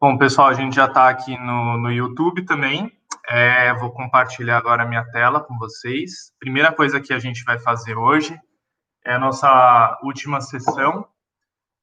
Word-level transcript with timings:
Bom, 0.00 0.16
pessoal, 0.16 0.48
a 0.48 0.54
gente 0.54 0.74
já 0.74 0.86
está 0.86 1.10
aqui 1.10 1.36
no, 1.36 1.76
no 1.76 1.92
YouTube 1.92 2.46
também. 2.46 2.90
É, 3.28 3.72
vou 3.74 3.92
compartilhar 3.92 4.56
agora 4.56 4.82
a 4.82 4.86
minha 4.86 5.04
tela 5.12 5.40
com 5.40 5.58
vocês. 5.58 6.32
Primeira 6.38 6.72
coisa 6.72 7.00
que 7.00 7.12
a 7.12 7.18
gente 7.18 7.44
vai 7.44 7.58
fazer 7.58 7.96
hoje 7.96 8.34
é 9.04 9.12
a 9.12 9.18
nossa 9.18 10.00
última 10.02 10.40
sessão 10.40 11.06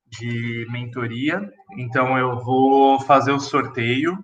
de 0.07 0.65
mentoria. 0.71 1.47
Então, 1.77 2.17
eu 2.17 2.39
vou 2.39 2.99
fazer 3.01 3.31
o 3.31 3.39
sorteio 3.39 4.17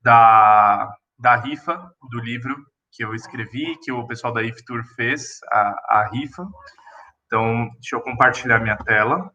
da, 0.00 0.96
da 1.18 1.34
rifa 1.36 1.92
do 2.10 2.20
livro 2.20 2.54
que 2.92 3.04
eu 3.04 3.14
escrevi, 3.14 3.76
que 3.82 3.90
o 3.90 4.06
pessoal 4.06 4.32
da 4.32 4.42
IFTUR 4.42 4.84
fez, 4.94 5.40
a, 5.50 5.98
a 5.98 6.08
rifa. 6.12 6.46
Então, 7.26 7.70
deixa 7.74 7.96
eu 7.96 8.00
compartilhar 8.00 8.60
minha 8.60 8.76
tela 8.76 9.32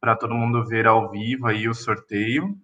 para 0.00 0.16
todo 0.16 0.34
mundo 0.34 0.66
ver 0.66 0.86
ao 0.86 1.10
vivo 1.10 1.46
aí 1.46 1.68
o 1.68 1.74
sorteio. 1.74 2.56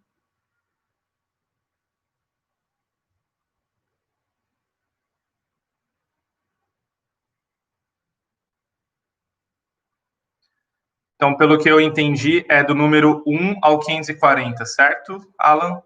Então, 11.17 11.37
pelo 11.37 11.59
que 11.59 11.69
eu 11.69 11.81
entendi, 11.81 12.47
é 12.49 12.65
do 12.65 12.75
número 12.75 13.23
1 13.27 13.59
ao 13.63 13.79
540, 13.79 14.65
certo, 14.65 15.19
Alan? 15.39 15.83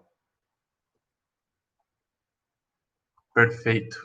Perfeito. 3.33 3.97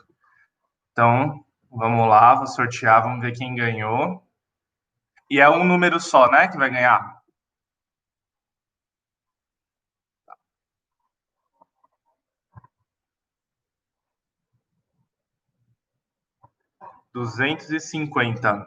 Então, 0.91 1.44
vamos 1.70 2.09
lá, 2.09 2.34
vou 2.34 2.47
sortear, 2.47 3.02
vamos 3.02 3.20
ver 3.20 3.33
quem 3.37 3.55
ganhou. 3.55 4.23
E 5.30 5.41
é 5.41 5.48
um 5.48 5.65
número 5.65 6.01
só, 6.01 6.30
né, 6.30 6.48
que 6.48 6.59
vai 6.59 6.69
ganhar? 6.70 7.20
Duzentos 17.14 17.70
e 17.70 17.78
cinquenta. 17.81 18.66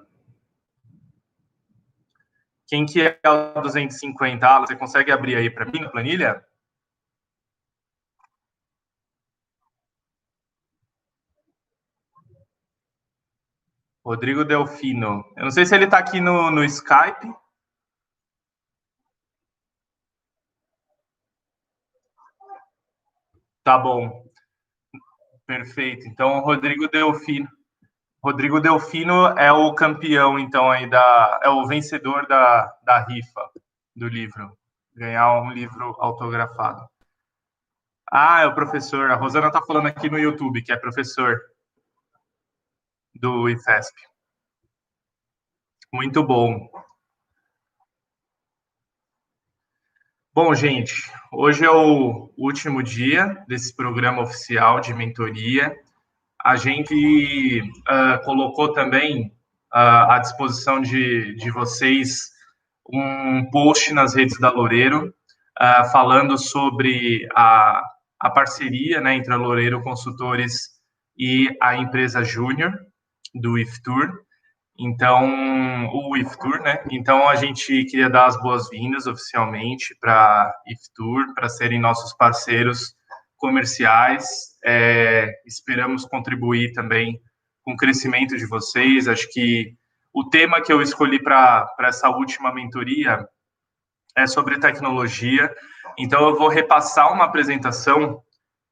Quem 2.68 2.86
que 2.86 3.02
é 3.02 3.30
o 3.30 3.62
250? 3.62 4.48
Ah, 4.48 4.60
você 4.60 4.76
consegue 4.76 5.12
abrir 5.12 5.36
aí 5.36 5.50
para 5.50 5.66
mim 5.66 5.80
na 5.80 5.90
planilha? 5.90 6.44
Rodrigo 14.06 14.44
Delfino. 14.44 15.24
Eu 15.38 15.44
não 15.44 15.52
sei 15.52 15.66
se 15.66 15.74
ele 15.74 15.86
está 15.86 15.98
aqui 15.98 16.20
no, 16.20 16.52
no 16.52 16.64
Skype. 16.66 17.34
Tá 23.64 23.78
bom. 23.78 24.24
Perfeito. 25.46 26.08
Então, 26.08 26.40
Rodrigo 26.42 26.88
Delfino. 26.90 27.48
Rodrigo 28.22 28.60
Delfino 28.60 29.28
é 29.38 29.52
o 29.52 29.74
campeão, 29.74 30.40
então, 30.40 30.70
aí 30.70 30.90
da. 30.90 31.40
É 31.44 31.50
o 31.50 31.66
vencedor 31.66 32.28
da, 32.28 32.66
da 32.84 33.00
rifa 33.06 33.50
do 33.96 34.08
livro. 34.08 34.58
Ganhar 34.96 35.42
um 35.42 35.52
livro 35.52 35.96
autografado. 36.00 36.88
Ah, 38.12 38.42
é 38.42 38.48
o 38.48 38.56
professor. 38.56 39.12
A 39.12 39.16
Rosana 39.16 39.48
está 39.48 39.62
falando 39.62 39.88
aqui 39.88 40.10
no 40.10 40.20
YouTube, 40.20 40.62
que 40.62 40.72
é 40.72 40.78
professor 40.78 41.40
do 43.16 43.50
IFESP. 43.50 43.94
Muito 45.92 46.26
bom. 46.26 46.70
Bom, 50.34 50.54
gente, 50.56 51.12
hoje 51.32 51.64
é 51.64 51.70
o 51.70 52.34
último 52.38 52.82
dia 52.82 53.44
desse 53.48 53.76
programa 53.76 54.24
oficial 54.24 54.80
de 54.80 54.94
mentoria 54.94 55.76
a 56.44 56.58
gente 56.58 57.62
uh, 57.62 58.24
colocou 58.26 58.74
também 58.74 59.28
uh, 59.74 60.12
à 60.12 60.20
disposição 60.20 60.82
de, 60.82 61.36
de 61.36 61.50
vocês 61.50 62.32
um 62.92 63.50
post 63.50 63.94
nas 63.94 64.14
redes 64.14 64.38
da 64.40 64.52
Loureiro 64.52 65.08
uh, 65.08 65.92
falando 65.92 66.38
sobre 66.38 67.26
a, 67.34 67.82
a 68.20 68.30
parceria 68.30 69.00
né, 69.00 69.16
entre 69.16 69.34
a 69.34 69.38
Loureiro 69.38 69.82
Consultores 69.82 70.72
e 71.18 71.48
a 71.62 71.78
empresa 71.78 72.24
Júnior 72.24 72.74
do 73.34 73.58
IFTUR. 73.58 74.12
Então, 74.78 75.88
o 75.94 76.18
IFTUR, 76.18 76.62
né? 76.62 76.84
Então, 76.92 77.28
a 77.28 77.36
gente 77.36 77.86
queria 77.86 78.10
dar 78.10 78.26
as 78.26 78.42
boas-vindas 78.42 79.06
oficialmente 79.06 79.96
para 80.00 80.54
IFTUR, 80.68 81.34
para 81.36 81.48
serem 81.48 81.80
nossos 81.80 82.14
parceiros 82.16 82.96
comerciais. 83.38 84.26
É, 84.66 85.30
esperamos 85.46 86.06
contribuir 86.06 86.74
também 86.74 87.20
com 87.62 87.74
o 87.74 87.78
crescimento 87.78 88.36
de 88.36 88.48
vocês. 88.48 89.08
Acho 89.08 89.30
que 89.32 89.76
o 90.14 90.28
tema 90.30 90.62
que 90.62 90.74
eu 90.74 90.82
escolhi 90.82 91.22
para 91.22 91.68
essa 91.82 92.10
última 92.10 92.54
mentoria 92.54 93.28
é 94.18 94.26
sobre 94.26 94.60
tecnologia. 94.60 95.54
Então, 95.98 96.28
eu 96.28 96.36
vou 96.36 96.48
repassar 96.48 97.14
uma 97.14 97.26
apresentação 97.26 98.24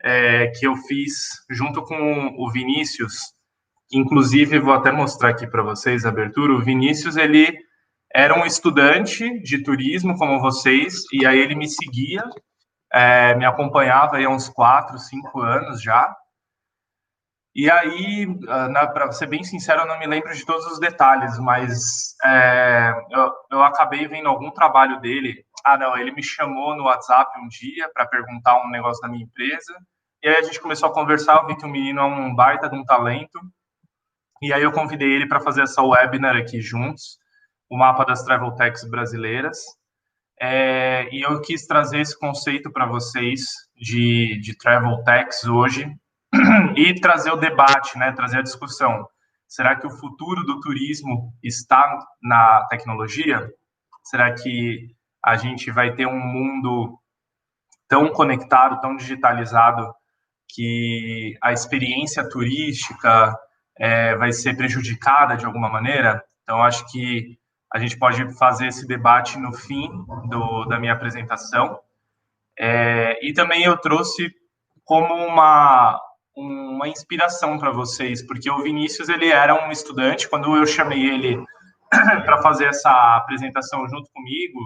é, 0.03 0.47
que 0.47 0.65
eu 0.65 0.75
fiz 0.75 1.27
junto 1.49 1.83
com 1.83 2.35
o 2.37 2.51
Vinícius. 2.51 3.33
Inclusive, 3.93 4.59
vou 4.59 4.73
até 4.73 4.91
mostrar 4.91 5.29
aqui 5.29 5.45
para 5.45 5.63
vocês 5.63 6.05
a 6.05 6.09
abertura. 6.09 6.53
O 6.53 6.61
Vinícius, 6.61 7.17
ele 7.17 7.57
era 8.13 8.37
um 8.37 8.45
estudante 8.45 9.41
de 9.41 9.63
turismo 9.63 10.17
como 10.17 10.39
vocês, 10.39 11.03
e 11.13 11.25
aí 11.25 11.39
ele 11.39 11.55
me 11.55 11.67
seguia 11.67 12.23
é, 12.91 13.33
me 13.35 13.45
acompanhava 13.45 14.17
há 14.17 14.29
uns 14.29 14.49
quatro, 14.49 14.99
cinco 14.99 15.41
anos 15.41 15.81
já. 15.81 16.13
E 17.53 17.69
aí, 17.69 18.27
ah, 18.47 18.87
para 18.87 19.11
ser 19.11 19.27
bem 19.27 19.43
sincero, 19.43 19.81
eu 19.81 19.87
não 19.87 19.99
me 19.99 20.07
lembro 20.07 20.33
de 20.33 20.45
todos 20.45 20.65
os 20.67 20.79
detalhes, 20.79 21.37
mas 21.39 22.15
é, 22.23 22.93
eu, 23.09 23.31
eu, 23.51 23.63
acabei 23.63 24.07
vendo 24.07 24.29
algum 24.29 24.51
trabalho 24.51 25.01
dele. 25.01 25.45
Ah, 25.65 25.77
não, 25.77 25.97
ele 25.97 26.11
me 26.11 26.23
chamou 26.23 26.75
no 26.75 26.85
WhatsApp 26.85 27.29
um 27.39 27.47
dia 27.47 27.89
para 27.93 28.07
perguntar 28.07 28.61
um 28.63 28.69
negócio 28.69 29.01
da 29.01 29.09
minha 29.09 29.23
empresa. 29.23 29.73
E 30.23 30.29
aí 30.29 30.37
a 30.37 30.41
gente 30.43 30.61
começou 30.61 30.89
a 30.89 30.93
conversar. 30.93 31.37
Eu 31.41 31.47
vi 31.47 31.57
que 31.57 31.65
o 31.65 31.69
menino 31.69 31.99
é 31.99 32.05
um 32.05 32.33
baita 32.33 32.69
de 32.69 32.75
um 32.75 32.85
talento. 32.85 33.39
E 34.41 34.51
aí 34.51 34.63
eu 34.63 34.71
convidei 34.71 35.11
ele 35.11 35.27
para 35.27 35.39
fazer 35.39 35.61
essa 35.61 35.83
webinar 35.83 36.35
aqui 36.35 36.59
juntos, 36.59 37.19
o 37.69 37.77
mapa 37.77 38.03
das 38.03 38.23
travel 38.23 38.51
techs 38.53 38.83
brasileiras. 38.89 39.59
É, 40.39 41.07
e 41.13 41.21
eu 41.21 41.39
quis 41.41 41.67
trazer 41.67 42.01
esse 42.01 42.17
conceito 42.17 42.71
para 42.71 42.87
vocês 42.87 43.41
de, 43.75 44.39
de 44.41 44.57
travel 44.57 45.03
tax 45.03 45.43
hoje 45.43 45.87
e 46.75 46.99
trazer 46.99 47.31
o 47.31 47.35
debate, 47.35 47.95
né, 47.99 48.11
trazer 48.13 48.39
a 48.39 48.43
discussão. 48.43 49.07
Será 49.47 49.75
que 49.75 49.85
o 49.85 49.91
futuro 49.91 50.43
do 50.43 50.59
turismo 50.59 51.31
está 51.43 51.99
na 52.23 52.65
tecnologia? 52.69 53.47
Será 54.03 54.33
que 54.33 54.87
a 55.23 55.35
gente 55.35 55.69
vai 55.69 55.93
ter 55.93 56.07
um 56.07 56.19
mundo 56.19 56.97
tão 57.87 58.11
conectado, 58.11 58.81
tão 58.81 58.95
digitalizado, 58.95 59.93
que 60.47 61.37
a 61.41 61.53
experiência 61.53 62.27
turística 62.27 63.37
é, 63.77 64.15
vai 64.15 64.31
ser 64.31 64.55
prejudicada 64.55 65.35
de 65.35 65.45
alguma 65.45 65.69
maneira? 65.69 66.23
Então, 66.43 66.61
acho 66.63 66.89
que 66.91 67.37
a 67.73 67.79
gente 67.79 67.97
pode 67.97 68.37
fazer 68.37 68.67
esse 68.67 68.85
debate 68.85 69.37
no 69.37 69.53
fim 69.53 69.89
do, 70.27 70.65
da 70.65 70.79
minha 70.79 70.93
apresentação. 70.93 71.79
É, 72.59 73.25
e 73.25 73.33
também 73.33 73.63
eu 73.63 73.77
trouxe 73.77 74.29
como 74.83 75.13
uma, 75.13 75.99
uma 76.35 76.87
inspiração 76.87 77.57
para 77.57 77.71
vocês, 77.71 78.25
porque 78.25 78.51
o 78.51 78.61
Vinícius 78.61 79.07
ele 79.07 79.31
era 79.31 79.65
um 79.65 79.71
estudante, 79.71 80.27
quando 80.27 80.55
eu 80.55 80.65
chamei 80.65 81.09
ele 81.09 81.41
para 82.25 82.41
fazer 82.41 82.65
essa 82.65 83.15
apresentação 83.15 83.87
junto 83.87 84.09
comigo, 84.11 84.59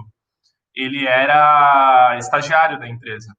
ele 0.74 1.06
era 1.06 2.16
estagiário 2.18 2.78
da 2.78 2.88
empresa, 2.88 3.32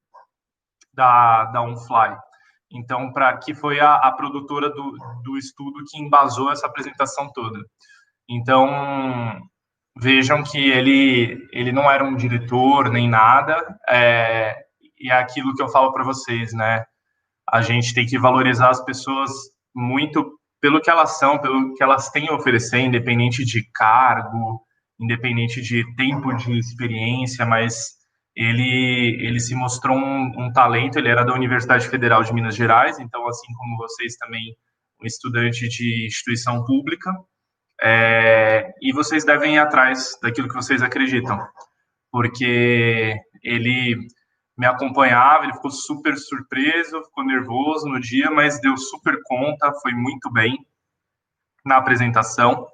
da, 0.94 1.46
da 1.46 1.62
Unfly. 1.62 2.18
Então, 2.72 3.12
para 3.14 3.38
que 3.38 3.54
foi 3.54 3.80
a, 3.80 3.96
a 3.96 4.12
produtora 4.12 4.70
do, 4.70 4.98
do 5.24 5.38
estudo 5.38 5.84
que 5.90 5.98
embasou 5.98 6.52
essa 6.52 6.68
apresentação 6.68 7.32
toda. 7.34 7.60
Então, 8.30 9.40
vejam 10.00 10.44
que 10.44 10.58
ele, 10.70 11.48
ele 11.52 11.72
não 11.72 11.90
era 11.90 12.04
um 12.04 12.16
diretor 12.16 12.90
nem 12.90 13.10
nada, 13.10 13.66
é, 13.90 14.56
e 15.00 15.10
é 15.10 15.14
aquilo 15.14 15.56
que 15.56 15.62
eu 15.62 15.70
falo 15.70 15.94
para 15.94 16.04
vocês, 16.04 16.54
né? 16.54 16.84
A 17.50 17.62
gente 17.62 17.94
tem 17.94 18.06
que 18.06 18.20
valorizar 18.20 18.70
as 18.70 18.84
pessoas 18.84 19.32
muito 19.74 20.38
pelo 20.60 20.82
que 20.82 20.90
elas 20.90 21.18
são, 21.18 21.38
pelo 21.38 21.74
que 21.76 21.84
elas 21.84 22.10
têm 22.10 22.28
a 22.30 22.34
oferecer, 22.34 22.80
independente 22.80 23.46
de 23.46 23.64
cargo, 23.74 24.62
independente 25.00 25.62
de 25.62 25.84
tempo 25.96 26.34
de 26.34 26.58
experiência, 26.58 27.46
mas 27.46 27.97
ele, 28.38 29.18
ele 29.26 29.40
se 29.40 29.56
mostrou 29.56 29.98
um, 29.98 30.32
um 30.38 30.54
talento, 30.54 30.98
ele 30.98 31.10
era 31.10 31.26
da 31.26 31.34
Universidade 31.34 31.90
Federal 31.90 32.22
de 32.24 32.34
Minas 32.34 32.56
Gerais, 32.56 33.00
então, 33.00 33.28
assim 33.28 33.52
como 33.58 33.78
vocês 33.78 34.16
também, 34.18 34.56
um 35.02 35.06
estudante 35.06 35.68
de 35.68 36.06
instituição 36.06 36.64
pública, 36.64 37.12
É, 37.80 38.74
e 38.82 38.92
vocês 38.92 39.24
devem 39.24 39.54
ir 39.56 39.60
atrás 39.60 40.18
daquilo 40.20 40.48
que 40.48 40.56
vocês 40.56 40.82
acreditam, 40.82 41.38
porque 42.12 43.14
ele 43.44 43.96
me 44.58 44.66
acompanhava, 44.66 45.44
ele 45.44 45.54
ficou 45.54 45.70
super 45.70 46.18
surpreso, 46.18 47.04
ficou 47.04 47.24
nervoso 47.24 47.88
no 47.88 48.00
dia, 48.00 48.32
mas 48.32 48.60
deu 48.60 48.76
super 48.78 49.16
conta, 49.26 49.72
foi 49.84 49.94
muito 49.94 50.32
bem 50.32 50.58
na 51.64 51.78
apresentação. 51.78 52.66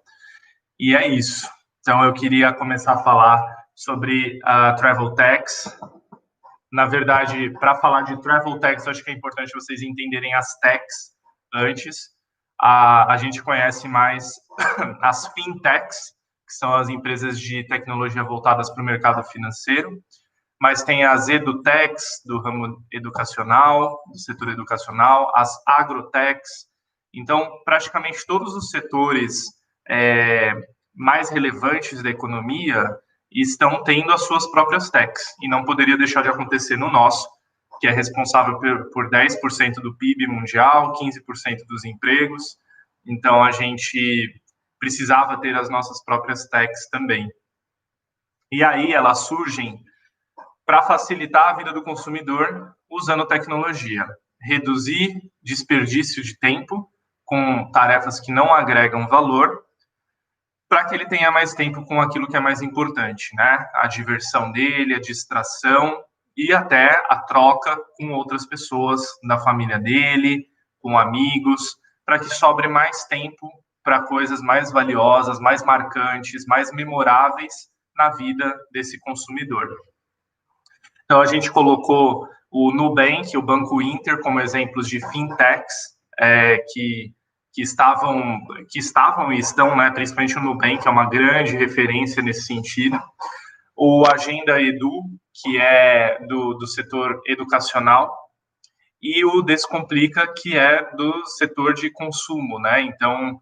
E 0.80 0.96
é 0.96 1.06
isso. 1.06 1.50
Então 1.82 2.02
eu 2.06 2.14
queria 2.14 2.54
começar 2.54 2.94
a 2.94 3.04
falar 3.04 3.63
sobre 3.76 4.40
a 4.44 4.74
Travel 4.74 5.14
Tax. 5.16 5.78
Na 6.72 6.86
verdade, 6.86 7.52
para 7.60 7.76
falar 7.76 8.02
de 8.04 8.20
Travel 8.22 8.60
Tax, 8.60 8.88
acho 8.88 9.04
que 9.04 9.12
é 9.12 9.14
importante 9.14 9.54
vocês 9.54 9.82
entenderem 9.82 10.34
as 10.34 10.58
tax 10.60 10.86
antes. 11.54 11.98
A, 12.60 13.14
a 13.14 13.18
gente 13.18 13.42
conhece 13.44 13.88
mais 13.88 14.34
as 15.02 15.28
fintechs, 15.34 15.98
que 16.48 16.54
são 16.54 16.74
as 16.76 16.90
empresas 16.90 17.40
de 17.40 17.64
tecnologia 17.68 18.24
voltadas 18.24 18.70
para 18.72 18.82
o 18.82 18.86
mercado 18.86 19.24
financeiro 19.24 20.02
mas 20.64 20.82
tem 20.82 21.04
as 21.04 21.28
edutechs 21.28 22.22
do 22.26 22.40
ramo 22.40 22.82
educacional, 22.90 24.00
do 24.10 24.18
setor 24.18 24.48
educacional, 24.48 25.30
as 25.36 25.54
agrotechs. 25.68 26.70
Então, 27.14 27.62
praticamente 27.66 28.26
todos 28.26 28.56
os 28.56 28.70
setores 28.70 29.44
é, 29.90 30.54
mais 30.96 31.30
relevantes 31.30 32.02
da 32.02 32.10
economia 32.10 32.90
estão 33.42 33.84
tendo 33.84 34.12
as 34.12 34.26
suas 34.26 34.50
próprias 34.52 34.90
techs, 34.90 35.24
e 35.42 35.48
não 35.48 35.66
poderia 35.66 35.98
deixar 35.98 36.22
de 36.22 36.30
acontecer 36.30 36.78
no 36.78 36.92
nosso, 36.92 37.28
que 37.80 37.88
é 37.88 37.92
responsável 37.92 38.60
por, 38.60 38.90
por 38.92 39.10
10% 39.10 39.76
do 39.82 39.98
PIB 39.98 40.28
mundial, 40.28 40.94
15% 40.94 41.66
dos 41.68 41.84
empregos. 41.84 42.58
Então, 43.06 43.44
a 43.44 43.52
gente 43.52 44.42
precisava 44.80 45.40
ter 45.40 45.56
as 45.56 45.70
nossas 45.70 46.04
próprias 46.04 46.48
techs 46.48 46.90
também. 46.90 47.30
E 48.52 48.64
aí 48.64 48.94
elas 48.94 49.20
surgem 49.20 49.82
para 50.66 50.84
facilitar 50.84 51.50
a 51.50 51.54
vida 51.58 51.74
do 51.74 51.84
consumidor 51.84 52.76
usando 52.90 53.26
tecnologia, 53.26 54.06
reduzir 54.42 55.22
desperdício 55.42 56.24
de 56.24 56.38
tempo 56.38 56.90
com 57.26 57.72
tarefas 57.72 58.20
que 58.20 58.32
não 58.32 58.54
agregam 58.54 59.08
valor, 59.08 59.63
para 60.74 60.86
que 60.86 60.96
ele 60.96 61.06
tenha 61.06 61.30
mais 61.30 61.54
tempo 61.54 61.86
com 61.86 62.02
aquilo 62.02 62.28
que 62.28 62.36
é 62.36 62.40
mais 62.40 62.64
importante, 62.64 63.30
né? 63.36 63.70
A 63.76 63.86
diversão 63.86 64.52
dele, 64.52 64.96
a 64.96 65.00
distração 65.00 66.04
e 66.36 66.52
até 66.52 66.90
a 67.12 67.20
troca 67.20 67.78
com 67.96 68.12
outras 68.14 68.44
pessoas 68.44 69.04
da 69.28 69.38
família 69.38 69.78
dele, 69.78 70.48
com 70.80 70.98
amigos, 70.98 71.78
para 72.04 72.18
que 72.18 72.26
sobre 72.26 72.68
mais 72.68 73.06
tempo 73.06 73.48
para 73.84 74.02
coisas 74.02 74.42
mais 74.42 74.72
valiosas, 74.72 75.40
mais 75.40 75.64
marcantes, 75.64 76.44
mais 76.48 76.72
memoráveis 76.72 77.54
na 77.96 78.10
vida 78.10 78.60
desse 78.72 79.00
consumidor. 79.02 79.68
Então, 81.06 81.22
a 81.22 81.28
gente 81.28 81.52
colocou 81.52 82.28
o 82.50 82.72
Nubank, 82.72 83.38
o 83.38 83.44
Banco 83.44 83.80
Inter, 83.80 84.20
como 84.22 84.40
exemplos 84.40 84.88
de 84.88 85.00
fintechs 85.12 85.96
é, 86.20 86.58
que, 86.74 87.14
que, 87.54 87.62
estavam, 87.62 88.40
que 88.70 88.80
estavam 88.80 89.32
e 89.32 89.40
estão, 89.40 89.76
né, 89.76 89.92
principalmente 89.92 90.38
o 90.38 90.42
Nubank, 90.42 90.86
é 90.86 90.92
uma 90.92 91.08
grande 91.08 91.56
referência 91.56 92.22
nesse 92.22 92.48
sentido. 92.48 93.00
O 93.76 94.04
Agenda 94.12 94.60
Edu, 94.60 95.04
que 95.34 95.60
é 95.60 96.20
do, 96.28 96.56
do 96.56 96.68
setor 96.68 97.22
educacional, 97.28 98.12
e 99.02 99.24
o 99.24 99.42
Descomplica, 99.42 100.32
que 100.36 100.58
é 100.58 100.96
do 100.96 101.26
setor 101.26 101.74
de 101.74 101.92
consumo, 101.92 102.60
né? 102.60 102.82
Então, 102.82 103.40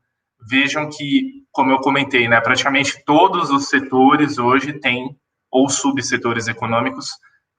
vejam 0.50 0.90
que, 0.90 1.44
como 1.52 1.72
eu 1.72 1.80
comentei, 1.80 2.28
né, 2.28 2.42
praticamente 2.42 3.04
todos 3.06 3.50
os 3.50 3.70
setores 3.70 4.38
hoje 4.38 4.74
têm, 4.74 5.16
ou 5.52 5.70
subsetores 5.70 6.48
econômicos, 6.48 7.10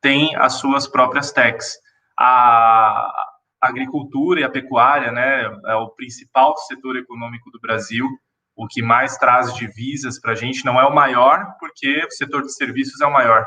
têm 0.00 0.34
as 0.36 0.54
suas 0.54 0.86
próprias 0.86 1.30
techs. 1.30 1.78
A 2.18 3.31
agricultura 3.62 4.40
e 4.40 4.44
a 4.44 4.50
pecuária, 4.50 5.12
né, 5.12 5.44
é 5.66 5.74
o 5.76 5.90
principal 5.90 6.56
setor 6.56 6.96
econômico 6.96 7.50
do 7.50 7.60
Brasil, 7.60 8.08
o 8.56 8.66
que 8.66 8.82
mais 8.82 9.16
traz 9.16 9.54
divisas 9.54 10.20
para 10.20 10.32
a 10.32 10.34
gente, 10.34 10.64
não 10.64 10.80
é 10.80 10.84
o 10.84 10.94
maior, 10.94 11.46
porque 11.58 12.04
o 12.04 12.10
setor 12.10 12.42
de 12.42 12.52
serviços 12.52 13.00
é 13.00 13.06
o 13.06 13.12
maior, 13.12 13.46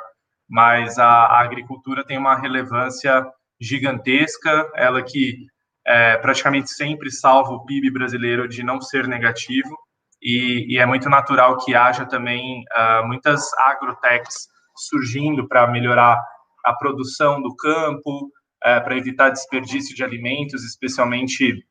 mas 0.49 0.97
a, 0.97 1.05
a 1.05 1.41
agricultura 1.41 2.05
tem 2.05 2.17
uma 2.17 2.35
relevância 2.35 3.25
gigantesca, 3.59 4.71
ela 4.75 5.03
que 5.03 5.45
é, 5.85 6.17
praticamente 6.17 6.71
sempre 6.71 7.11
salva 7.11 7.51
o 7.51 7.65
PIB 7.65 7.91
brasileiro 7.91 8.47
de 8.47 8.63
não 8.63 8.81
ser 8.81 9.07
negativo, 9.07 9.77
e, 10.21 10.73
e 10.73 10.79
é 10.79 10.85
muito 10.85 11.09
natural 11.09 11.57
que 11.57 11.75
haja 11.75 12.05
também 12.05 12.63
uh, 12.75 13.05
muitas 13.05 13.43
agrotechs 13.59 14.47
surgindo 14.75 15.47
para 15.47 15.67
melhorar 15.67 16.19
a 16.65 16.73
produção 16.73 17.41
do 17.41 17.55
campo, 17.55 18.31
é, 18.65 18.79
para 18.79 18.97
evitar 18.97 19.29
desperdício 19.29 19.95
de 19.95 20.03
alimentos, 20.03 20.63
especialmente 20.63 21.63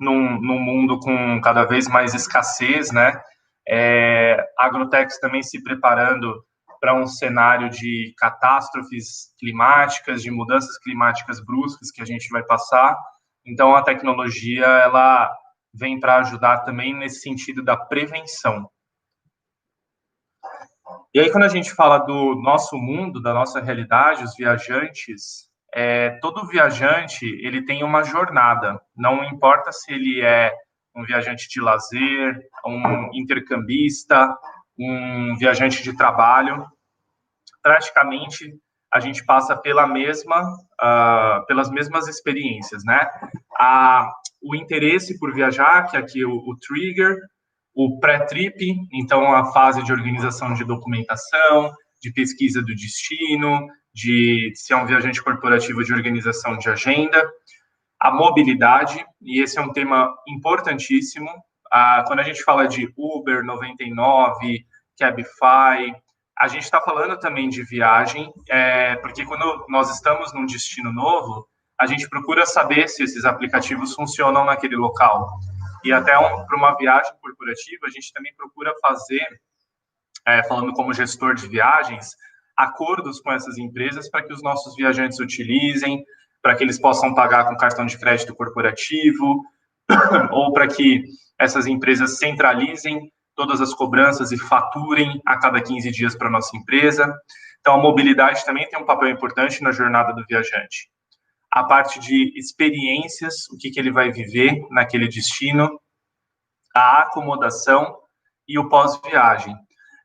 num, 0.00 0.40
num, 0.40 0.58
mundo 0.58 0.98
com 0.98 1.40
cada 1.42 1.64
vez 1.64 1.86
mais 1.86 2.14
escassez, 2.14 2.90
né? 2.90 3.12
É, 3.68 4.42
Agrotex 4.58 5.20
também 5.20 5.42
se 5.42 5.62
preparando 5.62 6.42
para 6.80 6.94
um 6.94 7.06
cenário 7.06 7.68
de 7.68 8.14
catástrofes 8.16 9.34
climáticas, 9.38 10.22
de 10.22 10.30
mudanças 10.30 10.78
climáticas 10.78 11.44
bruscas 11.44 11.90
que 11.90 12.00
a 12.00 12.04
gente 12.04 12.28
vai 12.30 12.42
passar. 12.44 12.96
Então, 13.44 13.74
a 13.74 13.82
tecnologia 13.82 14.64
ela 14.64 15.30
vem 15.74 16.00
para 16.00 16.18
ajudar 16.18 16.60
também 16.60 16.96
nesse 16.96 17.20
sentido 17.20 17.62
da 17.62 17.76
prevenção. 17.76 18.70
E 21.12 21.20
aí, 21.20 21.30
quando 21.30 21.44
a 21.44 21.48
gente 21.48 21.74
fala 21.74 21.98
do 21.98 22.34
nosso 22.36 22.76
mundo, 22.76 23.20
da 23.20 23.34
nossa 23.34 23.60
realidade, 23.60 24.24
os 24.24 24.34
viajantes, 24.34 25.45
é, 25.78 26.18
todo 26.22 26.46
viajante 26.46 27.26
ele 27.44 27.62
tem 27.62 27.84
uma 27.84 28.02
jornada. 28.02 28.80
Não 28.96 29.22
importa 29.22 29.70
se 29.70 29.92
ele 29.92 30.22
é 30.22 30.50
um 30.96 31.04
viajante 31.04 31.46
de 31.50 31.60
lazer, 31.60 32.40
um 32.66 33.10
intercambista, 33.12 34.34
um 34.78 35.36
viajante 35.36 35.82
de 35.82 35.94
trabalho, 35.94 36.66
praticamente 37.62 38.54
a 38.90 39.00
gente 39.00 39.22
passa 39.26 39.54
pela 39.54 39.86
mesma, 39.86 40.40
uh, 40.80 41.44
pelas 41.46 41.70
mesmas 41.70 42.08
experiências, 42.08 42.82
né? 42.82 43.06
A, 43.58 44.10
o 44.42 44.54
interesse 44.54 45.18
por 45.18 45.34
viajar, 45.34 45.90
que 45.90 45.98
aqui 45.98 46.22
é 46.22 46.26
o, 46.26 46.36
o 46.36 46.56
trigger, 46.56 47.18
o 47.74 47.98
pré-trip, 48.00 48.74
então 48.94 49.30
a 49.34 49.52
fase 49.52 49.82
de 49.82 49.92
organização 49.92 50.54
de 50.54 50.64
documentação, 50.64 51.70
de 52.00 52.10
pesquisa 52.14 52.62
do 52.62 52.74
destino, 52.74 53.66
de 53.96 54.52
se 54.54 54.74
é 54.74 54.76
um 54.76 54.84
viajante 54.84 55.22
corporativo 55.22 55.82
de 55.82 55.90
organização 55.90 56.58
de 56.58 56.68
agenda, 56.68 57.18
a 57.98 58.10
mobilidade, 58.10 59.02
e 59.22 59.40
esse 59.40 59.58
é 59.58 59.62
um 59.62 59.72
tema 59.72 60.14
importantíssimo. 60.28 61.30
Ah, 61.72 62.04
quando 62.06 62.20
a 62.20 62.22
gente 62.22 62.42
fala 62.42 62.68
de 62.68 62.92
Uber 62.94 63.42
99, 63.42 64.66
Cabify, 64.98 65.96
a 66.38 66.46
gente 66.46 66.64
está 66.64 66.78
falando 66.78 67.18
também 67.18 67.48
de 67.48 67.62
viagem, 67.62 68.30
é, 68.50 68.96
porque 68.96 69.24
quando 69.24 69.64
nós 69.66 69.90
estamos 69.90 70.30
num 70.34 70.44
destino 70.44 70.92
novo, 70.92 71.48
a 71.80 71.86
gente 71.86 72.06
procura 72.06 72.44
saber 72.44 72.88
se 72.88 73.02
esses 73.02 73.24
aplicativos 73.24 73.94
funcionam 73.94 74.44
naquele 74.44 74.76
local. 74.76 75.26
E 75.82 75.90
até 75.90 76.18
um, 76.18 76.44
para 76.44 76.56
uma 76.56 76.76
viagem 76.76 77.14
corporativa, 77.22 77.86
a 77.86 77.90
gente 77.90 78.12
também 78.12 78.34
procura 78.36 78.74
fazer, 78.82 79.26
é, 80.26 80.42
falando 80.42 80.74
como 80.74 80.92
gestor 80.92 81.34
de 81.34 81.48
viagens, 81.48 82.14
acordos 82.56 83.20
com 83.20 83.32
essas 83.32 83.58
empresas 83.58 84.08
para 84.08 84.22
que 84.22 84.32
os 84.32 84.42
nossos 84.42 84.74
viajantes 84.74 85.18
utilizem, 85.20 86.04
para 86.42 86.54
que 86.54 86.64
eles 86.64 86.78
possam 86.78 87.14
pagar 87.14 87.46
com 87.46 87.56
cartão 87.56 87.86
de 87.86 87.98
crédito 87.98 88.34
corporativo, 88.34 89.44
ou 90.32 90.52
para 90.52 90.66
que 90.66 91.04
essas 91.38 91.66
empresas 91.66 92.18
centralizem 92.18 93.12
todas 93.34 93.60
as 93.60 93.74
cobranças 93.74 94.32
e 94.32 94.38
faturem 94.38 95.20
a 95.26 95.38
cada 95.38 95.60
15 95.60 95.90
dias 95.90 96.16
para 96.16 96.28
a 96.28 96.30
nossa 96.30 96.56
empresa. 96.56 97.14
Então, 97.60 97.74
a 97.74 97.82
mobilidade 97.82 98.44
também 98.44 98.68
tem 98.68 98.80
um 98.80 98.86
papel 98.86 99.10
importante 99.10 99.62
na 99.62 99.72
jornada 99.72 100.12
do 100.14 100.24
viajante 100.26 100.88
a 101.56 101.64
parte 101.64 101.98
de 101.98 102.38
experiências, 102.38 103.48
o 103.50 103.56
que, 103.56 103.70
que 103.70 103.80
ele 103.80 103.90
vai 103.90 104.12
viver 104.12 104.66
naquele 104.70 105.08
destino, 105.08 105.80
a 106.74 107.00
acomodação 107.00 107.96
e 108.46 108.58
o 108.58 108.68
pós-viagem. 108.68 109.56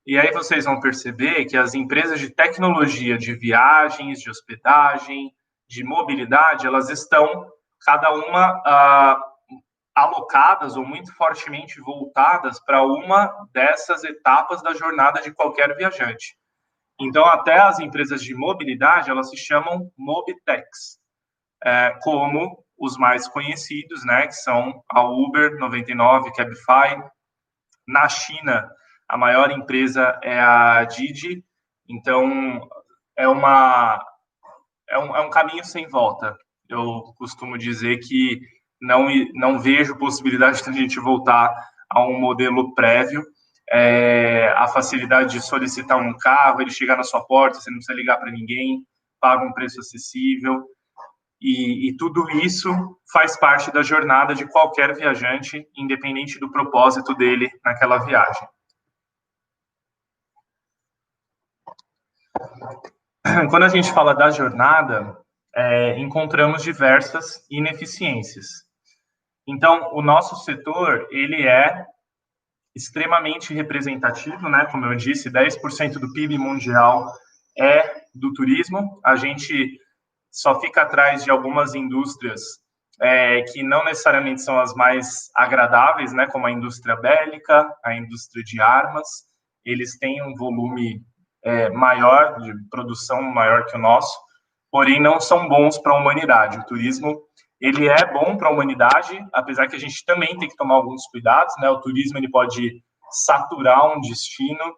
E 0.06 0.18
aí 0.18 0.32
vocês 0.32 0.66
vão 0.66 0.80
perceber 0.80 1.46
que 1.46 1.56
as 1.56 1.74
empresas 1.74 2.20
de 2.20 2.30
tecnologia 2.30 3.18
de 3.18 3.34
viagens, 3.34 4.20
de 4.20 4.30
hospedagem, 4.30 5.34
de 5.68 5.84
mobilidade, 5.84 6.66
elas 6.66 6.90
estão 6.90 7.52
cada 7.86 8.12
uma 8.12 8.58
uh, 8.58 9.62
alocadas 9.96 10.76
ou 10.76 10.86
muito 10.86 11.14
fortemente 11.16 11.80
voltadas 11.80 12.60
para 12.60 12.84
uma 12.84 13.28
dessas 13.54 14.04
etapas 14.04 14.62
da 14.62 14.74
jornada 14.74 15.22
de 15.22 15.32
qualquer 15.32 15.76
viajante. 15.76 16.36
Então, 17.00 17.26
até 17.26 17.58
as 17.60 17.80
empresas 17.80 18.24
de 18.24 18.36
mobilidade, 18.36 19.10
elas 19.10 19.30
se 19.30 19.38
chamam 19.38 19.92
Mobitex 19.98 21.00
é, 21.64 21.98
como 22.02 22.64
os 22.78 22.98
mais 22.98 23.28
conhecidos, 23.28 24.04
né, 24.04 24.28
que 24.28 24.34
são 24.34 24.84
a 24.90 25.04
Uber 25.04 25.58
99, 25.58 26.32
Cabify, 26.34 27.02
Na 27.88 28.10
China, 28.10 28.70
a 29.12 29.18
maior 29.18 29.52
empresa 29.52 30.18
é 30.24 30.40
a 30.40 30.86
Didi, 30.86 31.44
então 31.88 32.62
é 33.18 33.28
uma 33.28 34.02
é 34.90 34.98
um, 34.98 35.16
é 35.18 35.20
um 35.20 35.30
caminho 35.30 35.66
sem 35.66 35.86
volta. 35.86 36.34
Eu 36.70 37.14
costumo 37.18 37.58
dizer 37.58 37.98
que 38.00 38.40
não 38.82 39.08
não 39.34 39.60
vejo 39.60 39.98
possibilidade 39.98 40.64
de 40.64 40.70
a 40.70 40.74
gente 40.74 40.98
voltar 40.98 41.54
a 41.90 42.02
um 42.08 42.18
modelo 42.18 42.74
prévio. 42.74 43.22
É, 43.70 44.48
a 44.56 44.68
facilidade 44.70 45.34
de 45.34 45.42
solicitar 45.42 45.98
um 45.98 46.18
carro, 46.18 46.62
ele 46.62 46.72
chegar 46.72 46.96
na 46.96 47.04
sua 47.04 47.26
porta, 47.26 47.60
você 47.60 47.70
não 47.70 47.78
precisa 47.80 47.98
ligar 47.98 48.18
para 48.18 48.32
ninguém, 48.32 48.86
paga 49.20 49.44
um 49.44 49.52
preço 49.52 49.82
acessível. 49.82 50.64
E, 51.42 51.90
e, 51.90 51.98
tudo 51.98 52.30
isso 52.30 52.70
faz 53.12 53.38
parte 53.38 53.72
da 53.72 53.82
jornada 53.82 54.36
de 54.36 54.46
qualquer 54.46 54.96
viajante, 54.96 55.66
independente 55.76 56.40
do 56.40 56.52
propósito 56.52 57.16
dele 57.16 57.50
naquela 57.66 57.98
viagem. 57.98 58.48
Quando 63.50 63.64
a 63.64 63.70
gente 63.70 63.92
fala 63.92 64.14
da 64.14 64.30
jornada, 64.30 65.18
é, 65.56 66.00
encontramos 66.00 66.64
diversas 66.64 67.46
ineficiências. 67.50 68.48
Então, 69.48 69.94
o 69.94 70.02
nosso 70.02 70.36
setor, 70.44 71.08
ele 71.12 71.48
é 71.48 71.86
extremamente 72.76 73.54
representativo, 73.54 74.48
né? 74.48 74.66
Como 74.72 74.86
eu 74.86 74.96
disse, 74.96 75.30
10% 75.30 75.94
do 75.94 76.12
PIB 76.14 76.38
mundial 76.38 77.12
é 77.58 78.04
do 78.16 78.34
turismo. 78.34 79.00
A 79.04 79.16
gente 79.16 79.78
só 80.32 80.60
fica 80.62 80.84
atrás 80.84 81.24
de 81.24 81.32
algumas 81.32 81.76
indústrias 81.76 82.42
é, 83.02 83.42
que 83.44 83.62
não 83.64 83.84
necessariamente 83.84 84.42
são 84.42 84.60
as 84.60 84.74
mais 84.74 85.30
agradáveis, 85.36 86.14
né? 86.14 86.28
Como 86.28 86.46
a 86.46 86.52
indústria 86.52 86.96
bélica, 86.96 87.68
a 87.84 87.96
indústria 87.96 88.44
de 88.44 88.62
armas. 88.62 89.08
Eles 89.66 89.98
têm 89.98 90.24
um 90.24 90.34
volume 90.36 91.04
é, 91.44 91.70
maior 91.70 92.40
de 92.40 92.54
produção 92.70 93.22
maior 93.22 93.66
que 93.66 93.76
o 93.76 93.80
nosso, 93.80 94.18
porém 94.72 95.02
não 95.02 95.20
são 95.20 95.48
bons 95.48 95.78
para 95.78 95.94
a 95.94 95.98
humanidade. 95.98 96.60
O 96.60 96.66
turismo 96.66 97.22
ele 97.60 97.88
é 97.88 98.12
bom 98.12 98.36
para 98.38 98.50
a 98.50 98.52
humanidade, 98.52 99.24
apesar 99.32 99.68
que 99.68 99.76
a 99.76 99.80
gente 99.80 100.04
também 100.06 100.36
tem 100.38 100.50
que 100.50 100.56
tomar 100.56 100.76
alguns 100.76 101.06
cuidados, 101.08 101.54
né? 101.60 101.70
O 101.70 101.80
turismo 101.80 102.18
ele 102.18 102.30
pode 102.30 102.82
saturar 103.12 103.96
um 103.96 104.02
destino, 104.02 104.76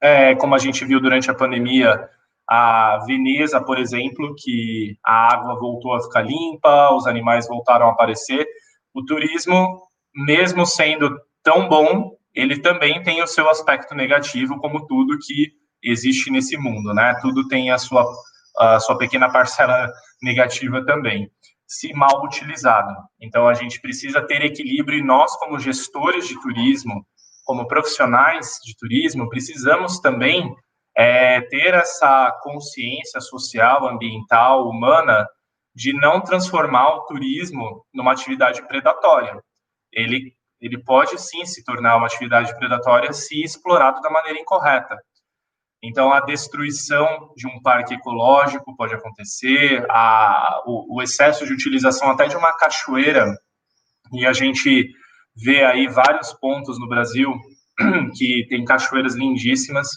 é, 0.00 0.34
como 0.36 0.54
a 0.54 0.58
gente 0.58 0.84
viu 0.84 1.00
durante 1.00 1.30
a 1.30 1.34
pandemia, 1.34 2.08
a 2.48 2.98
Veneza, 3.06 3.60
por 3.64 3.78
exemplo, 3.78 4.34
que 4.36 4.96
a 5.04 5.32
água 5.32 5.58
voltou 5.58 5.94
a 5.94 6.02
ficar 6.02 6.22
limpa, 6.22 6.92
os 6.94 7.06
animais 7.06 7.48
voltaram 7.48 7.88
a 7.88 7.92
aparecer. 7.92 8.46
O 8.94 9.04
turismo, 9.04 9.80
mesmo 10.14 10.66
sendo 10.66 11.18
tão 11.42 11.68
bom, 11.68 12.16
ele 12.34 12.60
também 12.60 13.02
tem 13.02 13.22
o 13.22 13.26
seu 13.26 13.48
aspecto 13.48 13.94
negativo, 13.94 14.58
como 14.58 14.86
tudo 14.86 15.18
que 15.18 15.52
existe 15.82 16.30
nesse 16.30 16.56
mundo, 16.56 16.94
né? 16.94 17.18
Tudo 17.20 17.48
tem 17.48 17.70
a 17.70 17.78
sua, 17.78 18.04
a 18.58 18.80
sua 18.80 18.96
pequena 18.96 19.30
parcela 19.30 19.90
negativa 20.22 20.84
também 20.84 21.30
se 21.72 21.90
mal 21.94 22.22
utilizado. 22.22 22.94
Então, 23.18 23.48
a 23.48 23.54
gente 23.54 23.80
precisa 23.80 24.20
ter 24.20 24.42
equilíbrio 24.42 24.98
e 24.98 25.02
nós, 25.02 25.34
como 25.38 25.58
gestores 25.58 26.28
de 26.28 26.38
turismo, 26.38 27.06
como 27.46 27.66
profissionais 27.66 28.58
de 28.62 28.76
turismo, 28.76 29.30
precisamos 29.30 29.98
também 29.98 30.54
é, 30.94 31.40
ter 31.40 31.72
essa 31.72 32.30
consciência 32.42 33.22
social, 33.22 33.88
ambiental, 33.88 34.68
humana, 34.68 35.26
de 35.74 35.94
não 35.94 36.20
transformar 36.20 36.96
o 36.96 37.06
turismo 37.06 37.86
numa 37.92 38.12
atividade 38.12 38.60
predatória. 38.68 39.42
Ele, 39.90 40.34
ele 40.62 40.78
pode 40.78 41.20
sim 41.20 41.44
se 41.44 41.64
tornar 41.64 41.96
uma 41.96 42.06
atividade 42.06 42.56
predatória 42.56 43.12
se 43.12 43.42
explorado 43.42 44.00
da 44.00 44.08
maneira 44.08 44.38
incorreta. 44.38 44.96
Então, 45.82 46.12
a 46.12 46.20
destruição 46.20 47.32
de 47.36 47.48
um 47.48 47.60
parque 47.60 47.94
ecológico 47.94 48.76
pode 48.76 48.94
acontecer, 48.94 49.84
a, 49.90 50.62
o, 50.64 50.96
o, 50.96 51.02
excesso 51.02 51.44
de 51.44 51.52
utilização 51.52 52.08
até 52.08 52.28
de 52.28 52.36
uma 52.36 52.56
cachoeira, 52.56 53.26
e 54.12 54.24
a 54.24 54.32
gente 54.32 54.88
vê 55.34 55.64
aí 55.64 55.88
vários 55.88 56.32
pontos 56.34 56.78
no 56.78 56.88
Brasil 56.88 57.34
que 58.14 58.46
tem 58.48 58.64
cachoeiras 58.64 59.16
lindíssimas, 59.16 59.88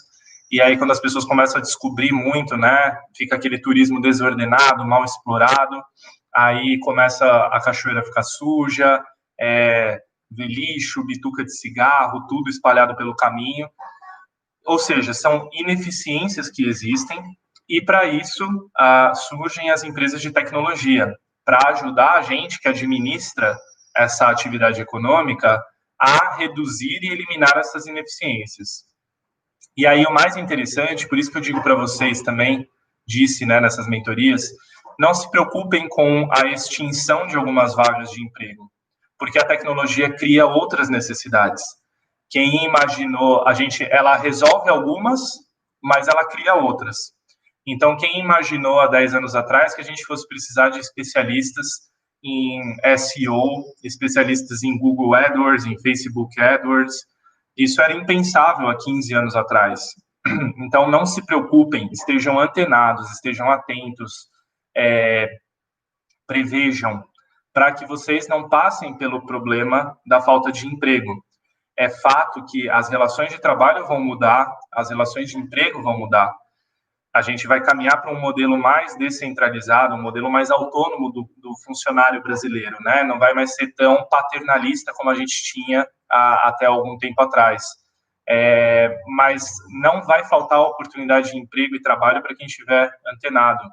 e 0.50 0.60
aí 0.60 0.76
quando 0.76 0.90
as 0.90 1.00
pessoas 1.00 1.24
começam 1.24 1.58
a 1.58 1.62
descobrir 1.62 2.10
muito, 2.10 2.56
né, 2.56 2.98
fica 3.16 3.36
aquele 3.36 3.60
turismo 3.60 4.00
desordenado, 4.00 4.84
mal 4.84 5.04
explorado, 5.04 5.80
aí 6.34 6.80
começa 6.80 7.24
a 7.24 7.60
cachoeira 7.62 8.04
ficar 8.04 8.24
suja, 8.24 9.00
é, 9.40 10.00
ver 10.30 10.46
lixo, 10.46 11.04
bituca 11.04 11.44
de 11.44 11.56
cigarro, 11.56 12.26
tudo 12.26 12.50
espalhado 12.50 12.96
pelo 12.96 13.14
caminho, 13.14 13.68
ou 14.64 14.78
seja, 14.78 15.14
são 15.14 15.48
ineficiências 15.52 16.50
que 16.50 16.66
existem, 16.66 17.22
e 17.68 17.80
para 17.80 18.06
isso 18.06 18.44
uh, 18.44 19.14
surgem 19.14 19.70
as 19.70 19.84
empresas 19.84 20.20
de 20.20 20.30
tecnologia, 20.30 21.14
para 21.44 21.70
ajudar 21.70 22.14
a 22.14 22.22
gente 22.22 22.60
que 22.60 22.68
administra 22.68 23.56
essa 23.96 24.28
atividade 24.28 24.80
econômica 24.80 25.62
a 25.98 26.36
reduzir 26.36 26.98
e 27.02 27.08
eliminar 27.08 27.56
essas 27.56 27.86
ineficiências. 27.86 28.84
E 29.76 29.86
aí 29.86 30.04
o 30.04 30.12
mais 30.12 30.36
interessante, 30.36 31.08
por 31.08 31.18
isso 31.18 31.30
que 31.30 31.38
eu 31.38 31.42
digo 31.42 31.62
para 31.62 31.74
vocês 31.74 32.22
também, 32.22 32.66
disse 33.06 33.46
né, 33.46 33.60
nessas 33.60 33.86
mentorias, 33.86 34.50
não 34.98 35.14
se 35.14 35.30
preocupem 35.30 35.88
com 35.88 36.28
a 36.32 36.46
extinção 36.48 37.26
de 37.26 37.36
algumas 37.36 37.74
vagas 37.74 38.10
de 38.10 38.22
emprego, 38.22 38.70
porque 39.18 39.38
a 39.38 39.46
tecnologia 39.46 40.14
cria 40.14 40.46
outras 40.46 40.88
necessidades. 40.88 41.62
Quem 42.28 42.64
imaginou, 42.64 43.46
a 43.46 43.54
gente, 43.54 43.84
ela 43.84 44.16
resolve 44.16 44.68
algumas, 44.68 45.20
mas 45.82 46.08
ela 46.08 46.26
cria 46.26 46.54
outras. 46.54 46.96
Então, 47.66 47.96
quem 47.96 48.20
imaginou 48.20 48.80
há 48.80 48.86
10 48.86 49.14
anos 49.14 49.34
atrás 49.34 49.74
que 49.74 49.80
a 49.80 49.84
gente 49.84 50.04
fosse 50.04 50.26
precisar 50.28 50.70
de 50.70 50.78
especialistas 50.78 51.66
em 52.22 52.76
SEO, 52.96 53.64
especialistas 53.82 54.62
em 54.62 54.78
Google 54.78 55.14
AdWords, 55.14 55.66
em 55.66 55.78
Facebook 55.80 56.40
AdWords, 56.40 56.94
isso 57.56 57.80
era 57.80 57.94
impensável 57.94 58.68
há 58.68 58.76
15 58.76 59.14
anos 59.14 59.36
atrás. 59.36 59.80
Então, 60.58 60.90
não 60.90 61.06
se 61.06 61.24
preocupem, 61.24 61.88
estejam 61.92 62.40
antenados, 62.40 63.08
estejam 63.12 63.48
atentos, 63.48 64.28
é, 64.76 65.28
prevejam, 66.26 67.04
para 67.56 67.72
que 67.72 67.86
vocês 67.86 68.28
não 68.28 68.50
passem 68.50 68.92
pelo 68.98 69.24
problema 69.24 69.98
da 70.06 70.20
falta 70.20 70.52
de 70.52 70.66
emprego 70.66 71.24
é 71.74 71.88
fato 71.88 72.44
que 72.44 72.68
as 72.68 72.90
relações 72.90 73.30
de 73.30 73.40
trabalho 73.40 73.86
vão 73.86 73.98
mudar, 73.98 74.54
as 74.74 74.90
relações 74.90 75.30
de 75.30 75.38
emprego 75.38 75.80
vão 75.82 75.96
mudar. 75.98 76.36
A 77.14 77.22
gente 77.22 77.46
vai 77.46 77.62
caminhar 77.62 78.02
para 78.02 78.12
um 78.12 78.20
modelo 78.20 78.58
mais 78.58 78.94
descentralizado, 78.98 79.94
um 79.94 80.02
modelo 80.02 80.30
mais 80.30 80.50
autônomo 80.50 81.10
do, 81.10 81.22
do 81.38 81.56
funcionário 81.64 82.22
brasileiro, 82.22 82.76
né? 82.82 83.02
Não 83.02 83.18
vai 83.18 83.32
mais 83.32 83.54
ser 83.54 83.72
tão 83.72 84.06
paternalista 84.06 84.92
como 84.92 85.08
a 85.08 85.14
gente 85.14 85.42
tinha 85.42 85.88
a, 86.12 86.48
até 86.48 86.66
algum 86.66 86.98
tempo 86.98 87.22
atrás. 87.22 87.64
É, 88.28 88.94
mas 89.16 89.50
não 89.80 90.02
vai 90.02 90.26
faltar 90.26 90.60
oportunidade 90.60 91.30
de 91.30 91.38
emprego 91.38 91.74
e 91.74 91.80
trabalho 91.80 92.22
para 92.22 92.36
quem 92.36 92.44
estiver 92.44 92.90
antenado. 93.14 93.64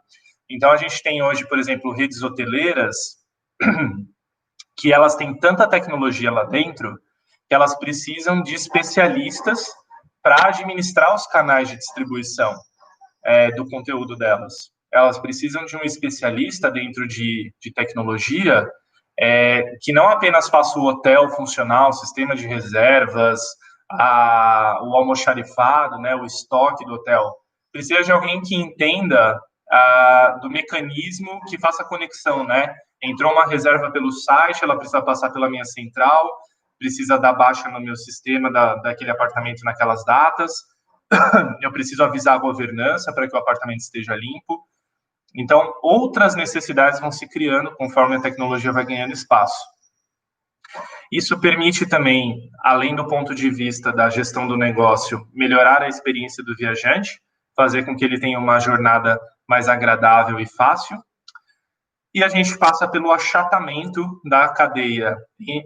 Então, 0.49 0.71
a 0.71 0.77
gente 0.77 1.03
tem 1.03 1.21
hoje, 1.21 1.45
por 1.49 1.59
exemplo, 1.59 1.91
redes 1.91 2.23
hoteleiras 2.23 3.21
que 4.77 4.91
elas 4.91 5.15
têm 5.15 5.37
tanta 5.37 5.67
tecnologia 5.67 6.31
lá 6.31 6.43
dentro 6.45 6.97
que 7.47 7.55
elas 7.55 7.77
precisam 7.77 8.41
de 8.41 8.55
especialistas 8.55 9.67
para 10.21 10.47
administrar 10.47 11.13
os 11.13 11.27
canais 11.27 11.69
de 11.69 11.75
distribuição 11.75 12.53
é, 13.25 13.51
do 13.51 13.67
conteúdo 13.69 14.15
delas. 14.15 14.71
Elas 14.91 15.19
precisam 15.19 15.65
de 15.65 15.75
um 15.75 15.81
especialista 15.81 16.71
dentro 16.71 17.07
de, 17.07 17.53
de 17.61 17.73
tecnologia 17.73 18.65
é, 19.19 19.75
que 19.81 19.91
não 19.91 20.07
apenas 20.07 20.49
faça 20.49 20.79
o 20.79 20.85
hotel 20.85 21.29
funcionar, 21.29 21.89
o 21.89 21.93
sistema 21.93 22.35
de 22.35 22.47
reservas, 22.47 23.41
a, 23.91 24.79
o 24.83 24.95
almoxarifado, 24.95 25.99
né, 25.99 26.15
o 26.15 26.25
estoque 26.25 26.85
do 26.85 26.93
hotel. 26.93 27.31
Precisa 27.71 28.03
de 28.03 28.11
alguém 28.11 28.41
que 28.41 28.55
entenda 28.55 29.39
a, 29.69 30.39
do 30.41 30.49
mecanismo 30.49 31.41
que 31.47 31.59
faça 31.59 31.83
a 31.83 31.87
conexão, 31.87 32.43
né? 32.43 32.73
Entrou 33.03 33.33
uma 33.33 33.45
reserva 33.45 33.91
pelo 33.91 34.11
site, 34.11 34.63
ela 34.63 34.77
precisa 34.77 35.01
passar 35.01 35.29
pela 35.31 35.49
minha 35.49 35.65
central, 35.65 36.25
precisa 36.79 37.17
dar 37.17 37.33
baixa 37.33 37.69
no 37.69 37.81
meu 37.81 37.97
sistema 37.97 38.49
da, 38.49 38.75
daquele 38.75 39.11
apartamento 39.11 39.63
naquelas 39.63 40.05
datas, 40.05 40.53
eu 41.61 41.71
preciso 41.71 42.03
avisar 42.03 42.35
a 42.35 42.39
governança 42.39 43.13
para 43.13 43.27
que 43.27 43.35
o 43.35 43.39
apartamento 43.39 43.79
esteja 43.79 44.15
limpo. 44.15 44.65
Então, 45.35 45.73
outras 45.81 46.35
necessidades 46.35 46.99
vão 46.99 47.11
se 47.11 47.27
criando 47.27 47.75
conforme 47.75 48.15
a 48.15 48.21
tecnologia 48.21 48.71
vai 48.71 48.85
ganhando 48.85 49.13
espaço. 49.13 49.63
Isso 51.11 51.39
permite 51.39 51.85
também, 51.85 52.49
além 52.63 52.95
do 52.95 53.07
ponto 53.07 53.35
de 53.35 53.49
vista 53.49 53.91
da 53.91 54.09
gestão 54.09 54.47
do 54.47 54.57
negócio, 54.57 55.27
melhorar 55.33 55.81
a 55.81 55.87
experiência 55.87 56.43
do 56.43 56.55
viajante, 56.55 57.19
fazer 57.55 57.85
com 57.85 57.95
que 57.95 58.03
ele 58.03 58.19
tenha 58.19 58.39
uma 58.39 58.59
jornada 58.59 59.19
mais 59.47 59.67
agradável 59.67 60.39
e 60.39 60.45
fácil, 60.45 60.97
e 62.13 62.23
a 62.23 62.27
gente 62.27 62.57
passa 62.57 62.87
pelo 62.87 63.11
achatamento 63.11 64.21
da 64.23 64.49
cadeia 64.49 65.17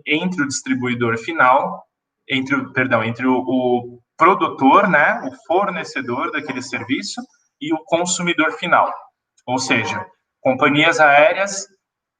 entre 0.05 0.41
o 0.41 0.47
distribuidor 0.47 1.17
final 1.17 1.87
entre 2.29 2.55
o, 2.55 2.73
perdão, 2.73 3.03
entre 3.03 3.25
o, 3.25 3.37
o 3.39 3.99
produtor, 4.17 4.89
né, 4.89 5.21
o 5.25 5.31
fornecedor 5.45 6.31
daquele 6.31 6.61
serviço 6.61 7.21
e 7.61 7.73
o 7.73 7.83
consumidor 7.85 8.51
final. 8.53 8.93
Ou 9.45 9.57
seja, 9.57 10.05
companhias 10.41 10.99
aéreas, 10.99 11.67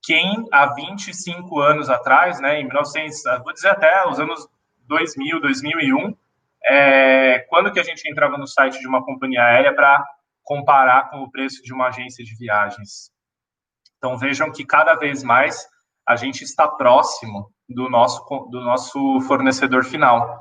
quem 0.04 0.46
há 0.52 0.74
25 0.74 1.60
anos 1.60 1.90
atrás, 1.90 2.40
né, 2.40 2.62
em 2.62 2.66
1900, 2.66 3.22
vou 3.44 3.54
dizer 3.54 3.70
até 3.70 4.08
os 4.08 4.20
anos 4.20 4.48
2000, 4.88 5.42
2001, 5.42 6.16
é, 6.64 7.40
quando 7.50 7.72
que 7.72 7.80
a 7.80 7.84
gente 7.84 8.10
entrava 8.10 8.38
no 8.38 8.48
site 8.48 8.80
de 8.80 8.88
uma 8.88 9.04
companhia 9.04 9.44
aérea 9.44 9.76
para 9.76 10.04
comparar 10.44 11.10
com 11.10 11.22
o 11.22 11.32
preço 11.32 11.62
de 11.64 11.74
uma 11.74 11.88
agência 11.88 12.24
de 12.24 12.36
viagens? 12.36 13.12
Então 13.98 14.18
vejam 14.18 14.52
que 14.52 14.66
cada 14.66 14.96
vez 14.96 15.24
mais 15.24 15.68
a 16.08 16.16
gente 16.16 16.44
está 16.44 16.68
próximo 16.68 17.52
do 17.68 17.90
nosso, 17.90 18.24
do 18.50 18.62
nosso 18.62 19.20
fornecedor 19.22 19.84
final. 19.84 20.38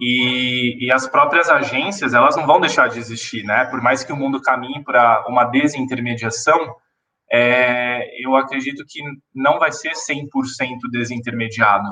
E, 0.00 0.86
e, 0.86 0.92
as 0.92 1.08
próprias 1.08 1.48
agências, 1.48 2.14
elas 2.14 2.36
não 2.36 2.46
vão 2.46 2.60
deixar 2.60 2.88
de 2.88 3.00
existir, 3.00 3.42
né? 3.42 3.64
Por 3.64 3.82
mais 3.82 4.04
que 4.04 4.12
o 4.12 4.16
mundo 4.16 4.40
caminhe 4.40 4.84
para 4.84 5.24
uma 5.26 5.44
desintermediação, 5.44 6.76
é, 7.32 8.08
eu 8.24 8.36
acredito 8.36 8.84
que 8.86 9.02
não 9.34 9.58
vai 9.58 9.72
ser 9.72 9.92
100% 9.92 10.28
desintermediado, 10.92 11.88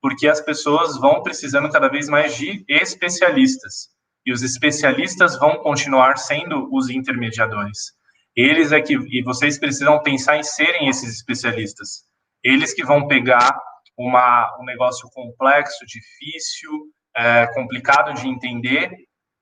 porque 0.00 0.28
as 0.28 0.40
pessoas 0.40 0.96
vão 0.98 1.22
precisando 1.22 1.68
cada 1.68 1.88
vez 1.88 2.08
mais 2.08 2.36
de 2.36 2.64
especialistas, 2.68 3.88
e 4.24 4.32
os 4.32 4.42
especialistas 4.42 5.36
vão 5.36 5.56
continuar 5.56 6.16
sendo 6.16 6.68
os 6.72 6.88
intermediadores. 6.88 7.97
Eles 8.40 8.70
é 8.70 8.80
que, 8.80 8.94
e 8.94 9.20
vocês 9.24 9.58
precisam 9.58 10.00
pensar 10.00 10.36
em 10.36 10.44
serem 10.44 10.88
esses 10.88 11.12
especialistas. 11.12 12.04
Eles 12.40 12.72
que 12.72 12.84
vão 12.84 13.08
pegar 13.08 13.50
uma, 13.98 14.56
um 14.60 14.64
negócio 14.64 15.08
complexo, 15.12 15.84
difícil, 15.84 16.70
é, 17.16 17.48
complicado 17.52 18.14
de 18.14 18.28
entender, 18.28 18.92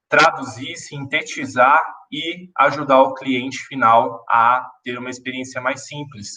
traduzir, 0.08 0.76
sintetizar 0.76 1.78
e 2.10 2.48
ajudar 2.56 3.02
o 3.02 3.12
cliente 3.12 3.58
final 3.66 4.24
a 4.30 4.66
ter 4.82 4.98
uma 4.98 5.10
experiência 5.10 5.60
mais 5.60 5.86
simples. 5.86 6.28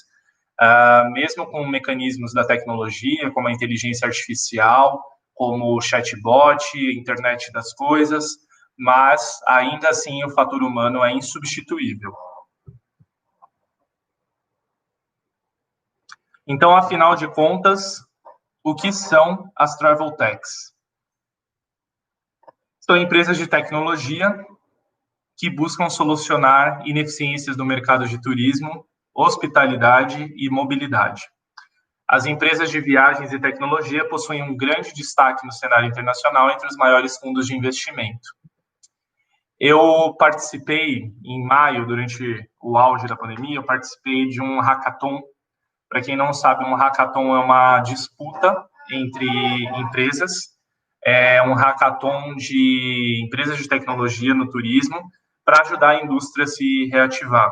Uh, 0.61 1.09
mesmo 1.13 1.45
com 1.49 1.65
mecanismos 1.65 2.33
da 2.33 2.45
tecnologia, 2.45 3.31
como 3.31 3.47
a 3.47 3.53
inteligência 3.53 4.05
artificial, 4.05 5.01
como 5.33 5.77
o 5.77 5.79
chatbot, 5.79 6.77
internet 6.77 7.49
das 7.53 7.73
coisas, 7.73 8.25
mas 8.77 9.39
ainda 9.47 9.87
assim 9.87 10.21
o 10.25 10.29
fator 10.31 10.61
humano 10.61 11.01
é 11.05 11.13
insubstituível. 11.13 12.11
Então, 16.51 16.75
afinal 16.75 17.15
de 17.15 17.27
contas, 17.31 18.03
o 18.63 18.73
que 18.73 18.91
são 18.91 19.51
as 19.55 19.77
travel 19.77 20.09
techs? 20.13 20.73
São 22.79 22.97
empresas 22.97 23.37
de 23.37 23.45
tecnologia 23.45 24.35
que 25.37 25.47
buscam 25.47 25.91
solucionar 25.91 26.81
ineficiências 26.87 27.55
no 27.55 27.63
mercado 27.63 28.07
de 28.07 28.19
turismo, 28.19 28.83
hospitalidade 29.13 30.33
e 30.35 30.49
mobilidade. 30.49 31.21
As 32.07 32.25
empresas 32.25 32.71
de 32.71 32.81
viagens 32.81 33.31
e 33.31 33.39
tecnologia 33.39 34.09
possuem 34.09 34.41
um 34.41 34.57
grande 34.57 34.91
destaque 34.91 35.45
no 35.45 35.53
cenário 35.53 35.87
internacional 35.87 36.49
entre 36.49 36.67
os 36.67 36.75
maiores 36.77 37.15
fundos 37.19 37.45
de 37.45 37.55
investimento. 37.55 38.27
Eu 39.59 40.15
participei 40.17 41.13
em 41.23 41.45
maio, 41.45 41.85
durante 41.85 42.49
o 42.59 42.75
auge 42.75 43.05
da 43.05 43.15
pandemia, 43.15 43.57
eu 43.57 43.63
participei 43.63 44.25
de 44.29 44.41
um 44.41 44.59
hackathon 44.59 45.21
para 45.89 46.01
quem 46.01 46.15
não 46.15 46.31
sabe, 46.33 46.63
um 46.63 46.75
hackathon 46.75 47.35
é 47.35 47.39
uma 47.39 47.79
disputa 47.79 48.63
entre 48.91 49.27
empresas, 49.79 50.31
é 51.03 51.41
um 51.41 51.53
hackathon 51.53 52.35
de 52.35 53.23
empresas 53.25 53.57
de 53.57 53.67
tecnologia 53.67 54.33
no 54.33 54.49
turismo 54.49 55.01
para 55.43 55.61
ajudar 55.63 55.89
a 55.89 56.03
indústria 56.03 56.45
a 56.45 56.47
se 56.47 56.85
reativar. 56.91 57.51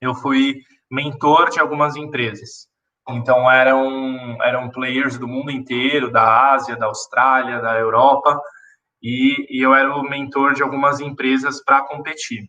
Eu 0.00 0.14
fui 0.14 0.62
mentor 0.90 1.50
de 1.50 1.60
algumas 1.60 1.94
empresas. 1.96 2.68
Então 3.08 3.50
eram 3.50 4.42
eram 4.42 4.70
players 4.70 5.18
do 5.18 5.28
mundo 5.28 5.50
inteiro, 5.50 6.10
da 6.10 6.52
Ásia, 6.52 6.76
da 6.76 6.86
Austrália, 6.86 7.60
da 7.60 7.78
Europa, 7.78 8.40
e, 9.02 9.46
e 9.50 9.64
eu 9.64 9.74
era 9.74 9.94
o 9.94 10.02
mentor 10.02 10.54
de 10.54 10.62
algumas 10.62 11.00
empresas 11.00 11.62
para 11.62 11.84
competir. 11.86 12.48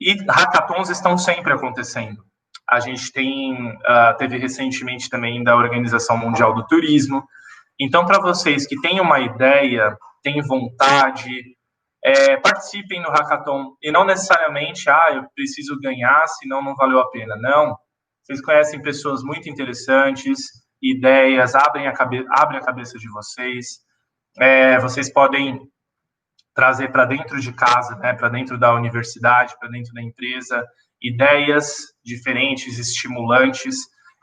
E 0.00 0.14
hackathons 0.28 0.90
estão 0.90 1.16
sempre 1.16 1.52
acontecendo. 1.52 2.24
A 2.68 2.80
gente 2.80 3.12
tem, 3.12 3.54
uh, 3.70 4.16
teve 4.18 4.38
recentemente 4.38 5.08
também 5.08 5.42
da 5.42 5.56
Organização 5.56 6.16
Mundial 6.16 6.54
do 6.54 6.66
Turismo. 6.66 7.24
Então, 7.78 8.04
para 8.04 8.20
vocês 8.20 8.66
que 8.66 8.80
têm 8.80 9.00
uma 9.00 9.20
ideia, 9.20 9.96
têm 10.22 10.42
vontade, 10.42 11.56
é, 12.02 12.36
participem 12.36 13.00
no 13.00 13.10
hackathon. 13.10 13.76
E 13.82 13.90
não 13.90 14.04
necessariamente, 14.04 14.88
ah, 14.88 15.08
eu 15.12 15.24
preciso 15.34 15.78
ganhar, 15.80 16.26
senão 16.28 16.62
não 16.62 16.74
valeu 16.74 17.00
a 17.00 17.10
pena. 17.10 17.36
Não. 17.36 17.76
Vocês 18.22 18.40
conhecem 18.40 18.82
pessoas 18.82 19.22
muito 19.22 19.48
interessantes, 19.48 20.38
ideias, 20.82 21.54
abrem 21.54 21.86
a, 21.86 21.92
cabe 21.92 22.24
abrem 22.30 22.58
a 22.58 22.64
cabeça 22.64 22.98
de 22.98 23.08
vocês. 23.10 23.80
É, 24.38 24.78
vocês 24.78 25.12
podem 25.12 25.60
trazer 26.54 26.90
para 26.90 27.04
dentro 27.04 27.40
de 27.40 27.52
casa, 27.52 27.96
né, 27.96 28.14
para 28.14 28.28
dentro 28.28 28.58
da 28.58 28.74
universidade, 28.74 29.54
para 29.58 29.68
dentro 29.68 29.92
da 29.92 30.02
empresa, 30.02 30.66
ideias 31.08 31.76
diferentes, 32.04 32.78
estimulantes. 32.78 33.76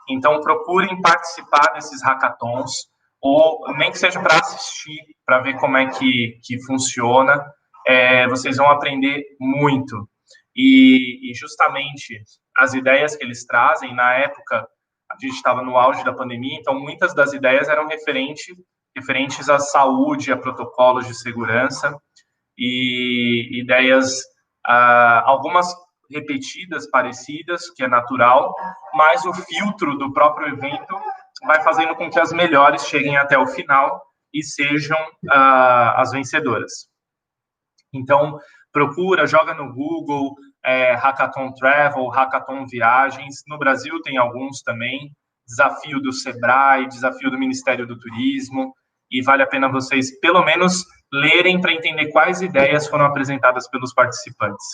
Então, 0.08 0.40
procurem 0.40 1.00
participar 1.00 1.72
desses 1.74 2.02
hackathons, 2.02 2.86
ou 3.20 3.72
nem 3.76 3.90
que 3.90 3.98
seja 3.98 4.20
para 4.20 4.38
assistir, 4.38 5.00
para 5.24 5.40
ver 5.40 5.56
como 5.56 5.76
é 5.76 5.88
que, 5.88 6.38
que 6.44 6.62
funciona. 6.64 7.42
É, 7.86 8.28
vocês 8.28 8.56
vão 8.56 8.70
aprender 8.70 9.22
muito. 9.40 10.08
E, 10.54 11.30
e, 11.30 11.34
justamente 11.34 12.22
as 12.56 12.74
ideias 12.74 13.16
que 13.16 13.24
eles 13.24 13.44
trazem, 13.44 13.94
na 13.94 14.14
época, 14.14 14.68
a 15.10 15.16
gente 15.20 15.34
estava 15.34 15.62
no 15.62 15.76
auge 15.76 16.04
da 16.04 16.12
pandemia, 16.12 16.58
então 16.58 16.78
muitas 16.78 17.14
das 17.14 17.32
ideias 17.32 17.68
eram 17.68 17.88
referente, 17.88 18.54
referentes 18.96 19.48
à 19.48 19.58
saúde, 19.58 20.32
a 20.32 20.36
protocolos 20.36 21.06
de 21.06 21.14
segurança, 21.14 21.98
e 22.56 23.60
ideias, 23.60 24.22
ah, 24.64 25.24
algumas 25.26 25.74
repetidas, 26.10 26.88
parecidas, 26.90 27.70
que 27.70 27.82
é 27.82 27.88
natural, 27.88 28.54
mas 28.94 29.24
o 29.24 29.32
filtro 29.32 29.96
do 29.96 30.12
próprio 30.12 30.48
evento 30.48 30.98
vai 31.46 31.62
fazendo 31.62 31.94
com 31.94 32.10
que 32.10 32.20
as 32.20 32.32
melhores 32.32 32.86
cheguem 32.86 33.16
até 33.16 33.38
o 33.38 33.46
final 33.46 34.02
e 34.32 34.42
sejam 34.42 34.98
uh, 34.98 35.94
as 35.96 36.10
vencedoras. 36.10 36.88
Então, 37.92 38.38
procura, 38.72 39.26
joga 39.26 39.54
no 39.54 39.72
Google, 39.72 40.34
é, 40.64 40.94
Hackathon 40.94 41.52
Travel, 41.52 42.08
Hackathon 42.08 42.66
Viagens. 42.66 43.42
No 43.46 43.58
Brasil 43.58 44.00
tem 44.02 44.16
alguns 44.16 44.60
também. 44.62 45.12
Desafio 45.46 46.00
do 46.00 46.12
Sebrae, 46.12 46.88
desafio 46.88 47.30
do 47.30 47.38
Ministério 47.38 47.86
do 47.86 47.98
Turismo. 47.98 48.74
E 49.10 49.22
vale 49.22 49.42
a 49.42 49.46
pena 49.46 49.70
vocês, 49.70 50.18
pelo 50.18 50.42
menos, 50.44 50.84
lerem 51.12 51.60
para 51.60 51.72
entender 51.72 52.10
quais 52.10 52.40
ideias 52.40 52.88
foram 52.88 53.04
apresentadas 53.04 53.68
pelos 53.68 53.94
participantes. 53.94 54.64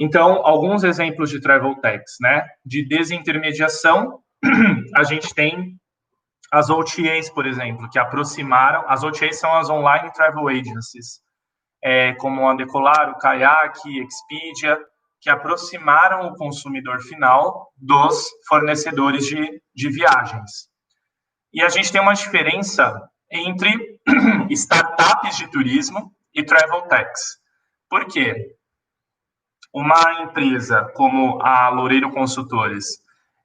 Então, 0.00 0.46
alguns 0.46 0.82
exemplos 0.82 1.28
de 1.28 1.42
travel 1.42 1.74
techs, 1.74 2.16
né? 2.22 2.46
De 2.64 2.82
desintermediação, 2.88 4.18
a 4.96 5.02
gente 5.02 5.34
tem 5.34 5.76
as 6.50 6.70
OTAs, 6.70 7.28
por 7.28 7.46
exemplo, 7.46 7.86
que 7.90 7.98
aproximaram. 7.98 8.82
As 8.88 9.04
OTAs 9.04 9.38
são 9.38 9.54
as 9.54 9.68
Online 9.68 10.10
Travel 10.14 10.48
Agencies, 10.48 11.20
é, 11.84 12.14
como 12.14 12.48
a 12.48 12.54
Decolar, 12.54 13.10
o 13.10 13.18
Kayak, 13.18 13.78
Expedia, 14.00 14.78
que 15.20 15.28
aproximaram 15.28 16.28
o 16.28 16.34
consumidor 16.34 17.02
final 17.02 17.70
dos 17.76 18.26
fornecedores 18.48 19.26
de, 19.26 19.62
de 19.74 19.90
viagens. 19.90 20.70
E 21.52 21.62
a 21.62 21.68
gente 21.68 21.92
tem 21.92 22.00
uma 22.00 22.14
diferença 22.14 22.98
entre 23.30 24.00
startups 24.48 25.36
de 25.36 25.46
turismo 25.48 26.10
e 26.34 26.42
travel 26.42 26.82
techs. 26.88 27.38
Por 27.88 28.06
quê? 28.06 28.56
Uma 29.72 30.22
empresa 30.22 30.90
como 30.94 31.40
a 31.42 31.68
Loureiro 31.68 32.10
Consultores, 32.10 32.86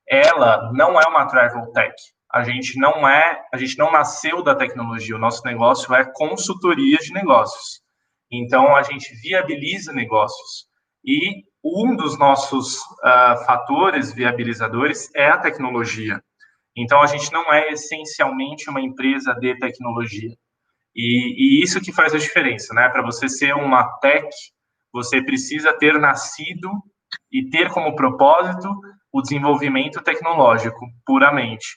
ela 0.08 0.72
não 0.74 1.00
é 1.00 1.08
uma 1.08 1.26
travel 1.28 1.72
tech. 1.72 1.94
A 2.32 2.44
gente 2.44 2.80
não 2.80 3.08
é, 3.08 3.44
a 3.54 3.58
gente 3.58 3.78
não 3.78 3.92
nasceu 3.92 4.44
da 4.44 4.56
tecnologia. 4.56 5.16
O 5.16 5.20
nosso 5.20 5.46
negócio 5.46 5.94
é 5.94 6.04
consultoria 6.04 6.98
de 6.98 7.14
negócios. 7.14 7.82
Então 8.32 8.76
a 8.76 8.84
gente 8.84 9.14
viabiliza 9.22 9.94
negócios 9.94 10.68
e 11.06 11.44
um 11.64 11.96
dos 11.96 12.18
nossos 12.18 12.78
uh, 12.78 13.46
fatores 13.46 14.14
viabilizadores 14.14 15.10
é 15.16 15.30
a 15.30 15.38
tecnologia. 15.38 16.22
Então 16.76 17.02
a 17.02 17.08
gente 17.08 17.32
não 17.32 17.52
é 17.54 17.72
essencialmente 17.72 18.70
uma 18.70 18.82
empresa 18.82 19.34
de 19.34 19.58
tecnologia. 19.60 20.36
E, 20.96 21.60
e 21.60 21.64
isso 21.64 21.82
que 21.82 21.92
faz 21.92 22.14
a 22.14 22.18
diferença, 22.18 22.74
né? 22.74 22.90
Para 22.90 23.02
você 23.02 23.28
ser 23.28 23.54
uma 23.54 23.84
tech, 24.00 24.28
você 24.96 25.22
precisa 25.22 25.74
ter 25.74 26.00
nascido 26.00 26.72
e 27.30 27.50
ter 27.50 27.70
como 27.70 27.98
propósito 27.98 28.70
o 29.12 29.22
desenvolvimento 29.22 30.02
tecnológico, 30.02 30.88
puramente. 31.06 31.68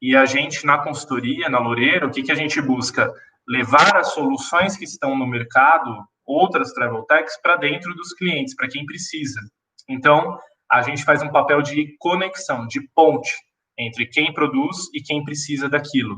E 0.00 0.16
a 0.16 0.24
gente, 0.24 0.64
na 0.64 0.78
consultoria, 0.78 1.50
na 1.50 1.58
Loureiro, 1.58 2.06
o 2.06 2.10
que, 2.10 2.22
que 2.22 2.32
a 2.32 2.34
gente 2.34 2.62
busca? 2.62 3.12
Levar 3.46 3.98
as 3.98 4.14
soluções 4.14 4.78
que 4.78 4.84
estão 4.84 5.14
no 5.14 5.26
mercado, 5.26 5.94
outras 6.24 6.72
travel 6.72 7.02
techs, 7.02 7.38
para 7.42 7.56
dentro 7.56 7.94
dos 7.94 8.14
clientes, 8.14 8.56
para 8.56 8.68
quem 8.68 8.86
precisa. 8.86 9.40
Então, 9.86 10.38
a 10.72 10.80
gente 10.80 11.04
faz 11.04 11.22
um 11.22 11.30
papel 11.30 11.60
de 11.60 11.94
conexão, 11.98 12.66
de 12.66 12.80
ponte 12.94 13.34
entre 13.78 14.06
quem 14.06 14.32
produz 14.32 14.88
e 14.94 15.02
quem 15.02 15.22
precisa 15.22 15.68
daquilo. 15.68 16.16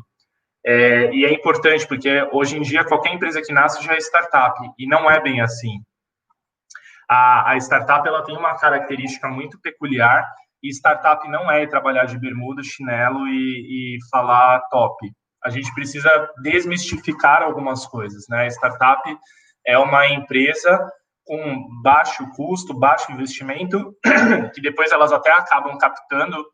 É, 0.65 1.13
e 1.13 1.25
é 1.25 1.33
importante 1.33 1.89
porque 1.89 2.09
hoje 2.33 2.57
em 2.57 2.63
dia 2.63 2.85
qualquer 2.85 3.15
empresa 3.15 3.43
que 3.43 3.53
nasce 3.53 3.85
já 3.85 3.95
é 3.95 3.99
startup 3.99 4.57
e 4.79 4.87
não 4.87 5.11
é 5.11 5.21
bem 5.21 5.41
assim. 5.41 5.81
A, 7.09 7.53
a 7.53 7.57
startup 7.59 8.07
ela 8.07 8.25
tem 8.25 8.37
uma 8.37 8.57
característica 8.57 9.29
muito 9.29 9.61
peculiar 9.61 10.27
e 10.63 10.71
startup 10.71 11.29
não 11.29 11.51
é 11.51 11.67
trabalhar 11.67 12.07
de 12.07 12.19
bermuda, 12.19 12.63
chinelo 12.63 13.27
e, 13.29 13.97
e 13.97 13.99
falar 14.11 14.61
top. 14.71 15.11
A 15.45 15.51
gente 15.51 15.73
precisa 15.75 16.11
desmistificar 16.43 17.43
algumas 17.43 17.87
coisas, 17.87 18.25
né? 18.29 18.49
Startup 18.49 19.03
é 19.67 19.79
uma 19.79 20.09
empresa 20.09 20.91
com 21.25 21.83
baixo 21.83 22.29
custo, 22.35 22.73
baixo 22.73 23.13
investimento, 23.13 23.95
que 24.55 24.61
depois 24.61 24.93
elas 24.93 25.13
até 25.13 25.33
acabam 25.33 25.77
captando 25.77 26.45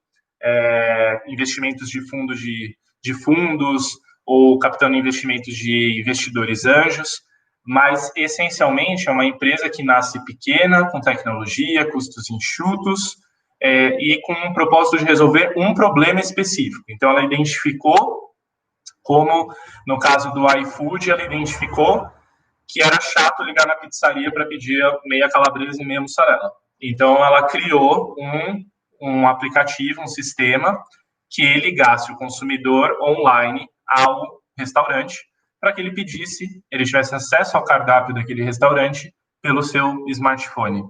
é, 0.43 1.23
investimentos 1.29 1.89
de 1.89 2.07
fundos 2.09 2.41
de, 2.41 2.77
de 3.03 3.15
fundos 3.15 3.99
ou 4.27 4.59
captando 4.59 4.97
investimentos 4.97 5.55
de 5.55 6.01
investidores 6.01 6.65
anjos, 6.65 7.21
mas 7.65 8.11
essencialmente 8.17 9.09
é 9.09 9.13
uma 9.13 9.25
empresa 9.25 9.71
que 9.71 9.83
nasce 9.83 10.23
pequena, 10.25 10.91
com 10.91 11.01
tecnologia, 11.01 11.91
custos 11.91 12.29
enxutos 12.31 13.17
é, 13.61 13.97
e 14.01 14.21
com 14.23 14.33
um 14.33 14.53
propósito 14.53 14.99
de 14.99 15.05
resolver 15.05 15.53
um 15.57 15.73
problema 15.73 16.21
específico. 16.21 16.85
Então, 16.89 17.11
ela 17.11 17.25
identificou 17.25 18.23
como, 19.03 19.53
no 19.87 19.99
caso 19.99 20.33
do 20.33 20.47
iFood, 20.59 21.11
ela 21.11 21.25
identificou 21.25 22.07
que 22.69 22.83
era 22.83 23.01
chato 23.01 23.43
ligar 23.43 23.67
na 23.67 23.77
pizzaria 23.77 24.33
para 24.33 24.47
pedir 24.47 24.81
meia 25.05 25.29
calabresa 25.29 25.83
e 25.83 25.87
meia 25.87 26.01
mussarela. 26.01 26.51
Então, 26.81 27.25
ela 27.25 27.47
criou 27.47 28.17
um, 28.19 28.65
um 29.01 29.29
aplicativo, 29.29 30.03
um 30.03 30.07
sistema 30.07 30.83
que 31.31 31.55
ligasse 31.55 32.11
o 32.11 32.17
consumidor 32.17 32.97
online 33.01 33.69
ao 33.87 34.41
restaurante 34.59 35.19
para 35.63 35.73
que 35.73 35.81
ele 35.81 35.95
pedisse, 35.95 36.61
ele 36.69 36.85
tivesse 36.85 37.15
acesso 37.15 37.57
ao 37.57 37.63
cardápio 37.63 38.13
daquele 38.13 38.43
restaurante 38.43 39.15
pelo 39.41 39.63
seu 39.63 40.05
smartphone. 40.09 40.83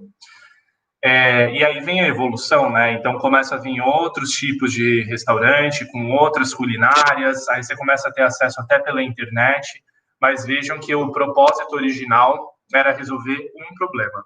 É, 0.99 1.51
e 1.53 1.63
aí 1.63 1.79
vem 1.81 2.01
a 2.01 2.07
evolução, 2.07 2.71
né? 2.71 2.93
Então 2.93 3.19
começa 3.19 3.53
a 3.53 3.59
vir 3.59 3.79
outros 3.81 4.31
tipos 4.31 4.73
de 4.73 5.03
restaurante 5.03 5.85
com 5.91 6.09
outras 6.13 6.55
culinárias, 6.55 7.47
aí 7.49 7.63
você 7.63 7.75
começa 7.75 8.09
a 8.09 8.11
ter 8.11 8.23
acesso 8.23 8.59
até 8.61 8.79
pela 8.79 9.03
internet, 9.03 9.83
mas 10.19 10.43
vejam 10.43 10.79
que 10.79 10.95
o 10.95 11.11
propósito 11.11 11.75
original 11.75 12.55
era 12.73 12.93
resolver 12.93 13.51
um 13.55 13.75
problema. 13.75 14.25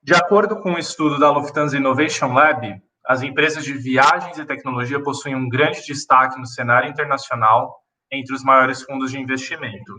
De 0.00 0.14
acordo 0.14 0.60
com 0.60 0.72
um 0.72 0.78
estudo 0.78 1.18
da 1.18 1.30
Lufthansa 1.30 1.76
Innovation 1.76 2.32
Lab, 2.32 2.80
as 3.04 3.22
empresas 3.22 3.64
de 3.64 3.72
viagens 3.72 4.38
e 4.38 4.44
tecnologia 4.44 5.02
possuem 5.02 5.34
um 5.34 5.48
grande 5.48 5.84
destaque 5.84 6.38
no 6.38 6.46
cenário 6.46 6.88
internacional 6.88 7.82
entre 8.10 8.34
os 8.34 8.44
maiores 8.44 8.82
fundos 8.82 9.10
de 9.10 9.18
investimento. 9.18 9.94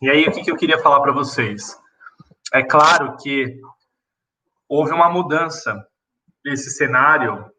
E 0.00 0.08
aí, 0.08 0.24
o 0.26 0.32
que 0.32 0.50
eu 0.50 0.56
queria 0.56 0.78
falar 0.78 1.00
para 1.00 1.12
vocês? 1.12 1.78
É 2.54 2.62
claro 2.62 3.16
que 3.18 3.60
houve 4.66 4.92
uma 4.92 5.10
mudança 5.10 5.86
desse 6.42 6.70
cenário 6.70 7.52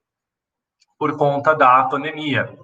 por 0.98 1.18
conta 1.18 1.54
da 1.54 1.84
pandemia. 1.84 2.58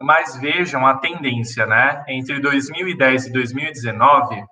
Mas 0.00 0.36
vejam 0.36 0.86
a 0.86 0.98
tendência, 0.98 1.66
né? 1.66 2.04
Entre 2.06 2.38
2010 2.38 3.26
e 3.26 3.32
2019, 3.32 4.44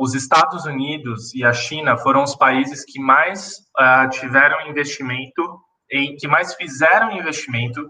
os 0.00 0.14
Estados 0.14 0.64
Unidos 0.64 1.34
e 1.34 1.44
a 1.44 1.52
China 1.52 1.94
foram 1.94 2.22
os 2.22 2.34
países 2.34 2.86
que 2.86 2.98
mais 2.98 3.58
uh, 3.78 4.08
tiveram 4.08 4.66
investimento, 4.66 5.60
em, 5.92 6.16
que 6.16 6.26
mais 6.26 6.54
fizeram 6.54 7.12
investimento 7.12 7.86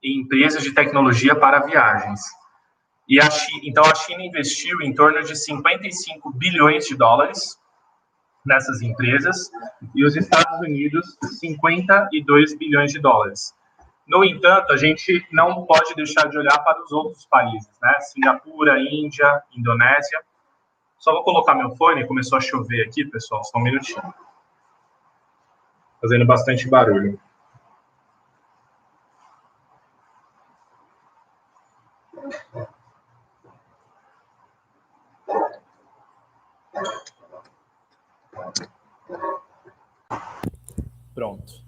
em 0.00 0.20
empresas 0.20 0.62
de 0.62 0.72
tecnologia 0.72 1.34
para 1.34 1.58
viagens. 1.58 2.20
E 3.08 3.20
a 3.20 3.28
China, 3.28 3.60
então 3.64 3.84
a 3.84 3.94
China 3.96 4.22
investiu 4.22 4.80
em 4.82 4.94
torno 4.94 5.20
de 5.24 5.34
55 5.34 6.32
bilhões 6.32 6.86
de 6.86 6.94
dólares 6.94 7.58
nessas 8.46 8.80
empresas 8.80 9.50
e 9.96 10.04
os 10.04 10.14
Estados 10.14 10.60
Unidos 10.60 11.18
52 11.40 12.56
bilhões 12.56 12.92
de 12.92 13.00
dólares. 13.00 13.52
No 14.06 14.24
entanto, 14.24 14.72
a 14.72 14.76
gente 14.76 15.26
não 15.32 15.66
pode 15.66 15.92
deixar 15.96 16.28
de 16.28 16.38
olhar 16.38 16.58
para 16.60 16.84
os 16.84 16.92
outros 16.92 17.26
países, 17.26 17.68
né? 17.82 17.98
Singapura, 18.00 18.78
Índia, 18.78 19.42
Indonésia, 19.56 20.20
só 20.98 21.12
vou 21.12 21.22
colocar 21.22 21.54
meu 21.54 21.70
fone, 21.76 22.06
começou 22.06 22.38
a 22.38 22.40
chover 22.40 22.86
aqui, 22.86 23.04
pessoal, 23.04 23.44
só 23.44 23.58
um 23.58 23.62
minutinho. 23.62 24.02
Fazendo 26.00 26.26
bastante 26.26 26.68
barulho. 26.68 27.18
Pronto. 41.14 41.62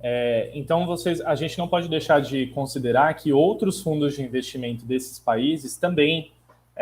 É, 0.00 0.50
então, 0.54 0.84
vocês, 0.84 1.20
a 1.20 1.34
gente 1.36 1.56
não 1.58 1.68
pode 1.68 1.88
deixar 1.88 2.20
de 2.20 2.48
considerar 2.48 3.14
que 3.14 3.32
outros 3.32 3.80
fundos 3.80 4.14
de 4.14 4.22
investimento 4.22 4.84
desses 4.84 5.18
países 5.18 5.76
também 5.76 6.32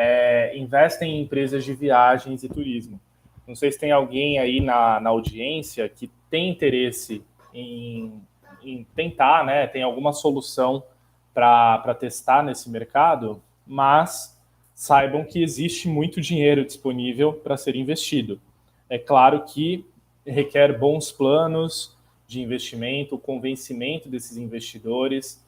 é, 0.03 0.57
investem 0.57 1.17
em 1.17 1.21
empresas 1.21 1.63
de 1.63 1.75
viagens 1.75 2.43
e 2.43 2.49
turismo. 2.49 2.99
Não 3.47 3.55
sei 3.55 3.71
se 3.71 3.79
tem 3.79 3.93
alguém 3.93 4.39
aí 4.39 4.59
na, 4.59 4.99
na 4.99 5.11
audiência 5.11 5.87
que 5.91 6.11
tem 6.31 6.49
interesse 6.49 7.23
em, 7.53 8.11
em 8.63 8.87
tentar, 8.95 9.45
né? 9.45 9.67
Tem 9.67 9.83
alguma 9.83 10.15
solução 10.15 10.83
para 11.35 11.95
testar 11.95 12.43
nesse 12.43 12.71
mercado, 12.71 13.43
mas 13.67 14.41
saibam 14.75 15.23
que 15.23 15.43
existe 15.43 15.87
muito 15.87 16.19
dinheiro 16.19 16.65
disponível 16.65 17.35
para 17.35 17.59
ser 17.59 17.77
investido. 17.77 18.41
É 18.89 18.99
claro 18.99 19.45
que 19.45 19.85
requer 20.25 20.79
bons 20.79 21.13
planos 21.13 21.95
de 22.27 22.41
investimento, 22.41 23.17
o 23.17 23.19
convencimento 23.19 24.09
desses 24.09 24.39
investidores, 24.39 25.45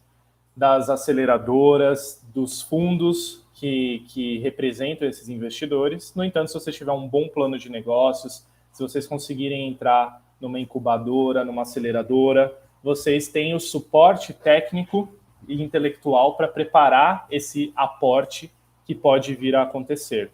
das 0.55 0.91
aceleradoras, 0.91 2.23
dos 2.35 2.61
fundos 2.61 3.42
que, 3.55 4.05
que 4.09 4.39
representam 4.39 5.09
esses 5.09 5.29
investidores. 5.29 6.15
No 6.15 6.25
entanto, 6.25 6.49
se 6.49 6.55
você 6.55 6.73
tiver 6.73 6.93
um 6.93 7.09
bom 7.09 7.29
plano 7.29 7.59
de 7.59 7.71
negócios, 7.71 8.47
se 8.73 8.83
vocês 8.83 9.07
conseguirem 9.07 9.69
entrar 9.69 10.23
numa 10.41 10.59
incubadora, 10.59 11.45
numa 11.45 11.63
aceleradora, 11.63 12.57
vocês 12.83 13.29
têm 13.29 13.55
o 13.55 13.61
suporte 13.61 14.33
técnico 14.33 15.09
e 15.47 15.63
intelectual 15.63 16.37
para 16.37 16.49
preparar 16.49 17.27
esse 17.31 17.73
aporte 17.77 18.51
que 18.85 18.95
pode 18.95 19.35
vir 19.35 19.55
a 19.55 19.63
acontecer. 19.63 20.31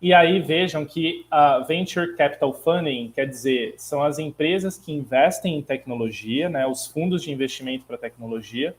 E 0.00 0.12
aí 0.12 0.40
vejam 0.40 0.84
que 0.84 1.24
a 1.30 1.60
Venture 1.60 2.16
Capital 2.16 2.52
Funding 2.52 3.12
quer 3.14 3.28
dizer, 3.28 3.74
são 3.78 4.02
as 4.02 4.18
empresas 4.18 4.76
que 4.76 4.90
investem 4.90 5.56
em 5.56 5.62
tecnologia, 5.62 6.48
né, 6.48 6.66
os 6.66 6.88
fundos 6.88 7.22
de 7.22 7.30
investimento 7.30 7.84
para 7.84 7.96
tecnologia, 7.96 8.74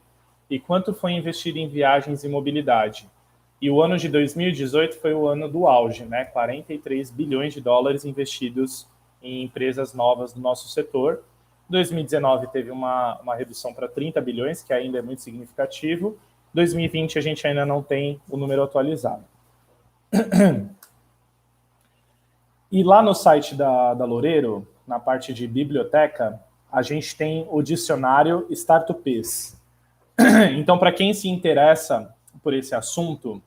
e 0.54 0.60
quanto 0.60 0.94
foi 0.94 1.14
investido 1.14 1.58
em 1.58 1.68
viagens 1.68 2.24
e 2.24 2.30
mobilidade. 2.30 3.10
E 3.60 3.72
o 3.72 3.82
ano 3.82 3.98
de 3.98 4.08
2018 4.08 5.00
foi 5.00 5.12
o 5.12 5.28
ano 5.28 5.50
do 5.50 5.66
auge, 5.66 6.06
né? 6.06 6.26
43 6.26 7.10
bilhões 7.10 7.56
de 7.56 7.60
dólares 7.60 8.06
investidos 8.06 8.88
em 9.20 9.44
empresas 9.44 9.96
novas 9.96 10.32
do 10.32 10.40
nosso 10.40 10.70
setor. 10.70 11.24
2019 11.70 12.46
teve 12.52 12.70
uma, 12.70 13.20
uma 13.22 13.34
redução 13.36 13.74
para 13.74 13.88
30 13.88 14.22
bilhões, 14.22 14.62
que 14.62 14.72
ainda 14.72 15.00
é 15.00 15.02
muito 15.02 15.24
significativo. 15.24 16.20
2020 16.54 17.18
a 17.18 17.22
gente 17.22 17.48
ainda 17.48 17.66
não 17.66 17.82
tem 17.82 18.22
o 18.30 18.38
número 18.38 18.62
atualizado. 18.62 19.24
E 22.72 22.84
lá 22.84 23.02
no 23.02 23.16
site 23.16 23.56
da, 23.56 23.96
da 23.96 24.06
Loureiro, 24.06 24.68
na 24.88 25.00
parte 25.00 25.34
de 25.34 25.48
biblioteca, 25.48 26.40
a 26.72 26.84
gente 26.84 27.16
tem 27.16 27.48
o 27.50 27.64
dicionário 27.64 28.46
Startups. 28.52 29.63
Então, 30.58 30.78
para 30.78 30.92
quem 30.92 31.14
se 31.14 31.28
interessa 31.28 32.14
por 32.42 32.54
esse 32.54 32.76
assunto, 32.76 33.42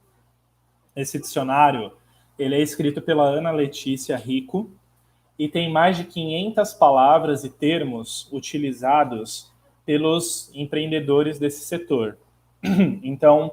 esse 0.95 1.19
dicionário 1.19 1.93
ele 2.39 2.55
é 2.55 2.61
escrito 2.61 3.01
pela 3.01 3.25
Ana 3.25 3.51
Letícia 3.51 4.17
Rico 4.17 4.71
e 5.39 5.49
tem 5.49 5.71
mais 5.71 5.97
de 5.97 6.05
500 6.05 6.75
palavras 6.75 7.45
e 7.45 7.51
termos 7.51 8.29
utilizados 8.33 9.51
pelos 9.85 10.51
empreendedores 10.55 11.39
desse 11.39 11.65
setor. 11.65 12.19
Então, 13.03 13.53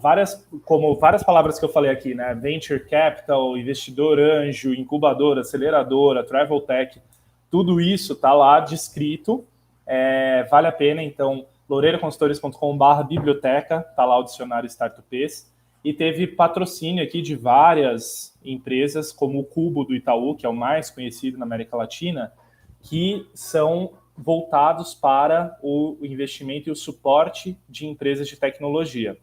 várias, 0.00 0.46
como 0.64 0.94
várias 0.96 1.22
palavras 1.22 1.58
que 1.58 1.64
eu 1.64 1.68
falei 1.68 1.90
aqui, 1.90 2.14
né? 2.14 2.34
Venture 2.34 2.80
capital, 2.80 3.56
investidor 3.56 4.18
anjo, 4.18 4.74
incubadora, 4.74 5.42
aceleradora, 5.42 6.24
travel 6.24 6.60
tech, 6.60 7.00
tudo 7.50 7.80
isso 7.80 8.14
está 8.14 8.32
lá 8.32 8.60
descrito. 8.60 9.44
É, 9.86 10.44
vale 10.50 10.66
a 10.66 10.72
pena, 10.72 11.02
então, 11.02 11.46
loureiraconsultores.com.br 11.68 13.02
biblioteca, 13.08 13.86
está 13.88 14.04
lá 14.04 14.18
o 14.18 14.24
dicionário 14.24 14.66
Startups. 14.66 15.52
E 15.84 15.92
teve 15.92 16.26
patrocínio 16.26 17.02
aqui 17.02 17.22
de 17.22 17.36
várias 17.36 18.36
empresas, 18.44 19.12
como 19.12 19.38
o 19.38 19.44
Cubo 19.44 19.84
do 19.84 19.94
Itaú, 19.94 20.34
que 20.34 20.44
é 20.44 20.48
o 20.48 20.54
mais 20.54 20.90
conhecido 20.90 21.38
na 21.38 21.46
América 21.46 21.76
Latina, 21.76 22.32
que 22.80 23.28
são 23.32 23.92
voltados 24.16 24.94
para 24.94 25.56
o 25.62 25.96
investimento 26.02 26.68
e 26.68 26.72
o 26.72 26.76
suporte 26.76 27.56
de 27.68 27.86
empresas 27.86 28.26
de 28.26 28.36
tecnologia. 28.36 29.16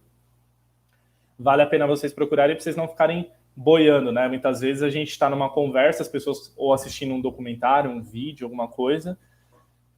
Vale 1.38 1.64
a 1.64 1.68
pena 1.68 1.88
vocês 1.88 2.14
procurarem 2.14 2.56
para 2.56 2.64
vocês 2.64 2.76
não 2.76 2.88
ficarem 2.88 3.30
boiando, 3.56 4.12
né? 4.12 4.28
Muitas 4.28 4.62
vezes 4.62 4.84
a 4.84 4.90
gente 4.90 5.10
está 5.10 5.30
numa 5.30 5.50
conversa, 5.50 6.04
as 6.04 6.10
pessoas 6.10 6.54
ou 6.56 6.74
assistindo 6.74 7.14
um 7.14 7.22
documentário, 7.22 7.90
um 7.90 8.02
vídeo, 8.02 8.46
alguma 8.46 8.68
coisa, 8.68 9.18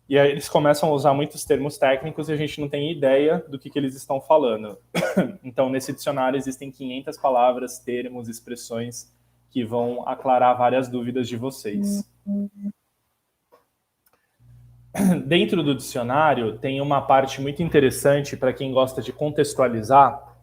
e 0.08 0.20
aí 0.20 0.30
eles 0.32 0.48
começam 0.48 0.90
a 0.90 0.94
usar 0.94 1.14
muitos 1.14 1.44
termos 1.44 1.80
técnicos 1.80 2.30
e 2.30 2.34
a 2.34 2.38
gente 2.38 2.62
não 2.62 2.70
tem 2.70 2.92
ideia 2.92 3.44
do 3.48 3.58
que, 3.58 3.72
que 3.72 3.80
eles 3.80 3.96
estão 3.96 4.22
falando. 4.22 4.78
então, 5.44 5.68
nesse 5.68 5.92
dicionário 5.92 6.38
existem 6.38 6.72
500 6.72 7.18
palavras, 7.18 7.80
termos, 7.80 8.30
expressões 8.30 9.12
que 9.50 9.64
vão 9.64 10.08
aclarar 10.08 10.56
várias 10.58 10.88
dúvidas 10.88 11.28
de 11.28 11.36
vocês. 11.38 12.08
Dentro 15.26 15.64
do 15.64 15.74
dicionário 15.74 16.60
tem 16.60 16.80
uma 16.80 17.02
parte 17.02 17.42
muito 17.42 17.64
interessante 17.64 18.38
para 18.38 18.54
quem 18.54 18.72
gosta 18.72 19.02
de 19.02 19.12
contextualizar. 19.12 20.38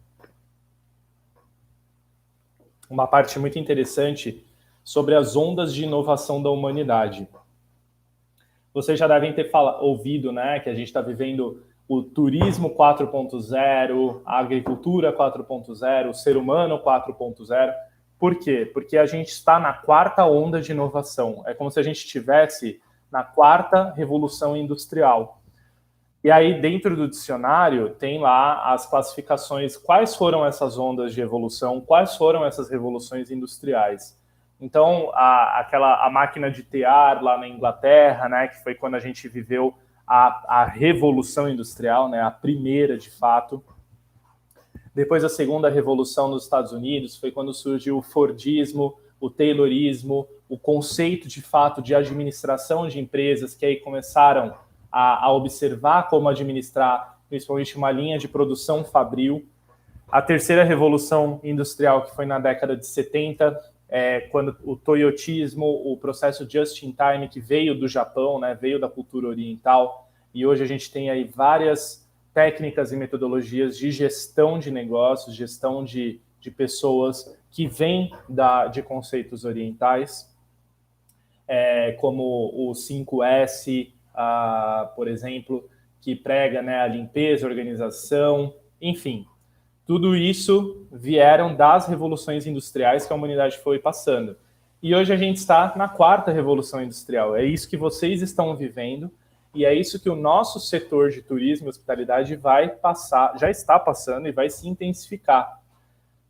Uma 2.89 3.07
parte 3.07 3.39
muito 3.39 3.57
interessante 3.57 4.45
sobre 4.83 5.15
as 5.15 5.37
ondas 5.37 5.73
de 5.73 5.85
inovação 5.85 6.43
da 6.43 6.49
humanidade. 6.49 7.29
Vocês 8.73 8.97
já 8.97 9.07
devem 9.07 9.33
ter 9.33 9.49
fala, 9.51 9.79
ouvido 9.81 10.31
né, 10.31 10.59
que 10.59 10.69
a 10.69 10.73
gente 10.73 10.87
está 10.87 11.01
vivendo 11.01 11.63
o 11.87 12.01
turismo 12.01 12.75
4.0, 12.75 14.21
a 14.25 14.39
agricultura 14.39 15.15
4.0, 15.15 16.09
o 16.09 16.13
ser 16.13 16.37
humano 16.37 16.79
4.0. 16.79 17.73
Por 18.17 18.39
quê? 18.39 18.69
Porque 18.73 18.97
a 18.97 19.05
gente 19.05 19.29
está 19.29 19.59
na 19.59 19.73
quarta 19.73 20.25
onda 20.25 20.61
de 20.61 20.71
inovação. 20.71 21.43
É 21.45 21.53
como 21.53 21.69
se 21.69 21.79
a 21.79 21.83
gente 21.83 21.97
estivesse 21.97 22.81
na 23.11 23.23
quarta 23.23 23.91
revolução 23.91 24.55
industrial. 24.57 25.41
E 26.23 26.31
aí, 26.31 26.59
dentro 26.61 26.95
do 26.95 27.07
dicionário, 27.07 27.89
tem 27.95 28.17
lá 28.17 28.73
as 28.73 28.89
classificações, 28.89 29.75
quais 29.75 30.15
foram 30.15 30.45
essas 30.45 30.79
ondas 30.79 31.13
de 31.13 31.19
evolução, 31.19 31.81
quais 31.81 32.15
foram 32.15 32.45
essas 32.45 32.69
revoluções 32.69 33.29
industriais. 33.29 34.17
Então, 34.63 35.11
a, 35.13 35.59
aquela 35.59 36.05
a 36.05 36.09
máquina 36.09 36.49
de 36.49 36.63
tear 36.63 37.21
lá 37.21 37.37
na 37.37 37.45
Inglaterra, 37.45 38.29
né, 38.29 38.47
que 38.47 38.63
foi 38.63 38.73
quando 38.73 38.95
a 38.95 38.99
gente 38.99 39.27
viveu 39.27 39.73
a, 40.07 40.61
a 40.61 40.63
revolução 40.63 41.49
industrial, 41.49 42.07
né, 42.07 42.21
a 42.21 42.31
primeira 42.31 42.97
de 42.97 43.11
fato. 43.11 43.61
Depois 44.95 45.21
a 45.21 45.27
segunda 45.27 45.67
revolução 45.67 46.29
nos 46.29 46.43
Estados 46.43 46.71
Unidos 46.71 47.17
foi 47.17 47.29
quando 47.29 47.53
surgiu 47.53 47.97
o 47.97 48.01
Fordismo, 48.01 48.97
o 49.19 49.29
Taylorismo, 49.29 50.29
o 50.47 50.57
conceito 50.57 51.27
de 51.27 51.41
fato 51.41 51.81
de 51.81 51.93
administração 51.93 52.87
de 52.87 53.01
empresas, 53.01 53.53
que 53.53 53.65
aí 53.65 53.75
começaram 53.75 54.55
a, 54.89 55.25
a 55.25 55.31
observar 55.33 56.07
como 56.07 56.29
administrar, 56.29 57.19
principalmente 57.27 57.75
uma 57.75 57.91
linha 57.91 58.17
de 58.17 58.29
produção 58.29 58.85
fabril. 58.85 59.45
A 60.09 60.21
terceira 60.21 60.63
revolução 60.63 61.41
industrial, 61.43 62.03
que 62.03 62.15
foi 62.15 62.25
na 62.25 62.39
década 62.39 62.77
de 62.77 62.87
70, 62.87 63.72
é, 63.95 64.21
quando 64.21 64.57
o 64.63 64.75
toyotismo, 64.75 65.67
o 65.67 65.95
processo 65.95 66.49
just 66.49 66.81
in 66.81 66.91
time 66.91 67.27
que 67.29 67.39
veio 67.39 67.77
do 67.77 67.87
Japão, 67.87 68.39
né, 68.39 68.57
veio 68.59 68.79
da 68.79 68.89
cultura 68.89 69.27
oriental, 69.27 70.09
e 70.33 70.47
hoje 70.47 70.63
a 70.63 70.65
gente 70.65 70.91
tem 70.91 71.11
aí 71.11 71.25
várias 71.25 72.09
técnicas 72.33 72.91
e 72.91 72.95
metodologias 72.95 73.77
de 73.77 73.91
gestão 73.91 74.57
de 74.57 74.71
negócios, 74.71 75.35
gestão 75.35 75.85
de, 75.85 76.19
de 76.39 76.49
pessoas 76.49 77.37
que 77.51 77.67
vêm 77.67 78.11
de 78.71 78.81
conceitos 78.81 79.45
orientais, 79.45 80.27
é, 81.47 81.91
como 81.91 82.49
o 82.51 82.71
5S, 82.71 83.91
a, 84.11 84.91
por 84.95 85.07
exemplo, 85.07 85.69
que 86.01 86.15
prega 86.15 86.63
né, 86.63 86.79
a 86.79 86.87
limpeza, 86.87 87.45
organização, 87.45 88.55
enfim, 88.81 89.27
tudo 89.85 90.15
isso 90.15 90.85
vieram 90.91 91.55
das 91.55 91.87
revoluções 91.87 92.47
industriais 92.47 93.05
que 93.05 93.11
a 93.11 93.15
humanidade 93.15 93.57
foi 93.59 93.79
passando. 93.79 94.37
E 94.81 94.95
hoje 94.95 95.13
a 95.13 95.17
gente 95.17 95.37
está 95.37 95.73
na 95.75 95.87
quarta 95.87 96.31
revolução 96.31 96.81
industrial. 96.81 97.35
É 97.35 97.43
isso 97.43 97.69
que 97.69 97.77
vocês 97.77 98.21
estão 98.21 98.55
vivendo 98.55 99.11
e 99.53 99.65
é 99.65 99.73
isso 99.73 100.01
que 100.01 100.09
o 100.09 100.15
nosso 100.15 100.59
setor 100.59 101.11
de 101.11 101.21
turismo 101.21 101.67
e 101.67 101.69
hospitalidade 101.69 102.35
vai 102.35 102.69
passar, 102.69 103.37
já 103.37 103.51
está 103.51 103.77
passando 103.77 104.27
e 104.27 104.31
vai 104.31 104.49
se 104.49 104.67
intensificar. 104.67 105.61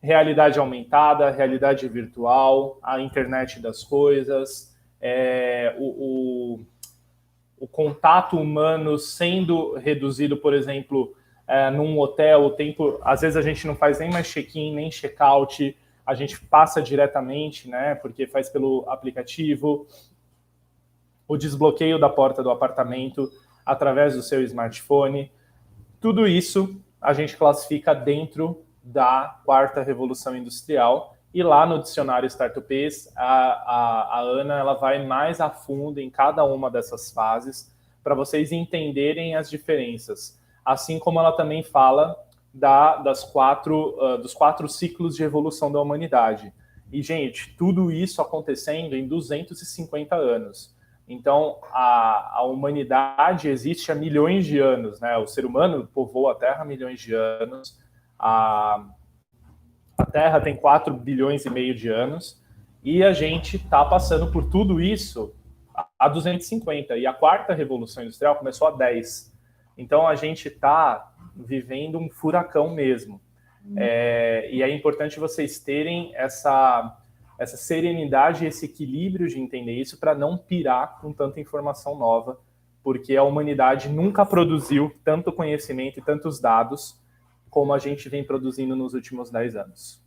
Realidade 0.01 0.59
aumentada, 0.59 1.29
realidade 1.29 1.87
virtual, 1.87 2.77
a 2.83 2.99
internet 2.99 3.61
das 3.61 3.83
coisas, 3.83 4.75
é, 4.99 5.75
o, 5.79 6.57
o, 6.57 6.59
o 7.59 7.67
contato 7.67 8.37
humano 8.37 8.97
sendo 8.97 9.75
reduzido, 9.75 10.35
por 10.35 10.53
exemplo, 10.53 11.15
é, 11.47 11.69
num 11.69 11.99
hotel, 11.99 12.43
o 12.43 12.51
tempo, 12.51 12.99
às 13.03 13.21
vezes 13.21 13.35
a 13.35 13.41
gente 13.41 13.67
não 13.67 13.75
faz 13.75 13.99
nem 13.99 14.11
mais 14.11 14.27
check-in, 14.27 14.73
nem 14.73 14.89
check-out, 14.89 15.77
a 16.05 16.13
gente 16.13 16.39
passa 16.45 16.81
diretamente, 16.81 17.69
né, 17.69 17.95
porque 17.95 18.27
faz 18.27 18.49
pelo 18.49 18.83
aplicativo, 18.87 19.87
o 21.27 21.37
desbloqueio 21.37 21.99
da 21.99 22.09
porta 22.09 22.43
do 22.43 22.49
apartamento 22.49 23.29
através 23.65 24.15
do 24.15 24.21
seu 24.21 24.43
smartphone, 24.43 25.31
tudo 25.99 26.27
isso 26.27 26.81
a 27.01 27.13
gente 27.13 27.37
classifica 27.37 27.93
dentro 27.93 28.63
da 28.83 29.39
quarta 29.45 29.81
revolução 29.81 30.35
industrial 30.35 31.15
e 31.33 31.41
lá 31.41 31.65
no 31.65 31.79
dicionário 31.79 32.27
Startups, 32.27 33.11
a, 33.15 33.25
a, 33.25 34.19
a 34.19 34.21
Ana 34.21 34.59
ela 34.59 34.73
vai 34.75 35.05
mais 35.05 35.41
a 35.41 35.49
fundo 35.49 35.99
em 35.99 36.09
cada 36.09 36.43
uma 36.43 36.69
dessas 36.69 37.11
fases 37.11 37.73
para 38.03 38.13
vocês 38.13 38.51
entenderem 38.51 39.35
as 39.35 39.49
diferenças 39.49 40.39
assim 40.65 40.99
como 40.99 41.19
ela 41.19 41.31
também 41.31 41.63
fala 41.63 42.15
da, 42.53 42.97
das 42.97 43.23
quatro, 43.23 43.97
uh, 43.99 44.17
dos 44.17 44.33
quatro 44.33 44.67
ciclos 44.69 45.15
de 45.15 45.23
evolução 45.23 45.71
da 45.71 45.81
humanidade. 45.81 46.53
E, 46.91 47.01
gente, 47.01 47.55
tudo 47.57 47.91
isso 47.91 48.21
acontecendo 48.21 48.95
em 48.95 49.07
250 49.07 50.15
anos. 50.15 50.75
Então, 51.07 51.57
a, 51.71 52.37
a 52.37 52.43
humanidade 52.43 53.49
existe 53.49 53.91
há 53.91 53.95
milhões 53.95 54.45
de 54.45 54.59
anos, 54.59 54.99
né? 55.01 55.17
O 55.17 55.25
ser 55.25 55.45
humano 55.45 55.89
povoou 55.91 56.29
a 56.29 56.35
Terra 56.35 56.61
há 56.61 56.65
milhões 56.65 57.01
de 57.01 57.13
anos. 57.13 57.79
A, 58.17 58.85
a 59.97 60.05
Terra 60.05 60.39
tem 60.39 60.55
4 60.55 60.93
bilhões 60.93 61.45
e 61.45 61.49
meio 61.49 61.75
de 61.75 61.89
anos. 61.89 62.41
E 62.83 63.03
a 63.03 63.11
gente 63.11 63.57
está 63.57 63.83
passando 63.83 64.31
por 64.31 64.49
tudo 64.49 64.79
isso 64.79 65.33
há 65.97 66.07
250. 66.07 66.95
E 66.97 67.07
a 67.07 67.13
quarta 67.13 67.53
revolução 67.53 68.03
industrial 68.03 68.35
começou 68.35 68.67
há 68.67 68.71
10. 68.71 69.32
Então 69.77 70.07
a 70.07 70.15
gente 70.15 70.47
está 70.47 71.13
vivendo 71.35 71.97
um 71.97 72.09
furacão 72.09 72.73
mesmo. 72.73 73.19
Uhum. 73.65 73.75
É, 73.77 74.49
e 74.51 74.61
é 74.61 74.69
importante 74.69 75.19
vocês 75.19 75.59
terem 75.59 76.15
essa, 76.15 76.99
essa 77.39 77.57
serenidade 77.57 78.43
e 78.43 78.47
esse 78.47 78.65
equilíbrio 78.65 79.27
de 79.27 79.39
entender 79.39 79.73
isso 79.73 79.99
para 79.99 80.13
não 80.13 80.37
pirar 80.37 80.99
com 80.99 81.13
tanta 81.13 81.39
informação 81.39 81.97
nova, 81.97 82.39
porque 82.83 83.15
a 83.15 83.23
humanidade 83.23 83.89
nunca 83.89 84.25
produziu 84.25 84.93
tanto 85.03 85.31
conhecimento 85.31 85.99
e 85.99 86.03
tantos 86.03 86.39
dados 86.39 87.01
como 87.49 87.73
a 87.73 87.79
gente 87.79 88.09
vem 88.09 88.23
produzindo 88.23 88.75
nos 88.75 88.93
últimos 88.93 89.29
10 89.29 89.55
anos. 89.55 90.03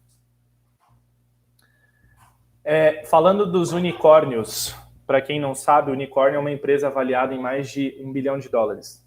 É, 2.64 3.04
falando 3.06 3.46
dos 3.46 3.72
unicórnios, 3.72 4.74
para 5.06 5.22
quem 5.22 5.38
não 5.40 5.54
sabe, 5.54 5.90
o 5.90 5.94
unicórnio 5.94 6.36
é 6.36 6.40
uma 6.40 6.50
empresa 6.50 6.88
avaliada 6.88 7.32
em 7.32 7.40
mais 7.40 7.70
de 7.70 7.96
um 8.00 8.12
bilhão 8.12 8.36
de 8.36 8.48
dólares. 8.48 9.05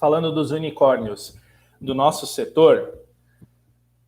Falando 0.00 0.32
dos 0.32 0.50
unicórnios 0.50 1.38
do 1.78 1.94
nosso 1.94 2.26
setor, 2.26 2.98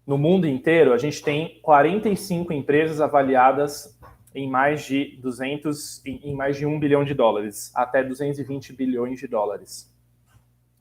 no 0.06 0.16
mundo 0.16 0.48
inteiro, 0.48 0.94
a 0.94 0.98
gente 0.98 1.22
tem 1.22 1.60
45 1.60 2.50
empresas 2.52 3.00
avaliadas 3.00 3.96
em 4.34 4.48
mais 4.48 4.84
de 4.84 5.18
200, 5.20 6.02
em 6.06 6.34
mais 6.34 6.56
de 6.56 6.64
1 6.64 6.80
bilhão 6.80 7.04
de 7.04 7.12
dólares, 7.12 7.70
até 7.74 8.02
220 8.02 8.72
bilhões 8.72 9.20
de 9.20 9.28
dólares. 9.28 9.94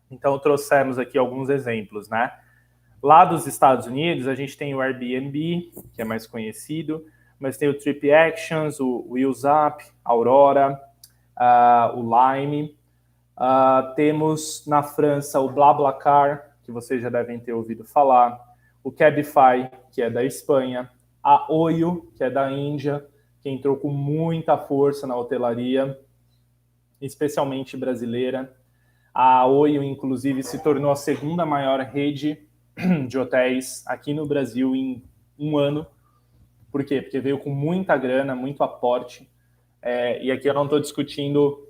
Então, 0.10 0.40
trouxemos 0.40 0.98
aqui 0.98 1.18
alguns 1.18 1.50
exemplos, 1.50 2.10
né? 2.10 2.32
Lá 3.04 3.26
dos 3.26 3.46
Estados 3.46 3.88
Unidos, 3.88 4.28
a 4.28 4.36
gente 4.36 4.58
tem 4.58 4.74
o 4.74 4.80
Airbnb, 4.80 5.72
que 5.94 6.02
é 6.02 6.06
mais 6.06 6.26
conhecido, 6.26 7.06
mas 7.38 7.58
tem 7.58 7.68
o 7.68 7.78
Trip 7.78 8.12
Actions, 8.12 8.80
o 8.80 9.08
Wheels 9.10 9.44
Up, 9.44 9.84
Aurora, 10.06 10.80
uh, 11.38 12.00
o 12.00 12.02
Lime, 12.02 12.78
Uh, 13.42 13.96
temos 13.96 14.64
na 14.68 14.84
França 14.84 15.40
o 15.40 15.50
BlaBlaCar, 15.50 16.58
que 16.62 16.72
vocês 16.72 17.02
já 17.02 17.10
devem 17.10 17.40
ter 17.40 17.54
ouvido 17.54 17.84
falar, 17.84 18.40
o 18.84 18.92
Cabify, 18.92 19.68
que 19.92 20.00
é 20.00 20.12
da 20.12 20.24
Espanha, 20.24 20.92
a 21.24 21.52
Oyo, 21.52 22.12
que 22.16 22.24
é 22.24 22.30
da 22.30 22.52
Índia, 22.52 23.04
que 23.42 23.50
entrou 23.50 23.78
com 23.78 23.90
muita 23.90 24.60
força 24.60 25.08
na 25.08 25.18
hotelaria, 25.18 26.00
especialmente 27.02 27.76
brasileira. 27.76 28.56
A 29.12 29.48
Oyo, 29.48 29.82
inclusive, 29.82 30.44
se 30.44 30.62
tornou 30.62 30.92
a 30.92 30.96
segunda 30.96 31.44
maior 31.44 31.80
rede 31.80 32.48
de 33.10 33.18
hotéis 33.18 33.84
aqui 33.88 34.14
no 34.14 34.28
Brasil 34.28 34.76
em 34.76 35.04
um 35.40 35.58
ano. 35.58 35.88
Por 36.72 36.86
quê? 36.86 37.02
Porque 37.02 37.20
veio 37.20 37.40
com 37.40 37.50
muita 37.50 37.98
grana, 37.98 38.36
muito 38.36 38.64
aporte. 38.64 39.28
É, 39.82 40.24
e 40.24 40.32
aqui 40.32 40.48
eu 40.48 40.54
não 40.54 40.66
estou 40.66 40.80
discutindo 40.80 41.68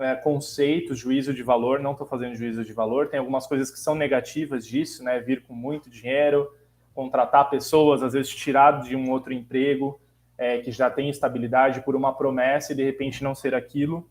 é, 0.00 0.16
conceitos, 0.16 0.98
juízo 0.98 1.34
de 1.34 1.42
valor, 1.42 1.80
não 1.80 1.92
estou 1.92 2.06
fazendo 2.06 2.34
juízo 2.34 2.64
de 2.64 2.72
valor. 2.72 3.08
Tem 3.08 3.20
algumas 3.20 3.46
coisas 3.46 3.70
que 3.70 3.78
são 3.78 3.94
negativas 3.94 4.66
disso, 4.66 5.04
né? 5.04 5.20
Vir 5.20 5.42
com 5.42 5.54
muito 5.54 5.90
dinheiro, 5.90 6.50
contratar 6.94 7.50
pessoas, 7.50 8.02
às 8.02 8.12
vezes 8.12 8.34
tirado 8.34 8.84
de 8.84 8.96
um 8.96 9.10
outro 9.10 9.32
emprego, 9.32 10.00
é, 10.36 10.58
que 10.58 10.72
já 10.72 10.90
tem 10.90 11.08
estabilidade 11.08 11.82
por 11.82 11.94
uma 11.94 12.14
promessa 12.14 12.72
e 12.72 12.76
de 12.76 12.84
repente 12.84 13.22
não 13.22 13.34
ser 13.34 13.54
aquilo. 13.54 14.08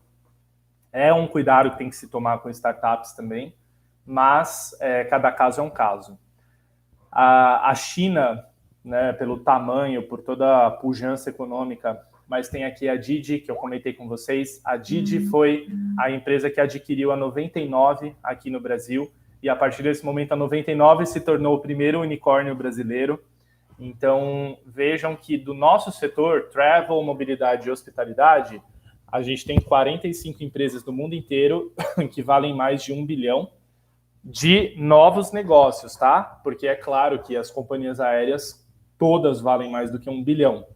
É 0.92 1.12
um 1.12 1.26
cuidado 1.26 1.70
que 1.70 1.78
tem 1.78 1.90
que 1.90 1.96
se 1.96 2.08
tomar 2.08 2.38
com 2.38 2.50
startups 2.50 3.12
também, 3.12 3.54
mas 4.04 4.76
é, 4.80 5.04
cada 5.04 5.30
caso 5.30 5.60
é 5.60 5.64
um 5.64 5.70
caso. 5.70 6.18
A, 7.10 7.70
a 7.70 7.74
China, 7.74 8.46
né, 8.84 9.12
pelo 9.12 9.40
tamanho, 9.40 10.06
por 10.06 10.22
toda 10.22 10.66
a 10.66 10.70
pujança 10.70 11.30
econômica, 11.30 12.00
mas 12.30 12.48
tem 12.48 12.64
aqui 12.64 12.88
a 12.88 12.94
Didi, 12.94 13.40
que 13.40 13.50
eu 13.50 13.56
comentei 13.56 13.92
com 13.92 14.06
vocês. 14.06 14.60
A 14.64 14.76
Didi 14.76 15.18
uhum. 15.18 15.26
foi 15.30 15.66
a 15.98 16.12
empresa 16.12 16.48
que 16.48 16.60
adquiriu 16.60 17.10
a 17.10 17.16
99 17.16 18.14
aqui 18.22 18.48
no 18.48 18.60
Brasil, 18.60 19.10
e 19.42 19.48
a 19.48 19.56
partir 19.56 19.82
desse 19.82 20.04
momento 20.04 20.30
a 20.30 20.36
99 20.36 21.06
se 21.06 21.20
tornou 21.20 21.56
o 21.56 21.58
primeiro 21.58 22.00
unicórnio 22.00 22.54
brasileiro. 22.54 23.20
Então, 23.80 24.58
vejam 24.64 25.16
que 25.16 25.36
do 25.36 25.52
nosso 25.52 25.90
setor, 25.90 26.50
travel, 26.50 27.02
mobilidade 27.02 27.66
e 27.66 27.70
hospitalidade, 27.72 28.62
a 29.10 29.22
gente 29.22 29.44
tem 29.44 29.60
45 29.60 30.44
empresas 30.44 30.84
do 30.84 30.92
mundo 30.92 31.16
inteiro 31.16 31.72
que 32.12 32.22
valem 32.22 32.54
mais 32.54 32.84
de 32.84 32.92
um 32.92 33.04
bilhão 33.04 33.50
de 34.22 34.74
novos 34.76 35.32
negócios, 35.32 35.96
tá? 35.96 36.22
Porque 36.44 36.68
é 36.68 36.76
claro 36.76 37.22
que 37.24 37.36
as 37.36 37.50
companhias 37.50 37.98
aéreas 37.98 38.64
todas 38.96 39.40
valem 39.40 39.68
mais 39.68 39.90
do 39.90 39.98
que 39.98 40.08
um 40.08 40.22
bilhão, 40.22 40.66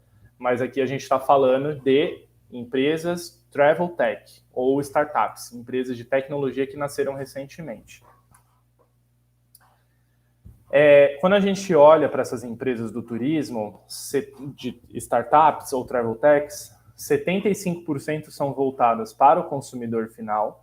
mas 0.44 0.61
aqui 0.61 0.78
a 0.78 0.85
gente 0.85 1.00
está 1.00 1.18
falando 1.18 1.80
de 1.80 2.22
empresas 2.52 3.42
travel 3.50 3.88
tech 3.88 4.42
ou 4.52 4.78
startups, 4.78 5.54
empresas 5.54 5.96
de 5.96 6.04
tecnologia 6.04 6.66
que 6.66 6.76
nasceram 6.76 7.14
recentemente. 7.14 8.04
É, 10.70 11.16
quando 11.18 11.33
a 11.33 11.40
gente 11.40 11.74
olha 11.74 12.11
para 12.11 12.20
essas 12.20 12.44
empresas 12.44 12.92
do 12.92 13.02
turismo, 13.02 13.80
de 14.54 14.78
startups 14.92 15.72
ou 15.72 15.83
travel 15.87 16.14
techs, 16.16 16.70
75% 16.94 18.28
são 18.28 18.52
voltadas 18.52 19.14
para 19.14 19.40
o 19.40 19.44
consumidor 19.44 20.11
final 20.11 20.62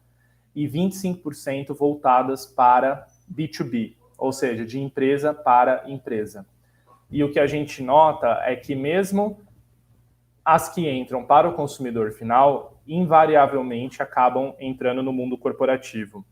e 0.54 0.68
25% 0.68 1.76
voltadas 1.76 2.46
para 2.46 3.08
B2B, 3.34 3.96
ou 4.16 4.32
seja, 4.32 4.64
de 4.64 4.80
empresa 4.80 5.34
para 5.34 5.90
empresa. 5.90 6.46
E 7.10 7.24
o 7.24 7.32
que 7.32 7.40
a 7.40 7.48
gente 7.48 7.82
nota 7.82 8.28
é 8.44 8.56
que 8.56 8.76
mesmo 8.76 9.42
as 10.44 10.70
que 10.74 10.90
entram 10.90 11.24
para 11.26 11.48
o 11.48 11.54
consumidor 11.54 12.12
final, 12.12 12.82
invariavelmente 12.88 14.02
acabam 14.02 14.56
entrando 14.60 15.04
no 15.04 15.14
mundo 15.14 15.38
corporativo. 15.38 16.26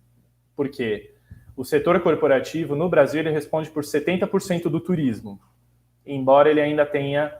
Por 0.55 0.69
quê? 0.69 1.13
o 1.59 1.65
setor 1.65 1.99
corporativo 1.99 2.73
no 2.73 2.87
Brasil 2.87 3.19
ele 3.19 3.31
responde 3.31 3.69
por 3.69 3.83
70% 3.83 4.69
do 4.69 4.79
turismo, 4.79 5.37
embora 6.05 6.49
ele 6.49 6.61
ainda 6.61 6.85
tenha 6.85 7.37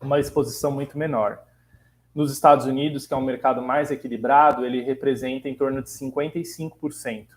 uma 0.00 0.18
exposição 0.18 0.72
muito 0.72 0.98
menor. 0.98 1.38
Nos 2.12 2.32
Estados 2.32 2.66
Unidos, 2.66 3.06
que 3.06 3.14
é 3.14 3.16
um 3.16 3.20
mercado 3.20 3.62
mais 3.62 3.92
equilibrado, 3.92 4.66
ele 4.66 4.82
representa 4.82 5.48
em 5.48 5.54
torno 5.54 5.80
de 5.80 5.88
55%. 5.88 7.28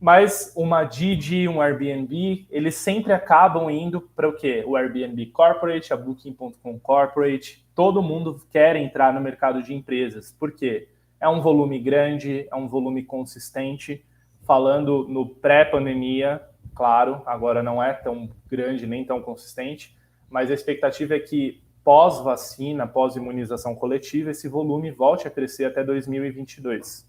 Mas 0.00 0.52
uma 0.56 0.84
Didi, 0.84 1.48
um 1.48 1.62
Airbnb, 1.62 2.46
eles 2.50 2.74
sempre 2.74 3.12
acabam 3.12 3.70
indo 3.70 4.00
para 4.00 4.28
o 4.28 4.34
quê? 4.34 4.62
O 4.66 4.76
Airbnb 4.76 5.26
Corporate, 5.26 5.92
a 5.92 5.96
Booking.com 5.96 6.78
Corporate, 6.78 7.64
todo 7.74 8.02
mundo 8.02 8.40
quer 8.50 8.76
entrar 8.76 9.14
no 9.14 9.20
mercado 9.20 9.62
de 9.62 9.72
empresas. 9.72 10.34
Por 10.38 10.52
quê? 10.52 10.88
É 11.20 11.28
um 11.28 11.40
volume 11.40 11.78
grande, 11.78 12.46
é 12.50 12.54
um 12.54 12.68
volume 12.68 13.02
consistente, 13.02 14.04
falando 14.42 15.06
no 15.08 15.26
pré-pandemia, 15.26 16.42
claro, 16.74 17.22
agora 17.24 17.62
não 17.62 17.82
é 17.82 17.92
tão 17.92 18.28
grande 18.48 18.86
nem 18.86 19.04
tão 19.04 19.22
consistente, 19.22 19.96
mas 20.28 20.50
a 20.50 20.54
expectativa 20.54 21.14
é 21.14 21.20
que 21.20 21.62
pós-vacina, 21.82 22.86
pós-imunização 22.86 23.74
coletiva, 23.74 24.30
esse 24.30 24.48
volume 24.48 24.90
volte 24.90 25.28
a 25.28 25.30
crescer 25.30 25.66
até 25.66 25.84
2022. 25.84 27.06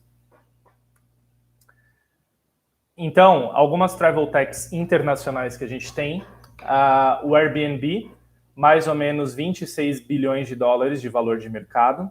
Então, 2.97 3.51
algumas 3.53 3.93
travel 3.95 4.25
techs 4.27 4.71
internacionais 4.71 5.57
que 5.57 5.65
a 5.65 5.67
gente 5.67 5.93
tem, 5.93 6.21
uh, 6.61 7.27
o 7.27 7.35
Airbnb, 7.35 8.09
mais 8.55 8.87
ou 8.87 8.95
menos 8.95 9.35
26 9.35 9.99
bilhões 9.99 10.47
de 10.47 10.55
dólares 10.55 11.01
de 11.01 11.09
valor 11.09 11.37
de 11.37 11.49
mercado, 11.49 12.09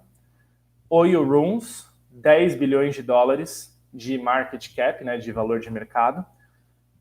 Oyo 0.91 1.27
Rooms, 1.27 1.91
10 2.11 2.57
bilhões 2.57 2.95
de 2.95 3.03
dólares, 3.03 3.75
de 3.95 4.19
market 4.19 4.75
cap, 4.77 5.03
né, 5.03 5.17
de 5.17 5.33
valor 5.33 5.59
de 5.59 5.71
mercado, 5.71 6.23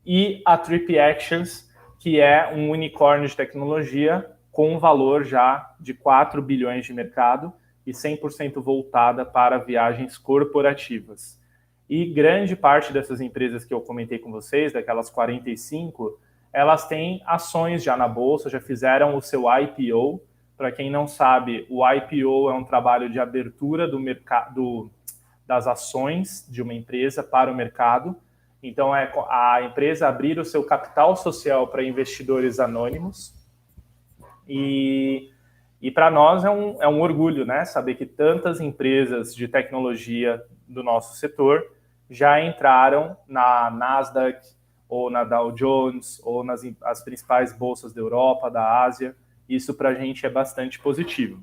e 0.06 0.40
a 0.46 0.56
Trip 0.56 0.98
Actions, 0.98 1.70
que 2.00 2.18
é 2.18 2.54
um 2.54 2.70
unicórnio 2.70 3.28
de 3.28 3.36
tecnologia 3.36 4.30
com 4.50 4.74
um 4.74 4.78
valor 4.78 5.24
já 5.24 5.74
de 5.78 5.92
4 5.92 6.40
bilhões 6.40 6.86
de 6.86 6.94
mercado 6.94 7.52
e 7.86 7.92
100% 7.92 8.62
voltada 8.62 9.26
para 9.26 9.58
viagens 9.58 10.16
corporativas. 10.16 11.38
E 11.88 12.06
grande 12.06 12.56
parte 12.56 12.92
dessas 12.92 13.20
empresas 13.20 13.64
que 13.64 13.74
eu 13.74 13.80
comentei 13.80 14.18
com 14.18 14.30
vocês, 14.30 14.72
daquelas 14.72 15.10
45, 15.10 16.18
elas 16.52 16.86
têm 16.86 17.22
ações 17.26 17.82
já 17.82 17.96
na 17.96 18.08
bolsa, 18.08 18.48
já 18.48 18.60
fizeram 18.60 19.16
o 19.16 19.20
seu 19.20 19.44
IPO. 19.50 20.22
Para 20.56 20.72
quem 20.72 20.90
não 20.90 21.06
sabe, 21.06 21.66
o 21.68 21.86
IPO 21.86 22.48
é 22.48 22.54
um 22.54 22.64
trabalho 22.64 23.10
de 23.10 23.18
abertura 23.18 23.86
do 23.88 23.98
mercado 23.98 24.90
das 25.46 25.66
ações 25.66 26.48
de 26.48 26.62
uma 26.62 26.72
empresa 26.72 27.22
para 27.22 27.50
o 27.50 27.54
mercado. 27.54 28.16
Então, 28.62 28.96
é 28.96 29.12
a 29.28 29.62
empresa 29.62 30.08
abrir 30.08 30.38
o 30.38 30.44
seu 30.44 30.64
capital 30.64 31.16
social 31.16 31.68
para 31.68 31.84
investidores 31.84 32.58
anônimos. 32.58 33.34
E, 34.48 35.30
e 35.82 35.90
para 35.90 36.10
nós 36.10 36.44
é 36.44 36.50
um, 36.50 36.82
é 36.82 36.88
um 36.88 37.02
orgulho, 37.02 37.44
né? 37.44 37.66
Saber 37.66 37.94
que 37.96 38.06
tantas 38.06 38.60
empresas 38.60 39.34
de 39.34 39.46
tecnologia 39.48 40.42
do 40.66 40.82
nosso 40.82 41.16
setor 41.16 41.73
já 42.10 42.40
entraram 42.40 43.16
na 43.26 43.70
Nasdaq, 43.70 44.46
ou 44.88 45.10
na 45.10 45.24
Dow 45.24 45.52
Jones, 45.52 46.20
ou 46.22 46.44
nas 46.44 46.62
as 46.82 47.02
principais 47.02 47.52
bolsas 47.52 47.92
da 47.92 48.00
Europa, 48.00 48.50
da 48.50 48.84
Ásia. 48.84 49.16
Isso 49.48 49.74
para 49.74 49.90
a 49.90 49.94
gente 49.94 50.24
é 50.24 50.30
bastante 50.30 50.78
positivo. 50.78 51.42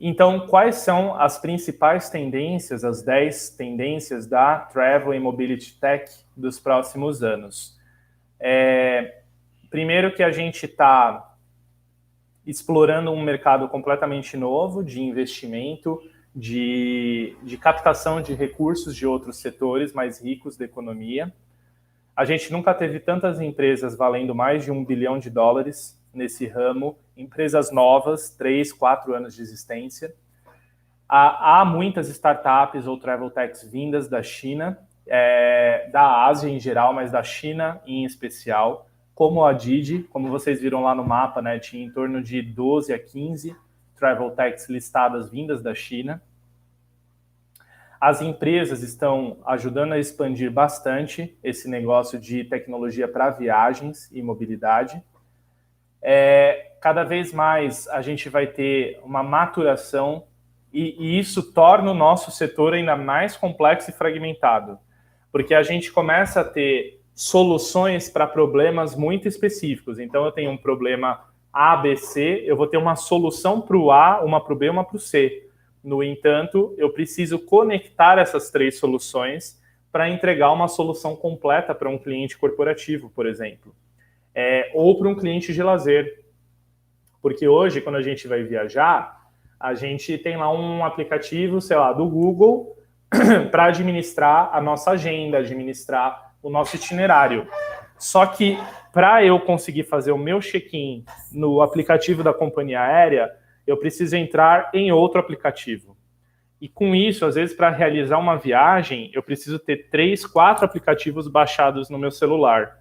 Então, 0.00 0.46
quais 0.46 0.76
são 0.76 1.14
as 1.20 1.38
principais 1.38 2.08
tendências, 2.08 2.82
as 2.82 3.02
10 3.02 3.50
tendências 3.50 4.26
da 4.26 4.58
Travel 4.58 5.12
and 5.12 5.20
Mobility 5.20 5.78
Tech 5.78 6.10
dos 6.36 6.58
próximos 6.58 7.22
anos? 7.22 7.78
É, 8.40 9.22
primeiro 9.70 10.14
que 10.14 10.22
a 10.22 10.32
gente 10.32 10.64
está 10.64 11.36
explorando 12.46 13.12
um 13.12 13.22
mercado 13.22 13.68
completamente 13.68 14.36
novo 14.36 14.82
de 14.82 15.00
investimento, 15.00 16.00
de, 16.34 17.36
de 17.42 17.56
captação 17.56 18.20
de 18.22 18.34
recursos 18.34 18.96
de 18.96 19.06
outros 19.06 19.36
setores 19.36 19.92
mais 19.92 20.20
ricos 20.22 20.56
da 20.56 20.64
economia. 20.64 21.32
A 22.16 22.24
gente 22.24 22.52
nunca 22.52 22.74
teve 22.74 23.00
tantas 23.00 23.40
empresas 23.40 23.96
valendo 23.96 24.34
mais 24.34 24.64
de 24.64 24.70
um 24.70 24.84
bilhão 24.84 25.18
de 25.18 25.30
dólares 25.30 25.98
nesse 26.12 26.46
ramo, 26.46 26.98
empresas 27.16 27.70
novas, 27.70 28.30
três, 28.30 28.72
quatro 28.72 29.14
anos 29.14 29.34
de 29.34 29.42
existência. 29.42 30.14
Há, 31.08 31.60
há 31.60 31.64
muitas 31.64 32.08
startups 32.08 32.86
ou 32.86 32.98
travel 32.98 33.30
techs 33.30 33.62
vindas 33.64 34.08
da 34.08 34.22
China, 34.22 34.78
é, 35.06 35.88
da 35.90 36.26
Ásia 36.26 36.48
em 36.48 36.58
geral, 36.58 36.92
mas 36.94 37.10
da 37.10 37.22
China 37.22 37.80
em 37.86 38.04
especial, 38.04 38.86
como 39.14 39.44
a 39.44 39.52
Didi, 39.52 40.04
como 40.04 40.30
vocês 40.30 40.60
viram 40.60 40.82
lá 40.82 40.94
no 40.94 41.04
mapa, 41.04 41.42
né, 41.42 41.58
tinha 41.58 41.84
em 41.84 41.90
torno 41.90 42.22
de 42.22 42.40
12 42.40 42.92
a 42.92 42.98
15 42.98 43.54
travel 44.02 44.32
techs 44.32 44.68
listadas 44.68 45.30
vindas 45.30 45.62
da 45.62 45.72
China. 45.74 46.20
As 48.02 48.20
empresas 48.20 48.82
estão 48.82 49.36
ajudando 49.46 49.92
a 49.92 49.98
expandir 49.98 50.50
bastante 50.50 51.38
esse 51.40 51.70
negócio 51.70 52.18
de 52.18 52.42
tecnologia 52.42 53.06
para 53.06 53.30
viagens 53.30 54.10
e 54.10 54.20
mobilidade. 54.20 55.00
É, 56.02 56.72
cada 56.80 57.04
vez 57.04 57.32
mais 57.32 57.86
a 57.86 58.02
gente 58.02 58.28
vai 58.28 58.48
ter 58.48 58.98
uma 59.04 59.22
maturação 59.22 60.24
E, 60.72 60.96
e 60.98 61.16
isso 61.16 61.52
torna 61.52 61.92
o 61.92 61.94
nosso 61.94 62.32
setor 62.32 62.74
ainda 62.74 62.96
mais 62.96 63.36
complexo 63.36 63.90
e 63.90 63.92
fragmentado, 63.92 64.78
porque 65.30 65.54
a 65.54 65.62
gente 65.62 65.92
começa 65.92 66.40
a 66.40 66.44
ter 66.44 67.00
soluções 67.14 68.10
para 68.10 68.26
problemas 68.26 68.96
muito 68.96 69.28
específicos. 69.28 70.00
Então, 70.00 70.24
eu 70.24 70.32
tenho 70.32 70.50
um 70.50 70.56
problema 70.56 71.28
A, 71.52 71.76
B, 71.76 71.94
C, 71.94 72.42
eu 72.46 72.56
vou 72.56 72.66
ter 72.66 72.78
uma 72.78 72.96
solução 72.96 73.60
para 73.60 73.76
o 73.76 73.92
A, 73.92 74.24
uma 74.24 74.42
para 74.42 74.54
o 74.54 74.56
B, 74.56 74.70
uma 74.70 74.84
para 74.84 74.96
o 74.96 75.00
C. 75.00 75.46
No 75.82 76.02
entanto, 76.02 76.74
eu 76.78 76.90
preciso 76.90 77.38
conectar 77.38 78.18
essas 78.18 78.50
três 78.50 78.78
soluções 78.78 79.60
para 79.90 80.08
entregar 80.08 80.52
uma 80.52 80.68
solução 80.68 81.14
completa 81.16 81.74
para 81.74 81.88
um 81.88 81.98
cliente 81.98 82.38
corporativo, 82.38 83.10
por 83.10 83.26
exemplo, 83.26 83.74
é, 84.34 84.70
ou 84.74 84.98
para 84.98 85.08
um 85.08 85.14
cliente 85.14 85.52
de 85.52 85.62
lazer. 85.62 86.24
Porque 87.20 87.46
hoje, 87.46 87.80
quando 87.80 87.96
a 87.96 88.02
gente 88.02 88.26
vai 88.26 88.42
viajar, 88.42 89.30
a 89.60 89.74
gente 89.74 90.16
tem 90.18 90.36
lá 90.36 90.52
um 90.52 90.84
aplicativo, 90.84 91.60
sei 91.60 91.76
lá, 91.76 91.92
do 91.92 92.08
Google 92.08 92.76
para 93.50 93.66
administrar 93.66 94.50
a 94.52 94.60
nossa 94.60 94.92
agenda, 94.92 95.38
administrar 95.38 96.34
o 96.42 96.50
nosso 96.50 96.74
itinerário. 96.76 97.46
Só 97.98 98.26
que 98.26 98.58
para 98.92 99.24
eu 99.24 99.38
conseguir 99.38 99.84
fazer 99.84 100.10
o 100.10 100.18
meu 100.18 100.40
check-in 100.40 101.04
no 101.30 101.62
aplicativo 101.62 102.22
da 102.22 102.34
companhia 102.34 102.80
aérea, 102.80 103.30
eu 103.66 103.76
preciso 103.76 104.16
entrar 104.16 104.70
em 104.74 104.90
outro 104.92 105.20
aplicativo. 105.20 105.96
E 106.60 106.68
com 106.68 106.94
isso, 106.94 107.26
às 107.26 107.34
vezes, 107.34 107.54
para 107.56 107.70
realizar 107.70 108.18
uma 108.18 108.36
viagem, 108.36 109.10
eu 109.12 109.22
preciso 109.22 109.58
ter 109.58 109.88
três, 109.90 110.24
quatro 110.24 110.64
aplicativos 110.64 111.26
baixados 111.26 111.90
no 111.90 111.98
meu 111.98 112.10
celular. 112.10 112.78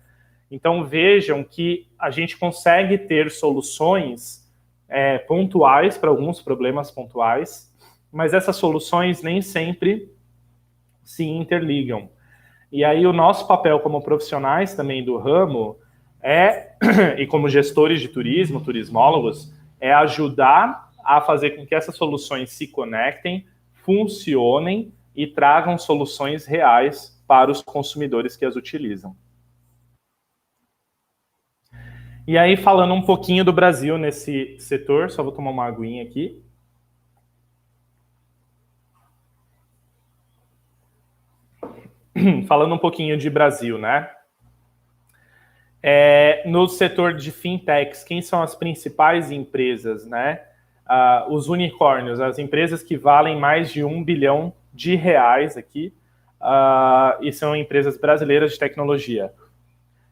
Então 0.51 0.83
vejam 0.83 1.43
que 1.43 1.87
a 1.97 2.11
gente 2.11 2.37
consegue 2.37 2.97
ter 2.97 3.31
soluções 3.31 4.41
é, 4.89 5.17
pontuais 5.17 5.97
para 5.97 6.09
alguns 6.09 6.41
problemas 6.41 6.91
pontuais, 6.91 7.73
mas 8.11 8.33
essas 8.33 8.57
soluções 8.57 9.23
nem 9.23 9.41
sempre 9.41 10.11
se 11.03 11.23
interligam. 11.23 12.09
E 12.69 12.83
aí 12.83 13.07
o 13.07 13.13
nosso 13.13 13.47
papel 13.47 13.79
como 13.79 14.03
profissionais 14.03 14.75
também 14.75 15.03
do 15.03 15.17
ramo 15.17 15.77
é, 16.21 16.73
e 17.17 17.25
como 17.25 17.49
gestores 17.49 18.01
de 18.01 18.09
turismo, 18.09 18.61
turismólogos, 18.61 19.53
é 19.81 19.91
ajudar 19.91 20.91
a 21.03 21.19
fazer 21.19 21.51
com 21.51 21.65
que 21.65 21.75
essas 21.75 21.95
soluções 21.95 22.51
se 22.51 22.67
conectem, 22.67 23.45
funcionem 23.73 24.93
e 25.15 25.27
tragam 25.27 25.77
soluções 25.77 26.45
reais 26.45 27.21
para 27.27 27.51
os 27.51 27.61
consumidores 27.61 28.37
que 28.37 28.45
as 28.45 28.55
utilizam. 28.55 29.15
E 32.27 32.37
aí, 32.37 32.55
falando 32.55 32.93
um 32.93 33.01
pouquinho 33.01 33.43
do 33.43 33.51
Brasil 33.51 33.97
nesse 33.97 34.55
setor, 34.59 35.09
só 35.09 35.23
vou 35.23 35.31
tomar 35.31 35.49
uma 35.49 35.65
aguinha 35.65 36.03
aqui. 36.03 36.41
Falando 42.47 42.75
um 42.75 42.77
pouquinho 42.77 43.17
de 43.17 43.29
Brasil, 43.29 43.77
né? 43.79 44.09
É, 45.83 46.43
no 46.45 46.67
setor 46.67 47.13
de 47.13 47.31
fintechs, 47.31 48.03
quem 48.03 48.21
são 48.21 48.41
as 48.41 48.55
principais 48.55 49.31
empresas, 49.31 50.05
né? 50.05 50.41
Uh, 50.87 51.33
os 51.33 51.47
unicórnios, 51.47 52.19
as 52.19 52.37
empresas 52.37 52.83
que 52.83 52.97
valem 52.97 53.39
mais 53.39 53.71
de 53.71 53.83
um 53.83 54.03
bilhão 54.03 54.53
de 54.73 54.95
reais 54.95 55.57
aqui, 55.57 55.93
uh, 56.41 57.23
e 57.23 57.31
são 57.31 57.55
empresas 57.55 57.97
brasileiras 57.97 58.53
de 58.53 58.59
tecnologia. 58.59 59.33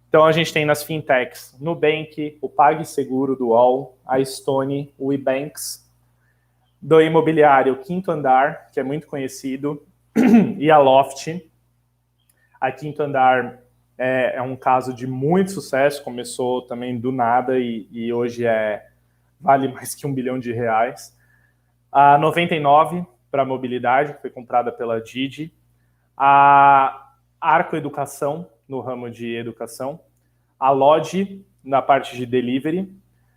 Então 0.08 0.26
a 0.26 0.32
gente 0.32 0.52
tem 0.52 0.66
nas 0.66 0.84
fintechs 0.84 1.56
Nubank, 1.60 2.38
o 2.42 2.50
PagSeguro 2.50 3.36
do 3.36 3.50
UOL, 3.50 3.98
a 4.08 4.24
Stone, 4.24 4.92
o 4.98 5.14
eBanks, 5.14 5.88
do 6.82 7.02
imobiliário 7.02 7.76
Quinto 7.78 8.10
Andar, 8.10 8.72
que 8.72 8.80
é 8.80 8.84
muito 8.84 9.06
conhecido, 9.06 9.86
e 10.58 10.72
a 10.72 10.78
Loft. 10.78 11.46
A 12.60 12.72
Quinto 12.72 13.04
Andar 13.04 13.60
é, 14.02 14.38
é, 14.38 14.42
um 14.42 14.56
caso 14.56 14.94
de 14.94 15.06
muito 15.06 15.52
sucesso, 15.52 16.02
começou 16.02 16.62
também 16.62 16.98
do 16.98 17.12
nada 17.12 17.60
e, 17.60 17.86
e, 17.92 18.14
hoje 18.14 18.46
é 18.46 18.88
vale 19.42 19.68
mais 19.74 19.94
que 19.94 20.08
um 20.08 20.14
bilhão 20.14 20.40
de 20.40 20.54
reais. 20.54 21.14
A 21.92 22.18
99 22.18 23.06
para 23.30 23.44
mobilidade, 23.44 24.14
que 24.14 24.22
foi 24.22 24.30
comprada 24.30 24.72
pela 24.72 25.02
Didi. 25.02 25.54
A 26.16 27.12
Arco 27.42 27.76
Educação, 27.76 28.48
no 28.68 28.80
ramo 28.80 29.10
de 29.10 29.36
educação. 29.36 30.00
A 30.58 30.72
Lodge, 30.72 31.46
na 31.62 31.82
parte 31.82 32.16
de 32.16 32.26
delivery. 32.26 32.90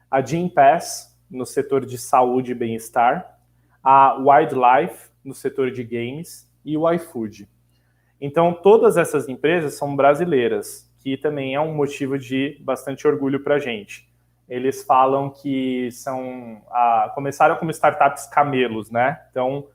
A 0.08 0.20
Gympass, 0.20 1.18
no 1.28 1.44
setor 1.44 1.84
de 1.84 1.98
saúde 1.98 2.52
e 2.52 2.54
bem-estar. 2.54 3.36
A 3.82 4.14
Wildlife, 4.14 5.10
no 5.24 5.34
setor 5.34 5.72
de 5.72 5.82
games. 5.82 6.48
E 6.64 6.76
o 6.76 6.88
iFood. 6.92 7.48
Então, 8.24 8.54
todas 8.54 8.96
essas 8.96 9.28
empresas 9.28 9.74
são 9.74 9.96
brasileiras, 9.96 10.88
que 11.02 11.16
também 11.16 11.56
é 11.56 11.60
um 11.60 11.74
motivo 11.74 12.16
de 12.16 12.56
bastante 12.60 13.04
orgulho 13.04 13.42
para 13.42 13.56
a 13.56 13.58
gente. 13.58 14.08
Eles 14.48 14.84
falam 14.84 15.28
que 15.28 15.90
são 15.90 16.62
ah, 16.70 17.10
começaram 17.16 17.56
como 17.56 17.72
startups 17.72 18.28
camelos, 18.28 18.92
né? 18.92 19.20
Então, 19.28 19.66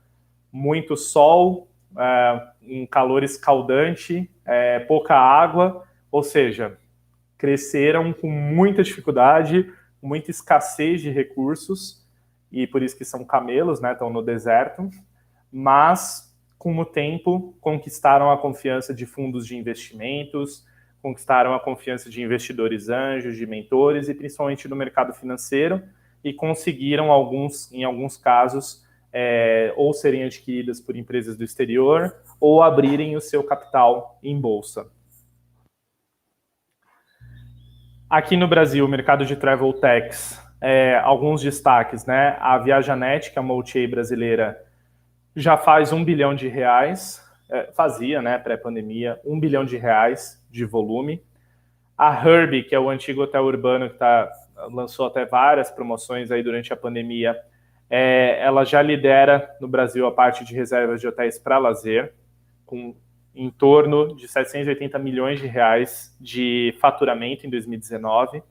muito 0.50 0.96
sol, 0.96 1.68
é, 1.98 2.48
em 2.62 2.86
calor 2.86 3.22
escaldante, 3.22 4.32
é, 4.46 4.80
pouca 4.80 5.14
água, 5.14 5.84
ou 6.10 6.24
seja, 6.24 6.78
cresceram 7.38 8.14
com 8.14 8.30
muita 8.30 8.82
dificuldade, 8.82 9.70
muita 10.02 10.32
escassez 10.32 11.02
de 11.02 11.10
recursos, 11.10 12.08
e 12.50 12.66
por 12.66 12.82
isso 12.82 12.98
que 12.98 13.04
são 13.04 13.26
camelos, 13.26 13.82
né? 13.82 13.92
Estão 13.92 14.10
no 14.10 14.22
deserto, 14.22 14.90
mas 15.52 16.27
com 16.58 16.78
o 16.78 16.86
tempo, 16.86 17.56
conquistaram 17.62 18.32
a 18.32 18.38
confiança 18.38 18.94
de 18.94 19.06
fundos 19.06 19.46
de 19.46 19.56
investimentos, 19.56 20.66
conquistaram 21.02 21.54
a 21.54 21.60
confiança 21.60 22.10
de 22.10 22.22
investidores 22.22 22.90
anjos, 22.90 23.38
de 23.38 23.46
mentores 23.46 24.10
e 24.10 24.14
principalmente 24.14 24.68
do 24.68 24.76
mercado 24.76 25.14
financeiro 25.14 25.82
e 26.24 26.34
conseguiram 26.34 27.12
alguns, 27.12 27.72
em 27.72 27.84
alguns 27.84 28.18
casos, 28.18 28.86
é, 29.14 29.74
ou 29.78 29.94
serem 29.94 30.24
adquiridas 30.24 30.82
por 30.82 30.96
empresas 30.96 31.38
do 31.38 31.44
exterior 31.44 32.16
ou 32.40 32.62
abrirem 32.62 33.16
o 33.16 33.22
seu 33.22 33.44
capital 33.44 34.20
em 34.22 34.40
bolsa. 34.40 34.92
Aqui 38.10 38.38
no 38.38 38.48
Brasil, 38.48 38.86
o 38.86 38.88
mercado 38.88 39.26
de 39.26 39.36
travel 39.36 39.74
techs, 39.74 40.42
é, 40.62 40.98
alguns 41.00 41.42
destaques, 41.42 42.06
né? 42.06 42.38
A 42.40 42.58
Viajanet, 42.58 43.32
que 43.32 43.38
é 43.38 43.42
uma 43.42 43.54
OTA 43.54 43.88
brasileira, 43.90 44.67
já 45.38 45.56
faz 45.56 45.94
um 45.94 46.04
bilhão 46.04 46.34
de 46.34 46.48
reais, 46.48 47.24
é, 47.48 47.72
fazia, 47.74 48.24
né, 48.24 48.40
pré-pandemia, 48.40 49.22
um 49.24 49.40
bilhão 49.40 49.64
de 49.64 49.78
reais 49.78 50.44
de 50.50 50.66
volume. 50.66 51.22
A 51.96 52.28
Herbie, 52.28 52.64
que 52.64 52.74
é 52.74 52.80
o 52.80 52.90
antigo 52.90 53.22
hotel 53.22 53.46
urbano 53.46 53.88
que 53.88 53.98
tá, 53.98 54.32
lançou 54.72 55.06
até 55.06 55.26
várias 55.26 55.70
promoções 55.70 56.32
aí 56.32 56.42
durante 56.42 56.74
a 56.74 56.76
pandemia, 56.76 57.40
é, 57.88 58.40
ela 58.42 58.66
já 58.66 58.82
lidera 58.82 59.56
no 59.62 59.68
Brasil 59.68 60.08
a 60.08 60.12
parte 60.12 60.44
de 60.44 60.56
reservas 60.56 61.00
de 61.00 61.08
hotéis 61.08 61.38
para 61.38 61.60
lazer, 61.60 62.16
com 62.66 62.96
em 63.36 63.52
torno 63.52 64.16
de 64.16 64.28
780 64.28 64.98
milhões 64.98 65.40
de 65.40 65.46
reais 65.46 66.18
de 66.20 66.76
faturamento 66.82 67.46
em 67.46 67.50
2019. 67.52 68.42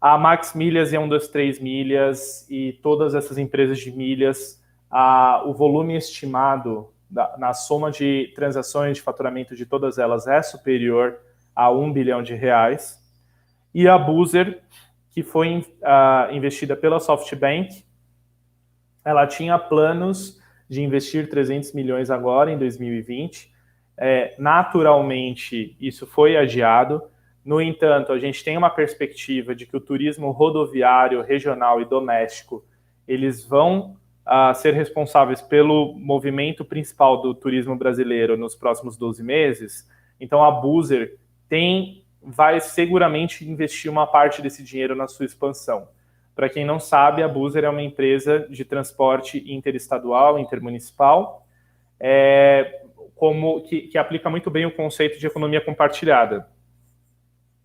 A 0.00 0.16
Max 0.16 0.54
Milhas 0.54 0.92
e 0.92 0.96
a 0.96 1.00
123 1.00 1.58
Milhas 1.58 2.48
e 2.48 2.78
todas 2.80 3.16
essas 3.16 3.36
empresas 3.36 3.80
de 3.80 3.90
milhas 3.90 4.57
a, 4.90 5.42
o 5.46 5.52
volume 5.52 5.96
estimado 5.96 6.88
da, 7.10 7.36
na 7.38 7.52
soma 7.52 7.90
de 7.90 8.32
transações 8.34 8.96
de 8.96 9.02
faturamento 9.02 9.54
de 9.54 9.64
todas 9.66 9.98
elas 9.98 10.26
é 10.26 10.42
superior 10.42 11.18
a 11.54 11.70
um 11.70 11.92
bilhão 11.92 12.22
de 12.22 12.34
reais. 12.34 13.02
E 13.74 13.88
a 13.88 13.98
Boozer, 13.98 14.62
que 15.10 15.22
foi 15.22 15.58
uh, 15.58 16.32
investida 16.32 16.76
pela 16.76 17.00
SoftBank, 17.00 17.84
ela 19.04 19.26
tinha 19.26 19.58
planos 19.58 20.40
de 20.68 20.82
investir 20.82 21.28
300 21.28 21.72
milhões 21.72 22.10
agora 22.10 22.50
em 22.52 22.58
2020. 22.58 23.50
É, 23.96 24.34
naturalmente, 24.38 25.76
isso 25.80 26.06
foi 26.06 26.36
adiado. 26.36 27.02
No 27.44 27.60
entanto, 27.60 28.12
a 28.12 28.18
gente 28.18 28.44
tem 28.44 28.56
uma 28.56 28.70
perspectiva 28.70 29.54
de 29.54 29.66
que 29.66 29.76
o 29.76 29.80
turismo 29.80 30.30
rodoviário, 30.30 31.22
regional 31.22 31.80
e 31.80 31.84
doméstico 31.84 32.64
eles 33.06 33.42
vão 33.42 33.96
a 34.28 34.52
ser 34.52 34.74
responsáveis 34.74 35.40
pelo 35.40 35.94
movimento 35.94 36.62
principal 36.62 37.22
do 37.22 37.32
turismo 37.34 37.74
brasileiro 37.74 38.36
nos 38.36 38.54
próximos 38.54 38.94
12 38.94 39.22
meses, 39.22 39.88
então 40.20 40.44
a 40.44 40.50
Boozer 40.50 41.16
tem 41.48 42.04
vai 42.22 42.60
seguramente 42.60 43.48
investir 43.48 43.90
uma 43.90 44.06
parte 44.06 44.42
desse 44.42 44.62
dinheiro 44.62 44.94
na 44.94 45.08
sua 45.08 45.24
expansão. 45.24 45.88
Para 46.34 46.50
quem 46.50 46.62
não 46.62 46.78
sabe, 46.78 47.22
a 47.22 47.28
Boozer 47.28 47.64
é 47.64 47.70
uma 47.70 47.80
empresa 47.80 48.46
de 48.50 48.66
transporte 48.66 49.42
interestadual, 49.50 50.38
intermunicipal, 50.38 51.46
é, 51.98 52.82
como 53.16 53.62
que, 53.62 53.82
que 53.82 53.96
aplica 53.96 54.28
muito 54.28 54.50
bem 54.50 54.66
o 54.66 54.76
conceito 54.76 55.18
de 55.18 55.26
economia 55.26 55.62
compartilhada. 55.62 56.46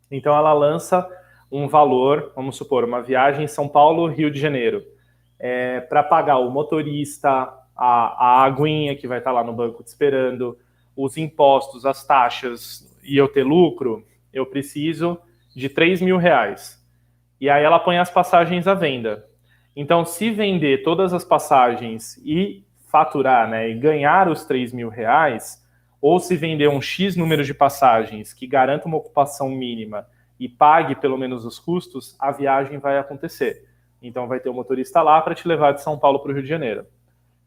Então 0.09 0.33
ela 0.33 0.53
lança 0.53 1.05
um 1.51 1.67
valor, 1.67 2.31
vamos 2.33 2.55
supor, 2.55 2.85
uma 2.85 3.01
viagem 3.01 3.43
em 3.43 3.47
São 3.47 3.67
Paulo, 3.67 4.07
Rio 4.07 4.31
de 4.31 4.39
Janeiro 4.39 4.93
é, 5.39 5.81
para 5.81 6.03
pagar 6.03 6.37
o 6.37 6.49
motorista, 6.49 7.53
a, 7.75 8.41
a 8.41 8.43
aguinha 8.43 8.95
que 8.95 9.07
vai 9.07 9.17
estar 9.17 9.31
tá 9.31 9.35
lá 9.35 9.43
no 9.43 9.53
banco 9.53 9.83
te 9.83 9.87
esperando, 9.87 10.57
os 10.95 11.17
impostos, 11.17 11.85
as 11.85 12.05
taxas 12.05 12.89
e 13.03 13.17
eu 13.17 13.27
ter 13.27 13.43
lucro, 13.43 14.05
eu 14.31 14.45
preciso 14.45 15.19
de 15.55 15.69
3 15.69 16.01
mil 16.01 16.17
reais. 16.17 16.81
E 17.39 17.49
aí 17.49 17.63
ela 17.63 17.79
põe 17.79 17.97
as 17.97 18.09
passagens 18.09 18.67
à 18.67 18.73
venda. 18.73 19.27
Então, 19.75 20.05
se 20.05 20.29
vender 20.29 20.83
todas 20.83 21.13
as 21.13 21.25
passagens 21.25 22.17
e 22.23 22.63
faturar, 22.87 23.49
né, 23.49 23.69
e 23.69 23.73
ganhar 23.73 24.29
os 24.29 24.45
3 24.45 24.71
mil 24.71 24.87
reais, 24.87 25.63
ou 25.99 26.19
se 26.19 26.35
vender 26.35 26.69
um 26.69 26.81
X 26.81 27.15
número 27.15 27.43
de 27.43 27.53
passagens 27.53 28.33
que 28.33 28.45
garanta 28.45 28.87
uma 28.87 28.97
ocupação 28.97 29.49
mínima 29.49 30.05
e 30.39 30.47
pague 30.47 30.95
pelo 30.95 31.17
menos 31.17 31.45
os 31.45 31.57
custos, 31.57 32.15
a 32.19 32.31
viagem 32.31 32.77
vai 32.77 32.97
acontecer. 32.97 33.65
Então 34.03 34.27
vai 34.27 34.39
ter 34.39 34.49
o 34.49 34.51
um 34.51 34.55
motorista 34.55 35.01
lá 35.01 35.21
para 35.21 35.33
te 35.33 35.47
levar 35.47 35.71
de 35.71 35.81
São 35.81 35.97
Paulo 35.97 36.19
para 36.19 36.31
o 36.31 36.33
Rio 36.33 36.43
de 36.43 36.49
Janeiro. 36.49 36.85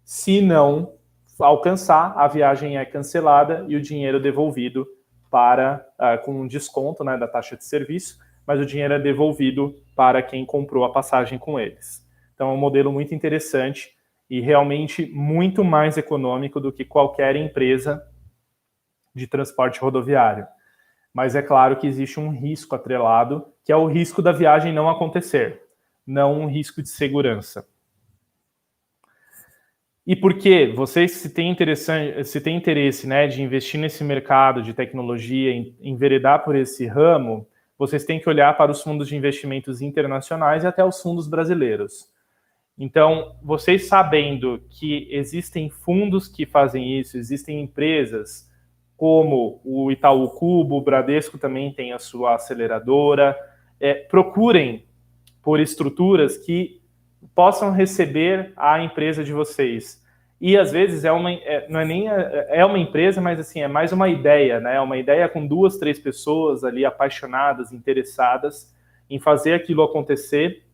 Se 0.04 0.40
não 0.40 0.94
alcançar, 1.38 2.14
a 2.16 2.26
viagem 2.26 2.78
é 2.78 2.84
cancelada 2.84 3.64
e 3.68 3.76
o 3.76 3.80
dinheiro 3.80 4.18
devolvido 4.18 4.86
para 5.30 5.86
uh, 6.00 6.24
com 6.24 6.40
um 6.40 6.46
desconto 6.46 7.04
né, 7.04 7.18
da 7.18 7.28
taxa 7.28 7.56
de 7.56 7.64
serviço, 7.64 8.18
mas 8.46 8.58
o 8.58 8.64
dinheiro 8.64 8.94
é 8.94 8.98
devolvido 8.98 9.74
para 9.94 10.22
quem 10.22 10.46
comprou 10.46 10.84
a 10.84 10.92
passagem 10.92 11.38
com 11.38 11.60
eles. 11.60 12.06
Então 12.34 12.50
é 12.50 12.52
um 12.52 12.56
modelo 12.56 12.92
muito 12.92 13.14
interessante 13.14 13.90
e 14.30 14.40
realmente 14.40 15.06
muito 15.12 15.62
mais 15.62 15.98
econômico 15.98 16.60
do 16.60 16.72
que 16.72 16.84
qualquer 16.84 17.36
empresa 17.36 18.02
de 19.14 19.26
transporte 19.26 19.80
rodoviário. 19.80 20.46
Mas 21.12 21.34
é 21.34 21.42
claro 21.42 21.76
que 21.76 21.86
existe 21.86 22.20
um 22.20 22.30
risco 22.30 22.74
atrelado, 22.74 23.46
que 23.64 23.72
é 23.72 23.76
o 23.76 23.86
risco 23.86 24.20
da 24.20 24.32
viagem 24.32 24.72
não 24.72 24.88
acontecer, 24.88 25.65
não 26.06 26.40
um 26.40 26.46
risco 26.46 26.82
de 26.82 26.88
segurança. 26.88 27.66
E 30.06 30.14
por 30.14 30.34
que 30.34 30.68
vocês, 30.68 31.12
se 31.12 31.30
têm, 31.30 31.56
se 32.24 32.40
têm 32.40 32.56
interesse 32.56 33.08
né, 33.08 33.26
de 33.26 33.42
investir 33.42 33.80
nesse 33.80 34.04
mercado 34.04 34.62
de 34.62 34.72
tecnologia, 34.72 35.50
em, 35.50 35.76
enveredar 35.80 36.44
por 36.44 36.54
esse 36.54 36.86
ramo, 36.86 37.48
vocês 37.76 38.04
têm 38.04 38.20
que 38.20 38.28
olhar 38.28 38.56
para 38.56 38.70
os 38.70 38.82
fundos 38.82 39.08
de 39.08 39.16
investimentos 39.16 39.82
internacionais 39.82 40.62
e 40.62 40.66
até 40.66 40.84
os 40.84 41.02
fundos 41.02 41.26
brasileiros. 41.26 42.08
Então, 42.78 43.36
vocês 43.42 43.88
sabendo 43.88 44.62
que 44.70 45.08
existem 45.10 45.68
fundos 45.68 46.28
que 46.28 46.46
fazem 46.46 47.00
isso, 47.00 47.16
existem 47.16 47.60
empresas 47.60 48.48
como 48.96 49.60
o 49.64 49.90
Itaú 49.90 50.28
Cubo, 50.30 50.76
o 50.76 50.80
Bradesco 50.80 51.36
também 51.36 51.72
tem 51.72 51.92
a 51.92 51.98
sua 51.98 52.36
aceleradora. 52.36 53.36
É, 53.78 53.94
procurem 53.94 54.85
por 55.46 55.60
estruturas 55.60 56.36
que 56.36 56.82
possam 57.32 57.70
receber 57.70 58.52
a 58.56 58.82
empresa 58.82 59.22
de 59.22 59.32
vocês. 59.32 60.04
E 60.40 60.58
às 60.58 60.72
vezes 60.72 61.04
é 61.04 61.12
uma, 61.12 61.30
é, 61.30 61.68
não 61.68 61.78
é 61.78 61.84
nem 61.84 62.08
é 62.08 62.64
uma 62.64 62.80
empresa, 62.80 63.20
mas 63.20 63.38
assim 63.38 63.60
é 63.60 63.68
mais 63.68 63.92
uma 63.92 64.08
ideia, 64.08 64.58
né? 64.58 64.74
É 64.74 64.80
uma 64.80 64.98
ideia 64.98 65.28
com 65.28 65.46
duas, 65.46 65.78
três 65.78 66.00
pessoas 66.00 66.64
ali 66.64 66.84
apaixonadas, 66.84 67.72
interessadas 67.72 68.74
em 69.08 69.20
fazer 69.20 69.54
aquilo 69.54 69.84
acontecer. 69.84 70.64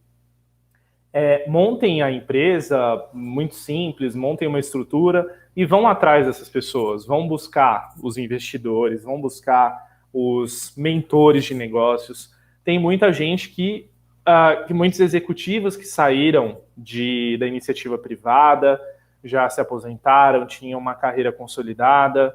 É, 1.13 1.47
montem 1.47 2.01
a 2.01 2.11
empresa, 2.11 3.05
muito 3.13 3.55
simples, 3.55 4.17
montem 4.17 4.49
uma 4.49 4.59
estrutura 4.59 5.27
e 5.55 5.67
vão 5.67 5.87
atrás 5.87 6.25
dessas 6.25 6.49
pessoas, 6.49 7.05
vão 7.05 7.29
buscar 7.29 7.91
os 8.03 8.17
investidores, 8.17 9.05
vão 9.05 9.21
buscar 9.21 10.01
os 10.11 10.75
mentores 10.79 11.45
de 11.45 11.53
negócios. 11.53 12.33
Tem 12.65 12.79
muita 12.79 13.13
gente 13.13 13.51
que, 13.51 13.92
uh, 14.27 14.67
que 14.67 14.75
muitos 14.75 15.01
executivos 15.01 15.77
que 15.77 15.85
saíram 15.85 16.61
de, 16.77 17.37
da 17.39 17.47
iniciativa 17.47 17.99
privada, 17.99 18.81
já 19.23 19.49
se 19.49 19.61
aposentaram, 19.61 20.47
tinham 20.47 20.79
uma 20.79 20.95
carreira 20.95 21.33
consolidada, 21.33 22.35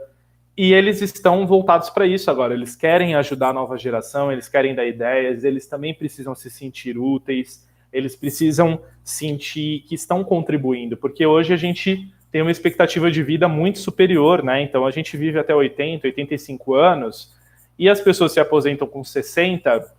e 0.56 0.74
eles 0.74 1.02
estão 1.02 1.46
voltados 1.46 1.90
para 1.90 2.08
isso 2.08 2.32
agora. 2.32 2.54
Eles 2.54 2.76
querem 2.76 3.14
ajudar 3.16 3.50
a 3.50 3.54
nova 3.54 3.78
geração, 3.78 4.32
eles 4.32 4.50
querem 4.50 4.74
dar 4.74 4.88
ideias, 4.88 5.44
eles 5.44 5.68
também 5.68 5.94
precisam 5.94 6.34
se 6.34 6.50
sentir 6.50 6.98
úteis, 6.98 7.68
eles 7.94 8.16
precisam 8.16 8.82
sentir 9.04 9.82
que 9.88 9.96
estão 9.96 10.24
contribuindo, 10.24 10.98
porque 10.98 11.26
hoje 11.26 11.54
a 11.54 11.58
gente 11.58 12.12
tem 12.32 12.42
uma 12.42 12.52
expectativa 12.52 13.10
de 13.10 13.24
vida 13.24 13.48
muito 13.48 13.80
superior, 13.80 14.44
né? 14.44 14.62
Então 14.62 14.86
a 14.86 14.92
gente 14.92 15.16
vive 15.16 15.40
até 15.40 15.56
80, 15.56 16.08
85 16.08 16.74
anos 16.74 17.34
e 17.80 17.88
as 17.88 18.02
pessoas 18.02 18.34
se 18.34 18.40
aposentam 18.40 18.88
com 18.88 19.04
60 19.04 19.94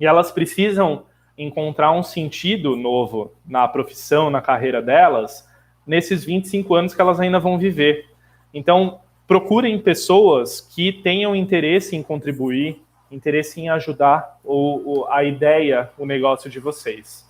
e 0.00 0.06
elas 0.06 0.30
precisam 0.30 1.04
encontrar 1.36 1.92
um 1.92 2.02
sentido 2.02 2.76
novo 2.76 3.32
na 3.46 3.66
profissão, 3.68 4.30
na 4.30 4.40
carreira 4.40 4.82
delas, 4.82 5.48
nesses 5.86 6.24
25 6.24 6.74
anos 6.74 6.94
que 6.94 7.00
elas 7.00 7.20
ainda 7.20 7.38
vão 7.38 7.58
viver. 7.58 8.06
Então, 8.52 9.00
procurem 9.26 9.78
pessoas 9.78 10.60
que 10.60 10.92
tenham 10.92 11.36
interesse 11.36 11.94
em 11.94 12.02
contribuir, 12.02 12.82
interesse 13.10 13.60
em 13.60 13.68
ajudar 13.68 14.38
o, 14.44 15.06
a 15.08 15.24
ideia, 15.24 15.90
o 15.96 16.04
negócio 16.04 16.50
de 16.50 16.58
vocês. 16.58 17.26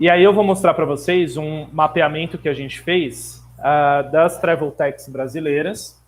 E 0.00 0.08
aí 0.08 0.24
eu 0.24 0.32
vou 0.32 0.42
mostrar 0.42 0.72
para 0.72 0.86
vocês 0.86 1.36
um 1.36 1.68
mapeamento 1.70 2.38
que 2.38 2.48
a 2.48 2.54
gente 2.54 2.80
fez 2.80 3.44
uh, 3.58 4.10
das 4.10 4.40
travel 4.40 4.70
techs 4.70 5.06
brasileiras. 5.06 6.02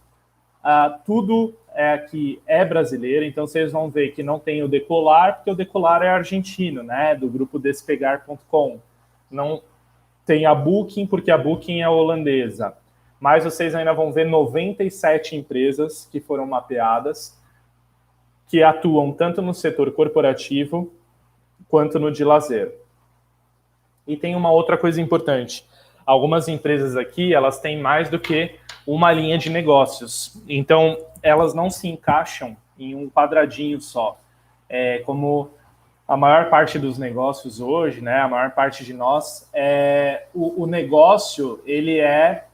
Uh, 0.64 0.98
tudo 1.04 1.54
é 1.74 1.92
aqui 1.92 2.40
é 2.46 2.64
brasileiro, 2.64 3.24
então 3.24 3.46
vocês 3.46 3.72
vão 3.72 3.90
ver 3.90 4.12
que 4.12 4.22
não 4.22 4.38
tem 4.38 4.62
o 4.62 4.68
Decolar, 4.68 5.36
porque 5.36 5.50
o 5.50 5.54
Decolar 5.54 6.02
é 6.02 6.08
argentino, 6.08 6.82
né, 6.82 7.14
do 7.14 7.28
grupo 7.28 7.58
despegar.com. 7.58 8.80
Não 9.30 9.62
tem 10.26 10.46
a 10.46 10.54
Booking, 10.54 11.06
porque 11.06 11.30
a 11.30 11.38
Booking 11.38 11.80
é 11.80 11.88
holandesa. 11.88 12.74
Mas 13.18 13.44
vocês 13.44 13.74
ainda 13.74 13.92
vão 13.92 14.12
ver 14.12 14.26
97 14.26 15.36
empresas 15.36 16.08
que 16.10 16.20
foram 16.20 16.46
mapeadas, 16.46 17.40
que 18.48 18.62
atuam 18.62 19.12
tanto 19.12 19.40
no 19.40 19.54
setor 19.54 19.92
corporativo 19.92 20.92
quanto 21.68 21.98
no 21.98 22.10
de 22.10 22.24
lazer. 22.24 22.74
E 24.06 24.16
tem 24.16 24.34
uma 24.34 24.50
outra 24.50 24.76
coisa 24.76 25.00
importante. 25.00 25.64
Algumas 26.04 26.48
empresas 26.48 26.96
aqui, 26.96 27.32
elas 27.32 27.60
têm 27.60 27.80
mais 27.80 28.10
do 28.10 28.18
que 28.18 28.56
uma 28.86 29.12
linha 29.12 29.38
de 29.38 29.50
negócios. 29.50 30.40
Então, 30.48 30.98
elas 31.22 31.54
não 31.54 31.70
se 31.70 31.88
encaixam 31.88 32.56
em 32.78 32.94
um 32.94 33.08
quadradinho 33.08 33.80
só. 33.80 34.18
É, 34.68 34.98
como 35.00 35.50
a 36.06 36.16
maior 36.16 36.50
parte 36.50 36.78
dos 36.78 36.98
negócios 36.98 37.60
hoje, 37.60 38.00
né, 38.00 38.20
a 38.20 38.28
maior 38.28 38.50
parte 38.50 38.84
de 38.84 38.92
nós, 38.92 39.48
é, 39.52 40.26
o, 40.34 40.62
o 40.62 40.66
negócio, 40.66 41.62
ele 41.64 41.98
é 41.98 42.46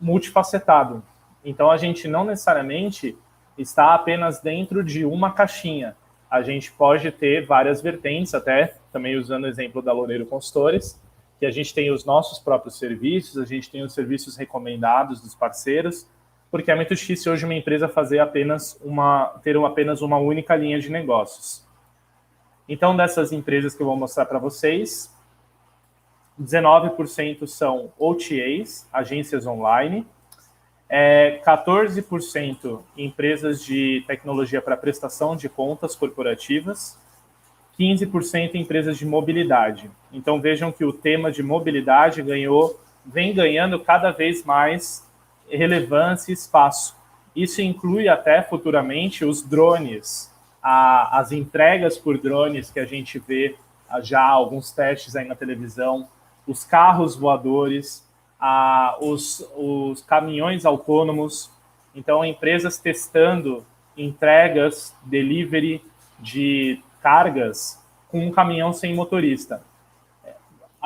multifacetado. 0.00 1.02
Então, 1.44 1.70
a 1.70 1.76
gente 1.76 2.08
não 2.08 2.24
necessariamente 2.24 3.16
está 3.56 3.94
apenas 3.94 4.40
dentro 4.40 4.82
de 4.82 5.04
uma 5.04 5.32
caixinha. 5.32 5.96
A 6.30 6.42
gente 6.42 6.70
pode 6.72 7.10
ter 7.10 7.44
várias 7.44 7.80
vertentes, 7.80 8.34
até 8.34 8.74
também 8.92 9.16
usando 9.16 9.44
o 9.44 9.48
exemplo 9.48 9.82
da 9.82 9.92
Loureiro 9.92 10.26
Consultores, 10.26 11.00
que 11.40 11.46
a 11.46 11.50
gente 11.50 11.72
tem 11.72 11.90
os 11.90 12.04
nossos 12.04 12.38
próprios 12.38 12.78
serviços, 12.78 13.38
a 13.38 13.46
gente 13.46 13.70
tem 13.70 13.82
os 13.82 13.94
serviços 13.94 14.36
recomendados 14.36 15.22
dos 15.22 15.34
parceiros, 15.34 16.06
porque 16.50 16.70
é 16.70 16.74
muito 16.74 16.94
difícil 16.94 17.32
hoje 17.32 17.46
uma 17.46 17.54
empresa 17.54 17.88
fazer 17.88 18.18
apenas 18.18 18.78
uma 18.84 19.40
ter 19.42 19.56
apenas 19.56 20.02
uma 20.02 20.18
única 20.18 20.54
linha 20.54 20.78
de 20.78 20.90
negócios. 20.90 21.66
Então, 22.68 22.94
dessas 22.94 23.32
empresas 23.32 23.74
que 23.74 23.82
eu 23.82 23.86
vou 23.86 23.96
mostrar 23.96 24.26
para 24.26 24.38
vocês, 24.38 25.16
19% 26.38 27.46
são 27.46 27.90
OTAs, 27.98 28.86
agências 28.92 29.46
online, 29.46 30.06
é, 30.90 31.40
14% 31.42 32.80
empresas 32.98 33.64
de 33.64 34.04
tecnologia 34.06 34.60
para 34.60 34.76
prestação 34.76 35.34
de 35.34 35.48
contas 35.48 35.96
corporativas, 35.96 36.98
15% 37.80 38.56
empresas 38.56 38.98
de 38.98 39.06
mobilidade. 39.06 39.90
Então 40.12 40.38
vejam 40.38 40.70
que 40.70 40.84
o 40.84 40.92
tema 40.92 41.32
de 41.32 41.42
mobilidade 41.42 42.20
ganhou, 42.20 42.78
vem 43.06 43.32
ganhando 43.32 43.80
cada 43.80 44.10
vez 44.10 44.44
mais 44.44 45.08
relevância 45.48 46.30
e 46.30 46.34
espaço. 46.34 46.94
Isso 47.34 47.62
inclui 47.62 48.06
até 48.06 48.42
futuramente 48.42 49.24
os 49.24 49.40
drones, 49.42 50.30
a, 50.62 51.18
as 51.18 51.32
entregas 51.32 51.96
por 51.96 52.18
drones 52.18 52.70
que 52.70 52.78
a 52.78 52.84
gente 52.84 53.18
vê 53.18 53.56
já 54.02 54.28
alguns 54.28 54.70
testes 54.70 55.16
aí 55.16 55.26
na 55.26 55.34
televisão, 55.34 56.06
os 56.46 56.64
carros 56.64 57.16
voadores, 57.16 58.06
a, 58.38 58.98
os, 59.00 59.48
os 59.56 60.02
caminhões 60.02 60.66
autônomos. 60.66 61.50
Então, 61.94 62.24
empresas 62.24 62.78
testando 62.78 63.64
entregas, 63.96 64.94
delivery 65.04 65.82
de 66.18 66.80
cargas 67.02 67.82
com 68.08 68.26
um 68.26 68.30
caminhão 68.30 68.72
sem 68.72 68.94
motorista. 68.94 69.62
É, 70.24 70.34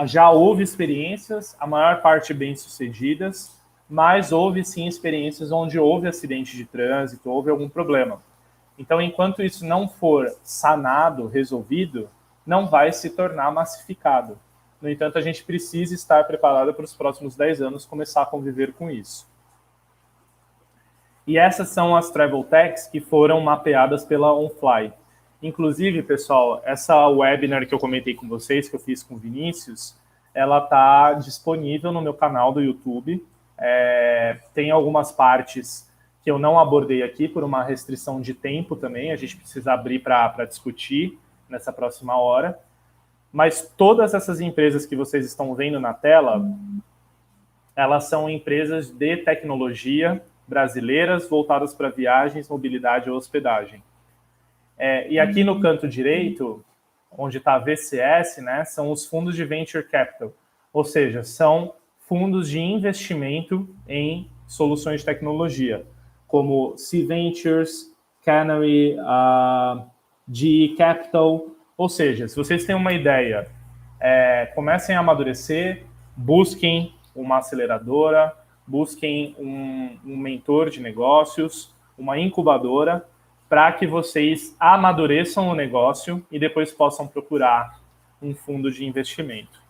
já 0.06 0.30
houve 0.30 0.62
experiências, 0.62 1.56
a 1.58 1.66
maior 1.66 2.02
parte 2.02 2.34
bem-sucedidas, 2.34 3.58
mas 3.88 4.32
houve 4.32 4.64
sim 4.64 4.86
experiências 4.86 5.52
onde 5.52 5.78
houve 5.78 6.08
acidente 6.08 6.56
de 6.56 6.64
trânsito, 6.64 7.30
houve 7.30 7.50
algum 7.50 7.68
problema. 7.68 8.20
Então, 8.78 9.00
enquanto 9.00 9.42
isso 9.42 9.64
não 9.64 9.88
for 9.88 10.34
sanado, 10.42 11.28
resolvido, 11.28 12.08
não 12.46 12.66
vai 12.66 12.92
se 12.92 13.10
tornar 13.10 13.52
massificado. 13.52 14.38
No 14.80 14.90
entanto, 14.90 15.16
a 15.16 15.20
gente 15.20 15.44
precisa 15.44 15.94
estar 15.94 16.24
preparado 16.24 16.74
para 16.74 16.84
os 16.84 16.92
próximos 16.92 17.36
10 17.36 17.62
anos 17.62 17.86
começar 17.86 18.22
a 18.22 18.26
conviver 18.26 18.72
com 18.74 18.90
isso. 18.90 19.26
E 21.26 21.38
essas 21.38 21.68
são 21.68 21.96
as 21.96 22.10
travel 22.10 22.44
techs 22.44 22.86
que 22.86 23.00
foram 23.00 23.40
mapeadas 23.40 24.04
pela 24.04 24.34
OnFly. 24.34 24.92
Inclusive, 25.44 26.02
pessoal, 26.02 26.62
essa 26.64 27.06
webinar 27.06 27.66
que 27.66 27.74
eu 27.74 27.78
comentei 27.78 28.14
com 28.14 28.26
vocês, 28.26 28.66
que 28.66 28.74
eu 28.74 28.80
fiz 28.80 29.02
com 29.02 29.16
o 29.16 29.18
Vinícius, 29.18 29.94
ela 30.32 30.56
está 30.56 31.12
disponível 31.12 31.92
no 31.92 32.00
meu 32.00 32.14
canal 32.14 32.50
do 32.50 32.62
YouTube. 32.62 33.22
É, 33.58 34.38
tem 34.54 34.70
algumas 34.70 35.12
partes 35.12 35.86
que 36.22 36.30
eu 36.30 36.38
não 36.38 36.58
abordei 36.58 37.02
aqui 37.02 37.28
por 37.28 37.44
uma 37.44 37.62
restrição 37.62 38.22
de 38.22 38.32
tempo 38.32 38.74
também, 38.74 39.12
a 39.12 39.16
gente 39.16 39.36
precisa 39.36 39.74
abrir 39.74 39.98
para 39.98 40.46
discutir 40.46 41.18
nessa 41.46 41.70
próxima 41.70 42.16
hora. 42.16 42.58
Mas 43.30 43.70
todas 43.76 44.14
essas 44.14 44.40
empresas 44.40 44.86
que 44.86 44.96
vocês 44.96 45.26
estão 45.26 45.54
vendo 45.54 45.78
na 45.78 45.92
tela, 45.92 46.42
elas 47.76 48.04
são 48.04 48.30
empresas 48.30 48.88
de 48.88 49.18
tecnologia 49.18 50.24
brasileiras 50.48 51.28
voltadas 51.28 51.74
para 51.74 51.90
viagens, 51.90 52.48
mobilidade 52.48 53.10
ou 53.10 53.18
hospedagem. 53.18 53.82
É, 54.78 55.08
e 55.08 55.18
aqui 55.18 55.44
no 55.44 55.60
canto 55.60 55.88
direito, 55.88 56.64
onde 57.10 57.38
está 57.38 57.54
a 57.54 57.58
VCS, 57.58 58.38
né, 58.38 58.64
são 58.64 58.90
os 58.90 59.06
fundos 59.06 59.36
de 59.36 59.44
venture 59.44 59.84
capital, 59.84 60.32
ou 60.72 60.84
seja, 60.84 61.22
são 61.22 61.74
fundos 62.00 62.50
de 62.50 62.60
investimento 62.60 63.68
em 63.88 64.28
soluções 64.46 65.00
de 65.00 65.06
tecnologia, 65.06 65.86
como 66.26 66.76
C 66.76 67.04
Ventures, 67.04 67.94
Canary, 68.24 68.96
uh, 68.98 69.84
GE 70.28 70.74
Capital. 70.76 71.46
Ou 71.76 71.88
seja, 71.88 72.26
se 72.28 72.36
vocês 72.36 72.64
têm 72.64 72.74
uma 72.74 72.92
ideia, 72.92 73.46
é, 74.00 74.46
comecem 74.54 74.96
a 74.96 75.00
amadurecer, 75.00 75.84
busquem 76.16 76.94
uma 77.14 77.38
aceleradora, 77.38 78.34
busquem 78.66 79.34
um, 79.38 79.96
um 80.04 80.16
mentor 80.16 80.70
de 80.70 80.80
negócios, 80.80 81.74
uma 81.96 82.18
incubadora, 82.18 83.06
para 83.54 83.70
que 83.70 83.86
vocês 83.86 84.56
amadureçam 84.58 85.46
o 85.48 85.54
negócio 85.54 86.26
e 86.28 86.40
depois 86.40 86.72
possam 86.72 87.06
procurar 87.06 87.78
um 88.20 88.34
fundo 88.34 88.68
de 88.68 88.84
investimento. 88.84 89.62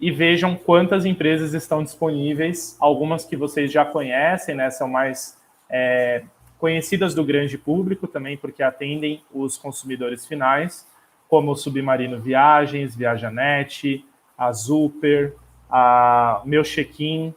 E 0.00 0.10
vejam 0.10 0.56
quantas 0.56 1.04
empresas 1.04 1.52
estão 1.52 1.84
disponíveis, 1.84 2.78
algumas 2.80 3.26
que 3.26 3.36
vocês 3.36 3.70
já 3.70 3.84
conhecem, 3.84 4.54
né, 4.54 4.70
são 4.70 4.88
mais 4.88 5.38
é, 5.68 6.24
conhecidas 6.58 7.14
do 7.14 7.22
grande 7.22 7.58
público 7.58 8.08
também, 8.08 8.38
porque 8.38 8.62
atendem 8.62 9.22
os 9.30 9.58
consumidores 9.58 10.26
finais, 10.26 10.88
como 11.28 11.52
o 11.52 11.56
Submarino 11.56 12.18
Viagens, 12.18 12.96
Viajanet, 12.96 14.02
a 14.38 14.50
Super, 14.54 15.36
a 15.68 16.40
Meu 16.46 16.62
Check-in, 16.62 17.34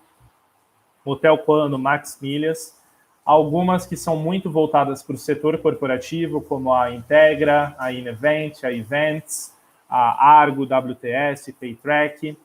Hotel 1.03 1.39
Plano, 1.39 1.77
Max 1.77 2.19
Milhas, 2.21 2.84
algumas 3.25 3.87
que 3.87 3.97
são 3.97 4.15
muito 4.15 4.51
voltadas 4.51 5.01
para 5.01 5.15
o 5.15 5.17
setor 5.17 5.57
corporativo, 5.57 6.41
como 6.41 6.71
a 6.71 6.91
Integra, 6.91 7.75
a 7.79 7.91
Inevent, 7.91 8.63
a 8.63 8.71
Events, 8.71 9.51
a 9.89 10.29
Argo, 10.39 10.63
WTS, 10.63 11.51
Paytrack, 11.53 12.37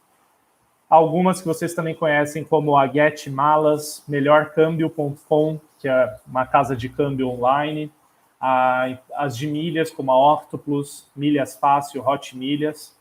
algumas 0.88 1.40
que 1.40 1.46
vocês 1.46 1.74
também 1.74 1.94
conhecem 1.94 2.42
como 2.42 2.76
a 2.76 2.88
Get 2.88 3.28
Malas, 3.28 4.02
melhorcâmbio.com, 4.08 5.60
que 5.78 5.88
é 5.88 6.16
uma 6.26 6.46
casa 6.46 6.74
de 6.74 6.88
câmbio 6.88 7.28
online, 7.28 7.92
a, 8.40 8.96
as 9.14 9.36
de 9.36 9.46
milhas 9.46 9.90
como 9.90 10.10
a 10.10 10.34
Octopus, 10.34 11.06
Milhas 11.14 11.56
Fácil, 11.56 12.02
Hot 12.08 12.36
Milhas, 12.36 12.98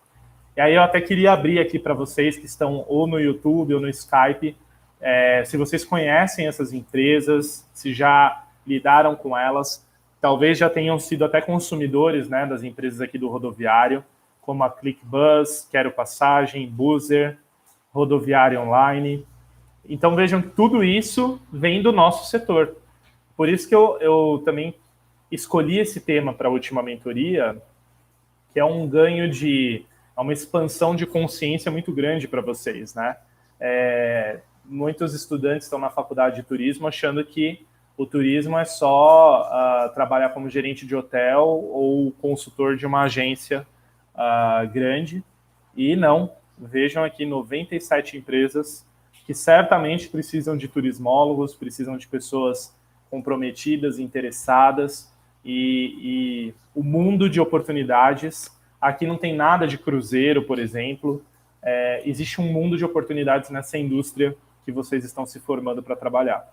e 0.59 0.61
aí 0.61 0.75
eu 0.75 0.81
até 0.81 0.99
queria 0.99 1.31
abrir 1.31 1.57
aqui 1.57 1.79
para 1.79 1.93
vocês 1.93 2.37
que 2.37 2.45
estão 2.45 2.83
ou 2.89 3.07
no 3.07 3.17
YouTube 3.17 3.73
ou 3.73 3.79
no 3.79 3.87
Skype, 3.87 4.57
é, 5.01 5.43
se 5.45 5.57
vocês 5.57 5.85
conhecem 5.85 6.47
essas 6.47 6.73
empresas, 6.73 7.67
se 7.73 7.93
já 7.93 8.45
lidaram 8.65 9.15
com 9.15 9.37
elas, 9.37 9.85
talvez 10.19 10.57
já 10.57 10.69
tenham 10.69 10.99
sido 10.99 11.23
até 11.23 11.41
consumidores 11.41 12.27
né, 12.27 12.45
das 12.45 12.63
empresas 12.63 12.99
aqui 13.01 13.17
do 13.17 13.29
rodoviário, 13.29 14.03
como 14.41 14.63
a 14.63 14.69
ClickBus, 14.69 15.67
Quero 15.71 15.91
Passagem, 15.91 16.67
Boozer, 16.67 17.37
Rodoviário 17.91 18.59
Online. 18.61 19.25
Então 19.87 20.15
vejam 20.15 20.41
que 20.41 20.49
tudo 20.49 20.83
isso 20.83 21.39
vem 21.51 21.81
do 21.81 21.91
nosso 21.91 22.29
setor. 22.29 22.75
Por 23.35 23.47
isso 23.47 23.67
que 23.67 23.75
eu, 23.75 23.97
eu 24.01 24.41
também 24.43 24.75
escolhi 25.31 25.79
esse 25.79 26.01
tema 26.01 26.33
para 26.33 26.47
a 26.47 26.51
última 26.51 26.83
mentoria, 26.83 27.61
que 28.51 28.59
é 28.59 28.65
um 28.65 28.87
ganho 28.87 29.29
de 29.29 29.85
é 30.17 30.21
uma 30.21 30.33
expansão 30.33 30.93
de 30.95 31.05
consciência 31.05 31.71
muito 31.71 31.93
grande 31.93 32.27
para 32.27 32.41
vocês, 32.41 32.93
né? 32.93 33.15
É, 33.57 34.41
muitos 34.69 35.13
estudantes 35.13 35.65
estão 35.65 35.79
na 35.79 35.89
faculdade 35.89 36.37
de 36.37 36.43
turismo 36.43 36.87
achando 36.87 37.23
que 37.25 37.65
o 37.97 38.05
turismo 38.05 38.57
é 38.57 38.63
só 38.63 39.41
uh, 39.41 39.93
trabalhar 39.93 40.29
como 40.29 40.49
gerente 40.49 40.85
de 40.85 40.95
hotel 40.95 41.43
ou 41.45 42.11
consultor 42.21 42.77
de 42.77 42.85
uma 42.85 43.01
agência 43.01 43.67
uh, 44.15 44.69
grande. 44.71 45.23
E 45.75 45.95
não, 45.95 46.31
vejam 46.57 47.03
aqui 47.03 47.25
97 47.25 48.15
empresas 48.15 48.85
que 49.25 49.33
certamente 49.33 50.07
precisam 50.07 50.55
de 50.55 50.67
turismólogos, 50.67 51.53
precisam 51.53 51.97
de 51.97 52.07
pessoas 52.07 52.73
comprometidas, 53.11 53.99
interessadas, 53.99 55.11
e, 55.43 55.95
e 56.01 56.53
o 56.73 56.83
mundo 56.83 57.29
de 57.29 57.41
oportunidades 57.41 58.51
Aqui 58.79 59.05
não 59.05 59.17
tem 59.17 59.35
nada 59.35 59.67
de 59.67 59.77
cruzeiro, 59.77 60.43
por 60.43 60.57
exemplo. 60.57 61.21
É, 61.61 62.01
existe 62.05 62.39
um 62.39 62.51
mundo 62.51 62.77
de 62.77 62.85
oportunidades 62.85 63.49
nessa 63.49 63.77
indústria 63.77 64.35
que 64.69 64.75
vocês 64.75 65.03
estão 65.03 65.25
se 65.25 65.39
formando 65.39 65.81
para 65.81 65.95
trabalhar. 65.95 66.47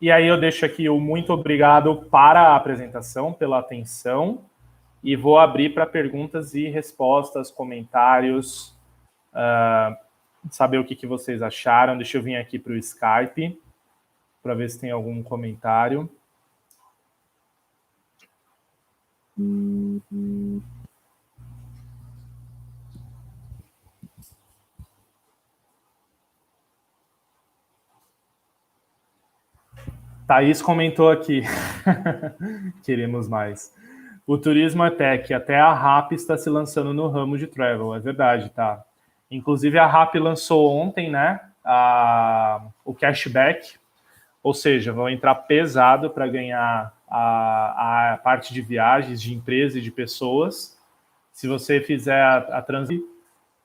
E 0.00 0.12
aí 0.12 0.28
eu 0.28 0.38
deixo 0.38 0.64
aqui 0.64 0.88
o 0.88 1.00
muito 1.00 1.32
obrigado 1.32 2.06
para 2.08 2.40
a 2.40 2.56
apresentação, 2.56 3.32
pela 3.32 3.58
atenção, 3.58 4.44
e 5.02 5.16
vou 5.16 5.38
abrir 5.38 5.74
para 5.74 5.86
perguntas 5.86 6.54
e 6.54 6.68
respostas, 6.68 7.50
comentários, 7.50 8.76
uh, 9.32 9.96
saber 10.50 10.78
o 10.78 10.84
que, 10.84 10.94
que 10.94 11.06
vocês 11.06 11.42
acharam. 11.42 11.96
Deixa 11.96 12.16
eu 12.16 12.22
vir 12.22 12.36
aqui 12.36 12.58
para 12.60 12.72
o 12.72 12.76
Skype 12.76 13.60
para 14.40 14.54
ver 14.54 14.70
se 14.70 14.78
tem 14.78 14.92
algum 14.92 15.20
comentário. 15.22 16.08
Thaís 30.28 30.60
comentou 30.60 31.10
aqui. 31.10 31.42
Queremos 32.84 33.26
mais. 33.26 33.74
O 34.26 34.36
turismo 34.36 34.84
é 34.84 34.90
tech, 34.90 35.32
até 35.32 35.58
a 35.58 35.72
RAP 35.72 36.12
está 36.12 36.36
se 36.36 36.50
lançando 36.50 36.92
no 36.92 37.08
ramo 37.08 37.38
de 37.38 37.46
travel, 37.46 37.94
é 37.94 37.98
verdade, 37.98 38.50
tá? 38.50 38.84
Inclusive 39.30 39.78
a 39.78 39.86
RAP 39.86 40.16
lançou 40.16 40.70
ontem, 40.76 41.10
né, 41.10 41.40
a, 41.64 42.60
o 42.84 42.94
cashback, 42.94 43.76
ou 44.42 44.52
seja, 44.52 44.92
vão 44.92 45.08
entrar 45.08 45.34
pesado 45.34 46.10
para 46.10 46.26
ganhar 46.26 46.92
a, 47.08 48.12
a 48.12 48.18
parte 48.18 48.52
de 48.52 48.60
viagens 48.60 49.22
de 49.22 49.34
empresa 49.34 49.78
e 49.78 49.82
de 49.82 49.90
pessoas. 49.90 50.78
Se 51.32 51.48
você 51.48 51.80
fizer 51.80 52.20
a, 52.20 52.58
a 52.58 52.66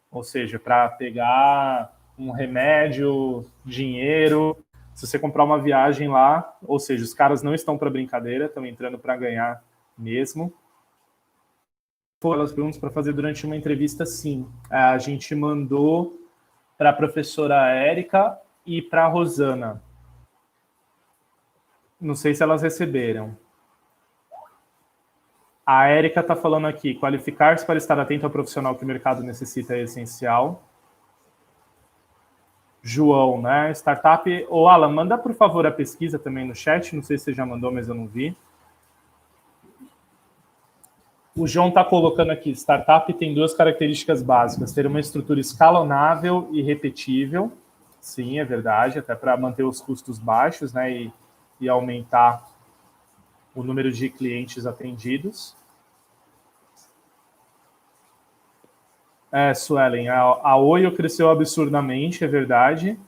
ou 0.10 0.24
seja, 0.24 0.58
para 0.58 0.88
pegar 0.88 1.94
um 2.18 2.32
remédio, 2.32 3.46
dinheiro, 3.66 4.58
se 4.94 5.08
você 5.08 5.18
comprar 5.18 5.44
uma 5.44 5.60
viagem 5.60 6.08
lá, 6.08 6.58
ou 6.64 6.80
seja, 6.80 7.04
os 7.04 7.14
caras 7.14 7.42
não 7.42 7.54
estão 7.54 7.78
para 7.78 7.90
brincadeira, 7.90 8.46
estão 8.46 8.66
entrando 8.66 9.00
para 9.00 9.18
ganhar 9.18 9.64
mesmo. 9.98 10.54
Foram 12.22 12.44
as 12.44 12.54
perguntas 12.54 12.78
para 12.78 12.92
fazer 12.92 13.14
durante 13.14 13.46
uma 13.46 13.56
entrevista, 13.56 14.06
sim. 14.06 14.48
A 14.70 14.98
gente 14.98 15.36
mandou 15.36 16.20
para 16.78 16.92
a 16.92 16.94
professora 16.94 17.70
Érica 17.70 18.40
e 18.66 18.82
para 18.82 19.06
a 19.06 19.08
Rosana. 19.08 19.82
Não 22.00 22.16
sei 22.16 22.34
se 22.34 22.44
elas 22.44 22.62
receberam. 22.62 23.38
A 25.66 25.88
Érica 25.88 26.20
está 26.20 26.36
falando 26.36 26.68
aqui: 26.68 26.94
qualificar-se 26.96 27.66
para 27.66 27.78
estar 27.78 27.98
atento 28.00 28.26
ao 28.26 28.32
profissional 28.32 28.76
que 28.76 28.84
o 28.84 28.88
mercado 28.88 29.24
necessita 29.24 29.76
é 29.76 29.84
essencial. 29.84 30.64
João, 32.84 33.42
né? 33.42 33.72
Startup. 33.72 34.48
Ô, 34.50 34.68
Alan, 34.68 34.90
manda 34.90 35.18
por 35.18 35.34
favor 35.34 35.66
a 35.66 35.72
pesquisa 35.72 36.20
também 36.20 36.46
no 36.46 36.54
chat. 36.54 36.96
Não 36.96 37.02
sei 37.02 37.18
se 37.18 37.24
você 37.24 37.34
já 37.34 37.46
mandou, 37.46 37.72
mas 37.72 37.88
eu 37.88 37.96
não 37.96 38.06
vi. 38.06 38.36
O 41.36 41.48
João 41.48 41.70
está 41.70 41.84
colocando 41.84 42.32
aqui: 42.32 42.52
startup 42.52 43.12
tem 43.14 43.34
duas 43.34 43.54
características 43.54 44.22
básicas: 44.22 44.74
ter 44.74 44.86
uma 44.86 45.00
estrutura 45.00 45.40
escalonável 45.40 46.50
e 46.52 46.62
repetível. 46.62 47.52
Sim, 48.02 48.38
é 48.38 48.46
verdade, 48.46 49.00
até 49.00 49.16
para 49.16 49.36
manter 49.38 49.64
os 49.64 49.80
custos 49.80 50.20
baixos, 50.20 50.74
né? 50.74 50.92
E 50.92 51.14
e 51.64 51.70
aumentar 51.70 52.50
o 53.56 53.64
número 53.64 53.92
de 53.92 54.10
clientes 54.10 54.66
atendidos. 54.66 55.56
É, 59.36 59.52
Suelen, 59.56 60.10
a, 60.10 60.20
a 60.20 60.58
Oio 60.58 60.92
cresceu 60.92 61.28
absurdamente, 61.28 62.24
é 62.24 62.28
verdade. 62.28 63.00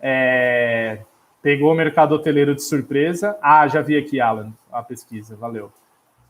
É, 0.00 1.00
pegou 1.42 1.72
o 1.72 1.74
mercado 1.74 2.14
hoteleiro 2.14 2.54
de 2.54 2.62
surpresa. 2.62 3.36
Ah, 3.42 3.66
já 3.66 3.82
vi 3.82 3.96
aqui, 3.96 4.20
Alan, 4.20 4.52
a 4.70 4.80
pesquisa, 4.80 5.34
valeu. 5.34 5.72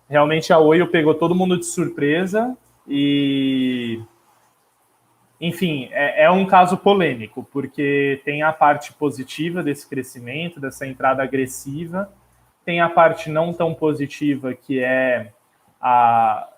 Realmente 0.08 0.54
a 0.54 0.58
Oio 0.58 0.86
pegou 0.86 1.14
todo 1.14 1.34
mundo 1.34 1.58
de 1.58 1.66
surpresa 1.66 2.56
e. 2.88 4.00
Enfim, 5.38 5.90
é, 5.92 6.24
é 6.24 6.30
um 6.30 6.46
caso 6.46 6.78
polêmico, 6.78 7.46
porque 7.52 8.22
tem 8.24 8.42
a 8.42 8.54
parte 8.54 8.94
positiva 8.94 9.62
desse 9.62 9.86
crescimento, 9.86 10.58
dessa 10.58 10.86
entrada 10.86 11.22
agressiva, 11.22 12.10
tem 12.64 12.80
a 12.80 12.88
parte 12.88 13.28
não 13.28 13.52
tão 13.52 13.74
positiva, 13.74 14.54
que 14.54 14.82
é 14.82 15.30
a, 15.78 16.48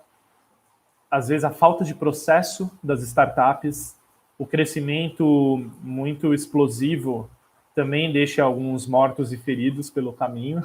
às 1.11 1.29
vezes 1.29 1.45
a 1.45 1.51
falta 1.51 1.85
de 1.85 1.95
processo 1.95 2.71
das 2.83 3.03
startups, 3.03 3.99
o 4.39 4.47
crescimento 4.47 5.71
muito 5.81 6.33
explosivo 6.35 7.31
também 7.75 8.13
deixa 8.13 8.43
alguns 8.43 8.87
mortos 8.87 9.33
e 9.33 9.37
feridos 9.37 9.89
pelo 9.89 10.13
caminho, 10.13 10.63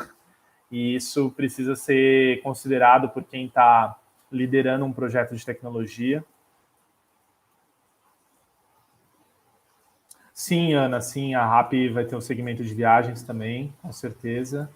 e 0.72 0.96
isso 0.96 1.30
precisa 1.32 1.76
ser 1.76 2.42
considerado 2.42 3.10
por 3.10 3.24
quem 3.24 3.46
está 3.46 3.96
liderando 4.32 4.84
um 4.86 4.92
projeto 4.92 5.36
de 5.36 5.46
tecnologia. 5.46 6.24
Sim, 10.34 10.74
Ana, 10.74 11.00
sim, 11.00 11.36
a 11.36 11.46
RAP 11.46 11.74
vai 11.94 12.06
ter 12.06 12.16
um 12.16 12.22
segmento 12.22 12.64
de 12.64 12.74
viagens 12.74 13.22
também, 13.22 13.72
com 13.82 13.92
certeza. 13.92 14.70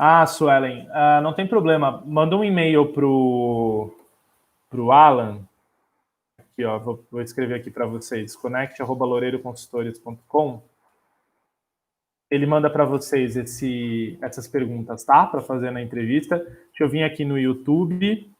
Ah, 0.00 0.24
Suelen, 0.24 0.88
uh, 0.90 1.20
não 1.20 1.32
tem 1.32 1.44
problema. 1.44 2.00
Manda 2.06 2.36
um 2.36 2.44
e-mail 2.44 2.92
pro 2.92 3.92
pro 4.70 4.92
Alan. 4.92 5.40
Aqui, 6.38 6.64
ó, 6.64 6.78
vou, 6.78 7.04
vou 7.10 7.20
escrever 7.20 7.56
aqui 7.56 7.68
para 7.68 7.84
vocês. 7.84 8.36
connect@loureiroconsultores.com. 8.36 10.62
Ele 12.30 12.46
manda 12.46 12.70
para 12.70 12.84
vocês 12.84 13.36
esse, 13.36 14.16
essas 14.22 14.46
perguntas, 14.46 15.02
tá? 15.02 15.26
Para 15.26 15.40
fazer 15.40 15.72
na 15.72 15.82
entrevista. 15.82 16.38
Deixa 16.38 16.84
eu 16.84 16.88
vir 16.88 17.02
aqui 17.02 17.24
no 17.24 17.36
YouTube. 17.36 18.30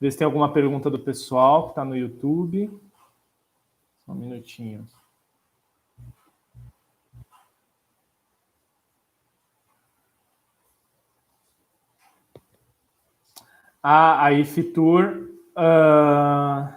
Ver 0.00 0.12
se 0.12 0.18
tem 0.18 0.26
alguma 0.26 0.52
pergunta 0.52 0.88
do 0.88 1.00
pessoal 1.00 1.64
que 1.64 1.70
está 1.70 1.84
no 1.84 1.96
YouTube. 1.96 2.70
Só 4.04 4.12
um 4.12 4.16
minutinho. 4.16 4.86
A, 13.86 14.24
a 14.24 14.32
Ifitur, 14.32 15.28
uh, 15.58 16.72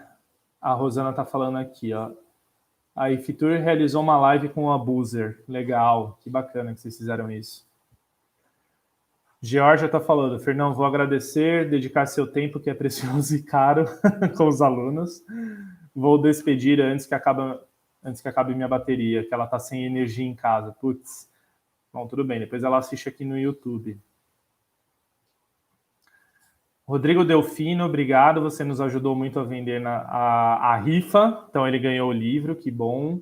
a 0.60 0.74
Rosana 0.74 1.12
está 1.12 1.24
falando 1.24 1.58
aqui, 1.58 1.94
ó. 1.94 2.12
A 2.94 3.10
Ifitur 3.10 3.52
realizou 3.62 4.04
uma 4.04 4.20
live 4.20 4.50
com 4.50 4.66
o 4.66 4.72
Abuser. 4.74 5.42
Legal, 5.48 6.20
que 6.20 6.30
bacana 6.30 6.74
que 6.74 6.82
vocês 6.82 6.98
fizeram 6.98 7.32
isso. 7.32 7.66
Georgia 9.42 9.86
está 9.86 10.02
falando, 10.02 10.38
Fernão, 10.38 10.74
vou 10.74 10.86
agradecer, 10.86 11.70
dedicar 11.70 12.08
seu 12.08 12.28
tempo, 12.28 12.60
que 12.60 12.70
é 12.70 12.74
precioso 12.74 13.38
e 13.38 13.42
caro, 13.42 13.86
com 14.36 14.46
os 14.46 14.62
alunos. 14.62 15.24
Vou 15.96 16.22
despedir 16.22 16.82
antes 16.82 17.06
que, 17.06 17.16
acaba, 17.16 17.66
antes 18.04 18.22
que 18.22 18.28
acabe 18.28 18.54
minha 18.54 18.68
bateria, 18.68 19.26
que 19.26 19.34
ela 19.34 19.46
está 19.46 19.60
sem 19.60 19.86
energia 19.86 20.26
em 20.26 20.36
casa. 20.36 20.74
Putz. 20.74 21.32
Bom, 21.94 22.06
tudo 22.06 22.26
bem, 22.26 22.38
depois 22.38 22.64
ela 22.64 22.80
assiste 22.80 23.08
aqui 23.08 23.24
no 23.24 23.40
YouTube. 23.40 23.98
Rodrigo 26.88 27.26
Delfino, 27.26 27.84
obrigado. 27.84 28.42
Você 28.42 28.64
nos 28.64 28.80
ajudou 28.80 29.14
muito 29.14 29.38
a 29.38 29.44
vender 29.44 29.82
na, 29.82 29.98
a, 30.04 30.72
a 30.72 30.78
rifa. 30.78 31.46
Então 31.50 31.68
ele 31.68 31.78
ganhou 31.78 32.10
o 32.10 32.14
livro, 32.14 32.56
que 32.56 32.72
bom. 32.72 33.20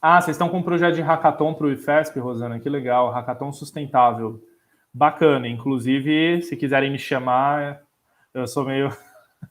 Ah, 0.00 0.20
vocês 0.20 0.36
estão 0.36 0.48
com 0.48 0.58
um 0.58 0.62
projeto 0.62 0.94
de 0.94 1.02
hackathon 1.02 1.52
para 1.52 1.66
o 1.66 1.72
IFESP, 1.72 2.20
Rosana? 2.20 2.60
Que 2.60 2.68
legal, 2.68 3.10
hackathon 3.10 3.52
sustentável. 3.52 4.40
Bacana. 4.94 5.48
Inclusive, 5.48 6.42
se 6.42 6.56
quiserem 6.56 6.90
me 6.90 6.98
chamar, 6.98 7.82
eu 8.32 8.46
sou 8.46 8.64
meio 8.64 8.96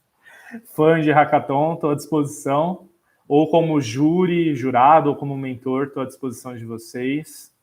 fã 0.74 0.98
de 0.98 1.12
hackathon, 1.12 1.74
estou 1.74 1.90
à 1.90 1.94
disposição. 1.94 2.88
Ou 3.28 3.50
como 3.50 3.80
júri, 3.82 4.54
jurado, 4.54 5.10
ou 5.10 5.16
como 5.16 5.36
mentor, 5.36 5.88
estou 5.88 6.02
à 6.02 6.06
disposição 6.06 6.56
de 6.56 6.64
vocês. 6.64 7.54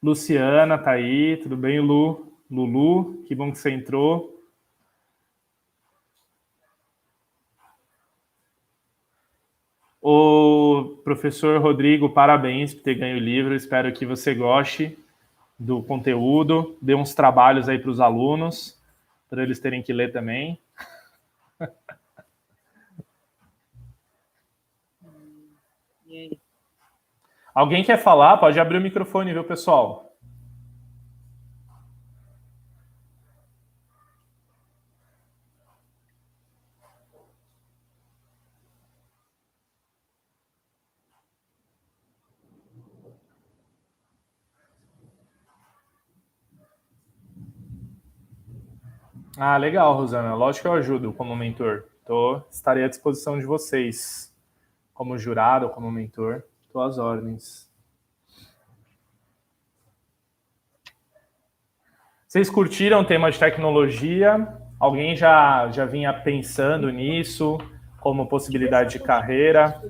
Luciana 0.00 0.78
tá 0.78 0.92
aí, 0.92 1.36
tudo 1.38 1.56
bem, 1.56 1.80
Lu? 1.80 2.32
Lulu, 2.48 3.24
que 3.26 3.34
bom 3.34 3.50
que 3.50 3.58
você 3.58 3.72
entrou. 3.72 4.38
O 10.00 11.00
professor 11.02 11.60
Rodrigo, 11.60 12.10
parabéns 12.10 12.72
por 12.72 12.82
ter 12.82 12.94
ganho 12.94 13.16
o 13.16 13.20
livro. 13.20 13.56
Espero 13.56 13.92
que 13.92 14.06
você 14.06 14.32
goste 14.34 14.96
do 15.58 15.82
conteúdo. 15.82 16.78
Dê 16.80 16.94
uns 16.94 17.12
trabalhos 17.12 17.68
aí 17.68 17.80
para 17.80 17.90
os 17.90 17.98
alunos, 17.98 18.80
para 19.28 19.42
eles 19.42 19.58
terem 19.58 19.82
que 19.82 19.92
ler 19.92 20.12
também. 20.12 20.60
Alguém 27.58 27.82
quer 27.82 27.98
falar? 27.98 28.36
Pode 28.36 28.60
abrir 28.60 28.78
o 28.78 28.80
microfone, 28.80 29.32
viu, 29.32 29.42
pessoal? 29.42 30.16
Ah, 49.36 49.56
legal, 49.56 49.96
Rosana. 49.96 50.32
Lógico 50.36 50.62
que 50.62 50.68
eu 50.68 50.74
ajudo 50.74 51.12
como 51.12 51.34
mentor. 51.34 51.86
Tô, 52.06 52.40
estarei 52.48 52.84
à 52.84 52.88
disposição 52.88 53.36
de 53.36 53.44
vocês, 53.44 54.32
como 54.94 55.18
jurado, 55.18 55.70
como 55.70 55.90
mentor. 55.90 56.44
Às 56.80 56.98
ordens. 56.98 57.68
Vocês 62.26 62.50
curtiram 62.50 63.00
o 63.00 63.04
tema 63.04 63.30
de 63.30 63.38
tecnologia? 63.38 64.46
Alguém 64.78 65.16
já, 65.16 65.68
já 65.70 65.84
vinha 65.86 66.12
pensando 66.12 66.90
nisso 66.90 67.58
como 68.00 68.28
possibilidade 68.28 68.92
de 68.92 69.00
carreira? 69.00 69.82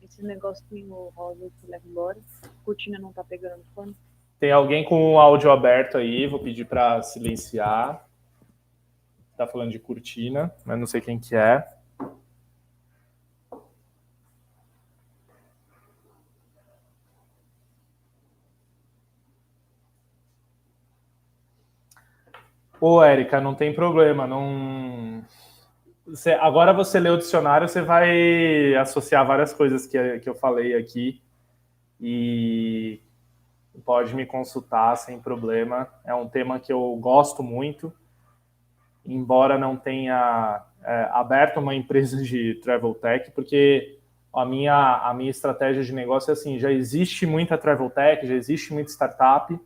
Esse 0.00 0.22
negocinho 0.22 1.12
rosa 1.14 1.50
que 1.60 1.66
leva 1.66 1.84
embora. 1.86 2.18
Cortina 2.64 2.98
não 2.98 3.12
tá 3.12 3.24
pegando 3.24 3.64
pano. 3.74 3.94
Tem 4.38 4.52
alguém 4.52 4.84
com 4.84 5.14
o 5.14 5.18
áudio 5.18 5.50
aberto 5.50 5.98
aí, 5.98 6.26
vou 6.26 6.38
pedir 6.38 6.64
para 6.64 7.02
silenciar. 7.02 8.06
Tá 9.36 9.46
falando 9.46 9.72
de 9.72 9.80
cortina, 9.80 10.54
mas 10.64 10.78
não 10.78 10.86
sei 10.86 11.00
quem 11.00 11.18
que 11.18 11.34
é. 11.34 11.66
Pô, 22.84 23.02
Érica, 23.02 23.40
não 23.40 23.54
tem 23.54 23.74
problema, 23.74 24.26
não. 24.26 25.24
Agora 26.38 26.70
você 26.70 27.00
lê 27.00 27.08
o 27.08 27.16
dicionário, 27.16 27.66
você 27.66 27.80
vai 27.80 28.74
associar 28.74 29.26
várias 29.26 29.54
coisas 29.54 29.86
que, 29.86 30.18
que 30.18 30.28
eu 30.28 30.34
falei 30.34 30.76
aqui 30.76 31.22
e 31.98 33.00
pode 33.86 34.14
me 34.14 34.26
consultar 34.26 34.94
sem 34.96 35.18
problema. 35.18 35.88
É 36.04 36.14
um 36.14 36.28
tema 36.28 36.60
que 36.60 36.70
eu 36.70 36.94
gosto 36.96 37.42
muito, 37.42 37.90
embora 39.02 39.56
não 39.56 39.78
tenha 39.78 40.62
é, 40.84 41.08
aberto 41.12 41.60
uma 41.60 41.72
empresa 41.74 42.22
de 42.22 42.56
travel 42.56 42.92
tech, 42.96 43.30
porque 43.30 43.98
a 44.30 44.44
minha, 44.44 45.08
a 45.08 45.14
minha 45.14 45.30
estratégia 45.30 45.82
de 45.82 45.94
negócio 45.94 46.30
é 46.30 46.34
assim: 46.34 46.58
já 46.58 46.70
existe 46.70 47.24
muita 47.24 47.56
travel 47.56 47.88
tech, 47.88 48.26
já 48.26 48.34
existe 48.34 48.74
muita 48.74 48.90
startup 48.90 49.58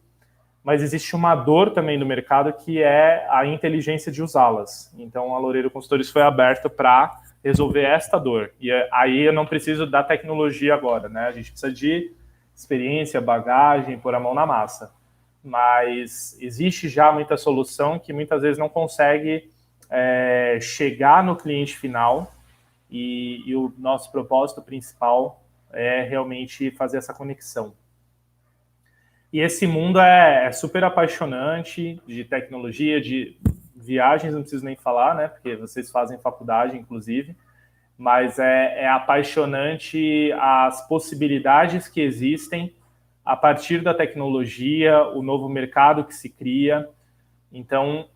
mas 0.62 0.82
existe 0.82 1.16
uma 1.16 1.34
dor 1.34 1.70
também 1.70 1.98
no 1.98 2.04
mercado 2.04 2.52
que 2.52 2.82
é 2.82 3.26
a 3.30 3.46
inteligência 3.46 4.12
de 4.12 4.22
usá-las. 4.22 4.92
Então, 4.98 5.34
a 5.34 5.38
Loureiro 5.38 5.70
Consultores 5.70 6.10
foi 6.10 6.22
aberta 6.22 6.68
para 6.68 7.20
resolver 7.42 7.82
esta 7.82 8.18
dor. 8.18 8.52
E 8.60 8.70
é, 8.70 8.88
aí 8.92 9.20
eu 9.20 9.32
não 9.32 9.46
preciso 9.46 9.86
da 9.86 10.02
tecnologia 10.02 10.74
agora, 10.74 11.08
né? 11.08 11.26
A 11.26 11.32
gente 11.32 11.50
precisa 11.50 11.72
de 11.72 12.12
experiência, 12.54 13.20
bagagem, 13.20 13.98
pôr 13.98 14.14
a 14.14 14.20
mão 14.20 14.34
na 14.34 14.44
massa. 14.44 14.92
Mas 15.42 16.36
existe 16.40 16.88
já 16.88 17.12
muita 17.12 17.36
solução 17.36 17.98
que 17.98 18.12
muitas 18.12 18.42
vezes 18.42 18.58
não 18.58 18.68
consegue 18.68 19.48
é, 19.88 20.58
chegar 20.60 21.22
no 21.22 21.36
cliente 21.36 21.76
final 21.76 22.32
e, 22.90 23.42
e 23.46 23.54
o 23.54 23.72
nosso 23.78 24.10
propósito 24.10 24.60
principal 24.60 25.42
é 25.72 26.02
realmente 26.02 26.70
fazer 26.72 26.98
essa 26.98 27.14
conexão. 27.14 27.72
E 29.32 29.40
esse 29.40 29.66
mundo 29.66 30.00
é, 30.00 30.46
é, 30.46 30.52
super 30.52 30.84
apaixonante 30.84 32.00
de 32.06 32.24
tecnologia, 32.24 33.00
de 33.00 33.38
viagens, 33.76 34.32
não 34.32 34.40
preciso 34.40 34.64
nem 34.64 34.76
falar, 34.76 35.14
né? 35.14 35.28
Porque 35.28 35.54
vocês 35.56 35.90
fazem 35.90 36.18
faculdade, 36.18 36.76
inclusive. 36.76 37.36
Mas 37.96 38.38
é, 38.38 38.84
é 38.84 38.88
apaixonante 38.88 40.32
as 40.32 40.86
possibilidades 40.88 41.88
que 41.88 42.00
existem 42.00 42.72
a 43.28 43.36
partir 43.36 43.82
da 43.82 43.92
tecnologia, 43.92 45.02
o 45.08 45.22
novo 45.22 45.50
mercado 45.50 46.04
que 46.04 46.14
se 46.14 46.30
cria. 46.30 46.88
Então, 47.52 48.08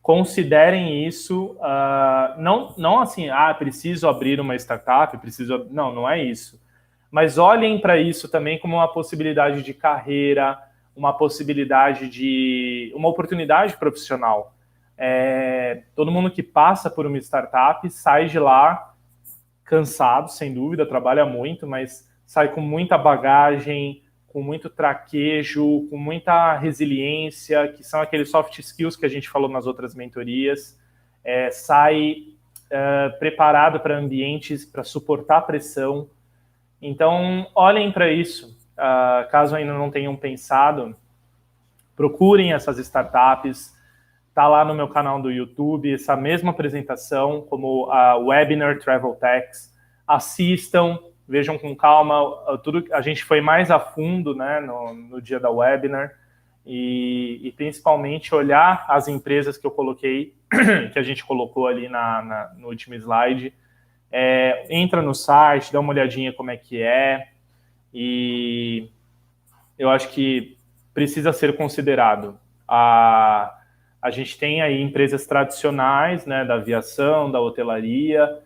considerem 0.00 1.06
isso, 1.06 1.54
uh, 1.58 2.40
não, 2.40 2.74
não 2.78 2.98
assim, 2.98 3.28
ah, 3.28 3.52
preciso 3.52 4.08
abrir 4.08 4.40
uma 4.40 4.56
startup, 4.56 5.18
preciso. 5.18 5.66
Não, 5.70 5.94
não 5.94 6.08
é 6.08 6.24
isso. 6.24 6.58
Mas 7.10 7.38
olhem 7.38 7.80
para 7.80 7.98
isso 7.98 8.28
também 8.28 8.58
como 8.58 8.76
uma 8.76 8.88
possibilidade 8.88 9.62
de 9.62 9.72
carreira, 9.72 10.58
uma 10.94 11.12
possibilidade 11.12 12.08
de. 12.08 12.92
uma 12.94 13.08
oportunidade 13.08 13.76
profissional. 13.76 14.54
É, 14.96 15.84
todo 15.94 16.10
mundo 16.10 16.30
que 16.30 16.42
passa 16.42 16.90
por 16.90 17.06
uma 17.06 17.18
startup 17.18 17.88
sai 17.88 18.26
de 18.26 18.38
lá 18.38 18.94
cansado, 19.64 20.30
sem 20.30 20.52
dúvida, 20.52 20.84
trabalha 20.84 21.24
muito, 21.24 21.66
mas 21.66 22.08
sai 22.26 22.52
com 22.52 22.60
muita 22.60 22.98
bagagem, 22.98 24.02
com 24.26 24.42
muito 24.42 24.68
traquejo, 24.68 25.86
com 25.88 25.96
muita 25.96 26.56
resiliência, 26.56 27.68
que 27.68 27.84
são 27.84 28.00
aqueles 28.00 28.30
soft 28.30 28.58
skills 28.58 28.96
que 28.96 29.06
a 29.06 29.08
gente 29.08 29.28
falou 29.28 29.48
nas 29.48 29.66
outras 29.66 29.94
mentorias, 29.94 30.78
é, 31.24 31.50
sai 31.50 32.16
é, 32.70 33.08
preparado 33.18 33.80
para 33.80 33.98
ambientes, 33.98 34.64
para 34.64 34.82
suportar 34.84 35.42
pressão. 35.42 36.08
Então, 36.80 37.46
olhem 37.54 37.90
para 37.90 38.10
isso. 38.10 38.56
Uh, 38.74 39.28
caso 39.30 39.56
ainda 39.56 39.72
não 39.72 39.90
tenham 39.90 40.14
pensado, 40.14 40.94
procurem 41.96 42.52
essas 42.52 42.78
startups. 42.78 43.76
Está 44.28 44.46
lá 44.46 44.64
no 44.64 44.74
meu 44.74 44.88
canal 44.88 45.20
do 45.20 45.30
YouTube 45.32 45.92
essa 45.92 46.16
mesma 46.16 46.50
apresentação, 46.50 47.42
como 47.42 47.90
a 47.90 48.16
Webinar 48.16 48.78
Travel 48.78 49.16
Techs. 49.16 49.74
Assistam, 50.06 50.98
vejam 51.26 51.58
com 51.58 51.74
calma. 51.74 52.58
Tudo 52.62 52.84
a 52.92 53.00
gente 53.00 53.24
foi 53.24 53.40
mais 53.40 53.70
a 53.70 53.80
fundo, 53.80 54.34
né, 54.34 54.60
no, 54.60 54.94
no 54.94 55.20
dia 55.20 55.40
da 55.40 55.50
webinar 55.50 56.14
e, 56.70 57.40
e, 57.42 57.52
principalmente 57.52 58.34
olhar 58.34 58.84
as 58.88 59.08
empresas 59.08 59.56
que 59.56 59.66
eu 59.66 59.70
coloquei, 59.70 60.34
que 60.92 60.98
a 60.98 61.02
gente 61.02 61.24
colocou 61.24 61.66
ali 61.66 61.88
na, 61.88 62.22
na 62.22 62.54
no 62.58 62.68
último 62.68 62.94
slide. 62.94 63.54
É, 64.10 64.66
entra 64.70 65.02
no 65.02 65.14
site, 65.14 65.72
dá 65.72 65.80
uma 65.80 65.90
olhadinha 65.90 66.32
como 66.32 66.50
é 66.50 66.56
que 66.56 66.80
é 66.80 67.28
e 67.92 68.88
eu 69.78 69.88
acho 69.90 70.08
que 70.10 70.58
precisa 70.92 71.32
ser 71.32 71.56
considerado. 71.56 72.38
A, 72.66 73.58
a 74.00 74.10
gente 74.10 74.38
tem 74.38 74.60
aí 74.60 74.80
empresas 74.80 75.26
tradicionais, 75.26 76.26
né, 76.26 76.44
da 76.44 76.54
aviação, 76.54 77.30
da 77.30 77.40
hotelaria, 77.40 78.40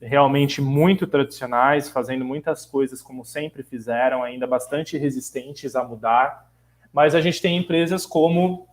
realmente 0.00 0.60
muito 0.60 1.06
tradicionais, 1.06 1.88
fazendo 1.88 2.24
muitas 2.24 2.64
coisas 2.64 3.02
como 3.02 3.24
sempre 3.24 3.62
fizeram, 3.62 4.22
ainda 4.22 4.46
bastante 4.46 4.96
resistentes 4.96 5.74
a 5.74 5.84
mudar. 5.84 6.50
Mas 6.92 7.14
a 7.14 7.20
gente 7.20 7.42
tem 7.42 7.56
empresas 7.56 8.06
como 8.06 8.68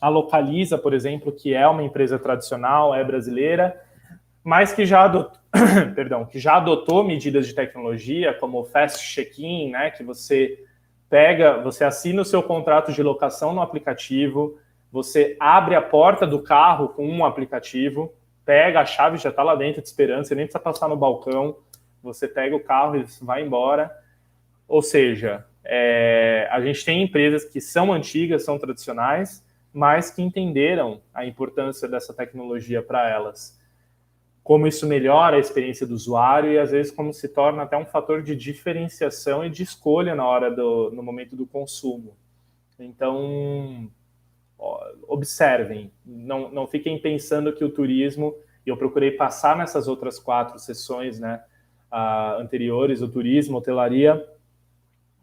a 0.00 0.08
Localiza, 0.08 0.78
por 0.78 0.94
exemplo, 0.94 1.32
que 1.32 1.54
é 1.54 1.66
uma 1.66 1.82
empresa 1.82 2.18
tradicional, 2.18 2.94
é 2.94 3.04
brasileira, 3.04 3.80
mas 4.42 4.72
que 4.72 4.86
já 4.86 5.04
adotou, 5.04 5.38
perdão, 5.94 6.24
que 6.24 6.38
já 6.38 6.56
adotou 6.56 7.04
medidas 7.04 7.46
de 7.46 7.54
tecnologia, 7.54 8.34
como 8.34 8.60
o 8.60 8.64
Fast 8.64 9.04
Check-in, 9.04 9.70
né, 9.70 9.90
que 9.90 10.02
você 10.02 10.64
pega, 11.08 11.60
você 11.62 11.84
assina 11.84 12.22
o 12.22 12.24
seu 12.24 12.42
contrato 12.42 12.92
de 12.92 13.02
locação 13.02 13.52
no 13.52 13.62
aplicativo, 13.62 14.58
você 14.90 15.36
abre 15.38 15.74
a 15.74 15.82
porta 15.82 16.26
do 16.26 16.42
carro 16.42 16.88
com 16.88 17.06
um 17.06 17.24
aplicativo, 17.24 18.12
pega 18.44 18.80
a 18.80 18.86
chave, 18.86 19.18
já 19.18 19.28
está 19.28 19.42
lá 19.42 19.54
dentro 19.54 19.82
te 19.82 19.86
esperando, 19.86 20.24
você 20.24 20.34
nem 20.34 20.46
precisa 20.46 20.62
passar 20.62 20.88
no 20.88 20.96
balcão, 20.96 21.56
você 22.02 22.26
pega 22.26 22.56
o 22.56 22.60
carro 22.60 22.96
e 22.96 23.04
vai 23.20 23.42
embora. 23.42 23.90
Ou 24.66 24.80
seja, 24.80 25.44
é, 25.64 26.48
a 26.50 26.60
gente 26.60 26.84
tem 26.84 27.02
empresas 27.02 27.44
que 27.44 27.60
são 27.60 27.92
antigas, 27.92 28.44
são 28.44 28.58
tradicionais, 28.58 29.44
mas 29.72 30.10
que 30.10 30.22
entenderam 30.22 31.00
a 31.12 31.26
importância 31.26 31.86
dessa 31.86 32.14
tecnologia 32.14 32.82
para 32.82 33.08
elas. 33.08 33.57
Como 34.48 34.66
isso 34.66 34.86
melhora 34.86 35.36
a 35.36 35.38
experiência 35.38 35.86
do 35.86 35.92
usuário 35.92 36.50
e 36.50 36.58
às 36.58 36.70
vezes 36.70 36.90
como 36.90 37.12
se 37.12 37.28
torna 37.28 37.64
até 37.64 37.76
um 37.76 37.84
fator 37.84 38.22
de 38.22 38.34
diferenciação 38.34 39.44
e 39.44 39.50
de 39.50 39.62
escolha 39.62 40.14
na 40.14 40.26
hora 40.26 40.50
do 40.50 40.90
no 40.90 41.02
momento 41.02 41.36
do 41.36 41.44
consumo. 41.44 42.16
Então, 42.78 43.90
observem, 45.06 45.92
não, 46.02 46.50
não 46.50 46.66
fiquem 46.66 46.98
pensando 46.98 47.52
que 47.52 47.62
o 47.62 47.68
turismo, 47.68 48.34
e 48.64 48.70
eu 48.70 48.76
procurei 48.78 49.10
passar 49.10 49.54
nessas 49.54 49.86
outras 49.86 50.18
quatro 50.18 50.58
sessões 50.58 51.20
né, 51.20 51.44
uh, 51.92 52.40
anteriores, 52.40 53.02
o 53.02 53.08
turismo, 53.08 53.58
hotelaria, 53.58 54.26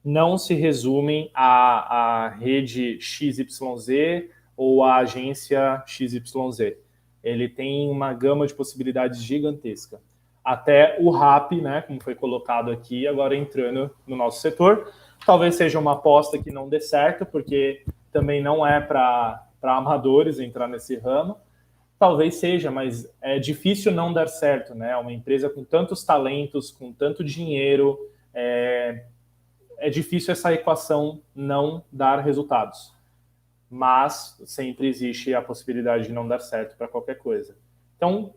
não 0.03 0.37
se 0.37 0.53
resumem 0.53 1.31
à, 1.33 2.25
à 2.25 2.29
rede 2.29 3.01
XYZ 3.01 4.29
ou 4.55 4.83
à 4.83 4.97
agência 4.97 5.83
XYZ. 5.87 6.84
Ele 7.25 7.49
tem 7.49 7.89
uma 7.89 8.13
gama 8.13 8.45
de 8.45 8.53
possibilidades 8.53 9.21
gigantesca. 9.23 9.99
Até 10.43 10.97
o 10.99 11.09
RAP, 11.09 11.53
né, 11.53 11.81
como 11.81 12.01
foi 12.01 12.13
colocado 12.13 12.69
aqui, 12.69 13.07
agora 13.07 13.35
entrando 13.35 13.89
no 14.05 14.15
nosso 14.15 14.39
setor. 14.39 14.93
Talvez 15.25 15.55
seja 15.55 15.79
uma 15.79 15.93
aposta 15.93 16.37
que 16.37 16.51
não 16.51 16.69
dê 16.69 16.79
certo, 16.79 17.25
porque 17.25 17.83
também 18.11 18.43
não 18.43 18.65
é 18.65 18.79
para 18.79 19.43
amadores 19.63 20.39
entrar 20.39 20.67
nesse 20.67 20.97
ramo. 20.97 21.35
Talvez 21.97 22.35
seja, 22.35 22.69
mas 22.69 23.11
é 23.19 23.39
difícil 23.39 23.91
não 23.91 24.13
dar 24.13 24.27
certo, 24.27 24.75
né? 24.75 24.95
Uma 24.95 25.11
empresa 25.11 25.49
com 25.49 25.63
tantos 25.63 26.03
talentos, 26.03 26.69
com 26.69 26.93
tanto 26.93 27.23
dinheiro, 27.23 27.97
é, 28.31 29.05
é 29.79 29.89
difícil 29.89 30.31
essa 30.31 30.53
equação 30.53 31.21
não 31.33 31.83
dar 31.91 32.19
resultados. 32.19 32.94
Mas 33.75 34.41
sempre 34.45 34.87
existe 34.87 35.33
a 35.33 35.41
possibilidade 35.41 36.07
de 36.07 36.13
não 36.13 36.25
dar 36.25 36.39
certo 36.39 36.77
para 36.77 36.87
qualquer 36.87 37.17
coisa. 37.17 37.57
Então, 37.97 38.33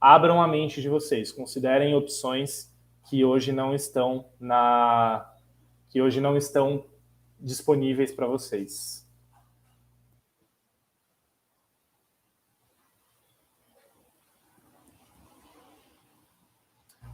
abram 0.00 0.40
a 0.40 0.48
mente 0.48 0.80
de 0.80 0.88
vocês, 0.88 1.30
considerem 1.30 1.94
opções 1.94 2.74
que 3.06 3.22
hoje 3.22 3.52
não 3.52 3.74
estão 3.74 4.24
na 4.40 5.30
que 5.90 6.00
hoje 6.00 6.18
não 6.18 6.34
estão 6.34 6.86
disponíveis 7.38 8.10
para 8.10 8.26
vocês. 8.26 9.06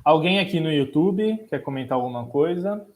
Alguém 0.05 0.39
aqui 0.39 0.61
no 0.61 0.73
YouTube 0.73 1.49
quer 1.49 1.59
comentar 1.65 1.97
alguma 1.99 2.25
coisa? 2.27 2.87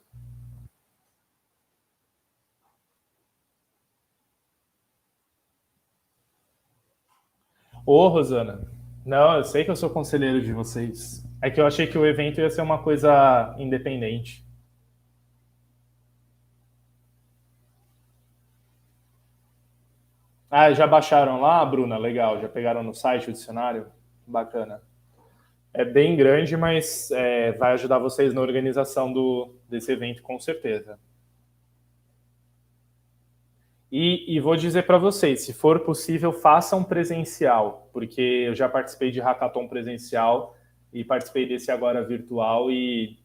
Ô, 7.87 8.09
Rosana. 8.09 8.67
Não, 9.05 9.37
eu 9.37 9.45
sei 9.45 9.65
que 9.65 9.71
eu 9.71 9.77
sou 9.77 9.91
conselheiro 9.91 10.41
de 10.41 10.53
vocês. 10.53 11.23
É 11.43 11.51
que 11.51 11.61
eu 11.61 11.67
achei 11.67 11.87
que 11.87 11.99
o 11.99 12.07
evento 12.07 12.41
ia 12.41 12.49
ser 12.49 12.63
uma 12.63 12.83
coisa 12.83 13.55
independente. 13.59 14.45
Ah, 20.51 20.73
já 20.73 20.87
baixaram 20.87 21.41
lá, 21.41 21.65
Bruna? 21.65 21.99
Legal. 21.99 22.41
Já 22.41 22.49
pegaram 22.49 22.83
no 22.83 22.95
site 22.95 23.29
o 23.29 23.33
dicionário? 23.33 23.87
Bacana. 24.27 24.81
É 25.75 25.85
bem 25.85 26.17
grande, 26.17 26.57
mas 26.57 27.11
é, 27.11 27.53
vai 27.53 27.73
ajudar 27.73 27.99
vocês 27.99 28.33
na 28.33 28.41
organização 28.41 29.13
do, 29.13 29.55
desse 29.69 29.93
evento, 29.93 30.23
com 30.23 30.39
certeza. 30.39 30.99
E, 33.97 34.25
e 34.27 34.41
vou 34.41 34.57
dizer 34.57 34.87
para 34.87 34.99
vocês, 34.99 35.43
se 35.43 35.53
for 35.53 35.79
possível, 35.79 36.33
façam 36.33 36.83
presencial, 36.83 37.89
porque 37.93 38.21
eu 38.21 38.53
já 38.53 38.69
participei 38.69 39.13
de 39.13 39.21
hackathon 39.21 39.69
presencial 39.69 40.57
e 40.93 41.05
participei 41.05 41.47
desse 41.47 41.71
agora 41.71 42.03
virtual 42.03 42.73
e 42.73 43.17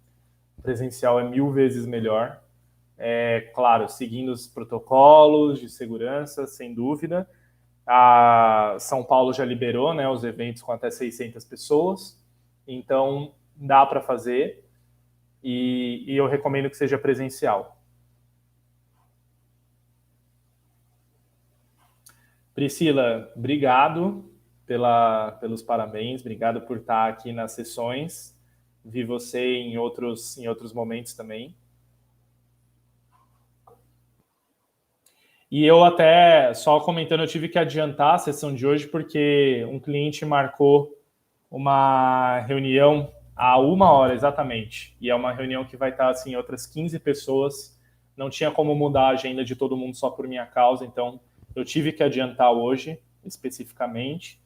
presencial 0.61 1.19
é 1.19 1.27
mil 1.27 1.49
vezes 1.49 1.87
melhor 1.87 2.39
é, 2.99 3.49
claro, 3.55 3.89
seguindo 3.89 4.29
os 4.29 4.45
protocolos 4.45 5.57
de 5.59 5.69
segurança, 5.69 6.45
sem 6.45 6.71
dúvida. 6.71 7.27
A 7.87 8.75
São 8.77 9.03
Paulo 9.03 9.33
já 9.33 9.43
liberou 9.43 9.91
né, 9.95 10.07
os 10.07 10.23
eventos 10.23 10.61
com 10.61 10.71
até 10.71 10.91
600 10.91 11.43
pessoas, 11.45 12.23
então 12.67 13.33
dá 13.55 13.83
para 13.87 14.01
fazer 14.01 14.63
e, 15.43 16.03
e 16.05 16.15
eu 16.15 16.27
recomendo 16.27 16.69
que 16.69 16.77
seja 16.77 16.95
presencial. 16.95 17.78
Priscila, 22.59 23.31
obrigado 23.37 24.29
pela, 24.65 25.31
pelos 25.39 25.63
parabéns, 25.63 26.19
obrigado 26.19 26.59
por 26.59 26.75
estar 26.75 27.07
aqui 27.07 27.31
nas 27.31 27.53
sessões. 27.53 28.37
Vi 28.83 29.05
você 29.05 29.39
em 29.39 29.77
outros, 29.77 30.37
em 30.37 30.45
outros 30.45 30.73
momentos 30.73 31.13
também. 31.13 31.55
E 35.49 35.65
eu 35.65 35.85
até, 35.85 36.53
só 36.53 36.81
comentando, 36.81 37.21
eu 37.21 37.27
tive 37.27 37.47
que 37.47 37.57
adiantar 37.57 38.15
a 38.15 38.17
sessão 38.17 38.53
de 38.53 38.67
hoje 38.67 38.87
porque 38.87 39.65
um 39.71 39.79
cliente 39.79 40.25
marcou 40.25 40.93
uma 41.49 42.41
reunião 42.41 43.09
a 43.37 43.57
uma 43.57 43.89
hora 43.89 44.13
exatamente. 44.13 44.97
E 44.99 45.09
é 45.09 45.15
uma 45.15 45.31
reunião 45.31 45.63
que 45.63 45.77
vai 45.77 45.91
estar 45.91 46.09
assim, 46.09 46.35
outras 46.35 46.67
15 46.67 46.99
pessoas. 46.99 47.79
Não 48.17 48.29
tinha 48.29 48.51
como 48.51 48.75
mudar 48.75 49.03
a 49.03 49.11
agenda 49.11 49.45
de 49.45 49.55
todo 49.55 49.77
mundo 49.77 49.95
só 49.95 50.09
por 50.09 50.27
minha 50.27 50.45
causa, 50.45 50.83
então 50.83 51.21
eu 51.55 51.65
tive 51.65 51.91
que 51.91 52.03
adiantar 52.03 52.51
hoje, 52.51 52.99
especificamente. 53.23 54.41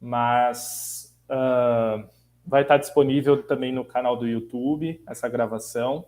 Mas 0.00 1.16
uh, 1.30 2.08
vai 2.46 2.62
estar 2.62 2.76
disponível 2.76 3.42
também 3.42 3.72
no 3.72 3.84
canal 3.84 4.16
do 4.16 4.26
YouTube 4.26 5.02
essa 5.06 5.28
gravação 5.28 6.06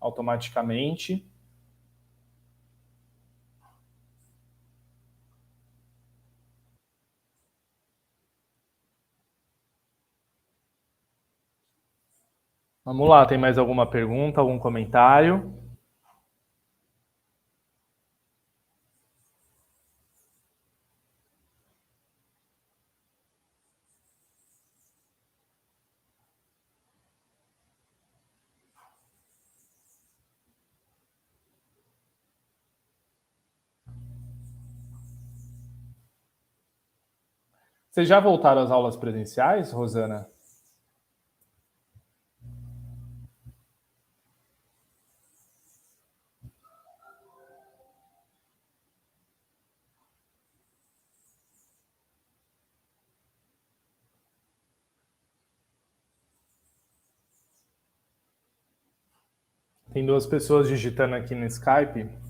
automaticamente. 0.00 1.26
Vamos 12.84 13.06
lá, 13.08 13.26
tem 13.26 13.36
mais 13.36 13.58
alguma 13.58 13.86
pergunta, 13.86 14.40
algum 14.40 14.58
comentário? 14.58 15.67
Vocês 37.98 38.06
já 38.08 38.20
voltaram 38.20 38.62
às 38.62 38.70
aulas 38.70 38.96
presenciais, 38.96 39.72
Rosana? 39.72 40.30
Tem 59.92 60.06
duas 60.06 60.24
pessoas 60.24 60.68
digitando 60.68 61.16
aqui 61.16 61.34
no 61.34 61.46
Skype. 61.46 62.27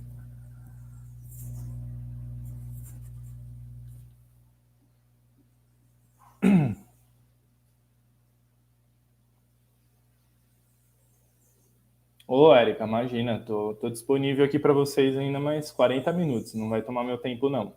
Ô, 12.27 12.55
Érica, 12.55 12.85
imagina, 12.85 13.41
tô, 13.41 13.75
tô 13.81 13.89
disponível 13.89 14.45
aqui 14.45 14.59
para 14.59 14.75
vocês 14.75 15.17
ainda 15.17 15.41
mais 15.41 15.71
40 15.71 16.13
minutos, 16.13 16.53
não 16.53 16.69
vai 16.69 16.83
tomar 16.83 17.03
meu 17.03 17.17
tempo, 17.17 17.49
não. 17.49 17.75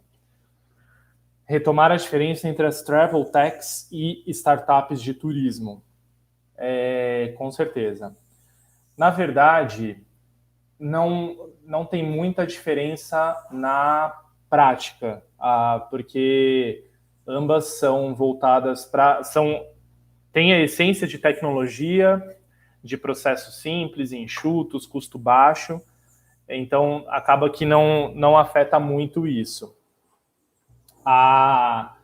Retomar 1.45 1.89
a 1.91 1.95
diferença 1.95 2.49
entre 2.49 2.65
as 2.65 2.81
travel 2.81 3.23
techs 3.25 3.87
e 3.91 4.23
startups 4.27 5.01
de 5.01 5.13
turismo. 5.13 5.81
É, 6.57 7.33
com 7.37 7.49
certeza. 7.49 8.15
Na 8.97 9.09
verdade, 9.09 9.97
não, 10.79 11.49
não 11.63 11.85
tem 11.85 12.03
muita 12.03 12.45
diferença 12.45 13.47
na 13.51 14.21
prática, 14.49 15.23
ah, 15.39 15.87
porque 15.89 16.90
ambas 17.27 17.79
são 17.79 18.13
voltadas 18.15 18.85
para. 18.85 19.23
são 19.23 19.65
tem 20.31 20.53
a 20.53 20.59
essência 20.61 21.05
de 21.05 21.17
tecnologia, 21.17 22.21
de 22.83 22.97
processos 22.97 23.61
simples, 23.61 24.11
enxutos, 24.11 24.85
custo 24.85 25.19
baixo, 25.19 25.81
então 26.47 27.05
acaba 27.09 27.49
que 27.49 27.65
não, 27.65 28.13
não 28.15 28.37
afeta 28.37 28.79
muito 28.79 29.27
isso. 29.27 29.75
A, 31.05 31.95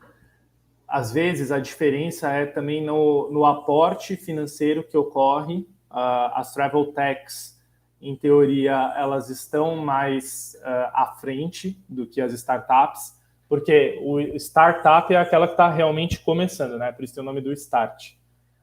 às 0.88 1.11
vezes 1.11 1.51
a 1.51 1.59
diferença 1.59 2.30
é 2.32 2.45
também 2.45 2.84
no, 2.84 3.32
no 3.32 3.45
aporte 3.45 4.15
financeiro 4.15 4.84
que 4.84 4.97
ocorre 4.97 5.59
uh, 5.91 6.34
as 6.34 6.53
travel 6.53 6.88
techs, 6.93 7.57
em 7.99 8.15
teoria, 8.15 8.93
elas 8.95 9.30
estão 9.30 9.78
mais 9.78 10.55
uh, 10.61 10.91
à 10.93 11.18
frente 11.20 11.84
do 11.89 12.05
que 12.05 12.22
as 12.22 12.32
startups, 12.34 13.16
porque 13.50 14.00
o 14.02 14.20
startup 14.36 15.14
é 15.14 15.18
aquela 15.18 15.48
que 15.48 15.54
está 15.54 15.70
realmente 15.70 16.20
começando, 16.20 16.78
né? 16.78 16.91
Por 16.91 17.04
isso 17.04 17.14
tem 17.14 17.24
o 17.24 17.26
nome 17.26 17.41
do 17.41 17.54
start. 17.54 18.14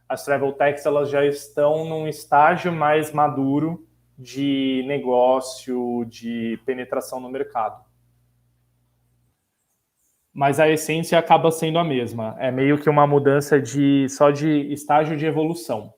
As 0.09 0.24
travel 0.24 0.53
techs 0.53 0.85
elas 0.85 1.09
já 1.09 1.24
estão 1.24 1.85
num 1.89 2.07
estágio 2.07 2.70
mais 2.72 3.11
maduro 3.11 3.87
de 4.18 4.85
negócio, 4.87 6.05
de 6.05 6.59
penetração 6.66 7.18
no 7.18 7.30
mercado. 7.30 7.82
Mas 10.32 10.61
a 10.61 10.68
essência 10.68 11.18
acaba 11.18 11.51
sendo 11.51 11.78
a 11.78 11.85
mesma. 11.85 12.37
É 12.39 12.51
meio 12.51 12.78
que 12.78 12.91
uma 12.91 13.07
mudança 13.07 13.61
de 13.61 14.09
só 14.09 14.30
de 14.30 14.72
estágio 14.72 15.16
de 15.16 15.24
evolução. 15.24 15.95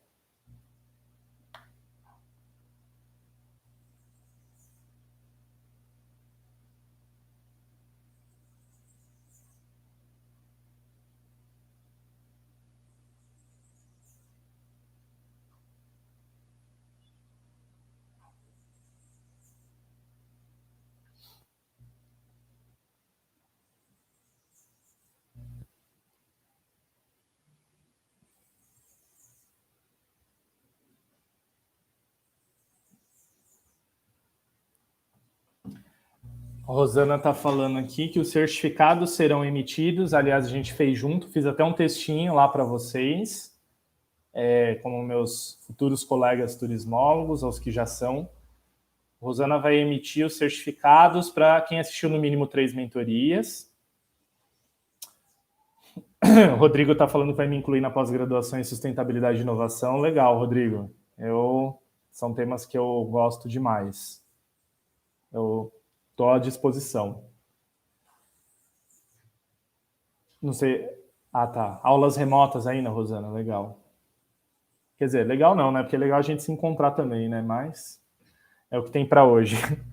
Rosana 36.67 37.15
está 37.15 37.33
falando 37.33 37.79
aqui 37.79 38.09
que 38.09 38.19
os 38.19 38.31
certificados 38.31 39.13
serão 39.13 39.45
emitidos. 39.45 40.13
Aliás, 40.13 40.47
a 40.47 40.49
gente 40.49 40.75
fez 40.75 40.99
junto, 40.99 41.29
fiz 41.29 41.47
até 41.47 41.63
um 41.63 41.73
textinho 41.73 42.35
lá 42.35 42.49
para 42.49 42.65
vocês, 42.65 43.57
é, 44.35 44.75
como 44.83 45.01
meus 45.05 45.61
futuros 45.65 46.03
colegas 46.03 46.57
turismólogos, 46.57 47.45
aos 47.45 47.61
que 47.61 47.71
já 47.71 47.87
são. 47.87 48.29
Rosana 49.23 49.59
vai 49.59 49.77
emitir 49.77 50.27
os 50.27 50.37
certificados 50.37 51.31
para 51.31 51.61
quem 51.61 51.79
assistiu 51.79 52.11
no 52.11 52.19
mínimo 52.19 52.49
três 52.49 52.75
mentorias. 52.75 53.71
O 56.53 56.57
Rodrigo 56.59 56.93
está 56.93 57.07
falando 57.07 57.31
que 57.31 57.37
vai 57.37 57.47
me 57.47 57.57
incluir 57.57 57.81
na 57.81 57.91
pós-graduação 57.91 58.59
em 58.59 58.65
sustentabilidade 58.65 59.39
e 59.39 59.43
inovação. 59.43 59.99
Legal, 59.99 60.37
Rodrigo. 60.37 60.91
Eu 61.17 61.79
são 62.11 62.35
temas 62.35 62.67
que 62.67 62.77
eu 62.77 63.05
gosto 63.05 63.49
demais. 63.49 64.21
Eu 65.33 65.73
Estou 66.17 66.31
à 66.31 66.39
disposição. 66.39 67.29
Não 70.41 70.55
sei. 70.55 70.89
Ah, 71.31 71.47
tá. 71.47 71.79
Aulas 71.83 72.17
remotas 72.17 72.67
ainda, 72.67 72.89
Rosana. 72.89 73.31
Legal. 73.31 73.79
Quer 74.97 75.05
dizer, 75.05 75.27
legal 75.27 75.55
não, 75.55 75.71
né? 75.71 75.83
Porque 75.83 75.95
é 75.95 75.99
legal 75.99 76.19
a 76.19 76.23
gente 76.23 76.43
se 76.43 76.51
encontrar 76.51 76.93
também, 76.93 77.29
né? 77.29 77.43
Mas 77.43 78.03
é 78.71 78.79
o 78.79 78.83
que 78.83 78.91
tem 78.91 79.07
para 79.07 79.27
hoje. 79.27 79.57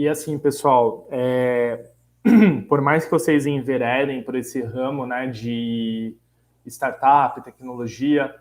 E 0.00 0.08
assim, 0.08 0.38
pessoal, 0.38 1.06
é... 1.10 1.90
por 2.70 2.80
mais 2.80 3.04
que 3.04 3.10
vocês 3.10 3.44
enveredem 3.44 4.22
por 4.22 4.34
esse 4.34 4.62
ramo 4.62 5.04
né, 5.04 5.26
de 5.26 6.16
startup, 6.64 7.44
tecnologia, 7.44 8.34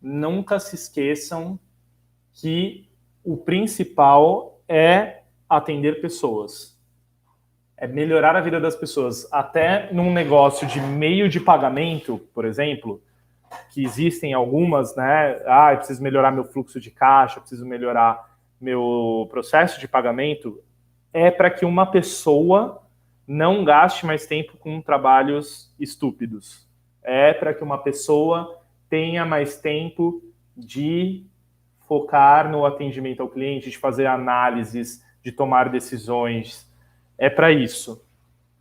nunca 0.00 0.60
se 0.60 0.76
esqueçam 0.76 1.58
que 2.32 2.88
o 3.24 3.36
principal 3.36 4.62
é 4.68 5.22
atender 5.48 6.00
pessoas. 6.00 6.78
é 7.76 7.88
melhorar 7.88 8.36
a 8.36 8.40
vida 8.40 8.60
das 8.60 8.76
pessoas. 8.76 9.26
Até 9.32 9.92
num 9.92 10.12
negócio 10.12 10.64
de 10.64 10.80
meio 10.80 11.28
de 11.28 11.40
pagamento, 11.40 12.20
por 12.32 12.44
exemplo, 12.44 13.02
que 13.72 13.82
existem 13.82 14.32
algumas, 14.32 14.94
né? 14.94 15.42
Ah, 15.44 15.72
eu 15.72 15.78
preciso 15.78 16.04
melhorar 16.04 16.30
meu 16.30 16.44
fluxo 16.44 16.78
de 16.78 16.92
caixa, 16.92 17.40
preciso 17.40 17.66
melhorar 17.66 18.38
meu 18.60 19.26
processo 19.28 19.80
de 19.80 19.88
pagamento. 19.88 20.62
É 21.12 21.30
para 21.30 21.50
que 21.50 21.64
uma 21.64 21.86
pessoa 21.86 22.82
não 23.26 23.64
gaste 23.64 24.04
mais 24.04 24.26
tempo 24.26 24.56
com 24.58 24.80
trabalhos 24.80 25.74
estúpidos. 25.78 26.68
É 27.02 27.32
para 27.32 27.54
que 27.54 27.62
uma 27.62 27.78
pessoa 27.78 28.60
tenha 28.88 29.24
mais 29.24 29.58
tempo 29.58 30.22
de 30.56 31.24
focar 31.86 32.50
no 32.50 32.66
atendimento 32.66 33.22
ao 33.22 33.28
cliente, 33.28 33.70
de 33.70 33.78
fazer 33.78 34.06
análises, 34.06 35.04
de 35.24 35.32
tomar 35.32 35.68
decisões. 35.68 36.68
É 37.16 37.30
para 37.30 37.52
isso. 37.52 38.04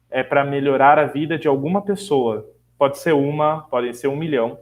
É 0.09 0.23
para 0.23 0.43
melhorar 0.43 0.97
a 0.97 1.05
vida 1.05 1.37
de 1.37 1.47
alguma 1.47 1.81
pessoa. 1.81 2.49
Pode 2.77 2.97
ser 2.97 3.13
uma, 3.13 3.67
pode 3.69 3.93
ser 3.95 4.07
um 4.07 4.15
milhão, 4.15 4.59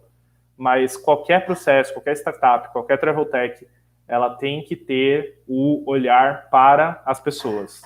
mas 0.57 0.97
qualquer 0.97 1.45
processo, 1.45 1.93
qualquer 1.93 2.13
startup, 2.13 2.71
qualquer 2.73 2.99
travel 2.99 3.25
tech, 3.25 3.67
ela 4.07 4.35
tem 4.35 4.63
que 4.63 4.75
ter 4.75 5.41
o 5.47 5.83
olhar 5.89 6.49
para 6.49 7.01
as 7.05 7.19
pessoas 7.19 7.81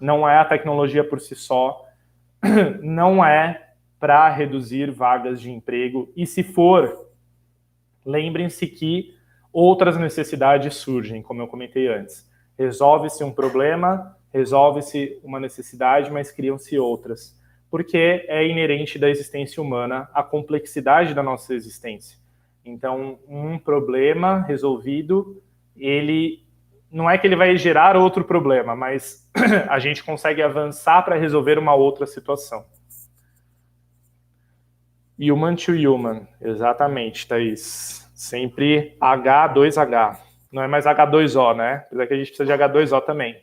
não 0.00 0.26
é 0.26 0.38
a 0.38 0.44
tecnologia 0.44 1.04
por 1.04 1.20
si 1.20 1.36
só, 1.36 1.86
não 2.82 3.24
é 3.24 3.68
para 3.98 4.28
reduzir 4.30 4.90
vagas 4.90 5.40
de 5.40 5.50
emprego. 5.50 6.10
E 6.16 6.26
se 6.26 6.42
for, 6.42 7.10
lembrem-se 8.04 8.66
que 8.66 9.14
outras 9.52 9.98
necessidades 9.98 10.74
surgem, 10.76 11.22
como 11.22 11.42
eu 11.42 11.46
comentei 11.46 11.86
antes. 11.88 12.28
Resolve-se 12.58 13.22
um 13.22 13.30
problema, 13.30 14.16
resolve-se 14.32 15.20
uma 15.22 15.38
necessidade, 15.38 16.10
mas 16.10 16.32
criam-se 16.32 16.78
outras. 16.78 17.38
Porque 17.70 18.24
é 18.26 18.46
inerente 18.46 18.98
da 18.98 19.08
existência 19.08 19.62
humana 19.62 20.08
a 20.14 20.22
complexidade 20.22 21.14
da 21.14 21.22
nossa 21.22 21.54
existência. 21.54 22.18
Então, 22.64 23.18
um 23.26 23.58
problema 23.58 24.42
resolvido, 24.42 25.42
ele 25.76 26.44
não 26.90 27.08
é 27.08 27.16
que 27.16 27.26
ele 27.26 27.36
vai 27.36 27.56
gerar 27.56 27.96
outro 27.96 28.24
problema, 28.24 28.74
mas 28.74 29.28
a 29.68 29.78
gente 29.78 30.02
consegue 30.02 30.42
avançar 30.42 31.02
para 31.02 31.16
resolver 31.16 31.58
uma 31.58 31.74
outra 31.74 32.06
situação. 32.06 32.64
Human 35.18 35.54
to 35.54 35.72
human, 35.72 36.26
exatamente, 36.40 37.28
Thaís. 37.28 38.10
Sempre 38.14 38.96
H2H. 39.00 40.18
Não 40.50 40.62
é 40.62 40.66
mais 40.66 40.84
H2O, 40.84 41.56
né? 41.56 41.84
Apesar 41.86 42.06
que 42.06 42.14
a 42.14 42.16
gente 42.16 42.28
precisa 42.28 42.44
de 42.44 42.62
H2O 42.62 43.00
também. 43.02 43.42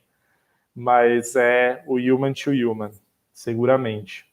Mas 0.76 1.36
é 1.36 1.84
o 1.88 1.96
human 1.96 2.34
to 2.34 2.52
human, 2.52 2.92
seguramente. 3.34 4.26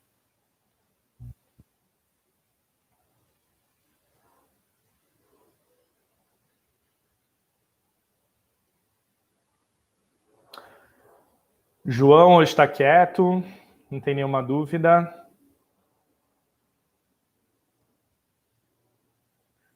João 11.87 12.37
hoje 12.37 12.51
está 12.51 12.66
quieto, 12.66 13.45
não 13.91 14.01
tem 14.01 14.14
nenhuma 14.14 14.43
dúvida. 14.43 15.03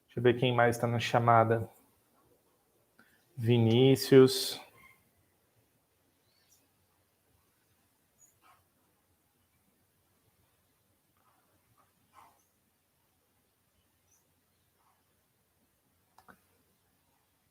Deixa 0.06 0.18
eu 0.18 0.22
ver 0.22 0.38
quem 0.38 0.54
mais 0.54 0.76
está 0.76 0.86
na 0.86 0.98
chamada. 0.98 1.68
Vinícius. 3.36 4.58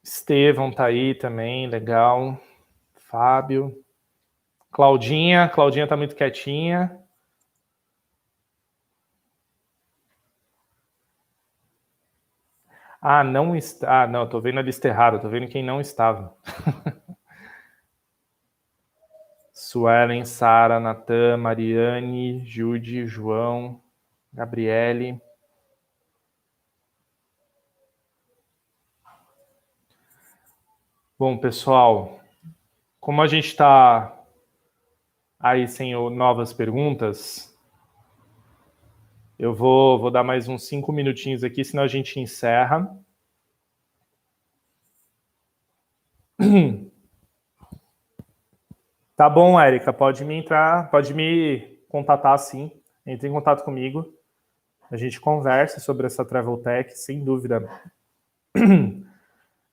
Estevão 0.04 0.72
tá 0.72 0.86
aí 0.86 1.14
também, 1.14 1.68
legal. 1.68 2.42
Fábio. 2.96 3.86
Claudinha, 4.78 5.50
Claudinha 5.50 5.88
tá 5.88 5.98
muito 5.98 6.16
quietinha. 6.16 7.04
Ah, 13.02 13.24
não 13.24 13.56
está. 13.56 14.04
Ah, 14.04 14.08
não, 14.08 14.30
tô 14.30 14.40
vendo 14.40 14.60
a 14.60 14.62
lista 14.62 14.88
errada, 14.88 15.18
tô 15.18 15.28
vendo 15.30 15.48
quem 15.48 15.64
não 15.64 15.82
estava. 15.82 16.38
Suelen, 19.52 20.24
Sara, 20.26 20.80
Natan, 20.80 21.38
Mariane, 21.38 22.46
Jude, 22.46 23.08
João, 23.08 23.82
Gabriele. 24.32 25.20
Bom, 31.18 31.36
pessoal, 31.36 32.22
como 33.00 33.24
a 33.24 33.28
gente 33.28 33.48
está 33.48 34.17
aí 35.40 35.68
sem 35.68 35.94
novas 36.10 36.54
perguntas, 36.54 37.56
eu 39.38 39.54
vou, 39.54 40.00
vou 40.00 40.10
dar 40.10 40.24
mais 40.24 40.48
uns 40.48 40.68
cinco 40.68 40.92
minutinhos 40.92 41.44
aqui, 41.44 41.64
senão 41.64 41.84
a 41.84 41.88
gente 41.88 42.20
encerra. 42.20 42.98
Tá 49.16 49.28
bom, 49.28 49.60
Érica, 49.60 49.92
pode 49.92 50.24
me 50.24 50.36
entrar, 50.36 50.92
pode 50.92 51.12
me 51.12 51.80
contatar 51.90 52.38
sim. 52.38 52.72
Entre 53.04 53.28
em 53.28 53.32
contato 53.32 53.64
comigo. 53.64 54.14
A 54.92 54.96
gente 54.96 55.20
conversa 55.20 55.80
sobre 55.80 56.06
essa 56.06 56.24
Travel 56.24 56.58
Tech, 56.58 56.96
sem 56.96 57.26
dúvida. 57.26 57.68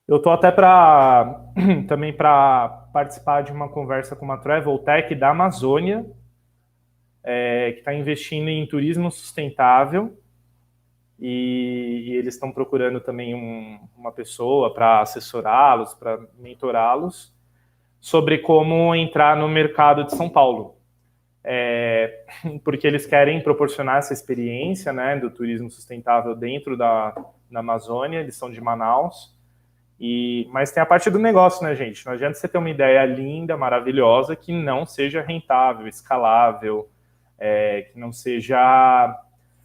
Eu 0.06 0.20
tô 0.20 0.30
até 0.30 0.50
para 0.50 1.40
também 1.88 2.12
para 2.12 2.68
participar 2.92 3.42
de 3.42 3.50
uma 3.52 3.70
conversa 3.70 4.14
com 4.14 4.24
uma 4.24 4.36
Travel 4.36 4.78
Tech 4.78 5.14
da 5.14 5.30
Amazônia, 5.30 6.04
é, 7.22 7.72
que 7.72 7.78
está 7.78 7.94
investindo 7.94 8.48
em 8.48 8.66
turismo 8.66 9.10
sustentável. 9.10 10.18
E, 11.18 12.04
e 12.06 12.16
eles 12.16 12.34
estão 12.34 12.52
procurando 12.52 13.00
também 13.00 13.34
um, 13.34 13.80
uma 13.96 14.12
pessoa 14.12 14.74
para 14.74 15.00
assessorá-los, 15.00 15.94
para 15.94 16.20
mentorá-los 16.38 17.32
sobre 17.98 18.38
como 18.38 18.94
entrar 18.94 19.34
no 19.34 19.48
mercado 19.48 20.04
de 20.04 20.14
São 20.14 20.28
Paulo. 20.28 20.76
É, 21.42 22.26
porque 22.62 22.86
eles 22.86 23.06
querem 23.06 23.42
proporcionar 23.42 23.98
essa 23.98 24.12
experiência 24.12 24.92
né, 24.92 25.16
do 25.18 25.30
turismo 25.30 25.70
sustentável 25.70 26.36
dentro 26.36 26.76
da, 26.76 27.14
da 27.50 27.60
Amazônia, 27.60 28.20
eles 28.20 28.36
são 28.36 28.50
de 28.50 28.60
Manaus, 28.60 29.34
e, 29.98 30.48
mas 30.50 30.72
tem 30.72 30.82
a 30.82 30.86
parte 30.86 31.08
do 31.08 31.18
negócio, 31.18 31.62
né, 31.64 31.74
gente? 31.74 32.04
Não 32.04 32.12
adianta 32.12 32.34
você 32.34 32.48
ter 32.48 32.58
uma 32.58 32.70
ideia 32.70 33.04
linda, 33.04 33.56
maravilhosa, 33.56 34.34
que 34.34 34.52
não 34.52 34.84
seja 34.84 35.22
rentável, 35.22 35.86
escalável, 35.86 36.88
é, 37.38 37.82
que 37.82 37.98
não 37.98 38.12
seja 38.12 39.16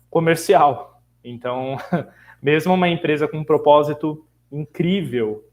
comercial. 0.09 1.01
Então, 1.23 1.77
mesmo 2.41 2.73
uma 2.73 2.87
empresa 2.87 3.27
com 3.27 3.37
um 3.37 3.43
propósito 3.43 4.25
incrível, 4.51 5.43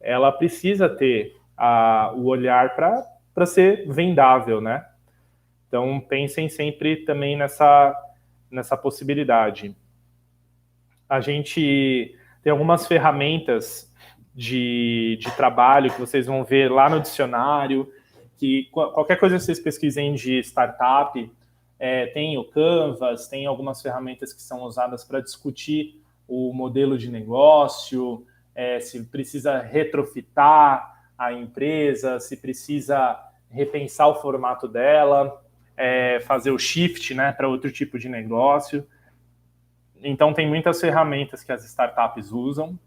ela 0.00 0.30
precisa 0.30 0.88
ter 0.88 1.36
a, 1.56 2.12
o 2.14 2.26
olhar 2.26 2.74
para 2.74 3.46
ser 3.46 3.88
vendável, 3.88 4.60
né? 4.60 4.86
Então, 5.66 5.98
pensem 6.00 6.48
sempre 6.48 6.96
também 7.04 7.36
nessa, 7.36 7.94
nessa 8.50 8.76
possibilidade. 8.76 9.74
A 11.08 11.20
gente 11.20 12.16
tem 12.42 12.50
algumas 12.50 12.86
ferramentas 12.86 13.92
de, 14.36 15.16
de 15.18 15.30
trabalho 15.32 15.90
que 15.90 15.98
vocês 15.98 16.26
vão 16.26 16.44
ver 16.44 16.70
lá 16.70 16.90
no 16.90 17.00
dicionário, 17.00 17.90
que 18.36 18.68
qualquer 18.70 19.18
coisa 19.18 19.36
que 19.38 19.42
vocês 19.42 19.58
pesquisem 19.58 20.14
de 20.14 20.38
startup, 20.40 21.32
é, 21.78 22.06
tem 22.08 22.36
o 22.36 22.44
Canvas, 22.44 23.28
tem 23.28 23.46
algumas 23.46 23.80
ferramentas 23.80 24.34
que 24.34 24.42
são 24.42 24.62
usadas 24.64 25.04
para 25.04 25.20
discutir 25.20 26.02
o 26.28 26.52
modelo 26.52 26.98
de 26.98 27.10
negócio, 27.10 28.26
é, 28.54 28.78
se 28.78 29.02
precisa 29.04 29.58
retrofitar 29.58 31.06
a 31.16 31.32
empresa, 31.32 32.20
se 32.20 32.36
precisa 32.36 33.18
repensar 33.48 34.08
o 34.08 34.16
formato 34.16 34.68
dela, 34.68 35.42
é, 35.74 36.20
fazer 36.20 36.50
o 36.50 36.58
shift 36.58 37.14
né, 37.14 37.32
para 37.32 37.48
outro 37.48 37.72
tipo 37.72 37.98
de 37.98 38.08
negócio. 38.08 38.86
Então, 40.02 40.34
tem 40.34 40.46
muitas 40.46 40.78
ferramentas 40.78 41.42
que 41.42 41.52
as 41.52 41.64
startups 41.64 42.32
usam 42.32 42.78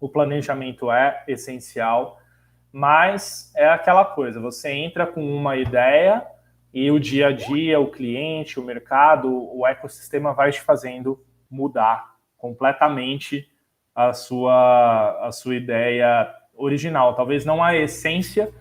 o 0.00 0.08
planejamento 0.08 0.90
é 0.90 1.22
essencial, 1.28 2.18
mas 2.72 3.52
é 3.54 3.68
aquela 3.68 4.04
coisa, 4.04 4.40
você 4.40 4.70
entra 4.70 5.06
com 5.06 5.22
uma 5.22 5.56
ideia 5.56 6.24
e 6.72 6.90
o 6.90 6.98
dia 6.98 7.28
a 7.28 7.32
dia, 7.32 7.80
o 7.80 7.90
cliente, 7.90 8.58
o 8.58 8.64
mercado, 8.64 9.28
o 9.28 9.66
ecossistema 9.66 10.32
vai 10.32 10.52
te 10.52 10.60
fazendo 10.60 11.22
mudar 11.50 12.14
completamente 12.38 13.48
a 13.94 14.12
sua, 14.12 15.26
a 15.26 15.32
sua 15.32 15.56
ideia 15.56 16.32
original. 16.54 17.14
Talvez 17.16 17.44
não 17.44 17.62
a 17.62 17.76
essência, 17.76 18.52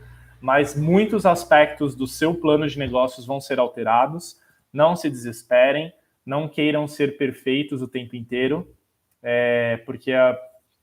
mas 0.41 0.76
muitos 0.76 1.26
aspectos 1.26 1.95
do 1.95 2.07
seu 2.07 2.34
plano 2.34 2.68
de 2.68 2.80
negócios 2.80 3.28
vão 3.28 3.40
ser 3.40 3.60
alterados. 3.60 4.38
Não 4.74 4.95
se 4.95 5.10
desesperem, 5.10 5.94
não 6.26 6.48
queiram 6.48 6.88
ser 6.88 7.16
perfeitos 7.18 7.82
o 7.82 7.88
tempo 7.88 8.16
inteiro, 8.16 8.76
é, 9.22 9.78
porque 9.86 10.14
a, 10.14 10.38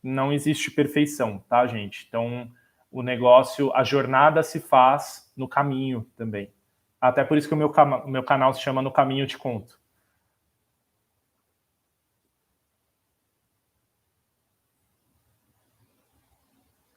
não 0.07 0.33
existe 0.33 0.71
perfeição, 0.71 1.39
tá, 1.49 1.67
gente? 1.67 2.07
Então, 2.09 2.49
o 2.91 3.03
negócio, 3.03 3.73
a 3.75 3.83
jornada 3.83 4.43
se 4.43 4.61
faz 4.61 5.33
no 5.37 5.49
caminho 5.49 6.07
também. 6.17 6.53
Até 7.01 7.25
por 7.25 7.37
isso 7.37 7.49
que 7.49 7.55
o 7.55 7.57
meu, 7.57 7.73
meu 8.07 8.23
canal 8.23 8.55
se 8.55 8.61
chama 8.61 8.81
No 8.83 8.93
Caminho 8.93 9.27
Te 9.27 9.37
Conto. 9.37 9.79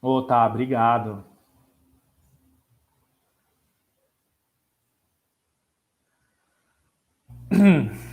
Ô, 0.02 0.18
oh, 0.18 0.23
tá, 0.26 0.45
obrigado. 0.45 1.26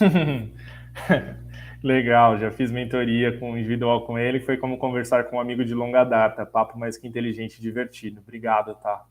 Legal, 1.82 2.38
já 2.38 2.50
fiz 2.50 2.70
mentoria 2.70 3.38
com 3.38 3.56
individual 3.56 4.04
com 4.04 4.18
ele, 4.18 4.40
foi 4.40 4.58
como 4.58 4.76
conversar 4.76 5.24
com 5.24 5.36
um 5.36 5.40
amigo 5.40 5.64
de 5.64 5.74
longa 5.74 6.04
data, 6.04 6.44
papo 6.44 6.78
mais 6.78 6.98
que 6.98 7.08
inteligente 7.08 7.56
e 7.56 7.62
divertido. 7.62 8.20
Obrigado, 8.20 8.74
tá? 8.74 9.06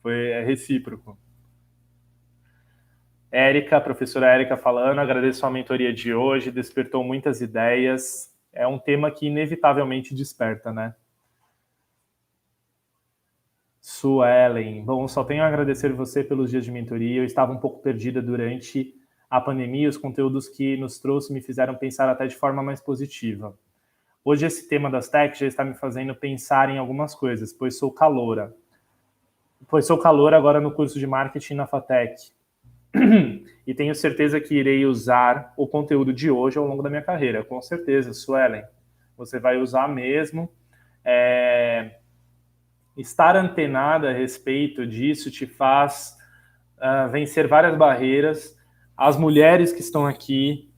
Foi 0.00 0.30
é 0.30 0.42
recíproco. 0.42 1.18
Érica, 3.30 3.78
professora 3.80 4.32
Érica 4.32 4.56
falando, 4.56 4.98
agradeço 4.98 5.44
a 5.44 5.50
mentoria 5.50 5.92
de 5.92 6.14
hoje, 6.14 6.50
despertou 6.50 7.04
muitas 7.04 7.42
ideias. 7.42 8.34
É 8.50 8.66
um 8.66 8.78
tema 8.78 9.10
que 9.10 9.26
inevitavelmente 9.26 10.14
desperta, 10.14 10.72
né? 10.72 10.94
Suelen, 13.78 14.82
bom, 14.84 15.06
só 15.06 15.22
tenho 15.22 15.42
a 15.42 15.46
agradecer 15.46 15.92
você 15.92 16.24
pelos 16.24 16.50
dias 16.50 16.64
de 16.64 16.72
mentoria. 16.72 17.20
Eu 17.20 17.24
estava 17.24 17.52
um 17.52 17.58
pouco 17.58 17.82
perdida 17.82 18.22
durante 18.22 18.94
a 19.36 19.40
pandemia, 19.40 19.86
os 19.86 19.98
conteúdos 19.98 20.48
que 20.48 20.78
nos 20.78 20.98
trouxe 20.98 21.30
me 21.30 21.42
fizeram 21.42 21.74
pensar 21.74 22.08
até 22.08 22.26
de 22.26 22.34
forma 22.34 22.62
mais 22.62 22.80
positiva. 22.80 23.54
Hoje 24.24 24.46
esse 24.46 24.66
tema 24.66 24.90
das 24.90 25.10
techs 25.10 25.38
já 25.38 25.46
está 25.46 25.62
me 25.62 25.74
fazendo 25.74 26.14
pensar 26.14 26.70
em 26.70 26.78
algumas 26.78 27.14
coisas, 27.14 27.52
pois 27.52 27.78
sou 27.78 27.92
caloura. 27.92 28.54
Pois 29.68 29.86
sou 29.86 29.98
calor 29.98 30.32
agora 30.32 30.58
no 30.58 30.72
curso 30.72 30.98
de 30.98 31.06
marketing 31.06 31.54
na 31.54 31.66
FATEC. 31.66 32.32
e 33.66 33.74
tenho 33.74 33.94
certeza 33.94 34.40
que 34.40 34.54
irei 34.54 34.86
usar 34.86 35.52
o 35.54 35.66
conteúdo 35.66 36.14
de 36.14 36.30
hoje 36.30 36.56
ao 36.56 36.66
longo 36.66 36.82
da 36.82 36.88
minha 36.88 37.02
carreira. 37.02 37.44
Com 37.44 37.60
certeza, 37.60 38.14
Suelen. 38.14 38.64
Você 39.18 39.38
vai 39.38 39.58
usar 39.58 39.86
mesmo. 39.86 40.50
É... 41.04 41.98
Estar 42.96 43.36
antenada 43.36 44.08
a 44.08 44.14
respeito 44.14 44.86
disso 44.86 45.30
te 45.30 45.46
faz 45.46 46.16
uh, 46.78 47.10
vencer 47.10 47.46
várias 47.46 47.76
barreiras 47.76 48.56
as 48.96 49.16
mulheres 49.16 49.72
que 49.72 49.80
estão 49.80 50.06
aqui, 50.06 50.70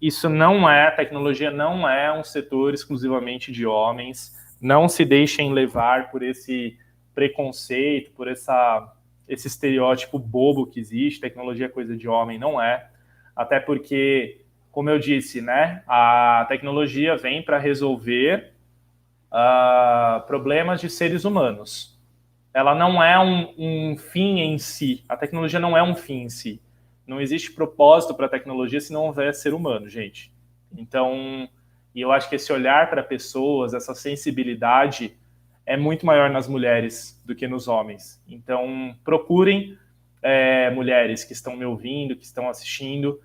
isso 0.00 0.28
não 0.28 0.68
é, 0.68 0.90
tecnologia 0.90 1.50
não 1.50 1.88
é 1.88 2.12
um 2.16 2.24
setor 2.24 2.72
exclusivamente 2.72 3.52
de 3.52 3.66
homens. 3.66 4.34
Não 4.60 4.88
se 4.88 5.04
deixem 5.04 5.52
levar 5.52 6.10
por 6.10 6.22
esse 6.22 6.78
preconceito, 7.14 8.10
por 8.12 8.26
essa, 8.26 8.94
esse 9.28 9.46
estereótipo 9.46 10.18
bobo 10.18 10.66
que 10.66 10.80
existe. 10.80 11.20
Tecnologia 11.20 11.66
é 11.66 11.68
coisa 11.68 11.94
de 11.94 12.08
homem, 12.08 12.38
não 12.38 12.60
é. 12.60 12.88
Até 13.34 13.60
porque, 13.60 14.42
como 14.70 14.88
eu 14.88 14.98
disse, 14.98 15.42
né, 15.42 15.82
a 15.86 16.46
tecnologia 16.48 17.16
vem 17.16 17.42
para 17.42 17.58
resolver 17.58 18.52
uh, 19.30 20.26
problemas 20.26 20.80
de 20.80 20.88
seres 20.88 21.24
humanos. 21.26 21.98
Ela 22.54 22.74
não 22.74 23.02
é 23.02 23.18
um, 23.18 23.52
um 23.58 23.96
fim 23.98 24.40
em 24.40 24.56
si. 24.56 25.04
A 25.06 25.18
tecnologia 25.18 25.60
não 25.60 25.76
é 25.76 25.82
um 25.82 25.94
fim 25.94 26.22
em 26.22 26.30
si 26.30 26.62
não 27.06 27.20
existe 27.20 27.52
propósito 27.52 28.14
para 28.14 28.26
a 28.26 28.28
tecnologia 28.28 28.80
se 28.80 28.92
não 28.92 29.06
houver 29.06 29.34
ser 29.34 29.54
humano, 29.54 29.88
gente. 29.88 30.32
Então, 30.76 31.48
e 31.94 32.00
eu 32.00 32.12
acho 32.12 32.28
que 32.28 32.36
esse 32.36 32.52
olhar 32.52 32.90
para 32.90 33.02
pessoas, 33.02 33.72
essa 33.72 33.94
sensibilidade 33.94 35.16
é 35.64 35.76
muito 35.76 36.04
maior 36.04 36.30
nas 36.30 36.46
mulheres 36.46 37.22
do 37.24 37.34
que 37.34 37.48
nos 37.48 37.68
homens. 37.68 38.22
Então, 38.28 38.94
procurem 39.04 39.78
é, 40.22 40.70
mulheres 40.70 41.24
que 41.24 41.32
estão 41.32 41.56
me 41.56 41.64
ouvindo, 41.64 42.16
que 42.16 42.24
estão 42.24 42.48
assistindo, 42.48 43.20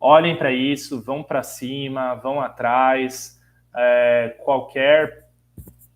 olhem 0.00 0.36
para 0.36 0.52
isso, 0.52 1.02
vão 1.02 1.22
para 1.22 1.42
cima, 1.42 2.14
vão 2.14 2.40
atrás. 2.40 3.40
É, 3.74 4.36
qualquer 4.42 5.28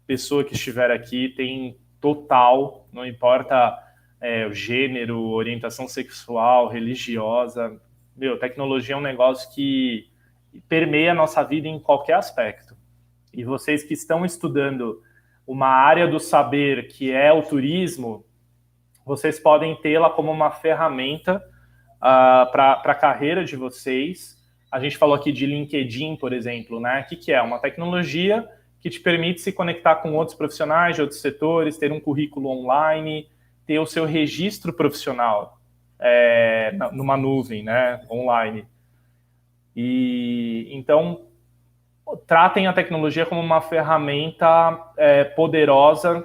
pessoa 0.07 0.45
que 0.45 0.55
estiver 0.55 0.91
aqui 0.91 1.31
tem 1.31 1.77
total, 2.01 2.89
não 2.93 3.05
importa 3.07 3.86
é, 4.21 4.51
gênero, 4.53 5.21
orientação 5.31 5.87
sexual, 5.89 6.69
religiosa. 6.69 7.81
Meu, 8.17 8.39
tecnologia 8.39 8.95
é 8.95 8.99
um 8.99 9.03
negócio 9.03 9.53
que 9.55 10.09
permeia 10.69 11.13
a 11.13 11.15
nossa 11.15 11.43
vida 11.43 11.69
em 11.69 11.79
qualquer 11.79 12.15
aspecto. 12.15 12.77
E 13.33 13.45
vocês 13.45 13.83
que 13.83 13.95
estão 13.95 14.25
estudando 14.25 15.03
uma 15.47 15.69
área 15.69 16.09
do 16.09 16.19
saber 16.19 16.89
que 16.89 17.13
é 17.13 17.33
o 17.33 17.43
turismo, 17.43 18.25
vocês 19.05 19.39
podem 19.39 19.77
tê-la 19.77 20.11
como 20.11 20.33
uma 20.33 20.51
ferramenta 20.51 21.37
uh, 21.97 22.51
para 22.51 22.83
a 22.85 22.95
carreira 22.95 23.45
de 23.45 23.55
vocês. 23.55 24.37
A 24.73 24.81
gente 24.81 24.97
falou 24.97 25.15
aqui 25.15 25.31
de 25.31 25.47
LinkedIn, 25.47 26.17
por 26.17 26.33
exemplo, 26.33 26.81
né? 26.81 27.03
O 27.03 27.09
que, 27.09 27.17
que 27.17 27.33
é? 27.33 27.41
Uma 27.41 27.61
tecnologia 27.61 28.49
que 28.81 28.91
te 28.91 28.99
permite 28.99 29.41
se 29.41 29.53
conectar 29.53 29.97
com 29.97 30.15
outros 30.15 30.37
profissionais 30.37 30.97
de 30.97 31.03
outros 31.03 31.21
setores, 31.21 31.79
ter 31.79 31.93
um 31.93 32.01
currículo 32.01 32.49
online, 32.49 33.29
ter 33.67 33.79
o 33.79 33.87
seu 33.87 34.05
registro 34.05 34.73
profissional 34.73 35.59
é, 35.99 36.77
numa 36.93 37.17
nuvem, 37.17 37.63
né, 37.63 38.01
online. 38.11 38.65
E 39.75 40.69
então 40.71 41.27
tratem 42.27 42.67
a 42.67 42.73
tecnologia 42.73 43.27
como 43.27 43.41
uma 43.41 43.61
ferramenta 43.61 44.93
é, 44.97 45.25
poderosa 45.25 46.25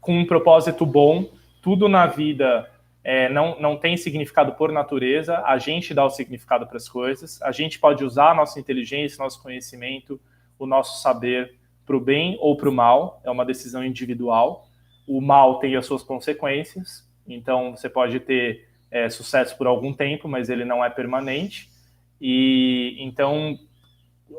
com 0.00 0.18
um 0.18 0.26
propósito 0.26 0.84
bom. 0.84 1.30
Tudo 1.62 1.88
na 1.88 2.06
vida 2.06 2.68
é, 3.04 3.28
não, 3.28 3.58
não 3.60 3.76
tem 3.76 3.96
significado 3.96 4.52
por 4.52 4.72
natureza. 4.72 5.42
A 5.44 5.58
gente 5.58 5.94
dá 5.94 6.04
o 6.04 6.10
significado 6.10 6.66
para 6.66 6.76
as 6.76 6.88
coisas. 6.88 7.40
A 7.42 7.52
gente 7.52 7.78
pode 7.78 8.04
usar 8.04 8.30
a 8.30 8.34
nossa 8.34 8.58
inteligência, 8.58 9.22
nosso 9.22 9.42
conhecimento, 9.42 10.20
o 10.58 10.66
nosso 10.66 11.00
saber 11.00 11.54
para 11.86 11.96
o 11.96 12.00
bem 12.00 12.36
ou 12.40 12.56
para 12.56 12.68
o 12.68 12.72
mal. 12.72 13.20
É 13.24 13.30
uma 13.30 13.44
decisão 13.44 13.84
individual 13.84 14.66
o 15.06 15.20
mal 15.20 15.58
tem 15.58 15.76
as 15.76 15.86
suas 15.86 16.02
consequências, 16.02 17.08
então 17.26 17.76
você 17.76 17.88
pode 17.88 18.20
ter 18.20 18.68
é, 18.90 19.08
sucesso 19.08 19.56
por 19.56 19.66
algum 19.66 19.92
tempo, 19.92 20.28
mas 20.28 20.48
ele 20.48 20.64
não 20.64 20.84
é 20.84 20.90
permanente. 20.90 21.68
E 22.20 22.96
então 22.98 23.58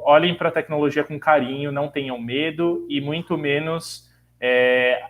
olhem 0.03 0.35
para 0.35 0.49
a 0.49 0.51
tecnologia 0.51 1.03
com 1.03 1.19
carinho, 1.19 1.71
não 1.71 1.87
tenham 1.87 2.19
medo 2.19 2.85
e 2.89 3.01
muito 3.01 3.37
menos 3.37 4.09
é, 4.39 5.03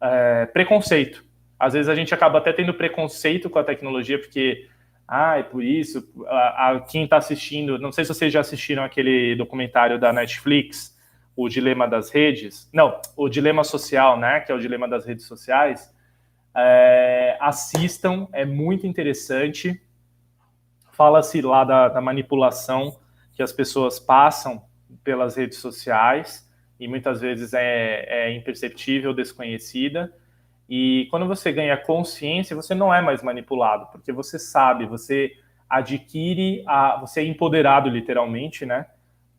é, 0.00 0.46
preconceito. 0.46 1.24
Às 1.58 1.74
vezes 1.74 1.88
a 1.88 1.94
gente 1.94 2.12
acaba 2.12 2.38
até 2.38 2.52
tendo 2.52 2.74
preconceito 2.74 3.48
com 3.48 3.58
a 3.58 3.64
tecnologia, 3.64 4.18
porque, 4.18 4.68
ah, 5.06 5.38
é 5.38 5.42
por 5.42 5.62
isso, 5.62 6.08
a, 6.26 6.70
a 6.70 6.80
quem 6.80 7.04
está 7.04 7.18
assistindo, 7.18 7.78
não 7.78 7.92
sei 7.92 8.04
se 8.04 8.12
vocês 8.12 8.32
já 8.32 8.40
assistiram 8.40 8.82
aquele 8.82 9.36
documentário 9.36 9.98
da 9.98 10.12
Netflix, 10.12 10.98
o 11.34 11.48
dilema 11.48 11.88
das 11.88 12.10
redes, 12.10 12.68
não, 12.72 13.00
o 13.16 13.28
dilema 13.28 13.64
social, 13.64 14.18
né, 14.18 14.40
que 14.40 14.52
é 14.52 14.54
o 14.54 14.60
dilema 14.60 14.88
das 14.88 15.06
redes 15.06 15.26
sociais, 15.26 15.92
é, 16.54 17.36
assistam, 17.40 18.28
é 18.32 18.44
muito 18.44 18.86
interessante. 18.86 19.80
Fala-se 20.92 21.40
lá 21.40 21.64
da, 21.64 21.88
da, 21.88 22.00
manipulação 22.00 22.98
que 23.32 23.42
as 23.42 23.52
pessoas 23.52 23.98
passam 23.98 24.62
pelas 25.02 25.36
redes 25.36 25.58
sociais 25.58 26.48
e 26.78 26.86
muitas 26.86 27.20
vezes 27.20 27.54
é, 27.54 28.04
é 28.06 28.32
imperceptível, 28.34 29.14
desconhecida. 29.14 30.12
E 30.68 31.06
quando 31.10 31.26
você 31.26 31.50
ganha 31.50 31.76
consciência, 31.76 32.54
você 32.54 32.74
não 32.74 32.92
é 32.92 33.00
mais 33.00 33.22
manipulado, 33.22 33.86
porque 33.90 34.12
você 34.12 34.38
sabe, 34.38 34.86
você 34.86 35.32
adquire, 35.68 36.62
a, 36.66 36.98
você 37.00 37.20
é 37.20 37.24
empoderado 37.24 37.88
literalmente, 37.88 38.66
né? 38.66 38.86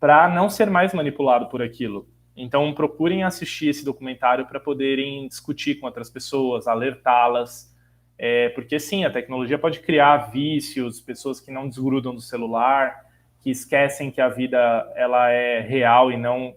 Para 0.03 0.27
não 0.27 0.49
ser 0.49 0.69
mais 0.69 0.93
manipulado 0.93 1.47
por 1.47 1.61
aquilo. 1.61 2.05
Então, 2.35 2.73
procurem 2.73 3.23
assistir 3.23 3.69
esse 3.69 3.85
documentário 3.85 4.45
para 4.45 4.59
poderem 4.59 5.25
discutir 5.29 5.75
com 5.75 5.85
outras 5.85 6.09
pessoas, 6.09 6.67
alertá-las, 6.67 7.73
é, 8.17 8.49
porque 8.49 8.77
sim, 8.81 9.05
a 9.05 9.09
tecnologia 9.09 9.57
pode 9.57 9.79
criar 9.79 10.29
vícios, 10.29 10.99
pessoas 10.99 11.39
que 11.39 11.49
não 11.51 11.69
desgrudam 11.69 12.13
do 12.13 12.19
celular, 12.19 13.05
que 13.39 13.49
esquecem 13.49 14.11
que 14.11 14.19
a 14.19 14.27
vida 14.27 14.91
ela 14.93 15.29
é 15.29 15.61
real 15.61 16.11
e 16.11 16.17
não 16.17 16.53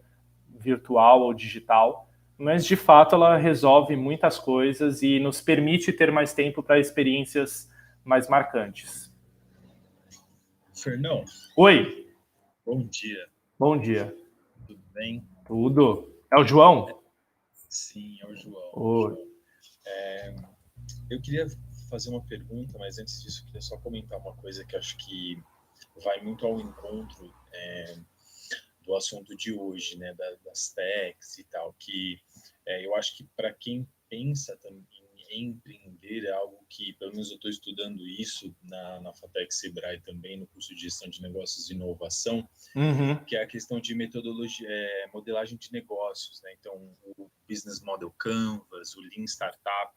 virtual 0.59 1.21
ou 1.21 1.33
digital, 1.33 2.09
mas 2.37 2.67
de 2.67 2.75
fato 2.75 3.15
ela 3.15 3.37
resolve 3.37 3.95
muitas 3.95 4.41
coisas 4.41 5.03
e 5.05 5.21
nos 5.21 5.41
permite 5.41 5.93
ter 5.93 6.11
mais 6.11 6.35
tempo 6.35 6.65
para 6.65 6.81
experiências 6.81 7.71
mais 8.05 8.29
marcantes. 8.29 9.09
Fernão. 10.75 11.25
Oi. 11.57 12.09
Bom 12.67 12.85
dia. 12.89 13.36
Bom 13.59 13.81
dia. 13.81 14.15
Tudo 14.67 14.83
bem? 14.93 15.27
Tudo. 15.47 16.15
É 16.31 16.39
o 16.39 16.45
João? 16.45 17.03
Sim, 17.71 18.19
é 18.21 18.27
o 18.27 18.37
João. 18.37 18.71
Oi. 18.75 19.17
É, 19.87 20.37
eu 21.09 21.19
queria 21.23 21.47
fazer 21.89 22.11
uma 22.11 22.21
pergunta, 22.21 22.77
mas 22.79 22.99
antes 22.99 23.23
disso, 23.23 23.41
eu 23.41 23.47
queria 23.47 23.63
só 23.63 23.79
comentar 23.79 24.19
uma 24.19 24.37
coisa 24.37 24.63
que 24.63 24.77
acho 24.77 24.99
que 24.99 25.43
vai 26.05 26.21
muito 26.21 26.47
ao 26.47 26.61
encontro 26.61 27.35
é, 27.51 27.99
do 28.83 28.95
assunto 28.95 29.35
de 29.35 29.59
hoje, 29.59 29.97
né, 29.97 30.15
das 30.45 30.75
techs 30.75 31.39
e 31.39 31.45
tal, 31.45 31.75
que 31.79 32.21
é, 32.67 32.85
eu 32.85 32.95
acho 32.95 33.17
que 33.17 33.25
para 33.35 33.55
quem 33.55 33.89
pensa 34.11 34.55
também 34.59 34.85
empreender 35.35 36.25
é 36.25 36.33
algo 36.33 36.65
que, 36.69 36.93
pelo 36.95 37.13
menos 37.13 37.31
eu 37.31 37.37
estou 37.37 37.51
estudando 37.51 38.07
isso 38.07 38.55
na, 38.63 39.01
na 39.01 39.13
FATEC 39.13 39.53
Sebrae 39.53 40.01
também, 40.01 40.39
no 40.39 40.47
curso 40.47 40.75
de 40.75 40.83
Gestão 40.83 41.09
de 41.09 41.23
Negócios 41.23 41.69
e 41.69 41.75
Inovação, 41.75 42.49
uhum. 42.75 43.17
que 43.25 43.37
é 43.37 43.43
a 43.43 43.47
questão 43.47 43.81
de 43.81 43.95
metodologia, 43.95 44.67
é, 44.69 45.07
modelagem 45.13 45.57
de 45.59 45.73
negócios, 45.73 46.41
né? 46.43 46.55
Então, 46.59 46.75
o 47.17 47.31
Business 47.49 47.81
Model 47.83 48.11
Canvas, 48.19 48.95
o 48.97 49.01
Lean 49.01 49.25
Startup, 49.25 49.93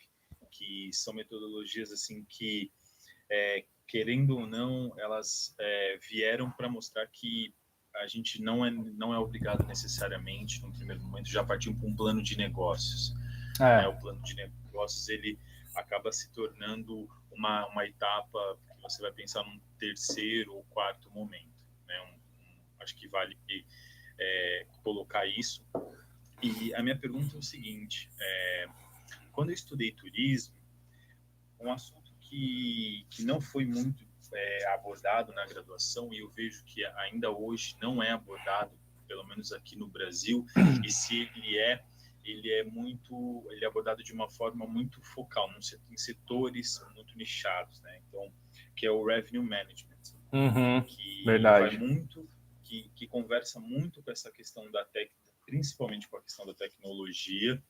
que 0.51 0.89
são 0.93 1.13
metodologias 1.13 1.91
assim 1.91 2.25
que, 2.25 2.71
é, 3.29 3.65
querendo 3.87 4.37
ou 4.37 4.47
não, 4.47 4.93
elas 4.97 5.55
é, 5.59 5.97
vieram 6.09 6.51
para 6.51 6.69
mostrar 6.69 7.07
que 7.07 7.53
a 7.95 8.07
gente 8.07 8.41
não 8.41 8.65
é, 8.65 8.71
não 8.71 9.13
é 9.13 9.17
obrigado 9.17 9.65
necessariamente, 9.67 10.61
no 10.61 10.71
primeiro 10.71 11.01
momento, 11.01 11.29
já 11.29 11.43
partir 11.43 11.73
para 11.73 11.87
um 11.87 11.95
plano 11.95 12.21
de 12.21 12.37
negócios. 12.37 13.13
É. 13.59 13.81
Né? 13.81 13.87
O 13.87 13.99
plano 13.99 14.21
de 14.21 14.35
negócios 14.79 15.09
ele 15.09 15.37
acaba 15.75 16.11
se 16.11 16.31
tornando 16.31 17.09
uma, 17.31 17.67
uma 17.67 17.85
etapa 17.85 18.57
que 18.75 18.81
você 18.81 19.01
vai 19.01 19.11
pensar 19.11 19.43
num 19.43 19.59
terceiro 19.77 20.55
ou 20.55 20.63
quarto 20.65 21.09
momento. 21.11 21.53
Né? 21.85 21.95
Um, 22.01 22.43
um, 22.43 22.57
acho 22.81 22.95
que 22.95 23.07
vale 23.07 23.37
é, 24.17 24.65
colocar 24.83 25.25
isso. 25.25 25.63
E 26.41 26.73
a 26.73 26.81
minha 26.81 26.97
pergunta 26.97 27.35
é 27.35 27.39
o 27.39 27.43
seguinte: 27.43 28.09
é, 28.19 28.67
quando 29.31 29.49
eu 29.49 29.55
estudei 29.55 29.91
turismo, 29.91 30.55
um 31.59 31.71
assunto 31.71 32.13
que, 32.21 33.05
que 33.09 33.23
não 33.23 33.41
foi 33.41 33.65
muito 33.65 34.07
é, 34.33 34.73
abordado 34.73 35.33
na 35.33 35.45
graduação 35.45 36.13
e 36.13 36.19
eu 36.19 36.29
vejo 36.29 36.63
que 36.63 36.85
ainda 36.85 37.29
hoje 37.29 37.75
não 37.81 38.01
é 38.01 38.11
abordado, 38.11 38.71
pelo 39.07 39.25
menos 39.25 39.51
aqui 39.51 39.75
no 39.75 39.87
Brasil, 39.87 40.45
e 40.85 40.91
se 40.91 41.21
ele 41.21 41.57
é, 41.57 41.83
ele 42.23 42.51
é 42.51 42.63
muito, 42.63 43.47
ele 43.51 43.63
é 43.63 43.67
abordado 43.67 44.03
de 44.03 44.13
uma 44.13 44.29
forma 44.29 44.65
muito 44.65 45.01
focal, 45.01 45.49
em 45.89 45.97
setores 45.97 46.81
muito 46.95 47.17
nichados, 47.17 47.81
né? 47.81 48.01
Então, 48.07 48.31
que 48.75 48.85
é 48.85 48.91
o 48.91 49.05
revenue 49.05 49.43
management, 49.43 50.01
uhum, 50.31 50.81
que 50.83 51.23
verdade. 51.25 51.77
vai 51.77 51.87
muito, 51.87 52.29
que, 52.63 52.89
que 52.95 53.07
conversa 53.07 53.59
muito 53.59 54.01
com 54.03 54.11
essa 54.11 54.31
questão 54.31 54.69
da 54.71 54.85
técnica, 54.85 55.31
principalmente 55.45 56.07
com 56.07 56.17
a 56.17 56.21
questão 56.21 56.45
da 56.45 56.53
tecnologia, 56.53 57.61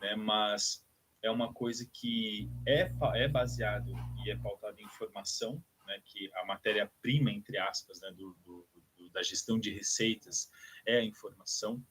né? 0.00 0.14
Mas 0.14 0.86
é 1.22 1.30
uma 1.30 1.52
coisa 1.52 1.88
que 1.92 2.50
é, 2.66 2.92
é 3.14 3.28
baseado 3.28 3.92
e 4.24 4.30
é 4.30 4.36
pautado 4.36 4.80
em 4.80 4.84
informação, 4.84 5.62
né, 5.86 6.00
que 6.04 6.30
a 6.34 6.44
matéria-prima, 6.44 7.30
entre 7.30 7.58
aspas, 7.58 8.00
né, 8.00 8.10
do, 8.10 8.36
do, 8.44 8.68
do, 8.96 9.10
da 9.10 9.22
gestão 9.22 9.58
de 9.58 9.72
receitas 9.72 10.50
é 10.86 10.98
a 10.98 11.04
informação, 11.04 11.82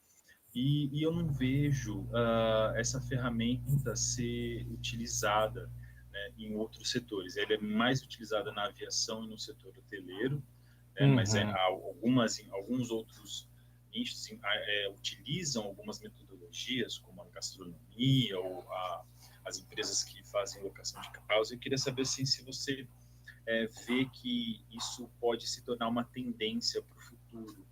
e, 0.56 0.88
e 0.90 1.02
eu 1.02 1.12
não 1.12 1.28
vejo 1.28 2.00
uh, 2.04 2.74
essa 2.76 2.98
ferramenta 2.98 3.94
ser 3.94 4.66
utilizada 4.70 5.70
né, 6.10 6.32
em 6.38 6.54
outros 6.56 6.90
setores. 6.90 7.36
Ela 7.36 7.52
é 7.52 7.58
mais 7.58 8.02
utilizada 8.02 8.50
na 8.52 8.64
aviação 8.64 9.22
e 9.22 9.28
no 9.28 9.38
setor 9.38 9.76
hoteleiro, 9.76 10.42
né, 10.98 11.06
uhum. 11.06 11.14
mas 11.14 11.34
é, 11.34 11.42
algumas, 11.42 12.42
alguns 12.50 12.90
outros 12.90 13.46
nichos 13.92 14.30
é, 14.42 14.88
utilizam 14.96 15.64
algumas 15.64 16.00
metodologias, 16.00 16.96
como 17.00 17.20
a 17.20 17.28
gastronomia 17.28 18.40
ou 18.40 18.62
a, 18.72 19.04
as 19.44 19.58
empresas 19.58 20.04
que 20.04 20.24
fazem 20.24 20.62
locação 20.62 21.02
de 21.02 21.10
carros. 21.10 21.50
Eu 21.50 21.58
queria 21.58 21.76
saber 21.76 22.02
assim, 22.02 22.24
se 22.24 22.42
você 22.42 22.88
é, 23.46 23.66
vê 23.86 24.06
que 24.06 24.64
isso 24.70 25.06
pode 25.20 25.46
se 25.46 25.62
tornar 25.62 25.88
uma 25.88 26.04
tendência 26.04 26.80
para 26.80 26.96
o 26.96 27.00
futuro, 27.00 27.65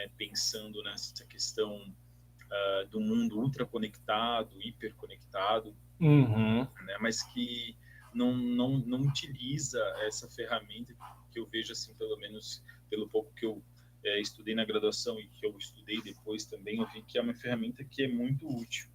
né? 0.00 0.10
pensando 0.16 0.82
nessa 0.82 1.24
questão 1.26 1.76
uh, 1.76 2.88
do 2.88 3.00
mundo 3.00 3.38
ultraconectado, 3.38 4.50
hiperconectado, 4.62 5.74
uhum. 6.00 6.60
né? 6.60 6.98
mas 7.00 7.22
que 7.22 7.76
não, 8.14 8.36
não, 8.36 8.78
não 8.78 9.00
utiliza 9.02 9.80
essa 10.00 10.28
ferramenta 10.28 10.94
que 11.32 11.38
eu 11.38 11.46
vejo, 11.46 11.72
assim, 11.72 11.94
pelo 11.94 12.16
menos 12.16 12.62
pelo 12.88 13.08
pouco 13.08 13.32
que 13.34 13.46
eu 13.46 13.62
é, 14.02 14.20
estudei 14.20 14.54
na 14.54 14.64
graduação 14.64 15.20
e 15.20 15.28
que 15.28 15.46
eu 15.46 15.56
estudei 15.56 16.00
depois 16.02 16.44
também, 16.44 16.80
eu 16.80 16.86
vi 16.88 17.02
que 17.02 17.18
é 17.18 17.22
uma 17.22 17.34
ferramenta 17.34 17.84
que 17.84 18.02
é 18.02 18.08
muito 18.08 18.48
útil. 18.48 18.88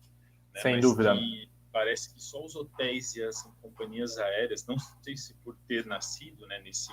Né? 0.54 0.62
Sem 0.62 0.80
dúvida. 0.80 1.16
Que, 1.16 1.50
parece 1.72 2.14
que 2.14 2.22
só 2.22 2.44
os 2.44 2.56
hotéis 2.56 3.16
e 3.16 3.24
as 3.24 3.44
companhias 3.62 4.18
aéreas, 4.18 4.66
não 4.66 4.78
sei 5.02 5.16
se 5.16 5.34
por 5.36 5.56
ter 5.68 5.86
nascido 5.86 6.46
né, 6.48 6.60
nesse, 6.60 6.92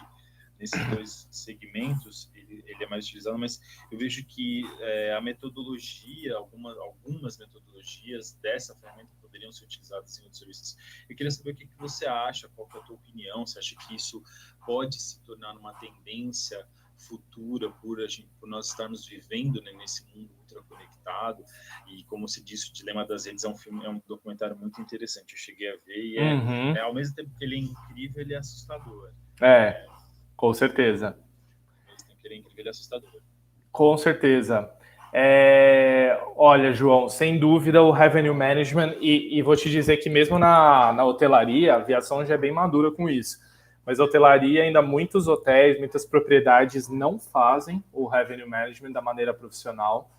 nesses 0.63 0.87
dois 0.91 1.29
segmentos, 1.31 2.31
ele, 2.37 2.63
ele, 2.65 2.85
é 2.85 2.87
mais 2.87 3.05
utilizado, 3.05 3.37
mas 3.37 3.61
eu 3.91 3.99
vejo 3.99 4.25
que 4.25 4.63
é, 4.79 5.13
a 5.13 5.21
metodologia, 5.21 6.37
alguma, 6.37 6.73
algumas 6.79 7.37
metodologias 7.37 8.35
dessa 8.41 8.73
ferramenta 8.77 9.11
poderiam 9.21 9.51
ser 9.51 9.65
utilizadas 9.65 10.17
em 10.19 10.23
outros 10.23 10.39
serviços. 10.39 10.77
Eu 11.09 11.17
queria 11.17 11.33
saber 11.33 11.51
o 11.51 11.57
que, 11.57 11.67
que 11.67 11.77
você 11.77 12.07
acha, 12.07 12.49
qual 12.51 12.69
é 12.75 12.79
a 12.79 12.83
tua 12.83 12.95
opinião, 12.95 13.45
você 13.45 13.59
acha 13.59 13.75
que 13.75 13.97
isso 13.97 14.23
pode 14.65 15.01
se 15.01 15.21
tornar 15.23 15.57
uma 15.57 15.75
tendência 15.75 16.65
futura 16.97 17.69
por, 17.69 18.01
a 18.01 18.07
gente, 18.07 18.29
por 18.39 18.49
nós 18.49 18.69
estarmos 18.69 19.05
vivendo 19.05 19.61
né, 19.63 19.73
nesse 19.73 20.07
mundo 20.15 20.31
ultra 20.39 20.63
conectado 20.63 21.45
e 21.89 22.05
como 22.05 22.29
se 22.29 22.41
disse 22.41 22.71
o 22.71 22.73
dilema 22.73 23.05
das 23.05 23.27
redes 23.27 23.43
é 23.43 23.49
um 23.49 23.57
filme 23.57 23.85
é 23.85 23.91
um 23.91 24.01
documentário 24.07 24.57
muito 24.57 24.81
interessante 24.81 25.33
eu 25.33 25.39
cheguei 25.39 25.69
a 25.69 25.77
ver 25.85 25.97
e 25.97 26.17
é, 26.17 26.33
uhum. 26.33 26.77
é 26.77 26.81
ao 26.81 26.95
mesmo 26.95 27.17
tempo 27.17 27.37
que 27.37 27.45
ele 27.45 27.57
é 27.57 27.59
incrível 27.59 28.23
ele 28.23 28.35
é 28.35 28.39
assustador 28.39 29.13
é, 29.41 29.49
é 29.49 29.93
com 30.43 30.53
certeza 30.53 31.17
ele 32.25 32.35
é 32.35 32.37
incrível 32.39 32.59
ele 32.59 32.69
é 32.69 32.71
assustador 32.71 33.09
com 33.71 33.97
certeza 33.97 34.71
é, 35.15 36.19
olha, 36.39 36.73
João, 36.73 37.07
sem 37.07 37.39
dúvida 37.39 37.83
o 37.83 37.91
revenue 37.91 38.33
management, 38.33 38.97
e, 38.99 39.39
e, 39.39 39.43
vou 39.43 39.55
te 39.55 39.69
dizer 39.69 39.99
que 39.99 40.09
mesmo 40.09 40.39
na, 40.39 40.91
na 40.91 41.05
hotelaria, 41.05 41.75
a 41.75 41.77
aviação 41.77 42.25
já 42.25 42.33
é 42.33 42.39
bem 42.39 42.51
madura 42.51 42.91
com 42.91 43.11
isso 43.11 43.39
mas 43.85 43.99
a 43.99 44.05
hotelaria, 44.05 44.63
ainda 44.63 44.81
muitos 44.81 45.27
hotéis, 45.27 45.79
muitas 45.79 46.07
propriedades 46.07 46.89
não 46.89 47.19
fazem 47.19 47.83
o 47.93 48.07
revenue 48.07 48.49
management 48.49 48.93
da 48.93 49.03
maneira 49.03 49.35
profissional, 49.35 50.11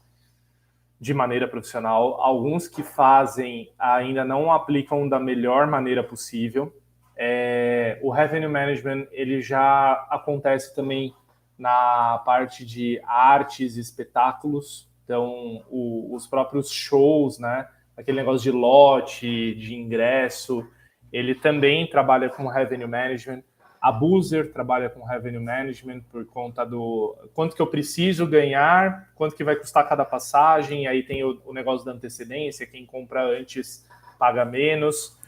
de 0.99 1.13
maneira 1.13 1.47
profissional. 1.47 2.21
Alguns 2.21 2.67
que 2.67 2.83
fazem 2.83 3.71
ainda 3.79 4.25
não 4.25 4.51
aplicam 4.51 5.07
da 5.07 5.19
melhor 5.19 5.67
maneira 5.67 6.03
possível. 6.03 6.73
É, 7.15 7.99
o 8.01 8.09
revenue 8.09 8.47
management 8.47 9.07
ele 9.11 9.41
já 9.41 9.93
acontece 10.09 10.75
também 10.75 11.13
na 11.57 12.21
parte 12.25 12.65
de 12.65 13.01
artes 13.05 13.77
e 13.77 13.79
espetáculos. 13.79 14.89
Então, 15.03 15.63
o, 15.69 16.15
os 16.15 16.25
próprios 16.27 16.71
shows, 16.71 17.39
né? 17.39 17.67
Aquele 17.95 18.17
negócio 18.17 18.41
de 18.41 18.51
lote, 18.51 19.53
de 19.55 19.75
ingresso, 19.75 20.67
ele 21.11 21.35
também 21.35 21.87
trabalha 21.87 22.29
com 22.29 22.47
revenue 22.47 22.87
management. 22.87 23.43
A 23.79 23.91
Boozer 23.91 24.51
trabalha 24.51 24.89
com 24.89 25.03
revenue 25.03 25.43
management 25.43 26.01
por 26.09 26.25
conta 26.25 26.65
do 26.65 27.15
quanto 27.33 27.55
que 27.55 27.61
eu 27.61 27.67
preciso 27.67 28.25
ganhar, 28.25 29.11
quanto 29.13 29.35
que 29.35 29.43
vai 29.43 29.57
custar 29.57 29.87
cada 29.87 30.05
passagem, 30.05 30.87
aí 30.87 31.03
tem 31.03 31.23
o, 31.23 31.39
o 31.45 31.53
negócio 31.53 31.85
da 31.85 31.91
antecedência, 31.91 32.65
quem 32.65 32.85
compra 32.85 33.23
antes 33.25 33.85
paga 34.17 34.45
menos. 34.45 35.19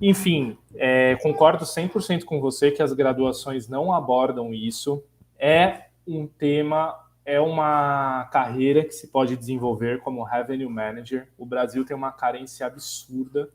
Enfim, 0.00 0.56
é, 0.74 1.16
concordo 1.16 1.64
100% 1.64 2.24
com 2.24 2.40
você 2.40 2.70
que 2.70 2.82
as 2.82 2.92
graduações 2.92 3.68
não 3.68 3.92
abordam 3.92 4.54
isso. 4.54 5.02
É 5.38 5.86
um 6.06 6.26
tema, 6.26 6.94
é 7.24 7.40
uma 7.40 8.28
carreira 8.32 8.84
que 8.84 8.92
se 8.92 9.08
pode 9.08 9.36
desenvolver 9.36 10.00
como 10.00 10.22
revenue 10.22 10.68
manager. 10.68 11.28
O 11.36 11.44
Brasil 11.44 11.84
tem 11.84 11.96
uma 11.96 12.12
carência 12.12 12.66
absurda 12.66 13.48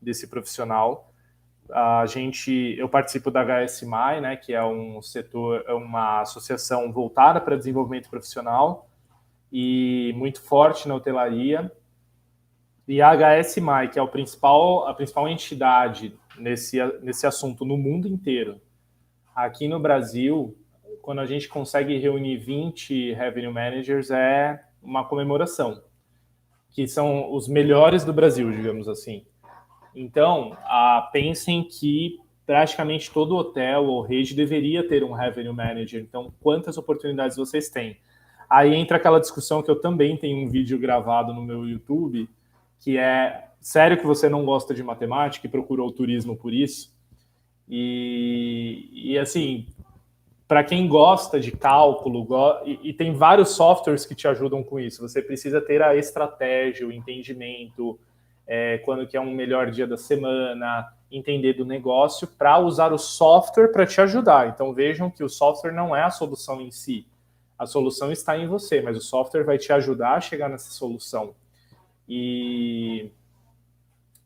desse 0.00 0.28
profissional 0.28 1.08
a 1.70 2.06
gente, 2.06 2.74
eu 2.78 2.88
participo 2.88 3.30
da 3.30 3.44
HSMI, 3.44 4.20
né, 4.20 4.36
que 4.36 4.54
é 4.54 4.64
um 4.64 5.02
setor, 5.02 5.64
é 5.66 5.72
uma 5.72 6.22
associação 6.22 6.90
voltada 6.92 7.40
para 7.40 7.56
desenvolvimento 7.56 8.08
profissional 8.08 8.88
e 9.52 10.12
muito 10.16 10.40
forte 10.40 10.88
na 10.88 10.94
hotelaria. 10.94 11.70
E 12.88 13.02
a 13.02 13.12
HSMI, 13.12 13.90
que 13.92 13.98
é 13.98 14.02
o 14.02 14.08
principal, 14.08 14.88
a 14.88 14.94
principal 14.94 15.28
entidade 15.28 16.18
nesse, 16.38 16.78
nesse 17.02 17.26
assunto 17.26 17.62
no 17.62 17.76
mundo 17.76 18.08
inteiro. 18.08 18.58
Aqui 19.36 19.68
no 19.68 19.78
Brasil, 19.78 20.56
quando 21.02 21.20
a 21.20 21.26
gente 21.26 21.48
consegue 21.48 21.98
reunir 21.98 22.38
20 22.38 23.12
revenue 23.12 23.52
managers, 23.52 24.10
é 24.10 24.64
uma 24.82 25.04
comemoração, 25.04 25.82
que 26.70 26.88
são 26.88 27.30
os 27.30 27.46
melhores 27.46 28.04
do 28.04 28.12
Brasil, 28.12 28.50
digamos 28.50 28.88
assim. 28.88 29.26
Então, 29.94 30.56
ah, 30.64 31.10
pensem 31.12 31.64
que 31.64 32.18
praticamente 32.46 33.10
todo 33.10 33.36
hotel 33.36 33.84
ou 33.84 34.00
rede 34.00 34.34
deveria 34.34 34.86
ter 34.86 35.04
um 35.04 35.12
revenue 35.12 35.52
manager. 35.52 36.00
Então, 36.00 36.32
quantas 36.40 36.78
oportunidades 36.78 37.36
vocês 37.36 37.68
têm? 37.68 37.98
Aí 38.48 38.74
entra 38.74 38.96
aquela 38.96 39.20
discussão 39.20 39.62
que 39.62 39.70
eu 39.70 39.78
também 39.78 40.16
tenho 40.16 40.38
um 40.38 40.48
vídeo 40.48 40.78
gravado 40.78 41.34
no 41.34 41.42
meu 41.42 41.68
YouTube, 41.68 42.26
que 42.80 42.96
é 42.96 43.48
sério 43.60 43.98
que 43.98 44.06
você 44.06 44.28
não 44.28 44.44
gosta 44.44 44.74
de 44.74 44.82
matemática 44.82 45.46
e 45.46 45.50
procurou 45.50 45.90
turismo 45.92 46.36
por 46.36 46.52
isso. 46.52 46.96
E, 47.68 48.88
e 48.92 49.18
assim, 49.18 49.66
para 50.46 50.64
quem 50.64 50.88
gosta 50.88 51.38
de 51.38 51.52
cálculo, 51.52 52.24
go 52.24 52.62
e, 52.64 52.90
e, 52.90 52.92
tem 52.94 53.12
vários 53.12 53.50
softwares 53.50 54.06
que 54.06 54.14
te 54.14 54.26
ajudam 54.26 54.62
com 54.62 54.80
isso. 54.80 55.06
Você 55.06 55.20
precisa 55.20 55.60
ter 55.60 55.82
a 55.82 55.94
estratégia, 55.94 56.86
o 56.86 56.92
entendimento, 56.92 58.00
é, 58.46 58.78
quando 58.78 59.06
que 59.06 59.16
é 59.16 59.20
um 59.20 59.30
melhor 59.30 59.70
dia 59.70 59.86
da 59.86 59.98
semana, 59.98 60.90
entender 61.12 61.52
do 61.52 61.66
negócio, 61.66 62.26
para 62.26 62.58
usar 62.58 62.92
o 62.94 62.98
software 62.98 63.68
para 63.68 63.84
te 63.84 64.00
ajudar. 64.00 64.48
Então 64.48 64.72
vejam 64.72 65.10
que 65.10 65.22
o 65.22 65.28
software 65.28 65.72
não 65.72 65.94
é 65.94 66.02
a 66.02 66.10
solução 66.10 66.62
em 66.62 66.70
si. 66.70 67.06
A 67.58 67.66
solução 67.66 68.10
está 68.10 68.38
em 68.38 68.46
você, 68.46 68.80
mas 68.80 68.96
o 68.96 69.00
software 69.00 69.44
vai 69.44 69.58
te 69.58 69.70
ajudar 69.72 70.14
a 70.14 70.20
chegar 70.20 70.48
nessa 70.48 70.70
solução. 70.70 71.34
E 72.08 73.12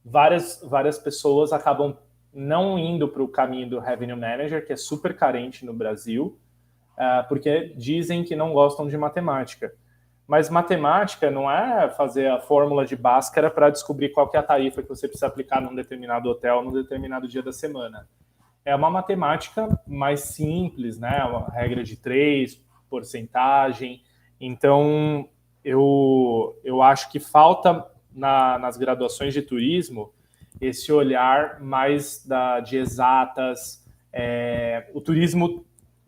várias, 0.05 0.63
várias 0.63 0.99
pessoas 0.99 1.53
acabam 1.53 1.97
não 2.33 2.79
indo 2.79 3.09
para 3.09 3.23
o 3.23 3.29
caminho 3.29 3.69
do 3.69 3.79
Revenue 3.79 4.19
Manager, 4.19 4.65
que 4.65 4.73
é 4.73 4.77
super 4.77 5.15
carente 5.17 5.67
no 5.67 5.75
Brasil, 5.75 6.39
uh, 6.93 7.29
porque 7.29 7.75
dizem 7.77 8.25
que 8.25 8.35
não 8.35 8.53
gostam 8.53 8.89
de 8.89 8.97
matemática. 8.97 9.75
Mas 10.27 10.49
matemática 10.49 11.31
não 11.31 11.51
é 11.51 11.91
fazer 11.91 12.29
a 12.29 12.41
fórmula 12.41 12.87
de 12.87 12.97
Bhaskara 12.97 13.51
para 13.51 13.69
descobrir 13.69 14.11
qual 14.11 14.31
é 14.33 14.39
a 14.39 14.43
tarifa 14.43 14.83
que 14.83 14.89
você 14.89 15.07
precisa 15.07 15.27
aplicar 15.27 15.61
num 15.61 15.75
determinado 15.75 16.29
hotel, 16.31 16.63
num 16.63 16.73
determinado 16.73 17.29
dia 17.29 17.43
da 17.43 17.53
semana. 17.53 18.09
É 18.65 18.75
uma 18.75 18.89
matemática 18.89 19.69
mais 19.87 20.21
simples, 20.21 20.99
né? 20.99 21.23
Uma 21.25 21.51
regra 21.51 21.83
de 21.83 21.97
três, 21.97 22.65
porcentagem. 22.89 24.03
Então, 24.41 25.29
eu, 25.65 26.59
eu 26.65 26.83
acho 26.83 27.11
que 27.11 27.21
falta 27.21 27.87
na, 28.15 28.59
nas 28.59 28.77
graduações 28.77 29.33
de 29.33 29.43
turismo 29.43 30.13
esse 30.61 30.93
olhar 30.93 31.61
mais 31.61 32.25
da, 32.25 32.61
de 32.61 32.77
exatas. 32.77 33.85
É, 34.13 34.89
o 34.95 35.01
turismo 35.01 35.65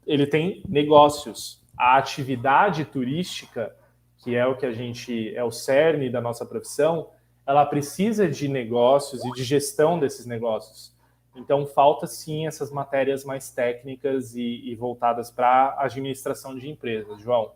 ele 0.07 0.27
tem 0.27 0.63
negócios. 0.69 1.63
A 1.77 1.97
atividade 1.97 2.85
turística, 2.85 3.75
que 4.19 4.35
é 4.37 4.47
o 4.47 4.57
que 4.57 4.67
a 4.67 4.73
gente 4.73 5.35
é 5.35 5.43
o 5.43 5.51
cerne 5.51 6.09
da 6.09 6.21
nossa 6.21 6.47
profissão, 6.47 7.11
ela 7.47 7.67
precisa 7.67 8.29
de 8.29 8.49
negócios 8.49 9.25
e 9.25 9.31
de 9.33 9.45
gestão 9.45 9.99
desses 9.99 10.25
negócios. 10.25 10.95
Então 11.37 11.67
falta 11.67 12.07
sim 12.07 12.47
essas 12.47 12.71
matérias 12.71 13.25
mais 13.25 13.51
técnicas 13.51 14.37
e, 14.37 14.71
e 14.71 14.75
voltadas 14.77 15.31
para 15.31 15.75
administração 15.79 16.57
de 16.57 16.71
empresas. 16.71 17.21
João, 17.21 17.53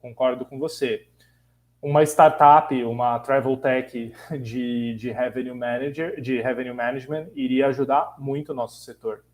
concordo 0.00 0.44
com 0.44 0.58
você 0.58 1.06
uma 1.82 2.04
startup, 2.04 2.72
uma 2.84 3.18
travel 3.18 3.56
tech 3.56 4.14
de, 4.40 4.94
de 4.94 5.10
revenue 5.10 5.52
manager, 5.52 6.20
de 6.20 6.40
revenue 6.40 6.72
management 6.72 7.26
iria 7.34 7.66
ajudar 7.66 8.14
muito 8.18 8.52
o 8.52 8.54
nosso 8.54 8.80
setor. 8.84 9.24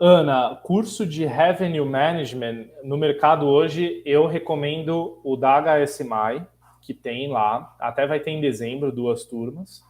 Ana, 0.00 0.56
curso 0.62 1.04
de 1.04 1.26
revenue 1.26 1.84
management 1.84 2.68
no 2.82 2.96
mercado 2.96 3.46
hoje, 3.46 4.00
eu 4.06 4.26
recomendo 4.26 5.20
o 5.22 5.36
da 5.36 5.60
HSMI, 5.60 6.46
que 6.80 6.94
tem 6.94 7.28
lá, 7.28 7.76
até 7.78 8.06
vai 8.06 8.20
ter 8.20 8.30
em 8.30 8.40
dezembro 8.40 8.92
duas 8.92 9.24
turmas, 9.24 9.82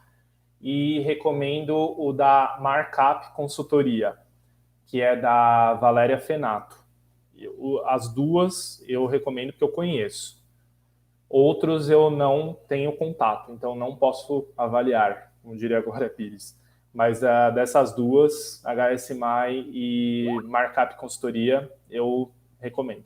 e 0.61 0.99
recomendo 1.01 1.77
o 1.77 2.13
da 2.13 2.59
Markup 2.61 3.35
Consultoria, 3.35 4.17
que 4.87 5.01
é 5.01 5.15
da 5.15 5.75
Valéria 5.75 6.19
Fenato 6.19 6.88
as 7.87 8.13
duas 8.13 8.83
eu 8.89 9.07
recomendo 9.07 9.53
que 9.53 9.63
eu 9.63 9.69
conheço. 9.69 10.39
Outros 11.29 11.91
eu 11.91 12.11
não 12.11 12.59
tenho 12.69 12.97
contato, 12.97 13.53
então 13.53 13.75
não 13.75 13.97
posso 13.97 14.49
avaliar, 14.57 15.33
como 15.43 15.57
diria 15.57 15.79
agora 15.79 16.09
Pires. 16.11 16.59
Mas 16.93 17.23
uh, 17.23 17.55
dessas 17.55 17.95
duas, 17.95 18.63
HSMI 18.65 19.71
e 19.73 20.27
Markup 20.45 20.97
Consultoria, 20.97 21.71
eu 21.91 22.33
recomendo. 22.59 23.05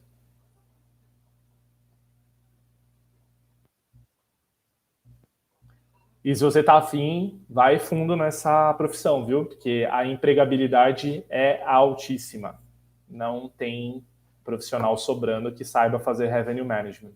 E 6.24 6.34
se 6.36 6.44
você 6.44 6.60
está 6.60 6.74
afim, 6.74 7.44
vai 7.50 7.80
fundo 7.80 8.14
nessa 8.14 8.72
profissão, 8.74 9.24
viu? 9.26 9.44
Porque 9.44 9.88
a 9.90 10.06
empregabilidade 10.06 11.24
é 11.28 11.60
altíssima. 11.64 12.62
Não 13.08 13.48
tem 13.48 14.06
profissional 14.44 14.96
sobrando 14.96 15.52
que 15.52 15.64
saiba 15.64 15.98
fazer 15.98 16.28
revenue 16.28 16.64
management. 16.64 17.12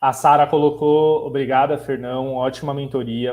A 0.00 0.12
Sara 0.12 0.46
colocou, 0.48 1.24
obrigada, 1.24 1.78
Fernão, 1.78 2.34
ótima 2.34 2.74
mentoria, 2.74 3.32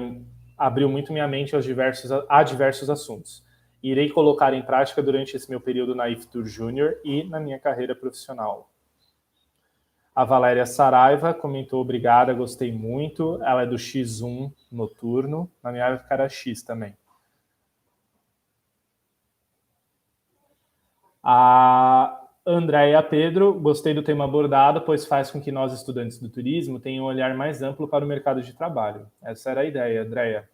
abriu 0.56 0.88
muito 0.88 1.12
minha 1.12 1.28
mente 1.28 1.56
aos 1.56 1.66
diversos, 1.66 2.12
a 2.30 2.44
diversos 2.44 2.90
assuntos. 2.92 3.44
Irei 3.82 4.10
colocar 4.10 4.54
em 4.54 4.62
prática 4.62 5.02
durante 5.02 5.36
esse 5.36 5.50
meu 5.50 5.60
período 5.60 5.96
na 5.96 6.10
IFTUR 6.10 6.46
Júnior 6.46 6.98
e 7.04 7.24
na 7.24 7.40
minha 7.40 7.58
carreira 7.58 7.96
profissional. 7.96 8.70
A 10.14 10.26
Valéria 10.26 10.66
Saraiva 10.66 11.34
comentou, 11.34 11.80
obrigada, 11.82 12.34
gostei 12.34 12.74
muito. 12.74 13.42
Ela 13.42 13.64
é 13.64 13.66
do 13.66 13.78
X1 13.78 14.52
noturno, 14.70 15.50
na 15.64 15.72
minha 15.72 15.86
época 15.86 16.14
era 16.14 16.28
X 16.28 16.62
também. 16.62 16.94
A 21.24 22.20
Andréia 22.46 23.04
Pedro, 23.04 23.54
gostei 23.54 23.94
do 23.94 24.02
tema 24.02 24.26
abordado, 24.26 24.82
pois 24.82 25.06
faz 25.06 25.30
com 25.30 25.42
que 25.42 25.52
nós, 25.52 25.74
estudantes 25.74 26.18
do 26.18 26.30
turismo, 26.30 26.80
tenham 26.80 27.06
um 27.06 27.08
olhar 27.08 27.36
mais 27.36 27.62
amplo 27.62 27.88
para 27.88 28.04
o 28.04 28.08
mercado 28.08 28.42
de 28.42 28.54
trabalho. 28.54 29.06
Essa 29.22 29.52
era 29.52 29.62
a 29.62 29.66
ideia, 29.66 30.02
Andréia. 30.02 30.50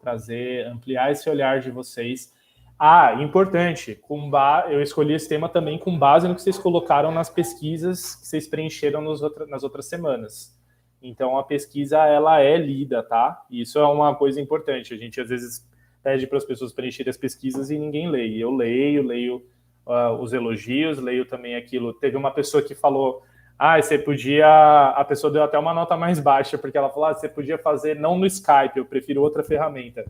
Trazer, 0.00 0.66
ampliar 0.66 1.12
esse 1.12 1.28
olhar 1.30 1.60
de 1.60 1.70
vocês. 1.70 2.34
Ah, 2.78 3.14
importante, 3.22 3.94
com 3.94 4.28
ba... 4.28 4.66
eu 4.68 4.82
escolhi 4.82 5.14
esse 5.14 5.28
tema 5.28 5.48
também 5.48 5.78
com 5.78 5.98
base 5.98 6.28
no 6.28 6.34
que 6.34 6.42
vocês 6.42 6.58
colocaram 6.58 7.10
nas 7.10 7.30
pesquisas 7.30 8.16
que 8.16 8.26
vocês 8.26 8.46
preencheram 8.46 9.06
outra... 9.06 9.46
nas 9.46 9.62
outras 9.62 9.86
semanas. 9.86 10.54
Então, 11.00 11.38
a 11.38 11.44
pesquisa, 11.44 12.04
ela 12.04 12.40
é 12.40 12.56
lida, 12.58 13.02
tá? 13.02 13.44
Isso 13.50 13.78
é 13.78 13.86
uma 13.86 14.14
coisa 14.14 14.40
importante. 14.40 14.92
A 14.92 14.96
gente, 14.96 15.20
às 15.20 15.28
vezes, 15.28 15.66
pede 16.02 16.26
para 16.26 16.36
as 16.36 16.44
pessoas 16.44 16.72
preencherem 16.72 17.08
as 17.08 17.16
pesquisas 17.16 17.70
e 17.70 17.78
ninguém 17.78 18.10
lê. 18.10 18.28
Eu 18.36 18.54
leio, 18.54 19.02
leio 19.02 19.46
uh, 19.86 20.20
os 20.20 20.32
elogios, 20.32 20.98
leio 20.98 21.24
também 21.24 21.54
aquilo. 21.54 21.94
Teve 21.94 22.16
uma 22.16 22.30
pessoa 22.30 22.62
que 22.62 22.74
falou: 22.74 23.22
ah, 23.58 23.80
você 23.80 23.98
podia. 23.98 24.90
A 24.96 25.04
pessoa 25.04 25.32
deu 25.32 25.42
até 25.42 25.58
uma 25.58 25.72
nota 25.72 25.96
mais 25.96 26.20
baixa, 26.20 26.58
porque 26.58 26.76
ela 26.76 26.90
falou: 26.90 27.06
ah, 27.06 27.14
você 27.14 27.28
podia 27.28 27.56
fazer 27.56 27.96
não 27.96 28.18
no 28.18 28.26
Skype, 28.26 28.76
eu 28.76 28.84
prefiro 28.84 29.22
outra 29.22 29.42
ferramenta. 29.42 30.04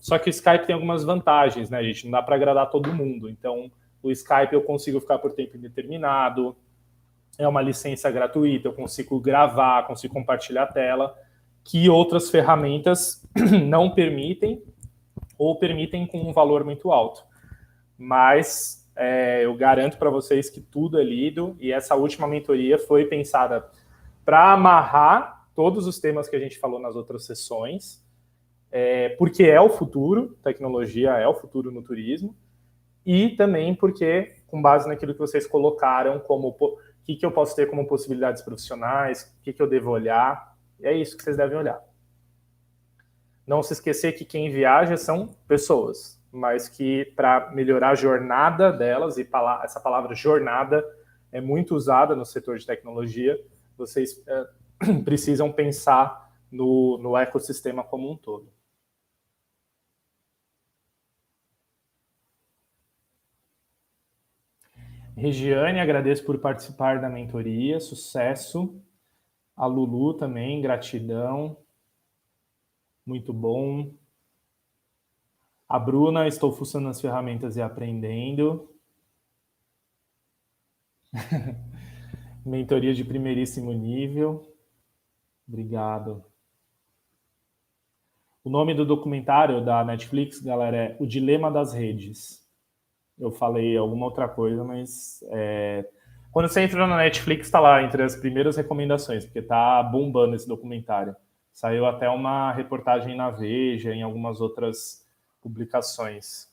Só 0.00 0.18
que 0.18 0.28
o 0.28 0.30
Skype 0.30 0.66
tem 0.66 0.74
algumas 0.74 1.04
vantagens, 1.04 1.70
né, 1.70 1.82
gente? 1.84 2.04
Não 2.04 2.12
dá 2.12 2.22
para 2.22 2.34
agradar 2.34 2.70
todo 2.70 2.92
mundo. 2.92 3.28
Então, 3.28 3.70
o 4.02 4.10
Skype 4.10 4.52
eu 4.52 4.62
consigo 4.62 5.00
ficar 5.00 5.18
por 5.18 5.32
tempo 5.32 5.56
indeterminado, 5.56 6.56
é 7.38 7.46
uma 7.46 7.62
licença 7.62 8.10
gratuita, 8.10 8.68
eu 8.68 8.72
consigo 8.72 9.20
gravar, 9.20 9.86
consigo 9.86 10.14
compartilhar 10.14 10.64
a 10.64 10.66
tela, 10.66 11.14
que 11.62 11.88
outras 11.88 12.30
ferramentas 12.30 13.26
não 13.66 13.90
permitem 13.90 14.62
ou 15.38 15.58
permitem 15.58 16.06
com 16.06 16.20
um 16.20 16.32
valor 16.32 16.64
muito 16.64 16.90
alto. 16.92 17.22
Mas 17.96 18.79
é, 19.02 19.46
eu 19.46 19.54
garanto 19.54 19.96
para 19.96 20.10
vocês 20.10 20.50
que 20.50 20.60
tudo 20.60 21.00
é 21.00 21.02
lido 21.02 21.56
e 21.58 21.72
essa 21.72 21.94
última 21.94 22.28
mentoria 22.28 22.78
foi 22.78 23.06
pensada 23.06 23.66
para 24.26 24.52
amarrar 24.52 25.48
todos 25.54 25.86
os 25.86 25.98
temas 25.98 26.28
que 26.28 26.36
a 26.36 26.38
gente 26.38 26.58
falou 26.58 26.78
nas 26.78 26.94
outras 26.94 27.24
sessões, 27.24 28.04
é, 28.70 29.08
porque 29.16 29.44
é 29.44 29.58
o 29.58 29.70
futuro, 29.70 30.36
tecnologia 30.44 31.12
é 31.12 31.26
o 31.26 31.32
futuro 31.32 31.70
no 31.70 31.82
turismo, 31.82 32.36
e 33.06 33.30
também 33.30 33.74
porque, 33.74 34.36
com 34.46 34.60
base 34.60 34.86
naquilo 34.86 35.14
que 35.14 35.18
vocês 35.18 35.46
colocaram, 35.46 36.18
como 36.20 36.48
o 36.48 36.76
que, 37.02 37.16
que 37.16 37.24
eu 37.24 37.32
posso 37.32 37.56
ter 37.56 37.70
como 37.70 37.88
possibilidades 37.88 38.42
profissionais, 38.42 39.34
o 39.40 39.42
que, 39.42 39.54
que 39.54 39.62
eu 39.62 39.66
devo 39.66 39.90
olhar, 39.90 40.54
é 40.82 40.92
isso 40.92 41.16
que 41.16 41.22
vocês 41.22 41.38
devem 41.38 41.56
olhar. 41.56 41.82
Não 43.46 43.62
se 43.62 43.72
esquecer 43.72 44.12
que 44.12 44.26
quem 44.26 44.50
viaja 44.50 44.98
são 44.98 45.34
pessoas, 45.48 46.19
mas 46.32 46.68
que 46.68 47.06
para 47.16 47.50
melhorar 47.50 47.90
a 47.90 47.94
jornada 47.94 48.72
delas, 48.72 49.18
e 49.18 49.28
essa 49.62 49.80
palavra 49.80 50.14
jornada 50.14 50.84
é 51.32 51.40
muito 51.40 51.74
usada 51.74 52.14
no 52.14 52.24
setor 52.24 52.58
de 52.58 52.66
tecnologia, 52.66 53.38
vocês 53.76 54.22
é, 54.26 54.46
precisam 55.04 55.52
pensar 55.52 56.30
no, 56.50 56.98
no 56.98 57.16
ecossistema 57.16 57.84
como 57.84 58.10
um 58.10 58.16
todo. 58.16 58.52
Regiane, 65.16 65.80
agradeço 65.80 66.24
por 66.24 66.38
participar 66.38 67.00
da 67.00 67.08
mentoria, 67.08 67.78
sucesso. 67.78 68.80
A 69.54 69.66
Lulu 69.66 70.14
também, 70.14 70.62
gratidão. 70.62 71.58
Muito 73.04 73.32
bom. 73.32 73.92
A 75.70 75.78
Bruna, 75.78 76.26
estou 76.26 76.50
fuçando 76.50 76.88
as 76.88 77.00
ferramentas 77.00 77.56
e 77.56 77.62
aprendendo. 77.62 78.68
Mentoria 82.44 82.92
de 82.92 83.04
primeiríssimo 83.04 83.72
nível. 83.72 84.52
Obrigado. 85.46 86.24
O 88.42 88.50
nome 88.50 88.74
do 88.74 88.84
documentário 88.84 89.64
da 89.64 89.84
Netflix, 89.84 90.40
galera, 90.42 90.76
é 90.76 90.96
O 90.98 91.06
Dilema 91.06 91.52
das 91.52 91.72
Redes. 91.72 92.44
Eu 93.16 93.30
falei 93.30 93.76
alguma 93.76 94.06
outra 94.06 94.28
coisa, 94.28 94.64
mas 94.64 95.22
é... 95.30 95.88
quando 96.32 96.48
você 96.48 96.62
entra 96.62 96.84
na 96.84 96.96
Netflix, 96.96 97.46
está 97.46 97.60
lá 97.60 97.80
entre 97.80 98.02
as 98.02 98.16
primeiras 98.16 98.56
recomendações, 98.56 99.24
porque 99.24 99.40
tá 99.40 99.80
bombando 99.84 100.34
esse 100.34 100.48
documentário. 100.48 101.14
Saiu 101.52 101.86
até 101.86 102.10
uma 102.10 102.50
reportagem 102.50 103.16
na 103.16 103.30
Veja, 103.30 103.94
em 103.94 104.02
algumas 104.02 104.40
outras 104.40 105.08
publicações. 105.40 106.50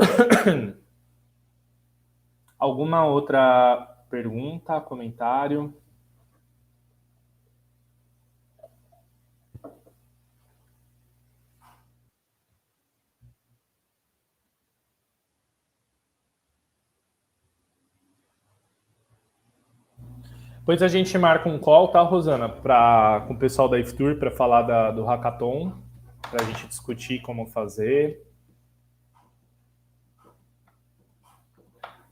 Alguma 2.58 3.04
outra 3.06 4.04
pergunta, 4.08 4.80
comentário? 4.80 5.74
Depois 20.70 20.84
a 20.84 20.86
gente 20.86 21.18
marca 21.18 21.48
um 21.48 21.58
call, 21.58 21.88
tá, 21.88 22.00
Rosana, 22.00 22.48
pra, 22.48 23.24
com 23.26 23.34
o 23.34 23.36
pessoal 23.36 23.68
da 23.68 23.76
IFTUR 23.80 24.20
para 24.20 24.30
falar 24.30 24.62
da, 24.62 24.92
do 24.92 25.04
hackathon, 25.04 25.72
para 26.30 26.44
a 26.44 26.44
gente 26.44 26.68
discutir 26.68 27.20
como 27.22 27.44
fazer. 27.44 28.24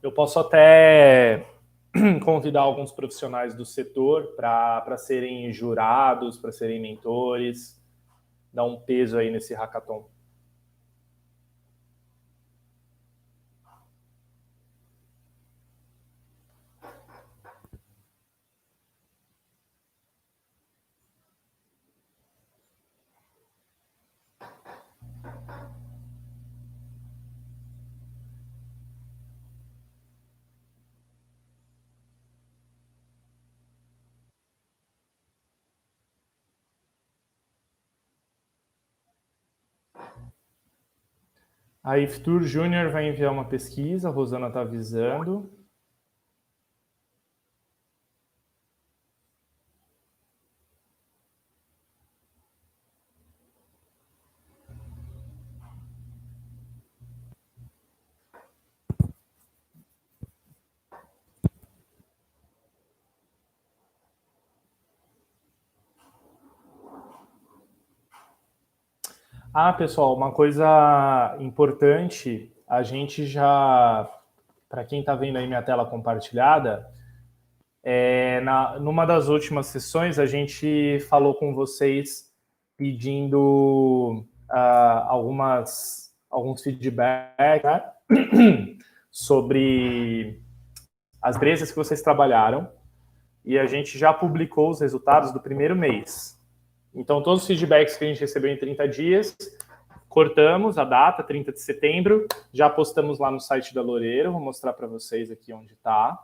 Eu 0.03 0.11
posso 0.11 0.37
até 0.41 1.45
convidar 2.25 2.59
alguns 2.59 2.91
profissionais 2.91 3.55
do 3.55 3.63
setor 3.63 4.35
para 4.35 4.97
serem 4.97 5.53
jurados, 5.53 6.35
para 6.35 6.51
serem 6.51 6.81
mentores, 6.81 7.81
dar 8.53 8.65
um 8.65 8.77
peso 8.77 9.17
aí 9.17 9.31
nesse 9.31 9.53
hackathon. 9.53 10.03
A 41.83 41.97
Iftur 41.97 42.43
Júnior 42.43 42.91
vai 42.91 43.09
enviar 43.09 43.31
uma 43.31 43.45
pesquisa, 43.45 44.09
a 44.09 44.11
Rosana 44.11 44.47
está 44.47 44.61
avisando. 44.61 45.49
Ah, 69.61 69.73
pessoal, 69.73 70.15
uma 70.15 70.31
coisa 70.31 71.35
importante, 71.37 72.49
a 72.65 72.81
gente 72.81 73.25
já, 73.25 74.09
para 74.69 74.85
quem 74.85 75.01
está 75.01 75.13
vendo 75.15 75.37
aí 75.37 75.45
minha 75.45 75.61
tela 75.61 75.85
compartilhada, 75.85 76.89
é, 77.83 78.39
na, 78.39 78.79
numa 78.79 79.05
das 79.05 79.27
últimas 79.27 79.65
sessões 79.65 80.17
a 80.17 80.25
gente 80.25 81.01
falou 81.09 81.35
com 81.35 81.53
vocês 81.53 82.33
pedindo 82.77 84.23
uh, 84.49 85.03
algumas, 85.09 86.15
alguns 86.31 86.63
feedbacks 86.63 87.61
né? 87.61 88.77
sobre 89.11 90.41
as 91.21 91.35
empresas 91.35 91.69
que 91.69 91.75
vocês 91.75 92.01
trabalharam 92.01 92.71
e 93.43 93.59
a 93.59 93.65
gente 93.65 93.99
já 93.99 94.13
publicou 94.13 94.69
os 94.69 94.79
resultados 94.79 95.33
do 95.33 95.41
primeiro 95.41 95.75
mês. 95.75 96.38
Então, 96.99 97.23
todos 97.23 97.43
os 97.43 97.47
feedbacks 97.47 97.95
que 97.95 98.03
a 98.03 98.07
gente 98.09 98.19
recebeu 98.19 98.51
em 98.51 98.57
30 98.57 98.85
dias, 98.89 99.37
cortamos 100.09 100.77
a 100.77 100.83
data, 100.83 101.23
30 101.23 101.53
de 101.53 101.61
setembro, 101.61 102.27
já 102.53 102.69
postamos 102.69 103.19
lá 103.19 103.31
no 103.31 103.39
site 103.39 103.73
da 103.73 103.81
Loureiro, 103.81 104.33
vou 104.33 104.41
mostrar 104.41 104.73
para 104.73 104.85
vocês 104.85 105.31
aqui 105.31 105.53
onde 105.53 105.75
está. 105.75 106.21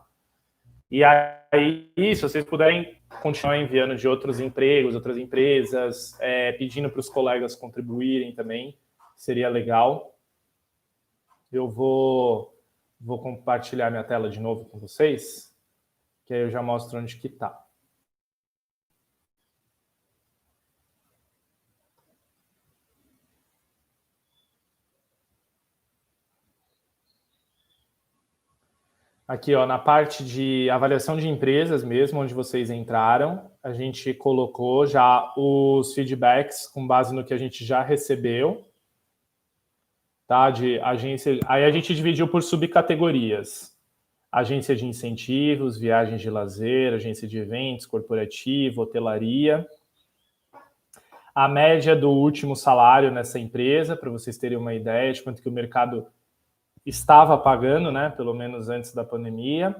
E 0.91 1.01
aí, 1.01 1.89
se 1.95 2.21
vocês 2.21 2.43
puderem 2.43 2.93
continuar 3.21 3.57
enviando 3.57 3.95
de 3.95 4.05
outros 4.05 4.41
empregos, 4.41 4.95
outras 4.95 5.17
empresas, 5.17 6.19
é, 6.19 6.51
pedindo 6.51 6.89
para 6.89 6.99
os 6.99 7.09
colegas 7.09 7.55
contribuírem 7.55 8.35
também, 8.35 8.77
seria 9.15 9.47
legal. 9.47 10.19
Eu 11.49 11.69
vou, 11.69 12.53
vou 12.99 13.21
compartilhar 13.21 13.89
minha 13.89 14.03
tela 14.03 14.29
de 14.29 14.41
novo 14.41 14.65
com 14.65 14.77
vocês, 14.77 15.55
que 16.25 16.33
aí 16.33 16.41
eu 16.41 16.49
já 16.49 16.61
mostro 16.61 16.99
onde 16.99 17.15
que 17.15 17.27
está. 17.27 17.64
Aqui, 29.27 29.55
ó, 29.55 29.65
na 29.65 29.79
parte 29.79 30.23
de 30.23 30.69
avaliação 30.69 31.17
de 31.17 31.27
empresas 31.27 31.83
mesmo, 31.83 32.19
onde 32.19 32.31
vocês 32.31 32.69
entraram, 32.69 33.49
a 33.63 33.73
gente 33.73 34.13
colocou 34.13 34.85
já 34.85 35.33
os 35.35 35.95
feedbacks 35.95 36.67
com 36.67 36.85
base 36.85 37.13
no 37.13 37.23
que 37.23 37.33
a 37.33 37.37
gente 37.37 37.65
já 37.65 37.81
recebeu, 37.81 38.63
tá? 40.27 40.51
De 40.51 40.79
agência. 40.79 41.39
Aí 41.47 41.65
a 41.65 41.71
gente 41.71 41.95
dividiu 41.95 42.27
por 42.27 42.43
subcategorias: 42.43 43.75
agência 44.31 44.75
de 44.75 44.85
incentivos, 44.85 45.75
viagens 45.75 46.21
de 46.21 46.29
lazer, 46.29 46.93
agência 46.93 47.27
de 47.27 47.39
eventos, 47.39 47.87
corporativo, 47.87 48.83
hotelaria. 48.83 49.67
A 51.33 51.47
média 51.47 51.95
do 51.95 52.11
último 52.11 52.55
salário 52.55 53.11
nessa 53.11 53.39
empresa, 53.39 53.95
para 53.95 54.11
vocês 54.11 54.37
terem 54.37 54.57
uma 54.57 54.75
ideia 54.75 55.11
de 55.11 55.23
quanto 55.23 55.41
que 55.41 55.49
o 55.49 55.51
mercado 55.51 56.05
estava 56.85 57.37
pagando, 57.37 57.91
né, 57.91 58.09
pelo 58.09 58.33
menos 58.33 58.69
antes 58.69 58.93
da 58.93 59.03
pandemia, 59.03 59.75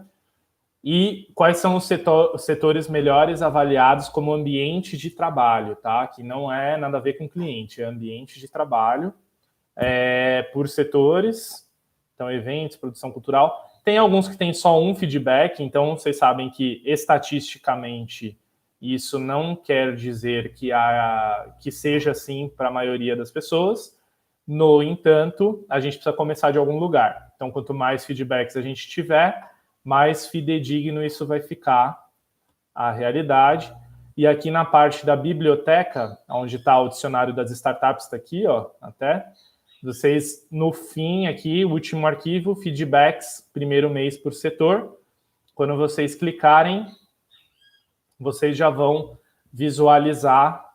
e 0.84 1.32
quais 1.34 1.58
são 1.58 1.76
os, 1.76 1.86
setor, 1.86 2.38
setores 2.40 2.88
melhores 2.88 3.42
avaliados 3.42 4.08
como 4.08 4.32
ambiente 4.32 4.96
de 4.96 5.10
trabalho, 5.10 5.76
tá? 5.76 6.06
Que 6.08 6.22
não 6.22 6.54
é 6.54 6.78
nada 6.78 6.98
a 6.98 7.02
ver 7.02 7.14
com 7.14 7.28
cliente, 7.28 7.82
é 7.82 7.86
ambiente 7.86 8.40
de 8.40 8.48
trabalho 8.48 9.12
é, 9.76 10.44
por 10.54 10.70
setores, 10.70 11.68
então 12.14 12.32
eventos, 12.32 12.78
produção 12.78 13.12
cultural. 13.12 13.66
Tem 13.84 13.98
alguns 13.98 14.28
que 14.28 14.38
têm 14.38 14.54
só 14.54 14.80
um 14.80 14.94
feedback, 14.94 15.64
então 15.64 15.98
vocês 15.98 16.18
sabem 16.18 16.52
que 16.52 16.84
estatisticamente 16.86 18.38
isso 18.80 19.18
não 19.18 19.56
quer 19.56 19.96
dizer 19.96 20.54
que, 20.54 20.72
a, 20.72 21.56
que 21.60 21.72
seja 21.72 22.12
assim 22.12 22.48
para 22.48 22.68
a 22.68 22.72
maioria 22.72 23.16
das 23.16 23.32
pessoas, 23.32 23.95
no 24.48 24.84
entanto, 24.84 25.66
a 25.70 25.80
gente 25.80 25.98
precisa 25.98 26.16
começar 26.16 26.52
de 26.52 26.58
algum 26.58 26.78
lugar. 26.78 27.32
Então, 27.36 27.50
quanto 27.50 27.74
mais 27.74 28.06
feedbacks 28.06 28.56
a 28.56 28.62
gente 28.62 28.88
tiver, 28.88 29.52
mais 29.84 30.28
fidedigno 30.28 31.04
isso 31.04 31.26
vai 31.26 31.42
ficar 31.42 32.06
a 32.74 32.92
realidade. 32.92 33.74
E 34.16 34.26
aqui 34.26 34.50
na 34.50 34.64
parte 34.64 35.06
da 35.06 35.16
biblioteca, 35.16 36.18
onde 36.30 36.56
está 36.58 36.80
o 36.80 36.90
dicionário 36.90 37.34
das 37.34 37.52
startups, 37.52 38.06
está 38.06 38.16
aqui, 38.16 38.46
ó, 38.46 38.70
até. 38.82 39.26
Vocês, 39.84 40.48
no 40.50 40.72
fim, 40.72 41.28
aqui, 41.28 41.66
o 41.66 41.72
último 41.72 42.08
arquivo, 42.08 42.56
feedbacks, 42.56 43.50
primeiro 43.54 43.90
mês 43.90 44.18
por 44.18 44.34
setor. 44.34 44.98
Quando 45.54 45.76
vocês 45.76 46.16
clicarem, 46.16 46.88
vocês 48.20 48.56
já 48.58 48.70
vão 48.70 49.18
visualizar 49.52 50.66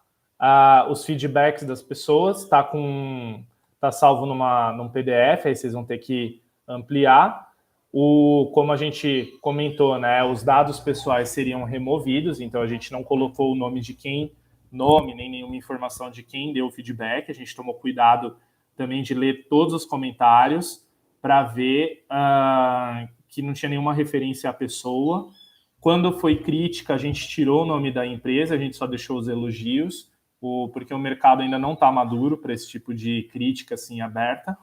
uh, 0.41 0.91
os 0.91 1.05
feedbacks 1.05 1.65
das 1.65 1.83
pessoas. 1.83 2.43
Está 2.43 2.63
com 2.63 3.43
Está 3.81 3.91
salvo 3.91 4.27
numa, 4.27 4.75
num 4.75 4.91
PDF, 4.91 5.47
aí 5.47 5.57
vocês 5.57 5.73
vão 5.73 5.87
ter 5.87 5.97
que 5.97 6.43
ampliar. 6.69 7.49
O, 7.91 8.51
como 8.53 8.73
a 8.73 8.77
gente 8.77 9.39
comentou, 9.41 9.99
né, 9.99 10.23
os 10.23 10.43
dados 10.43 10.79
pessoais 10.79 11.31
seriam 11.31 11.65
removidos, 11.65 12.43
então 12.43 12.61
a 12.61 12.67
gente 12.67 12.93
não 12.93 13.03
colocou 13.03 13.51
o 13.51 13.55
nome 13.55 13.81
de 13.81 13.95
quem, 13.95 14.35
nome, 14.71 15.15
nem 15.15 15.31
nenhuma 15.31 15.57
informação 15.57 16.11
de 16.11 16.23
quem 16.23 16.53
deu 16.53 16.67
o 16.67 16.71
feedback. 16.71 17.31
A 17.31 17.35
gente 17.35 17.57
tomou 17.57 17.73
cuidado 17.73 18.37
também 18.77 19.01
de 19.03 19.15
ler 19.15 19.49
todos 19.49 19.73
os 19.73 19.87
comentários 19.87 20.87
para 21.23 21.43
ver 21.45 22.05
uh, 22.13 23.09
que 23.31 23.41
não 23.41 23.55
tinha 23.55 23.71
nenhuma 23.71 23.95
referência 23.95 24.51
à 24.51 24.53
pessoa. 24.53 25.31
Quando 25.81 26.19
foi 26.19 26.37
crítica, 26.37 26.93
a 26.93 26.99
gente 26.99 27.27
tirou 27.27 27.63
o 27.63 27.67
nome 27.67 27.91
da 27.91 28.07
empresa, 28.07 28.55
a 28.55 28.59
gente 28.59 28.77
só 28.77 28.87
deixou 28.87 29.17
os 29.17 29.27
elogios, 29.27 30.10
o, 30.41 30.69
porque 30.73 30.95
o 30.95 30.99
mercado 30.99 31.43
ainda 31.43 31.59
não 31.59 31.75
está 31.75 31.91
maduro 31.93 32.39
para 32.39 32.53
esse 32.53 32.69
tipo 32.69 32.95
de 32.95 33.29
crítica 33.33 33.75
assim 33.75 34.01
aberta 34.01 34.57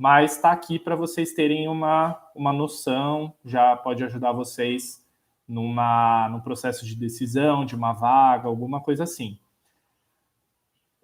mas 0.00 0.36
está 0.36 0.50
aqui 0.50 0.78
para 0.78 0.96
vocês 0.96 1.34
terem 1.34 1.68
uma, 1.68 2.18
uma 2.34 2.54
noção, 2.54 3.34
já 3.44 3.76
pode 3.76 4.02
ajudar 4.02 4.32
vocês 4.32 5.06
numa, 5.46 6.26
num 6.30 6.40
processo 6.40 6.86
de 6.86 6.96
decisão, 6.96 7.66
de 7.66 7.76
uma 7.76 7.92
vaga, 7.92 8.48
alguma 8.48 8.80
coisa 8.80 9.04
assim. 9.04 9.38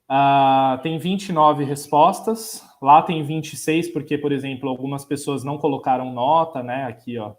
Uh, 0.08 0.80
tem 0.82 0.98
29 0.98 1.62
respostas, 1.62 2.66
lá 2.80 3.02
tem 3.02 3.22
26, 3.22 3.88
porque, 3.88 4.16
por 4.16 4.32
exemplo, 4.32 4.66
algumas 4.66 5.04
pessoas 5.04 5.44
não 5.44 5.58
colocaram 5.58 6.10
nota, 6.10 6.62
né? 6.62 6.86
Aqui, 6.86 7.18
ó. 7.18 7.34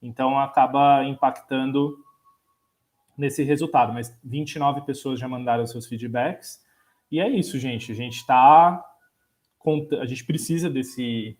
Então 0.00 0.38
acaba 0.38 1.02
impactando 1.02 1.98
nesse 3.20 3.42
resultado, 3.44 3.92
mas 3.92 4.18
29 4.24 4.80
pessoas 4.82 5.20
já 5.20 5.28
mandaram 5.28 5.66
seus 5.66 5.86
feedbacks. 5.86 6.60
E 7.10 7.20
é 7.20 7.28
isso, 7.28 7.58
gente. 7.58 7.92
A 7.92 7.94
gente 7.94 8.16
está 8.16 8.84
a 10.00 10.06
gente 10.06 10.24
precisa 10.24 10.70
desse, 10.70 11.36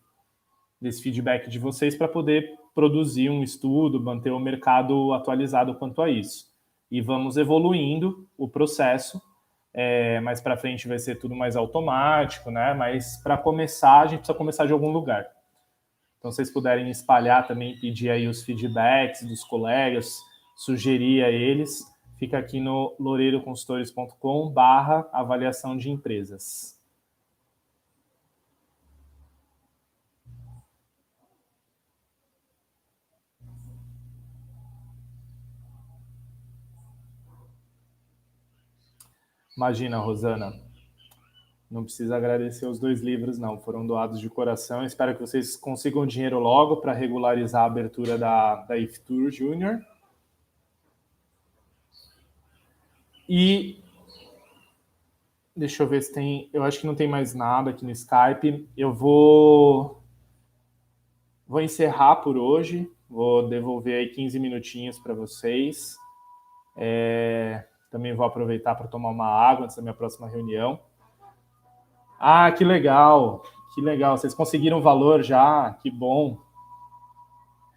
desse 0.78 1.02
feedback 1.02 1.48
de 1.48 1.58
vocês 1.58 1.96
para 1.96 2.06
poder 2.06 2.54
produzir 2.74 3.30
um 3.30 3.42
estudo, 3.42 3.98
manter 3.98 4.30
o 4.30 4.38
mercado 4.38 5.14
atualizado 5.14 5.74
quanto 5.76 6.02
a 6.02 6.10
isso. 6.10 6.50
E 6.90 7.00
vamos 7.00 7.38
evoluindo 7.38 8.28
o 8.36 8.46
processo. 8.46 9.20
É, 9.72 10.20
mais 10.20 10.40
para 10.40 10.56
frente 10.56 10.86
vai 10.86 10.98
ser 10.98 11.14
tudo 11.16 11.34
mais 11.34 11.56
automático, 11.56 12.50
né? 12.50 12.74
Mas 12.74 13.16
para 13.22 13.38
começar, 13.38 14.00
a 14.00 14.06
gente 14.06 14.18
precisa 14.18 14.36
começar 14.36 14.66
de 14.66 14.72
algum 14.72 14.90
lugar. 14.90 15.26
Então, 16.18 16.30
vocês 16.30 16.52
puderem 16.52 16.90
espalhar 16.90 17.46
também, 17.46 17.78
pedir 17.80 18.10
aí 18.10 18.28
os 18.28 18.42
feedbacks 18.42 19.22
dos 19.22 19.42
colegas, 19.42 20.18
sugerir 20.60 21.24
a 21.24 21.30
eles, 21.30 21.82
fica 22.18 22.36
aqui 22.36 22.60
no 22.60 22.94
loureiroconsultores.com 23.00 24.50
barra 24.50 25.08
avaliação 25.10 25.74
de 25.74 25.88
empresas. 25.88 26.78
Imagina, 39.56 39.96
Rosana. 39.96 40.52
Não 41.70 41.84
precisa 41.84 42.16
agradecer 42.18 42.66
os 42.66 42.78
dois 42.78 43.00
livros, 43.00 43.38
não. 43.38 43.58
Foram 43.58 43.86
doados 43.86 44.20
de 44.20 44.28
coração. 44.28 44.84
Espero 44.84 45.14
que 45.14 45.20
vocês 45.22 45.56
consigam 45.56 46.06
dinheiro 46.06 46.38
logo 46.38 46.82
para 46.82 46.92
regularizar 46.92 47.62
a 47.62 47.66
abertura 47.66 48.18
da, 48.18 48.56
da 48.56 48.76
IFTUR 48.76 49.30
Júnior. 49.30 49.80
E 53.32 53.80
deixa 55.54 55.84
eu 55.84 55.86
ver 55.86 56.02
se 56.02 56.12
tem. 56.12 56.50
Eu 56.52 56.64
acho 56.64 56.80
que 56.80 56.86
não 56.86 56.96
tem 56.96 57.06
mais 57.06 57.32
nada 57.32 57.70
aqui 57.70 57.84
no 57.84 57.92
Skype. 57.92 58.68
Eu 58.76 58.92
vou 58.92 60.02
vou 61.46 61.60
encerrar 61.60 62.16
por 62.16 62.36
hoje. 62.36 62.90
Vou 63.08 63.48
devolver 63.48 64.00
aí 64.00 64.08
15 64.08 64.36
minutinhos 64.40 64.98
para 64.98 65.14
vocês. 65.14 65.96
É... 66.76 67.64
Também 67.88 68.16
vou 68.16 68.26
aproveitar 68.26 68.74
para 68.74 68.88
tomar 68.88 69.10
uma 69.10 69.28
água 69.28 69.66
antes 69.66 69.76
da 69.76 69.82
minha 69.82 69.94
próxima 69.94 70.26
reunião. 70.26 70.80
Ah, 72.18 72.50
que 72.50 72.64
legal! 72.64 73.44
Que 73.76 73.80
legal! 73.80 74.18
Vocês 74.18 74.34
conseguiram 74.34 74.82
valor 74.82 75.22
já? 75.22 75.72
Que 75.80 75.88
bom! 75.88 76.36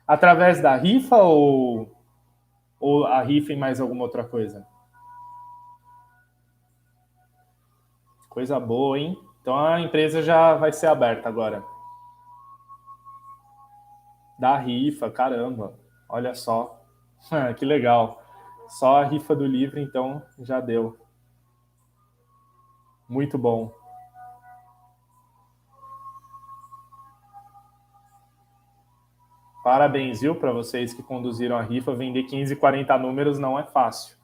Através 0.07 0.59
da 0.59 0.75
rifa 0.75 1.17
ou, 1.17 1.95
ou 2.79 3.05
a 3.05 3.21
rifa 3.21 3.53
em 3.53 3.57
mais 3.57 3.79
alguma 3.79 4.03
outra 4.03 4.23
coisa? 4.23 4.72
Coisa 8.33 8.59
boa, 8.59 8.97
hein? 8.97 9.15
Então 9.41 9.55
a 9.55 9.79
empresa 9.79 10.23
já 10.23 10.55
vai 10.55 10.73
ser 10.73 10.87
aberta 10.87 11.29
agora. 11.29 11.63
Da 14.39 14.57
rifa, 14.57 15.11
caramba! 15.11 15.77
Olha 16.09 16.33
só. 16.33 16.81
que 17.55 17.63
legal. 17.63 18.23
Só 18.67 18.97
a 18.97 19.03
rifa 19.03 19.35
do 19.35 19.45
livro, 19.45 19.79
então, 19.79 20.19
já 20.39 20.59
deu. 20.59 20.97
Muito 23.07 23.37
bom. 23.37 23.71
Parabéns, 29.63 30.21
viu, 30.21 30.35
para 30.35 30.51
vocês 30.51 30.91
que 30.91 31.03
conduziram 31.03 31.55
a 31.55 31.61
rifa. 31.61 31.93
Vender 31.93 32.23
15, 32.23 32.55
40 32.55 32.97
números 32.97 33.37
não 33.37 33.59
é 33.59 33.63
fácil. 33.63 34.17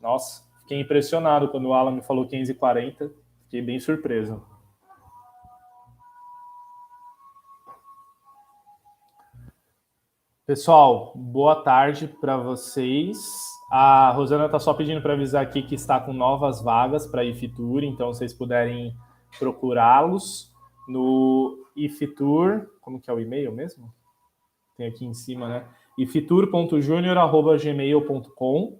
Nossa, 0.00 0.49
fiquei 0.70 0.80
impressionado 0.80 1.48
quando 1.48 1.66
o 1.66 1.74
Alan 1.74 1.90
me 1.90 2.00
falou 2.00 2.28
15 2.28 2.52
e 2.52 2.54
40. 2.54 3.10
Fiquei 3.42 3.60
bem 3.60 3.80
surpreso. 3.80 4.40
Pessoal, 10.46 11.12
boa 11.16 11.56
tarde 11.56 12.06
para 12.20 12.36
vocês. 12.36 13.18
A 13.72 14.12
Rosana 14.12 14.46
está 14.46 14.60
só 14.60 14.72
pedindo 14.72 15.02
para 15.02 15.14
avisar 15.14 15.42
aqui 15.42 15.62
que 15.62 15.74
está 15.74 15.98
com 15.98 16.12
novas 16.12 16.62
vagas 16.62 17.04
para 17.04 17.24
IFTUR, 17.24 17.82
então 17.82 18.12
vocês 18.12 18.32
puderem 18.32 18.94
procurá-los 19.40 20.52
no 20.88 21.66
IFTUR, 21.76 22.68
como 22.80 23.00
que 23.00 23.10
é 23.10 23.12
o 23.12 23.18
e-mail 23.18 23.50
mesmo? 23.52 23.92
Tem 24.76 24.86
aqui 24.86 25.04
em 25.04 25.14
cima, 25.14 25.48
né? 25.48 25.66
iftur.junior.gmail.com 25.98 28.79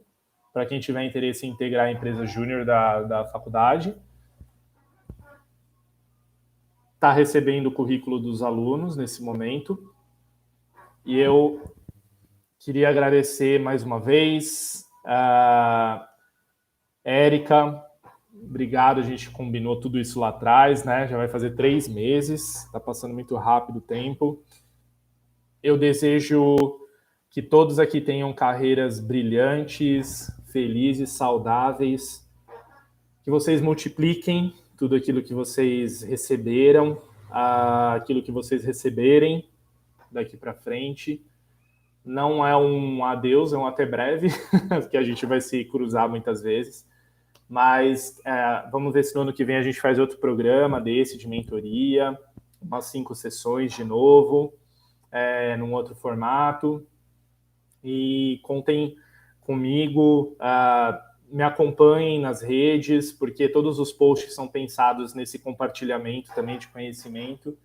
para 0.52 0.66
quem 0.66 0.80
tiver 0.80 1.04
interesse 1.04 1.46
em 1.46 1.50
integrar 1.50 1.86
a 1.86 1.92
empresa 1.92 2.26
júnior 2.26 2.64
da, 2.64 3.02
da 3.02 3.24
faculdade. 3.26 3.94
Está 6.94 7.12
recebendo 7.12 7.66
o 7.66 7.72
currículo 7.72 8.18
dos 8.18 8.42
alunos 8.42 8.96
nesse 8.96 9.22
momento. 9.22 9.94
E 11.04 11.18
eu 11.18 11.62
queria 12.58 12.90
agradecer 12.90 13.58
mais 13.58 13.82
uma 13.82 13.98
vez 13.98 14.84
a 15.06 16.06
Érica. 17.02 17.82
Obrigado, 18.32 19.00
a 19.00 19.02
gente 19.02 19.30
combinou 19.30 19.80
tudo 19.80 19.98
isso 19.98 20.20
lá 20.20 20.28
atrás, 20.28 20.84
né? 20.84 21.06
Já 21.06 21.16
vai 21.16 21.28
fazer 21.28 21.54
três 21.54 21.88
meses, 21.88 22.64
está 22.64 22.78
passando 22.78 23.14
muito 23.14 23.34
rápido 23.36 23.78
o 23.78 23.82
tempo. 23.82 24.42
Eu 25.62 25.78
desejo 25.78 26.56
que 27.30 27.40
todos 27.40 27.78
aqui 27.78 28.00
tenham 28.00 28.32
carreiras 28.32 28.98
brilhantes, 28.98 30.30
felizes, 30.52 31.12
saudáveis, 31.12 32.28
que 33.22 33.30
vocês 33.30 33.60
multipliquem 33.60 34.52
tudo 34.76 34.96
aquilo 34.96 35.22
que 35.22 35.32
vocês 35.32 36.02
receberam, 36.02 37.00
aquilo 37.30 38.20
que 38.20 38.32
vocês 38.32 38.64
receberem 38.64 39.48
daqui 40.10 40.36
para 40.36 40.52
frente. 40.52 41.24
Não 42.04 42.44
é 42.44 42.56
um 42.56 43.04
adeus, 43.04 43.52
é 43.52 43.56
um 43.56 43.66
até 43.66 43.86
breve, 43.86 44.28
que 44.90 44.96
a 44.96 45.02
gente 45.02 45.24
vai 45.24 45.40
se 45.40 45.64
cruzar 45.64 46.08
muitas 46.08 46.42
vezes. 46.42 46.84
Mas 47.48 48.20
é, 48.24 48.68
vamos 48.72 48.92
ver 48.92 49.04
se 49.04 49.14
no 49.14 49.22
ano 49.22 49.32
que 49.32 49.44
vem 49.44 49.56
a 49.56 49.62
gente 49.62 49.80
faz 49.80 49.98
outro 50.00 50.18
programa 50.18 50.80
desse 50.80 51.16
de 51.16 51.28
mentoria, 51.28 52.18
umas 52.60 52.86
cinco 52.86 53.14
sessões 53.14 53.72
de 53.72 53.84
novo, 53.84 54.52
é, 55.12 55.56
num 55.56 55.72
outro 55.74 55.94
formato. 55.94 56.86
E 57.82 58.40
contem 58.42 58.96
comigo, 59.40 60.36
uh, 60.36 60.98
me 61.34 61.42
acompanhem 61.42 62.20
nas 62.20 62.42
redes, 62.42 63.12
porque 63.12 63.48
todos 63.48 63.78
os 63.78 63.92
posts 63.92 64.34
são 64.34 64.46
pensados 64.46 65.14
nesse 65.14 65.38
compartilhamento 65.38 66.34
também 66.34 66.58
de 66.58 66.68
conhecimento 66.68 67.56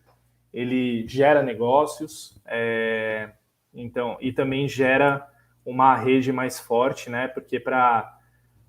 ele 0.55 1.05
gera 1.05 1.43
negócios, 1.43 2.41
é, 2.45 3.31
então 3.73 4.17
e 4.21 4.31
também 4.31 4.69
gera 4.69 5.27
uma 5.65 5.97
rede 5.97 6.31
mais 6.31 6.57
forte, 6.57 7.09
né? 7.09 7.27
Porque 7.27 7.59
para 7.59 8.13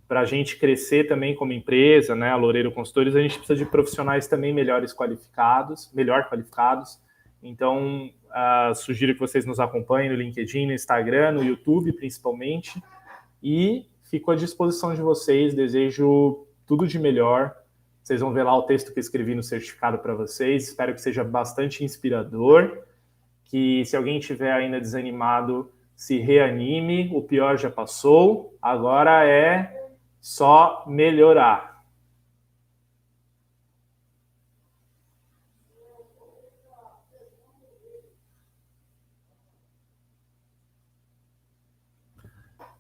para 0.08 0.20
a 0.20 0.24
gente 0.24 0.56
crescer 0.56 1.08
também 1.08 1.34
como 1.34 1.52
empresa, 1.52 2.14
né, 2.14 2.30
a 2.30 2.36
Loureiro 2.36 2.70
Consultores, 2.70 3.16
a 3.16 3.20
gente 3.20 3.38
precisa 3.38 3.56
de 3.56 3.68
profissionais 3.68 4.28
também 4.28 4.54
melhores 4.54 4.94
qualificados, 4.94 5.90
melhor 5.92 6.28
qualificados. 6.28 7.00
Então, 7.42 8.08
uh, 8.36 8.74
sugiro 8.74 9.14
que 9.14 9.20
vocês 9.20 9.46
nos 9.46 9.58
acompanhem 9.58 10.10
no 10.10 10.16
LinkedIn, 10.16 10.66
no 10.66 10.72
Instagram, 10.72 11.32
no 11.32 11.42
YouTube, 11.42 11.92
principalmente. 11.92 12.82
E 13.42 13.86
fico 14.04 14.30
à 14.30 14.36
disposição 14.36 14.94
de 14.94 15.00
vocês. 15.00 15.54
Desejo 15.54 16.46
tudo 16.66 16.86
de 16.86 16.98
melhor 16.98 17.54
vocês 18.06 18.20
vão 18.20 18.32
ver 18.32 18.44
lá 18.44 18.56
o 18.56 18.62
texto 18.62 18.94
que 18.94 19.00
escrevi 19.00 19.34
no 19.34 19.42
certificado 19.42 19.98
para 19.98 20.14
vocês. 20.14 20.68
Espero 20.68 20.94
que 20.94 21.00
seja 21.00 21.24
bastante 21.24 21.82
inspirador. 21.82 22.84
que 23.46 23.84
se 23.84 23.96
alguém 23.96 24.20
tiver 24.20 24.52
ainda 24.52 24.80
desanimado, 24.80 25.72
se 25.96 26.18
reanime, 26.18 27.10
o 27.12 27.22
pior 27.22 27.56
já 27.56 27.68
passou, 27.70 28.56
agora 28.62 29.24
é 29.24 29.88
só 30.20 30.84
melhorar. 30.86 31.75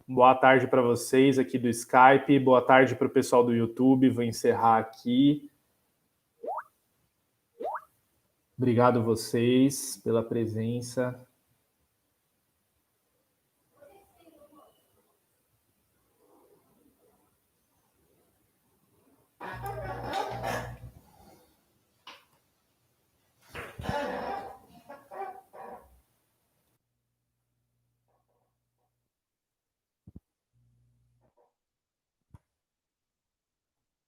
Boa 0.08 0.36
tarde 0.36 0.68
para 0.68 0.80
vocês 0.80 1.36
aqui 1.36 1.58
do 1.58 1.68
Skype, 1.68 2.38
boa 2.38 2.62
tarde 2.62 2.94
para 2.94 3.08
o 3.08 3.10
pessoal 3.10 3.42
do 3.42 3.52
YouTube. 3.52 4.08
Vou 4.08 4.22
encerrar 4.22 4.78
aqui. 4.78 5.50
Obrigado 8.56 9.02
vocês 9.02 10.00
pela 10.04 10.22
presença. 10.22 11.25